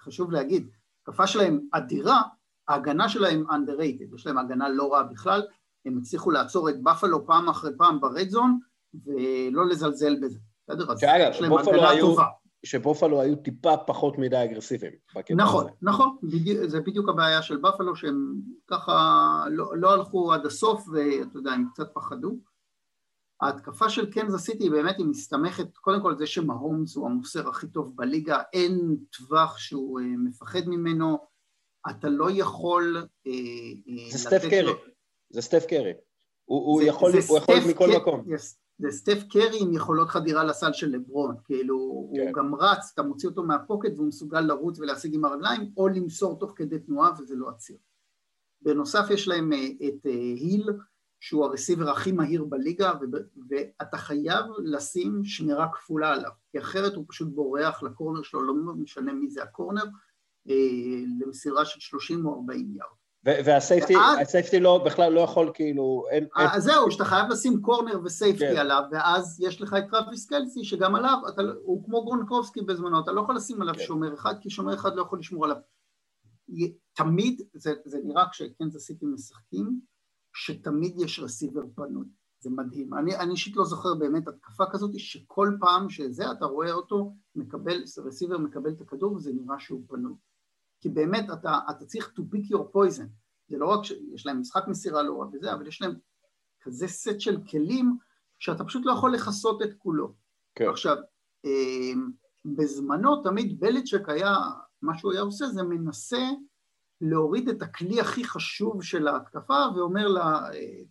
חשוב 0.02 0.32
להגיד, 0.32 0.68
התקפה 1.02 1.28
שלהם 1.28 1.60
אדירה, 1.72 2.22
ההגנה 2.68 3.10
שלהם 3.10 3.45
underrated, 3.49 4.15
יש 4.15 4.28
להם 4.28 4.38
הגנה 4.38 4.70
לא 4.70 4.94
רעה 4.94 5.03
בכלל, 5.03 5.44
הם 5.86 5.98
הצליחו 5.98 6.32
לעצור 6.32 6.70
את 6.70 6.84
בפלו 6.84 7.26
פעם 7.26 7.49
אחרי 7.49 7.72
פעם 7.78 8.02
ב 8.02 8.09
red 8.09 8.30
zone, 8.30 8.60
ולא 9.06 9.65
לזלזל 9.70 10.15
בזה, 10.22 10.40
בסדר? 10.68 10.91
אז 10.91 11.03
יש 11.03 11.41
להם 11.41 11.53
הגנה 11.53 11.90
היו, 11.90 12.07
טובה. 12.07 12.26
שבופלו 12.65 13.22
היו 13.22 13.36
טיפה 13.36 13.78
פחות 13.78 14.18
מדי 14.18 14.44
אגרסיביים. 14.44 14.94
נכון, 15.36 15.65
הזה. 15.65 15.76
נכון, 15.82 16.18
בדיוק, 16.24 16.65
זה 16.65 16.80
בדיוק 16.80 17.10
הבעיה 17.10 17.41
של 17.41 17.57
בפלו, 17.57 17.95
שהם 17.95 18.34
ככה 18.68 19.45
לא, 19.49 19.78
לא 19.78 19.94
הלכו 19.94 20.34
עד 20.34 20.45
הסוף, 20.45 20.88
ואתה 20.88 21.38
יודע, 21.38 21.52
הם 21.52 21.65
קצת 21.74 21.94
פחדו. 21.94 22.38
ההתקפה 23.44 23.90
של 23.90 24.11
קנזס 24.11 24.45
סיטי 24.45 24.70
באמת 24.70 24.95
היא 24.98 25.06
מסתמכת 25.06 25.78
קודם 25.78 26.02
כל 26.02 26.18
זה 26.18 26.28
שמהומס 26.28 26.95
הוא 26.95 27.10
המוסר 27.10 27.49
הכי 27.49 27.68
טוב 27.68 27.95
בליגה, 27.95 28.41
אין 28.53 28.98
טווח 29.18 29.57
שהוא 29.57 29.99
אה, 29.99 30.06
מפחד 30.06 30.68
ממנו, 30.68 31.18
אתה 31.90 32.10
לא 32.10 32.28
יכול... 32.32 33.07
אה, 33.28 33.32
אה, 33.32 34.11
זה 34.11 34.18
סטף 34.18 34.41
קרי, 34.49 34.74
זה 35.30 35.41
סטף 35.41 35.65
קרי. 35.70 35.94
הוא, 36.45 36.82
זה, 36.82 36.88
יכול, 36.88 37.11
זה 37.11 37.18
הוא 37.28 37.38
יכול 37.38 37.56
מכל 37.70 37.88
ק... 37.94 38.02
מקום. 38.02 38.20
Yes. 38.20 38.57
זה 38.78 38.91
סטף 38.91 39.24
קרי 39.30 39.61
עם 39.61 39.74
יכולות 39.74 40.10
חדירה 40.10 40.44
לסל 40.44 40.74
של 40.74 40.90
לברון, 40.90 41.36
כאילו 41.44 42.10
כן. 42.15 42.22
הוא 42.22 42.34
גם 42.34 42.56
רץ, 42.56 42.91
אתה 42.94 43.03
מוציא 43.03 43.30
אותו 43.30 43.44
מהפוקט 43.44 43.90
והוא 43.95 44.07
מסוגל 44.07 44.41
לרוץ 44.41 44.80
ולהשיג 44.80 45.15
עם 45.15 45.26
הרגליים, 45.26 45.72
או 45.78 45.88
למסור 45.88 46.40
תוך 46.40 46.53
כדי 46.56 46.80
תנועה 46.80 47.11
וזה 47.20 47.36
לא 47.36 47.49
עציר. 47.49 47.78
בנוסף 48.61 49.06
יש 49.10 49.28
להם 49.28 49.52
את 49.88 50.06
היל, 50.06 50.70
שהוא 51.24 51.45
ה 51.45 51.50
receiver 51.50 51.90
הכי 51.90 52.12
מהיר 52.12 52.44
בליגה, 52.44 52.94
ואתה 53.50 53.98
חייב 53.98 54.45
לשים 54.64 55.24
שמירה 55.24 55.68
כפולה 55.74 56.14
עליו, 56.14 56.32
כי 56.52 56.60
אחרת 56.60 56.95
הוא 56.95 57.06
פשוט 57.08 57.28
בורח 57.28 57.84
ל 57.84 57.89
corner 57.89 58.22
שלו, 58.22 58.41
לא 58.41 58.74
משנה 58.74 59.14
מי 59.14 59.30
זה 59.30 59.44
ה 59.44 59.48
corner, 59.48 59.84
אה, 60.50 60.56
למסירה 61.20 61.66
של 61.66 61.80
30 61.80 62.26
או 62.26 62.36
40 62.36 62.76
יארד. 62.76 63.45
וה 63.45 63.74
safety 63.74 64.60
לא, 64.60 64.84
בכלל 64.86 65.14
לא 65.14 65.20
יכול 65.20 65.52
כאילו, 65.54 66.04
אין... 66.12 66.28
אז 66.36 66.54
אה, 66.54 66.60
זהו, 66.60 66.91
שאתה 66.91 67.06
חייב 67.06 67.30
לשים 67.30 67.62
corner 67.61 67.99
ו 68.03 68.11
safety 68.11 68.53
כן. 68.54 68.58
עליו, 68.58 68.84
ואז 68.91 69.41
יש 69.41 69.62
לך 69.62 69.76
את 69.78 69.84
טרוויס 69.91 70.26
קלסי, 70.26 70.64
שגם 70.64 70.95
עליו, 70.95 71.18
אתה, 71.34 71.41
לא- 71.41 71.54
הוא 71.64 71.86
כמו 71.86 72.06
גרונקובסקי 72.06 72.62
בזמנו, 72.62 73.00
אתה 73.00 73.12
לא 73.12 73.22
יכול 73.22 73.36
לשים 73.36 73.62
עליו 73.62 73.74
כן. 73.74 73.84
שומר 73.84 74.14
אחד, 74.14 74.34
כי 74.41 74.50
שומר 74.50 74.74
אחד 74.74 74.95
לא 74.95 75.02
יכול 75.02 75.20
לשמור 75.20 75.45
עליו. 75.45 75.58
תמיד, 76.94 77.41
זה, 77.54 77.74
זה 77.86 77.98
נראה 78.04 78.24
כשקנזס 78.32 78.86
סיטי 78.86 79.06
משחקים, 79.06 79.93
שתמיד 80.34 80.99
יש 80.99 81.19
רסיבר 81.19 81.61
פנוי, 81.76 82.05
זה 82.39 82.49
מדהים. 82.49 82.93
אני 82.93 83.31
אישית 83.31 83.55
לא 83.55 83.65
זוכר 83.65 83.95
באמת 83.95 84.27
התקפה 84.27 84.64
כזאת 84.72 84.91
שכל 84.99 85.57
פעם 85.60 85.89
שזה 85.89 86.31
אתה 86.31 86.45
רואה 86.45 86.72
אותו 86.72 87.15
מקבל, 87.35 87.84
רסיבר 88.05 88.38
מקבל 88.38 88.72
את 88.72 88.81
הכדור 88.81 89.14
וזה 89.14 89.31
נראה 89.34 89.60
שהוא 89.60 89.84
פנוי. 89.88 90.14
כי 90.80 90.89
באמת 90.89 91.26
אתה, 91.34 91.60
אתה 91.69 91.85
צריך 91.85 92.14
to 92.18 92.22
pick 92.22 92.53
your 92.53 92.76
poison, 92.76 93.07
זה 93.47 93.57
לא 93.57 93.65
רק 93.65 93.84
שיש 93.84 94.26
להם 94.26 94.39
משחק 94.39 94.64
מסירה 94.68 95.03
לא 95.03 95.18
רק 95.18 95.27
בזה, 95.31 95.53
אבל 95.53 95.68
יש 95.68 95.81
להם 95.81 95.95
כזה 96.61 96.88
סט 96.88 97.19
של 97.19 97.38
כלים 97.51 97.97
שאתה 98.39 98.64
פשוט 98.64 98.85
לא 98.85 98.91
יכול 98.91 99.14
לכסות 99.14 99.61
את 99.61 99.73
כולו. 99.77 100.14
כן. 100.55 100.69
עכשיו, 100.69 100.97
אה, 101.45 101.93
בזמנו 102.45 103.23
תמיד 103.23 103.60
בליצ'ק 103.60 104.10
היה, 104.10 104.35
מה 104.81 104.97
שהוא 104.97 105.11
היה 105.11 105.22
עושה 105.22 105.47
זה 105.47 105.64
מנסה 105.64 106.30
להוריד 107.02 107.49
את 107.49 107.61
הכלי 107.61 107.99
הכי 107.99 108.24
חשוב 108.24 108.84
של 108.84 109.07
ההתקפה 109.07 109.60
ואומר 109.76 110.07
לה, 110.07 110.40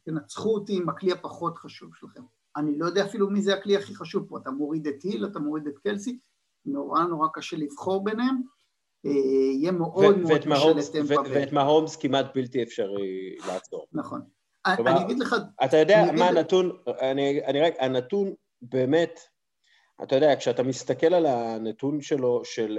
תנצחו 0.05 0.55
אותי 0.55 0.77
עם 0.77 0.89
הכלי 0.89 1.13
הפחות 1.13 1.59
חשוב 1.59 1.91
שלכם. 1.95 2.23
אני 2.57 2.79
לא 2.79 2.87
יודע 2.87 3.05
אפילו 3.05 3.31
מי 3.31 3.43
זה 3.43 3.55
הכלי 3.55 3.77
הכי 3.77 3.95
חשוב 3.95 4.27
פה, 4.29 4.39
אתה 4.39 4.51
מוריד 4.51 4.87
את 4.87 5.03
היל, 5.03 5.27
אתה 5.27 5.39
מוריד 5.39 5.67
את 5.67 5.79
קלסי, 5.79 6.19
נורא 6.67 7.05
נורא 7.05 7.29
קשה 7.33 7.57
לבחור 7.57 8.05
ביניהם, 8.05 8.43
אה, 9.07 9.11
יהיה 9.61 9.73
מאוד 9.73 10.19
מאוד 10.19 10.41
קשה 10.41 10.73
לטמפה. 10.77 11.21
ואת 11.31 11.53
מהומס 11.53 11.97
כמעט 11.97 12.27
בלתי 12.35 12.63
אפשרי 12.63 13.37
לעצור. 13.47 13.87
נכון. 13.93 14.21
אני 14.67 15.05
אגיד 15.05 15.19
לך... 15.19 15.37
אתה 15.65 15.77
יודע 15.77 16.05
מה 16.19 16.29
הנתון, 16.29 16.71
אני 17.47 17.61
רק, 17.61 17.75
הנתון 17.79 18.35
באמת, 18.63 19.21
אתה 20.03 20.15
יודע, 20.15 20.37
כשאתה 20.39 20.63
מסתכל 20.63 21.15
על 21.15 21.27
הנתון 21.27 22.01
שלו, 22.01 22.45
של 22.45 22.79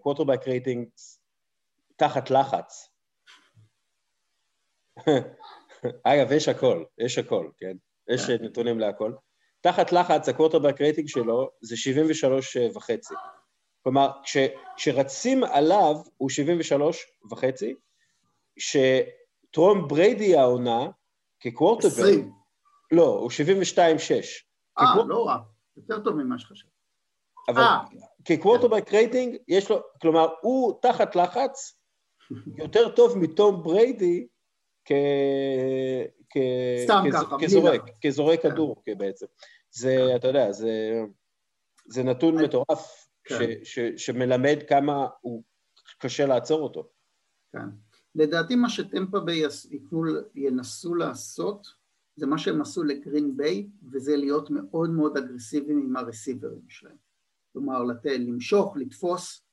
quarterback 0.00 0.42
אה, 0.42 0.46
ratings, 0.46 1.23
תחת 1.96 2.30
לחץ. 2.30 2.88
אגב, 6.02 6.32
יש 6.32 6.48
הכל, 6.48 6.84
יש 6.98 7.18
הכל, 7.18 7.48
כן? 7.58 7.76
יש 8.08 8.26
כן. 8.26 8.44
נתונים 8.44 8.80
להכל. 8.80 9.12
תחת 9.60 9.92
לחץ, 9.92 10.28
ה 10.28 10.32
quarterback 10.32 10.80
rating 10.80 11.08
שלו 11.08 11.50
זה 11.60 11.76
73 11.76 12.56
וחצי. 12.74 13.14
כלומר, 13.82 14.10
כש, 14.22 14.36
כשרצים 14.76 15.44
עליו 15.44 15.94
הוא 16.16 16.30
73 16.30 17.06
וחצי, 17.30 17.74
שטום 18.58 19.88
בריידי 19.88 20.36
העונה, 20.36 20.86
כקווטרבק... 21.40 21.92
20. 21.92 22.32
לא, 22.92 23.06
הוא 23.06 23.30
72-6. 23.76 23.80
אה, 24.78 25.04
לא 25.06 25.26
רע. 25.26 25.38
יותר 25.76 26.04
טוב 26.04 26.14
ממה 26.14 26.38
שחשבתי. 26.38 26.74
אבל 27.48 27.62
כ 28.24 28.34
quarterback 28.34 28.92
rating, 28.92 29.36
יש 29.48 29.70
לו, 29.70 29.80
כלומר, 30.00 30.28
הוא 30.40 30.78
תחת 30.82 31.16
לחץ 31.16 31.78
יותר 32.56 32.88
טוב 32.88 33.18
מתום 33.18 33.62
בריידי 33.62 34.26
כ... 34.84 34.92
כ... 36.30 36.36
סתם 36.84 37.04
כ... 37.10 37.12
ככה, 37.12 37.36
כזורק, 37.40 37.82
כזורק 38.06 38.42
כן. 38.42 38.50
כדור 38.50 38.82
בעצם. 38.98 39.26
זה, 39.70 40.16
אתה 40.16 40.28
יודע, 40.28 40.52
זה, 40.52 41.00
זה 41.86 42.02
נתון 42.02 42.42
מטורף 42.44 43.08
כן. 43.24 43.34
ש, 43.62 43.74
ש, 43.74 43.78
שמלמד 43.96 44.58
כמה 44.68 45.06
הוא 45.20 45.42
קשה 45.98 46.26
לעצור 46.26 46.60
אותו. 46.60 46.88
כן. 47.52 47.68
לדעתי 48.14 48.56
מה 48.56 48.70
שטמפה 48.70 49.20
ביי 49.20 49.42
ינסו 50.34 50.94
לעשות 50.94 51.66
זה 52.16 52.26
מה 52.26 52.38
שהם 52.38 52.60
עשו 52.60 52.84
לגרין 52.84 53.36
ביי 53.36 53.68
וזה 53.92 54.16
להיות 54.16 54.50
מאוד 54.50 54.90
מאוד 54.90 55.16
אגרסיביים 55.16 55.78
עם 55.78 55.96
ה 55.96 56.02
receiver 56.02 56.55
ים 56.55 56.68
שלהם. 56.68 56.96
כלומר, 57.52 57.82
למשוך, 58.04 58.76
לתפוס, 58.76 59.43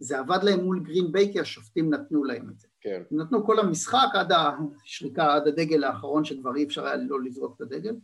זה 0.00 0.18
עבד 0.18 0.38
להם 0.42 0.60
מול 0.60 0.80
גרין 0.80 1.12
ביי 1.12 1.32
כי 1.32 1.40
השופטים 1.40 1.94
נתנו 1.94 2.24
להם 2.24 2.50
את 2.50 2.58
זה. 2.58 2.68
כן. 2.80 3.02
הם 3.10 3.20
נתנו 3.20 3.46
כל 3.46 3.58
המשחק 3.58 4.08
עד 4.14 4.32
השריקה, 4.32 5.34
עד 5.34 5.48
הדגל 5.48 5.84
האחרון 5.84 6.24
שכבר 6.24 6.56
אי 6.56 6.64
אפשר 6.64 6.86
היה 6.86 6.96
לא 6.96 7.22
לזרוק 7.22 7.56
את 7.56 7.60
הדגל. 7.60 7.96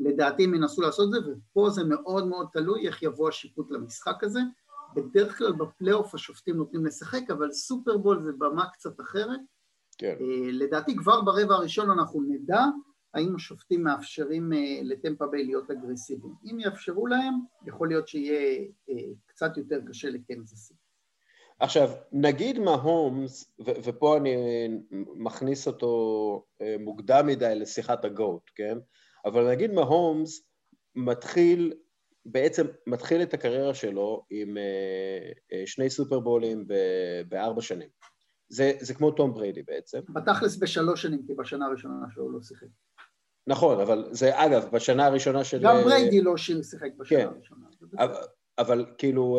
לדעתי 0.00 0.44
הם 0.44 0.54
ינסו 0.54 0.82
לעשות 0.82 1.08
את 1.08 1.24
זה, 1.24 1.30
ופה 1.30 1.70
זה 1.70 1.84
מאוד 1.84 2.26
מאוד 2.26 2.48
תלוי 2.52 2.86
איך 2.86 3.02
יבוא 3.02 3.28
השיפוט 3.28 3.70
למשחק 3.70 4.24
הזה. 4.24 4.40
בדרך 4.94 5.38
כלל 5.38 5.52
בפלייאוף 5.52 6.14
השופטים 6.14 6.56
נותנים 6.56 6.86
לשחק, 6.86 7.30
אבל 7.30 7.52
סופרבול 7.52 8.22
זה 8.22 8.32
במה 8.38 8.66
קצת 8.72 9.00
אחרת. 9.00 9.40
כן. 9.98 10.16
אה, 10.20 10.52
לדעתי 10.52 10.96
כבר 10.96 11.20
ברבע 11.20 11.54
הראשון 11.54 11.90
אנחנו 11.90 12.22
נדע 12.28 12.64
האם 13.14 13.34
השופטים 13.36 13.82
מאפשרים 13.82 14.52
אה, 14.52 14.80
לטמפה 14.82 15.26
ביי 15.26 15.44
להיות 15.44 15.70
אגרסיביים. 15.70 16.34
אם 16.44 16.60
יאפשרו 16.60 17.06
להם, 17.06 17.34
יכול 17.66 17.88
להיות 17.88 18.08
שיהיה 18.08 18.64
אה, 18.90 18.94
קצת 19.26 19.56
יותר 19.56 19.80
קשה 19.88 20.10
לקנזס 20.10 20.56
סיטי. 20.56 20.85
עכשיו, 21.60 21.90
נגיד 22.12 22.58
מה 22.58 22.74
הומס, 22.74 23.54
ו- 23.66 23.82
ופה 23.84 24.16
אני 24.16 24.36
מכניס 25.16 25.66
אותו 25.66 26.44
אה, 26.62 26.76
מוקדם 26.80 27.26
מדי 27.26 27.54
לשיחת 27.56 28.04
הגוט, 28.04 28.50
כן? 28.54 28.78
אבל 29.24 29.50
נגיד 29.50 29.72
מה 29.72 29.82
הומס 29.82 30.48
מתחיל, 30.94 31.72
בעצם 32.24 32.66
מתחיל 32.86 33.22
את 33.22 33.34
הקריירה 33.34 33.74
שלו 33.74 34.26
עם 34.30 34.56
אה, 34.58 35.32
אה, 35.52 35.66
שני 35.66 35.90
סופרבולים 35.90 36.66
בארבע 37.28 37.62
שנים. 37.62 37.88
זה, 38.48 38.72
זה 38.80 38.94
כמו 38.94 39.10
תום 39.10 39.34
בריידי 39.34 39.62
בעצם. 39.62 40.00
בתכלס 40.08 40.56
בשלוש 40.56 41.02
שנים, 41.02 41.26
כי 41.26 41.34
בשנה 41.34 41.66
הראשונה 41.66 42.06
שלו 42.10 42.24
הוא 42.24 42.32
לא 42.32 42.42
שיחק. 42.42 42.66
נכון, 43.46 43.80
אבל 43.80 44.08
זה 44.10 44.44
אגב, 44.44 44.68
בשנה 44.72 45.06
הראשונה 45.06 45.44
של... 45.44 45.62
גם 45.62 45.76
בריידי 45.84 46.20
לא 46.20 46.36
שיחק 46.36 46.90
בשנה 46.98 47.18
כן. 47.18 47.26
הראשונה. 47.26 47.66
אבל, 47.98 48.14
אבל 48.58 48.86
כאילו, 48.98 49.38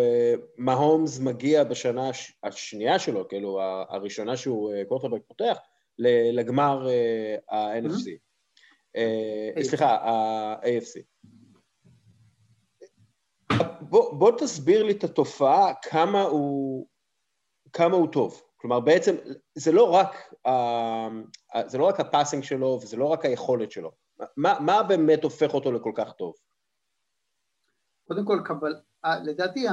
מהומס 0.57 1.19
מגיע 1.19 1.63
בשנה 1.63 2.09
הש- 2.09 2.33
השנייה 2.43 2.99
שלו, 2.99 3.27
כאילו, 3.27 3.59
הראשונה 3.89 4.37
שהוא 4.37 4.73
אה, 4.73 4.85
קורטרבק 4.85 5.21
פותח, 5.27 5.57
ל- 5.99 6.39
לגמר 6.39 6.87
אה, 6.89 7.35
ה-NFC. 7.51 8.09
אה, 8.95 9.49
AFC. 9.55 9.63
סליחה, 9.63 9.89
ה-AFC. 9.95 11.01
בוא, 13.81 14.13
בוא 14.13 14.31
תסביר 14.37 14.83
לי 14.83 14.91
את 14.91 15.03
התופעה, 15.03 15.73
כמה 15.81 16.21
הוא, 16.23 16.87
כמה 17.73 17.95
הוא 17.95 18.07
טוב. 18.07 18.41
כלומר, 18.57 18.79
בעצם, 18.79 19.15
זה 19.55 19.71
לא 19.71 19.93
רק, 19.93 20.33
זה 21.67 21.77
לא 21.77 21.85
רק 21.85 21.99
הפאסינג 21.99 22.43
שלו, 22.43 22.79
וזה 22.81 22.97
לא 22.97 23.05
רק 23.05 23.25
היכולת 23.25 23.71
שלו. 23.71 23.91
מה, 24.37 24.57
מה 24.59 24.83
באמת 24.83 25.23
הופך 25.23 25.53
אותו 25.53 25.71
לכל 25.71 25.91
כך 25.95 26.11
טוב? 26.13 26.33
קודם 28.07 28.25
כל, 28.25 28.41
קבל... 28.45 28.75
אה, 29.05 29.23
לדעתי 29.23 29.65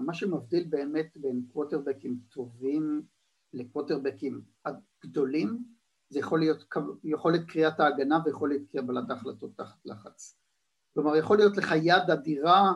מה 0.00 0.14
שמבדיל 0.14 0.66
באמת 0.70 1.16
בין 1.16 1.42
קווטרבקים 1.52 2.18
טובים 2.30 3.02
לקווטרבקים 3.52 4.42
גדולים, 5.04 5.64
זה 6.08 6.18
יכול 6.18 6.38
להיות 6.38 6.64
יכולת 7.04 7.40
קריאת 7.48 7.80
ההגנה 7.80 8.18
ויכולת 8.24 8.60
קבלת 8.72 9.10
ההחלטות 9.10 9.56
תחת 9.56 9.78
לחץ. 9.84 10.38
כלומר, 10.94 11.16
יכול 11.16 11.36
להיות 11.36 11.56
לך 11.56 11.72
יד 11.82 12.10
אדירה 12.12 12.72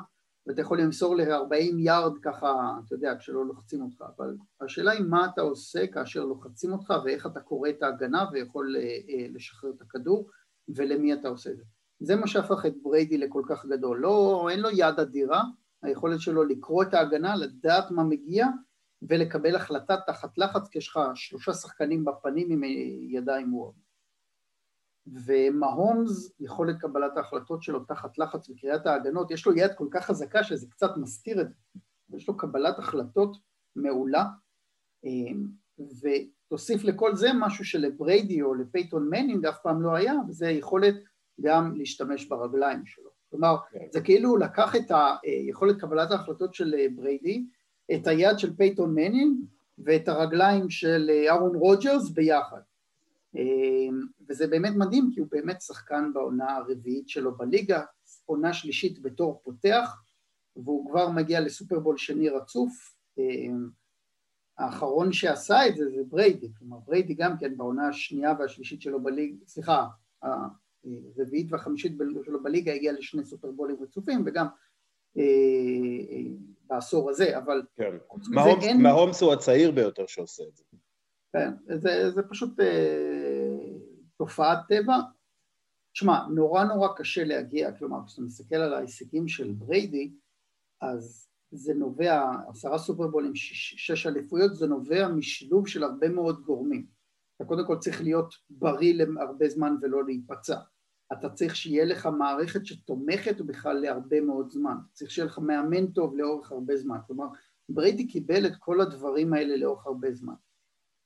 ואתה 0.47 0.61
יכול 0.61 0.81
למסור 0.81 1.17
ל-40 1.17 1.79
יארד 1.79 2.19
ככה, 2.23 2.79
אתה 2.87 2.95
יודע, 2.95 3.15
כשלא 3.19 3.47
לוחצים 3.47 3.83
אותך, 3.83 4.05
אבל 4.17 4.37
השאלה 4.61 4.93
היא 4.93 5.05
מה 5.09 5.27
אתה 5.27 5.41
עושה 5.41 5.87
כאשר 5.87 6.25
לוחצים 6.25 6.73
אותך 6.73 6.95
ואיך 7.05 7.27
אתה 7.27 7.41
קורא 7.41 7.69
את 7.69 7.83
ההגנה 7.83 8.25
ויכול 8.33 8.77
אה, 8.77 8.83
אה, 8.83 9.27
לשחרר 9.29 9.71
את 9.71 9.83
הכדור 9.83 10.31
ולמי 10.69 11.15
אתה 11.15 11.29
עושה 11.29 11.51
את 11.51 11.57
זה. 11.57 11.65
זה 12.01 12.17
מה 12.17 12.27
שהפך 12.27 12.67
את 12.67 12.75
בריידי 12.83 13.19
לכל 13.19 13.43
כך 13.49 13.67
גדול. 13.67 13.99
לא, 13.99 14.49
אין 14.51 14.61
לו 14.61 14.71
יד 14.71 15.01
אדירה, 15.01 15.43
היכולת 15.83 16.21
שלו 16.21 16.45
לקרוא 16.45 16.83
את 16.83 16.95
ההגנה, 16.95 17.37
לדעת 17.37 17.91
מה 17.91 18.05
מגיע 18.05 18.47
ולקבל 19.03 19.57
החלטה 19.57 19.97
תחת 20.07 20.39
לחץ, 20.39 20.69
כי 20.69 20.79
יש 20.79 20.89
לך 20.89 21.01
שלושה 21.15 21.53
שחקנים 21.53 22.05
בפנים 22.05 22.51
עם 22.51 22.65
ידיים 23.09 23.55
וורד. 23.55 23.75
ומהומס, 25.07 26.33
יכולת 26.41 26.77
קבלת 26.81 27.17
ההחלטות 27.17 27.63
שלו 27.63 27.85
תחת 27.85 28.19
לחץ 28.19 28.51
וקריאת 28.51 28.87
ההגנות, 28.87 29.31
יש 29.31 29.47
לו 29.47 29.57
יד 29.57 29.71
כל 29.75 29.89
כך 29.91 30.07
חזקה 30.07 30.45
שזה 30.45 30.67
קצת 30.71 30.91
מסתיר 30.97 31.41
את 31.41 31.49
זה. 31.49 31.55
יש 32.17 32.29
לו 32.29 32.37
קבלת 32.37 32.79
החלטות 32.79 33.37
מעולה, 33.77 34.25
ותוסיף 35.79 36.85
לכל 36.85 37.17
זה 37.17 37.29
משהו 37.41 37.65
שלבריידי 37.65 38.43
או 38.43 38.55
לפייתון 38.55 39.09
מנינג 39.11 39.47
אף 39.47 39.59
פעם 39.63 39.83
לא 39.83 39.95
היה, 39.95 40.15
וזה 40.29 40.51
יכולת 40.51 40.95
גם 41.41 41.75
להשתמש 41.77 42.27
ברגליים 42.27 42.87
שלו. 42.87 43.11
כלומר, 43.31 43.57
כן. 43.71 43.87
זה 43.93 44.01
כאילו 44.01 44.31
הוא 44.31 44.39
לקח 44.39 44.77
את 44.77 44.91
היכולת 45.23 45.81
קבלת 45.81 46.11
ההחלטות 46.11 46.55
של 46.55 46.75
בריידי, 46.97 47.45
את 47.95 48.07
היד 48.07 48.39
של 48.39 48.57
פייתון 48.57 48.95
מנינג 48.95 49.41
ואת 49.79 50.09
הרגליים 50.09 50.71
של 50.71 51.11
אהרון 51.29 51.57
רוג'רס 51.57 52.11
ביחד. 52.11 52.61
וזה 54.29 54.47
באמת 54.47 54.73
מדהים, 54.77 55.11
כי 55.15 55.21
הוא 55.21 55.29
באמת 55.31 55.63
שחקן 55.63 56.11
בעונה 56.15 56.57
הרביעית 56.57 57.09
שלו 57.09 57.37
בליגה, 57.37 57.83
עונה 58.27 58.53
שלישית 58.53 59.03
בתור 59.03 59.41
פותח, 59.45 60.03
והוא 60.57 60.91
כבר 60.91 61.09
מגיע 61.09 61.41
לסופרבול 61.41 61.97
שני 61.97 62.29
רצוף. 62.29 62.97
האחרון 64.59 65.13
שעשה 65.13 65.69
את 65.69 65.77
זה 65.77 65.85
זה 65.91 66.03
בריידי, 66.09 66.49
כלומר 66.59 66.79
בריידי 66.87 67.15
גם 67.15 67.39
כן 67.39 67.57
בעונה 67.57 67.89
השנייה 67.89 68.35
והשלישית 68.39 68.83
שלו 68.83 69.03
בליגה, 69.03 69.37
סליחה, 69.47 69.87
הרביעית 71.19 71.53
והחמישית 71.53 71.93
שלו 72.25 72.43
בליגה 72.43 72.73
הגיע 72.73 72.93
לשני 72.93 73.25
סופרבולים 73.25 73.77
רצופים 73.81 74.23
וגם 74.27 74.47
אה, 75.17 75.23
אה, 76.11 76.33
בעשור 76.67 77.11
הזה, 77.11 77.39
אבל... 77.39 77.63
כן. 77.77 77.97
אין- 78.63 78.83
מהומס 78.83 79.23
הוא 79.23 79.33
הצעיר 79.33 79.71
ביותר 79.71 80.07
שעושה 80.07 80.43
את 80.49 80.57
זה. 80.57 80.65
כן, 81.33 81.51
זה, 81.79 82.11
זה 82.11 82.23
פשוט 82.23 82.61
אה, 82.61 83.57
תופעת 84.19 84.59
טבע. 84.69 84.97
שמע, 85.95 86.27
נורא 86.35 86.65
נורא 86.65 86.89
קשה 86.97 87.25
להגיע, 87.25 87.73
כלומר, 87.73 87.99
כשאתה 88.07 88.23
מסתכל 88.23 88.57
על 88.57 88.75
ההישגים 88.75 89.29
של 89.29 89.53
בריידי, 89.53 90.13
אז 90.81 91.29
זה 91.51 91.75
נובע, 91.75 92.31
עשרה 92.49 92.79
סופרבולים, 92.79 93.35
שש, 93.35 93.75
שש 93.77 94.07
אליפויות, 94.07 94.55
זה 94.55 94.67
נובע 94.67 95.09
משילוב 95.09 95.69
של 95.69 95.85
הרבה 95.85 96.09
מאוד 96.09 96.41
גורמים. 96.41 96.87
אתה 97.37 97.45
קודם 97.45 97.67
כל 97.67 97.79
צריך 97.79 98.03
להיות 98.03 98.35
בריא 98.51 98.95
להרבה 98.95 99.49
זמן 99.49 99.77
ולא 99.83 100.05
להיפצע. 100.05 100.57
אתה 101.13 101.31
צריך 101.31 101.57
שיהיה 101.57 101.85
לך 101.85 102.07
מערכת 102.07 102.67
שתומכת 102.67 103.41
בכלל 103.41 103.77
להרבה 103.79 104.21
מאוד 104.21 104.51
זמן. 104.51 104.77
צריך 104.93 105.11
שיהיה 105.11 105.27
לך 105.27 105.39
מאמן 105.39 105.87
טוב 105.87 106.17
לאורך 106.17 106.53
הרבה 106.53 106.77
זמן. 106.77 106.99
כלומר, 107.07 107.27
בריידי 107.69 108.07
קיבל 108.07 108.47
את 108.47 108.57
כל 108.59 108.81
הדברים 108.81 109.33
האלה 109.33 109.57
לאורך 109.57 109.87
הרבה 109.87 110.13
זמן. 110.13 110.35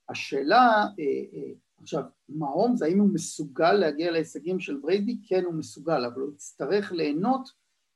השאלה, 0.09 0.87
אה, 0.99 1.05
אה, 1.35 1.53
עכשיו, 1.83 2.03
מהומס, 2.29 2.83
האם 2.83 2.99
הוא 2.99 3.09
מסוגל 3.13 3.73
להגיע 3.73 4.11
להישגים 4.11 4.61
של 4.61 4.77
בריידי? 4.77 5.19
כן, 5.27 5.45
הוא 5.45 5.55
מסוגל, 5.55 6.05
אבל 6.05 6.21
הוא 6.21 6.33
יצטרך 6.33 6.93
ליהנות 6.93 7.49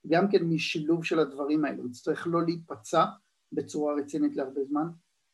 גם 0.06 0.30
כן 0.30 0.42
משילוב 0.44 1.04
של 1.04 1.18
הדברים 1.18 1.64
האלה. 1.64 1.78
הוא 1.78 1.88
יצטרך 1.88 2.26
לא 2.26 2.42
להיפצע 2.42 3.04
בצורה 3.52 3.94
רצינית 3.94 4.36
להרבה 4.36 4.64
זמן. 4.64 4.86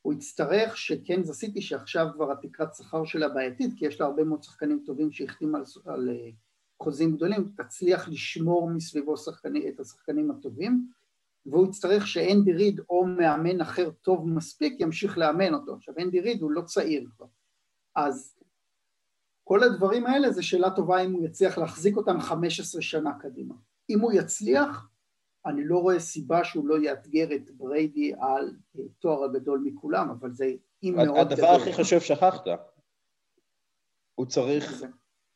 הוא 0.03 0.13
יצטרך 0.13 0.77
שקנזס 0.77 1.35
סיטי, 1.35 1.63
שעכשיו 1.63 2.07
כבר 2.15 2.33
התקרת 2.33 2.75
שכר 2.75 3.05
שלה 3.05 3.29
בעייתית, 3.29 3.71
כי 3.77 3.87
יש 3.87 4.01
לה 4.01 4.07
הרבה 4.07 4.25
מאוד 4.25 4.43
שחקנים 4.43 4.83
טובים 4.87 5.13
שהחתים 5.13 5.55
על, 5.55 5.63
על 5.87 6.09
אה, 6.09 6.31
חוזים 6.83 7.17
גדולים, 7.17 7.53
תצליח 7.57 8.09
לשמור 8.09 8.71
מסביבו 8.71 9.17
שחקני, 9.17 9.69
את 9.69 9.81
השחקנים 9.81 10.31
הטובים, 10.31 10.89
והוא 11.47 11.67
יצטרך 11.67 12.07
שאנדי 12.07 12.53
ריד 12.53 12.81
או 12.91 13.07
מאמן 13.07 13.61
אחר 13.61 13.91
טוב 13.91 14.29
מספיק 14.29 14.81
ימשיך 14.81 15.19
לאמן 15.19 15.55
אותו. 15.55 15.75
עכשיו 15.75 15.95
אנדי 15.99 16.21
ריד 16.21 16.43
הוא 16.43 16.51
לא 16.51 16.63
צעיר 16.63 17.07
כבר. 17.17 17.27
אז 17.97 18.39
כל 19.45 19.63
הדברים 19.63 20.07
האלה 20.07 20.31
זה 20.31 20.43
שאלה 20.43 20.71
טובה 20.71 21.05
אם 21.05 21.13
הוא 21.13 21.27
יצליח 21.27 21.59
להחזיק 21.59 21.97
אותם 21.97 22.21
15 22.21 22.83
שנה 22.83 23.19
קדימה. 23.21 23.55
אם 23.91 24.01
הוא 24.01 24.13
יצליח, 24.13 24.89
אני 25.47 25.65
לא 25.65 25.79
רואה 25.79 26.01
סיבה 26.01 26.45
שהוא 26.45 26.69
לא 26.69 26.83
יאתגר 26.83 27.35
את 27.35 27.51
בריידי 27.51 28.13
על 28.21 28.57
אה, 28.79 28.85
תואר 28.99 29.25
הגדול 29.25 29.61
מכולם, 29.65 30.11
אבל 30.11 30.33
זה 30.33 30.45
אם 30.83 30.95
מאוד 30.97 31.09
גדול. 31.09 31.19
הדבר 31.19 31.63
הכי 31.63 31.73
חשוב 31.73 32.01
שכחת, 32.01 32.45
הוא 34.15 34.27
צריך 34.27 34.73
זה. 34.73 34.87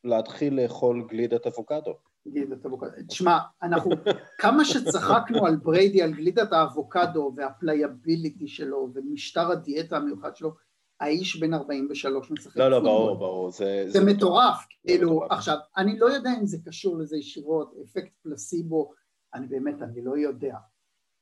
להתחיל 0.05 0.61
לאכול 0.61 1.07
גלידת 1.09 1.47
אבוקדו. 1.47 1.93
גלידת 2.27 2.65
אבוקדו. 2.65 2.91
תשמע, 3.07 3.37
אנחנו, 3.63 3.91
כמה 4.37 4.65
שצחקנו 4.65 5.45
על 5.45 5.55
בריידי, 5.55 6.01
על 6.01 6.13
גלידת 6.13 6.53
האבוקדו 6.53 7.33
וה 7.35 7.54
pliability 7.54 8.47
שלו 8.47 8.89
ומשטר 8.93 9.51
הדיאטה 9.51 9.97
המיוחד 9.97 10.35
שלו, 10.35 10.53
האיש 10.99 11.39
בן 11.39 11.53
43 11.53 12.31
משחק 12.31 12.57
לא, 12.57 12.71
לא, 12.71 12.79
ברור, 12.79 13.15
ברור. 13.15 13.51
זה, 13.51 13.83
זה, 13.87 13.99
זה 13.99 14.05
מטורף. 14.05 14.65
כאילו, 14.87 15.25
עכשיו, 15.29 15.57
אני 15.77 15.99
לא 15.99 16.05
יודע 16.05 16.29
אם 16.39 16.45
זה 16.45 16.57
קשור 16.65 16.97
לזה 16.97 17.17
ישירות, 17.17 17.73
אפקט 17.83 18.11
פלסיבו, 18.23 18.91
אני 19.33 19.47
באמת, 19.47 19.81
אני 19.81 20.01
לא 20.01 20.17
יודע. 20.17 20.57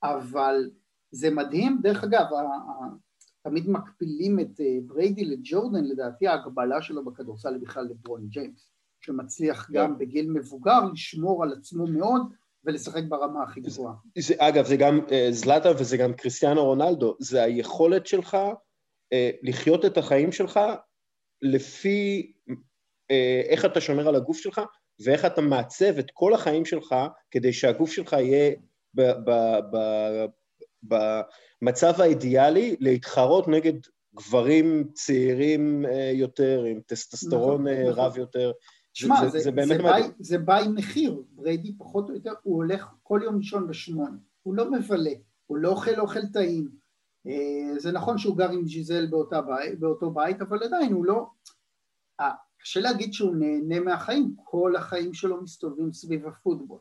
אבל 0.04 0.70
זה 1.12 1.32
מדהים, 1.32 1.80
דרך 1.82 2.04
אגב, 2.04 2.26
תמיד 3.44 3.70
מקפילים 3.70 4.40
את 4.40 4.60
אה, 4.60 4.78
בריידי 4.86 5.26
לג'ורדן, 5.26 5.84
לדעתי 5.84 6.28
ההגבלה 6.28 6.82
שלו 6.82 7.06
בכדורסל 7.06 7.54
היא 7.54 7.62
בכלל 7.62 7.84
לברון 7.84 8.28
ג'יימס, 8.28 8.73
שמצליח 9.06 9.70
yeah. 9.70 9.74
גם 9.74 9.98
בגיל 9.98 10.30
מבוגר 10.30 10.80
לשמור 10.94 11.44
על 11.44 11.54
עצמו 11.54 11.88
מאוד 11.88 12.22
ולשחק 12.64 13.04
ברמה 13.10 13.44
הכי 13.44 13.62
גבוהה. 13.62 13.94
אגב, 14.38 14.66
זה 14.66 14.76
גם 14.76 15.00
uh, 15.08 15.12
זלאטה 15.32 15.72
וזה 15.72 15.98
גם 15.98 16.14
קריסטיאנו 16.14 16.64
רונלדו, 16.66 17.16
זה 17.20 17.44
היכולת 17.44 18.08
שלך 18.08 18.34
uh, 18.34 19.18
לחיות 19.44 19.86
את 19.86 19.98
החיים 19.98 20.32
שלך 20.32 20.60
לפי 21.42 22.32
uh, 22.50 22.54
איך 23.50 23.66
אתה 23.66 23.82
שומר 23.82 24.08
על 24.08 24.16
הגוף 24.16 24.38
שלך 24.38 24.62
ואיך 25.06 25.26
אתה 25.26 25.42
מעצב 25.42 25.98
את 26.00 26.12
כל 26.14 26.34
החיים 26.34 26.66
שלך 26.66 26.96
כדי 27.32 27.54
שהגוף 27.54 27.92
שלך 27.92 28.14
יהיה 28.14 28.52
במצב 31.62 32.02
האידיאלי 32.02 32.76
להתחרות 32.80 33.48
נגד 33.48 33.74
גברים 34.16 34.88
צעירים 34.94 35.86
אה, 35.86 36.12
יותר, 36.14 36.64
עם 36.64 36.80
טסטסטרון 36.86 37.62
נכון, 37.62 37.68
אה, 37.68 37.90
נכון. 37.90 38.04
רב 38.04 38.18
יותר. 38.18 38.52
תשמע, 38.94 39.16
זה, 39.22 39.30
זה, 39.30 39.40
זה, 39.40 39.52
זה, 39.66 39.78
בא, 39.78 39.98
זה 40.20 40.38
בא 40.38 40.58
עם 40.58 40.76
מחיר, 40.76 41.24
בריידי 41.36 41.78
פחות 41.78 42.10
או 42.10 42.16
יותר, 42.16 42.34
הוא 42.44 42.56
הולך 42.56 42.88
כל 43.04 43.20
יום 43.24 43.38
לישון 43.38 43.68
בשמונה, 43.68 44.18
הוא 44.44 44.56
לא 44.56 44.72
מבלה, 44.72 45.14
הוא 45.48 45.58
לא 45.58 45.70
אוכל 45.70 46.00
אוכל 46.00 46.26
טעים. 46.34 46.70
אה, 47.28 47.80
זה 47.80 47.92
נכון 47.92 48.18
שהוא 48.18 48.38
גר 48.38 48.52
עם 48.52 48.66
ג'יזל 48.66 49.06
באותה 49.06 49.42
בית, 49.42 49.80
באותו 49.80 50.12
בית, 50.12 50.42
אבל 50.42 50.64
עדיין 50.64 50.94
הוא 50.94 51.06
לא... 51.06 51.30
קשה 52.64 52.80
להגיד 52.80 53.14
שהוא 53.14 53.36
נהנה 53.36 53.80
מהחיים, 53.80 54.36
כל 54.44 54.76
החיים 54.76 55.14
שלו 55.14 55.42
מסתובבים 55.42 55.94
סביב 55.94 56.28
הפוטבול. 56.28 56.80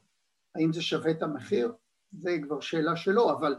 האם 0.55 0.73
זה 0.73 0.83
שווה 0.83 1.11
את 1.11 1.23
המחיר? 1.23 1.73
זה 2.13 2.39
כבר 2.43 2.61
שאלה 2.61 2.97
שלו, 2.97 3.33
אבל 3.33 3.57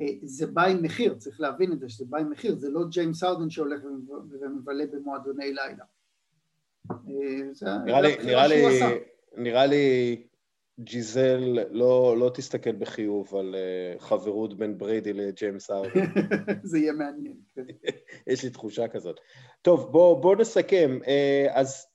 אה, 0.00 0.06
זה 0.22 0.46
בא 0.46 0.64
עם 0.64 0.82
מחיר, 0.82 1.14
צריך 1.14 1.40
להבין 1.40 1.72
את 1.72 1.80
זה, 1.80 1.88
שזה 1.88 2.04
בא 2.04 2.18
עם 2.18 2.30
מחיר, 2.30 2.56
זה 2.56 2.70
לא 2.70 2.84
ג'יימס 2.88 3.24
ארדן 3.24 3.50
שהולך 3.50 3.80
ומבלה 4.40 4.84
במועדוני 4.86 5.52
לילה. 5.52 5.84
אה, 6.90 7.78
נראה 7.84 8.00
לי, 8.00 8.16
נראה 8.24 8.46
לי, 8.46 8.62
נראה 9.36 9.66
לי 9.66 10.16
ג'יזל 10.80 11.58
לא, 11.70 12.16
לא 12.18 12.30
תסתכל 12.34 12.72
בחיוב 12.72 13.34
על 13.36 13.54
אה, 13.54 14.00
חברות 14.00 14.56
בין 14.56 14.78
בריידי 14.78 15.12
לג'יימס 15.12 15.70
ארדן. 15.70 16.04
זה 16.62 16.78
יהיה 16.78 16.92
מעניין. 16.92 17.36
כן. 17.54 17.62
יש 18.32 18.44
לי 18.44 18.50
תחושה 18.50 18.88
כזאת. 18.88 19.20
טוב, 19.62 19.92
בוא, 19.92 20.22
בוא 20.22 20.36
נסכם. 20.36 20.98
אה, 21.02 21.50
אז 21.50 21.86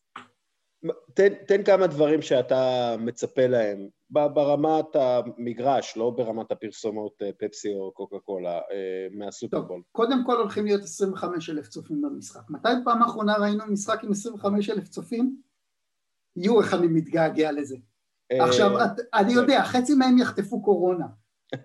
תן, 1.14 1.34
תן 1.48 1.64
כמה 1.64 1.88
דברים 1.88 2.22
שאתה 2.22 2.96
מצפה 3.00 3.48
להם 3.48 3.88
ברמת 4.10 4.96
המגרש, 4.96 5.98
לא 5.98 6.10
ברמת 6.10 6.52
הפרסומות 6.52 7.22
אה, 7.22 7.30
פפסי 7.40 7.74
או 7.74 7.92
קוקה 7.92 8.20
קולה 8.20 8.58
אה, 8.58 9.08
מהסופרבול. 9.12 9.82
קודם 9.92 10.24
כל 10.26 10.38
הולכים 10.38 10.66
להיות 10.66 10.84
25 10.84 11.50
אלף 11.50 11.68
צופים 11.68 12.02
במשחק. 12.02 12.50
מתי 12.50 12.70
פעם 12.86 13.02
האחרונה 13.04 13.36
ראינו 13.38 13.66
משחק 13.66 14.04
עם 14.04 14.12
25 14.12 14.70
אלף 14.70 14.88
צופים? 14.88 15.42
יו, 16.36 16.62
איך 16.62 16.74
אני 16.74 16.88
מתגעגע 16.88 17.52
לזה. 17.52 17.78
אה, 18.32 18.46
עכשיו, 18.46 18.72
אני 19.14 19.34
יודע, 19.34 19.64
חצי 19.64 19.96
מהם 19.96 20.18
יחטפו 20.18 20.62
קורונה, 20.62 21.06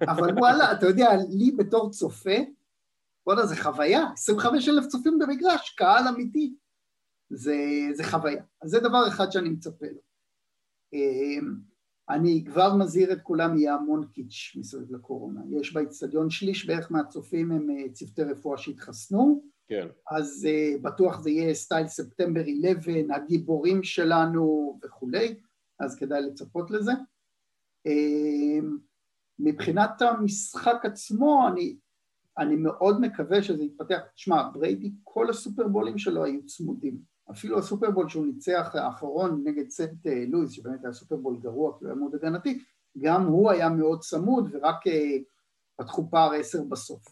אבל 0.03 0.33
וואלה, 0.39 0.73
אתה 0.73 0.87
יודע, 0.87 1.09
לי 1.31 1.51
בתור 1.51 1.91
צופה, 1.91 2.37
וואלה, 3.27 3.47
זה 3.47 3.57
חוויה, 3.57 4.05
25 4.13 4.69
אלף 4.69 4.87
צופים 4.87 5.19
במגרש, 5.19 5.71
קהל 5.71 6.09
אמיתי, 6.09 6.55
זה, 7.31 7.57
זה 7.93 8.05
חוויה. 8.05 8.43
אז 8.63 8.71
זה 8.71 8.81
דבר 8.81 9.09
אחד 9.09 9.33
שאני 9.33 9.49
מצפה 9.49 9.87
לו. 9.87 10.01
אני 12.13 12.45
כבר 12.47 12.77
מזהיר 12.77 13.13
את 13.13 13.23
כולם, 13.23 13.59
יהיה 13.59 13.75
המון 13.75 14.07
קיץ' 14.07 14.53
מסביב 14.57 14.95
לקורונה. 14.95 15.41
יש 15.51 15.73
באצטדיון 15.73 16.31
שליש 16.31 16.67
בערך 16.67 16.93
מהצופים 16.93 17.53
הם 17.53 17.71
אה, 17.71 17.93
צוותי 17.93 18.23
רפואה 18.23 18.59
שהתחסנו, 18.59 19.43
כן. 19.69 19.89
אז 20.11 20.49
uh, 20.49 20.83
בטוח 20.83 21.21
זה 21.21 21.31
יהיה 21.31 21.55
סטייל 21.55 21.87
ספטמבר 21.87 22.41
11, 22.41 22.95
הגיבורים 23.17 23.83
שלנו 23.83 24.79
וכולי, 24.85 25.35
אז 25.81 25.97
כדאי 25.97 26.23
לצפות 26.23 26.71
לזה. 26.71 26.93
Uh, 27.89 28.65
מבחינת 29.39 30.03
המשחק 30.03 30.85
עצמו, 30.85 31.49
אני, 31.49 31.77
אני 32.39 32.57
מאוד 32.57 33.01
מקווה 33.01 33.43
שזה 33.43 33.65
יתפתח. 33.65 34.01
תשמע, 34.15 34.49
בריידי, 34.53 34.93
כל 35.05 35.31
הסופרבולים 35.31 35.99
שלו 35.99 36.25
היו 36.25 36.47
צמודים. 36.47 37.12
אפילו 37.31 37.59
הסופרבול 37.59 38.09
שהוא 38.09 38.27
ניצח 38.27 38.71
האחרון 38.75 39.43
נגד 39.45 39.71
סנט 39.71 40.07
אה, 40.07 40.25
לואיס, 40.29 40.51
שבאמת 40.51 40.85
היה 40.85 40.93
סופרבול 40.93 41.37
גרוע, 41.41 41.79
כי 41.79 41.85
הוא 41.85 41.89
היה 41.89 41.95
מאוד 41.95 42.15
הגנתי, 42.15 42.63
גם 42.99 43.25
הוא 43.27 43.51
היה 43.51 43.69
מאוד 43.69 44.01
צמוד 44.01 44.49
ורק 44.53 44.87
אה, 44.87 45.17
פתחו 45.77 46.11
פער 46.11 46.33
עשר 46.33 46.63
בסוף. 46.69 47.05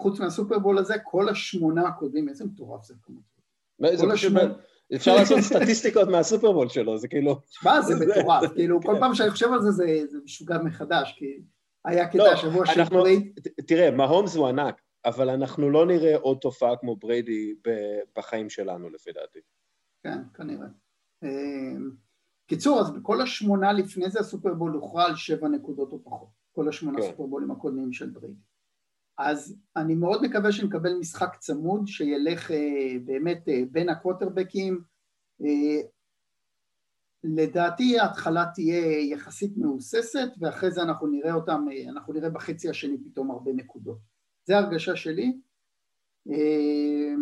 חוץ 0.00 0.20
מהסופרבול 0.20 0.78
הזה, 0.78 0.94
כל 1.04 1.28
השמונה 1.28 1.88
הקודמים, 1.88 2.28
איזה 2.28 2.44
מטורף 2.44 2.84
זה 2.84 2.94
השמונה... 4.12 4.54
אפשר 4.94 5.16
לעשות 5.16 5.38
סטטיסטיקות 5.40 6.08
מהסופרבול 6.08 6.68
שלו, 6.68 6.98
זה 6.98 7.08
כאילו... 7.08 7.40
שמע, 7.48 7.80
זה 7.80 7.94
מטורף, 7.94 8.50
כאילו, 8.56 8.82
כל 8.82 8.96
פעם 9.00 9.14
שאני 9.14 9.30
חושב 9.30 9.52
על 9.52 9.62
זה, 9.62 9.70
זה 10.10 10.18
משוגע 10.24 10.58
מחדש, 10.58 11.14
כי 11.18 11.40
היה 11.84 12.08
קטע 12.08 12.18
לא, 12.18 12.32
השבוע 12.32 12.66
של. 12.66 12.82
תראה, 13.66 13.90
מהומס 13.90 14.36
הוא 14.36 14.48
ענק, 14.48 14.80
אבל 15.04 15.30
אנחנו 15.30 15.70
לא 15.70 15.86
נראה 15.86 16.16
עוד 16.16 16.38
תופעה 16.40 16.76
כמו 16.76 16.96
בריידי 16.96 17.54
בחיים 18.16 18.50
שלנו, 18.50 18.90
לפי 18.90 19.12
דעתי. 19.12 19.38
כן, 20.02 20.18
כנראה. 20.34 20.66
אמ, 21.22 21.90
קיצור, 22.46 22.80
אז 22.80 22.90
בכל 22.90 23.22
השמונה 23.22 23.72
לפני 23.72 24.10
זה 24.10 24.20
הסופרבול 24.20 24.72
הוכרע 24.72 25.04
על 25.04 25.16
שבע 25.16 25.48
נקודות 25.48 25.92
או 25.92 26.04
פחות. 26.04 26.28
כל 26.52 26.68
השמונה 26.68 26.98
כן. 26.98 27.06
סופרבולים 27.06 27.50
הקודמים 27.50 27.92
של 27.92 28.10
בריידי. 28.10 28.40
אז 29.18 29.58
אני 29.76 29.94
מאוד 29.94 30.22
מקווה 30.22 30.52
שנקבל 30.52 30.94
משחק 30.94 31.36
צמוד 31.38 31.86
שילך 31.86 32.50
אה, 32.50 32.98
באמת 33.04 33.48
אה, 33.48 33.62
בין 33.70 33.88
הקווטרבקים. 33.88 34.82
אה, 35.44 35.88
לדעתי 37.24 37.98
ההתחלה 37.98 38.44
תהיה 38.54 39.00
יחסית 39.12 39.56
מהוססת 39.56 40.28
ואחרי 40.40 40.70
זה 40.70 40.82
אנחנו 40.82 41.06
נראה 41.06 41.34
אותם, 41.34 41.66
אה, 41.72 41.90
אנחנו 41.90 42.12
נראה 42.12 42.30
בחצי 42.30 42.70
השני 42.70 42.96
פתאום 43.04 43.30
הרבה 43.30 43.52
נקודות. 43.52 43.98
זה 44.50 44.58
הרגשה 44.58 44.96
שלי. 44.96 45.32
אה, 46.30 47.14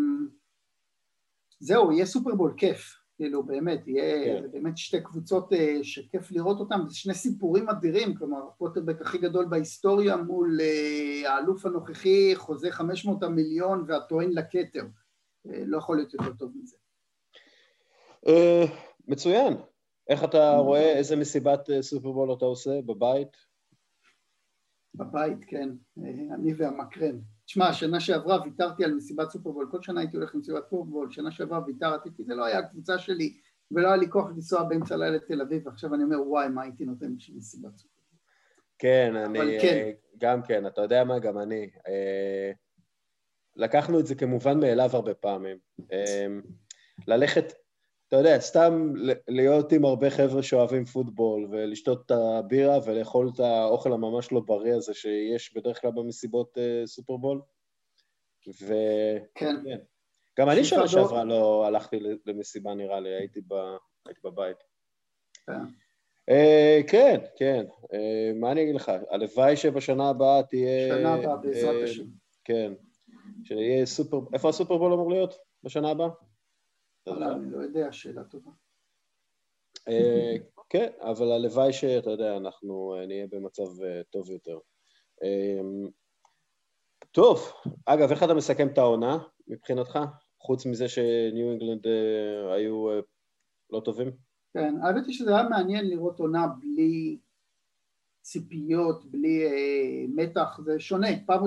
זהו, 1.61 1.93
יהיה 1.93 2.07
סופרבול 2.07 2.55
כיף, 2.57 2.95
כאילו 3.17 3.43
באמת, 3.43 3.89
יהיה 3.89 4.25
כן. 4.25 4.51
באמת 4.51 4.79
שתי 4.79 5.01
קבוצות 5.01 5.53
אה, 5.53 5.79
שכיף 5.83 6.31
לראות 6.31 6.61
אותן, 6.61 6.89
זה 6.89 6.95
שני 6.95 7.15
סיפורים 7.15 7.69
אדירים, 7.69 8.15
כלומר 8.15 8.39
הפוטרבק 8.49 9.01
הכי 9.01 9.19
גדול 9.19 9.45
בהיסטוריה 9.45 10.17
מול 10.17 10.59
אה, 10.61 11.33
האלוף 11.33 11.67
הנוכחי, 11.67 12.37
חוזה 12.37 12.71
500 12.71 13.23
המיליון 13.23 13.85
והטוען 13.89 14.31
לכתר, 14.33 14.85
אה, 15.49 15.63
לא 15.67 15.79
יכול 15.79 15.97
להיות 15.97 16.15
יותר 16.15 16.33
טוב 16.39 16.53
מזה. 16.55 16.77
מצוין. 19.09 19.55
איך 20.09 20.25
אתה 20.25 20.57
רואה 20.57 20.99
איזה 20.99 21.17
מסיבת 21.17 21.69
סופרבול 21.81 22.33
אתה 22.33 22.45
עושה 22.45 22.83
בבית? 22.87 23.48
בבית, 24.94 25.44
כן, 25.47 25.69
אני 26.35 26.55
והמקרן. 26.56 27.19
תשמע, 27.44 27.73
שנה 27.73 28.01
שעברה 28.01 28.43
ויתרתי 28.44 28.85
על 28.85 28.94
מסיבת 28.94 29.31
סופרבול, 29.31 29.69
כל 29.70 29.82
שנה 29.82 30.01
הייתי 30.01 30.16
הולך 30.16 30.35
למסיבת 30.35 30.65
סופרבול, 30.65 31.10
שנה 31.10 31.31
שעברה 31.31 31.60
ויתרתי, 31.66 32.09
כי 32.16 32.24
זה 32.24 32.35
לא 32.35 32.44
היה 32.44 32.59
הקבוצה 32.59 32.98
שלי, 32.98 33.36
ולא 33.70 33.89
היה 33.89 33.97
לי 33.97 34.10
כוח 34.10 34.27
לנסוע 34.31 34.62
באמצע 34.62 34.94
הלילה 34.94 35.16
לתל 35.16 35.40
אביב, 35.40 35.66
ועכשיו 35.66 35.94
אני 35.94 36.02
אומר, 36.02 36.28
וואי, 36.28 36.48
מה 36.48 36.62
הייתי 36.62 36.85
נותן 36.85 37.16
בשביל 37.16 37.36
מסיבת 37.36 37.77
סופרבול. 37.77 37.98
כן, 38.78 39.16
אני... 39.16 39.59
כן. 39.62 39.90
גם 40.19 40.43
כן, 40.43 40.66
אתה 40.66 40.81
יודע 40.81 41.05
מה, 41.05 41.19
גם 41.19 41.39
אני. 41.39 41.70
אה, 41.89 42.51
לקחנו 43.56 44.01
את 44.01 44.06
זה 44.06 44.15
כמובן 44.15 44.60
מאליו 44.60 44.90
הרבה 44.93 45.15
פעמים. 45.15 45.59
אה, 45.93 46.27
ללכת 47.06 47.52
אתה 48.09 48.17
יודע, 48.17 48.41
סתם 48.41 48.93
להיות 49.29 49.73
עם 49.73 49.85
הרבה 49.85 50.11
חבר'ה 50.11 50.43
שאוהבים 50.43 50.85
פוטבול 50.85 51.49
ולשתות 51.51 52.07
את 52.07 52.11
הבירה 52.11 52.79
ולאכול 52.85 53.31
את 53.35 53.41
האוכל 53.41 53.93
הממש 53.93 54.33
לא 54.33 54.41
בריא 54.41 54.75
הזה 54.75 54.95
שיש 54.95 55.57
בדרך 55.57 55.81
כלל 55.81 55.91
במסיבות 55.91 56.59
uh, 56.59 56.87
סופרבול. 56.87 57.41
ו... 58.63 58.75
כן. 59.35 59.57
כן. 59.65 59.79
גם 60.39 60.51
אני 60.51 60.65
שנה 60.65 60.89
שעברה 60.89 61.25
לא 61.25 61.67
הלכתי 61.67 61.99
למסיבה 62.27 62.75
נראה 62.75 63.01
לי, 63.01 63.15
הייתי, 63.15 63.41
ב... 63.41 63.55
הייתי 64.07 64.21
בבית. 64.25 64.57
כן. 65.47 65.53
Uh, 66.31 66.91
כן, 66.91 67.21
כן. 67.37 67.65
Uh, 67.83 68.35
מה 68.41 68.53
אני 68.53 68.63
אגיד 68.63 68.75
לך? 68.75 68.93
הלוואי 69.11 69.57
שבשנה 69.57 70.09
הבאה 70.09 70.43
תהיה... 70.43 70.99
שנה 70.99 71.15
הבאה, 71.15 71.37
בעזרת 71.37 71.85
השם. 71.85 72.05
כן. 72.45 72.73
שיהיה 73.45 73.87
סופר... 73.87 74.19
איפה 74.33 74.49
הסופרבול 74.49 74.93
אמור 74.93 75.11
להיות 75.11 75.35
בשנה 75.63 75.91
הבאה? 75.91 76.09
אני 77.13 77.51
לא 77.51 77.59
יודע, 77.59 77.93
שאלה 77.93 78.25
טובה. 78.25 78.51
אה, 79.89 80.35
כן, 80.69 80.89
אבל 81.01 81.33
הלוואי 81.33 81.73
שאתה 81.73 82.11
יודע, 82.11 82.37
אנחנו 82.37 82.95
נהיה 83.07 83.27
במצב 83.27 83.67
טוב 84.11 84.31
יותר. 84.31 84.59
טוב, 87.13 87.53
אגב, 87.87 88.11
איך 88.11 88.23
אתה 88.23 88.35
מסכם 88.35 88.69
את 88.69 88.79
העונה 88.79 89.19
מבחינתך? 89.49 89.99
חוץ 90.39 90.67
מזה 90.67 90.89
שניו 90.89 91.51
אינגלנד 91.51 91.87
היו 92.55 93.01
לא 93.71 93.81
טובים? 93.85 94.11
כן, 94.55 94.75
האמת 94.83 95.07
היא 95.07 95.15
שזה 95.15 95.31
היה 95.31 95.49
מעניין 95.49 95.89
לראות 95.89 96.21
עונה 96.21 96.47
בלי 96.61 97.19
ציפיות, 98.23 99.05
בלי 99.05 99.47
אה, 99.47 100.05
מתח, 100.09 100.61
זה 100.65 100.81
שונה. 100.81 101.07
פעם, 101.27 101.43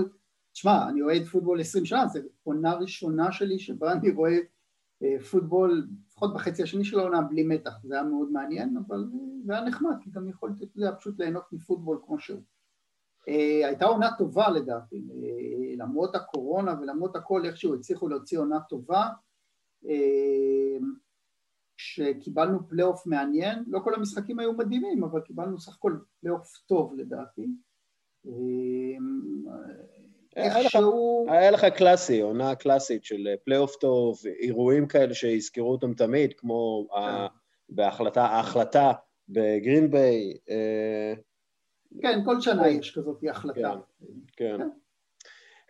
תשמע, 0.51 0.89
אני 0.89 1.01
אוהד 1.01 1.23
פוטבול 1.23 1.61
עשרים 1.61 1.85
שנה, 1.85 2.07
זו 2.07 2.19
עונה 2.43 2.73
ראשונה 2.73 3.31
שלי 3.31 3.59
שבה 3.59 3.91
אני 3.91 4.09
רואה 4.09 4.31
אה, 4.31 4.39
פוטבול, 5.31 5.87
לפחות 6.07 6.33
בחצי 6.33 6.63
השני 6.63 6.85
של 6.85 6.99
העונה, 6.99 7.21
בלי 7.21 7.43
מתח. 7.43 7.71
זה 7.83 7.93
היה 7.93 8.03
מאוד 8.03 8.31
מעניין, 8.31 8.77
אבל 8.77 9.09
אה, 9.13 9.19
זה 9.45 9.53
היה 9.53 9.65
נחמד, 9.65 9.95
כי 10.01 10.09
גם 10.11 10.27
יכולתי, 10.27 10.63
אתה 10.63 10.79
יודע, 10.79 10.95
פשוט 10.95 11.19
ליהנות 11.19 11.43
מפוטבול 11.53 12.01
כמו 12.05 12.19
שהוא. 12.19 12.41
אה, 13.27 13.67
הייתה 13.67 13.85
עונה 13.85 14.09
טובה 14.17 14.49
לדעתי, 14.49 14.95
אה, 14.95 15.75
למרות 15.77 16.15
הקורונה 16.15 16.75
ולמרות 16.81 17.15
הכל, 17.15 17.45
איכשהו 17.45 17.75
הצליחו 17.75 18.07
להוציא 18.07 18.39
עונה 18.39 18.59
טובה. 18.69 19.07
אה, 19.89 20.77
שקיבלנו 21.77 22.67
פלייאוף 22.67 23.07
מעניין, 23.07 23.63
לא 23.67 23.79
כל 23.79 23.95
המשחקים 23.95 24.39
היו 24.39 24.53
מדהימים, 24.53 25.03
אבל 25.03 25.21
קיבלנו 25.21 25.59
סך 25.59 25.75
הכל 25.75 25.97
פלייאוף 26.19 26.57
טוב 26.65 26.93
לדעתי. 26.95 27.47
איכשהו... 30.35 31.25
היה 31.29 31.51
לך 31.51 31.65
קלאסי, 31.65 32.21
עונה 32.21 32.55
קלאסית 32.55 33.05
של 33.05 33.27
פלייאוף 33.45 33.75
טוב, 33.75 34.19
אירועים 34.39 34.87
כאלה 34.87 35.13
שיזכרו 35.13 35.71
אותם 35.71 35.93
תמיד, 35.93 36.33
כמו 36.37 36.87
כן. 36.95 37.25
בהחלטה, 37.69 38.25
ההחלטה 38.25 38.91
בגרין 39.29 39.91
ביי. 39.91 40.37
אה, 40.49 41.13
כן, 42.01 42.19
כל 42.25 42.41
שנה 42.41 42.67
יש 42.69 42.97
כזאת 42.97 43.17
החלטה. 43.31 43.73
כן, 44.37 44.57
כן. 44.57 44.69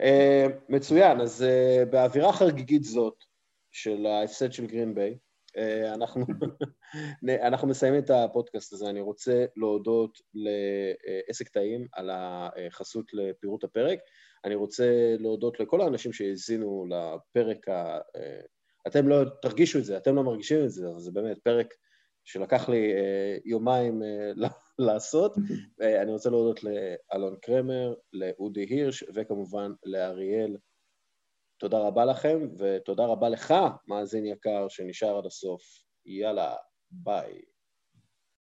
אה, 0.02 0.46
מצוין, 0.70 1.22
אז 1.22 1.44
אה, 1.44 1.84
באווירה 1.86 2.34
חגיגית 2.34 2.84
זאת 2.84 3.24
של 3.72 4.06
ההפסד 4.06 4.52
של 4.52 4.66
גרין 4.66 4.96
ביי, 4.96 5.18
אה, 5.58 5.94
אנחנו, 5.94 6.26
אנחנו 7.48 7.68
מסיימים 7.68 8.04
את 8.04 8.10
הפודקאסט 8.10 8.74
הזה. 8.74 8.90
אני 8.90 9.02
רוצה 9.02 9.46
להודות 9.56 10.18
לעסק 10.34 11.50
טעים 11.50 11.88
על 11.94 12.10
החסות 12.14 13.06
לפירוט 13.14 13.64
הפרק. 13.64 14.00
אני 14.46 14.56
רוצה 14.56 15.16
להודות 15.20 15.60
לכל 15.60 15.82
האנשים 15.82 16.14
שהאזינו 16.14 16.86
לפרק 16.90 17.70
ה... 17.70 18.00
אה, 18.16 18.42
אתם 18.88 19.08
לא 19.08 19.24
תרגישו 19.42 19.80
את 19.80 19.86
זה, 19.86 19.98
אתם 19.98 20.16
לא 20.16 20.24
מרגישים 20.24 20.64
את 20.64 20.72
זה, 20.72 20.90
אבל 20.90 21.00
זה 21.00 21.12
באמת 21.12 21.38
פרק 21.44 21.74
שלקח 22.26 22.70
לי 22.70 22.94
אה, 22.94 23.38
יומיים 23.46 24.02
לעשות. 24.80 25.36
אני 25.82 26.12
רוצה 26.12 26.30
להודות 26.30 26.60
לאלון 26.64 27.36
קרמר, 27.42 27.94
לאודי 28.14 28.66
הירש 28.70 29.04
וכמובן 29.14 29.72
לאריאל. 29.84 30.58
תודה 31.60 31.80
רבה 31.80 32.06
לכם, 32.06 32.48
ותודה 32.58 33.06
רבה 33.06 33.30
לך, 33.30 33.54
מאזין 33.88 34.26
יקר, 34.26 34.68
שנשאר 34.70 35.18
עד 35.18 35.26
הסוף. 35.26 35.62
יאללה, 36.06 36.56
ביי. 36.92 37.51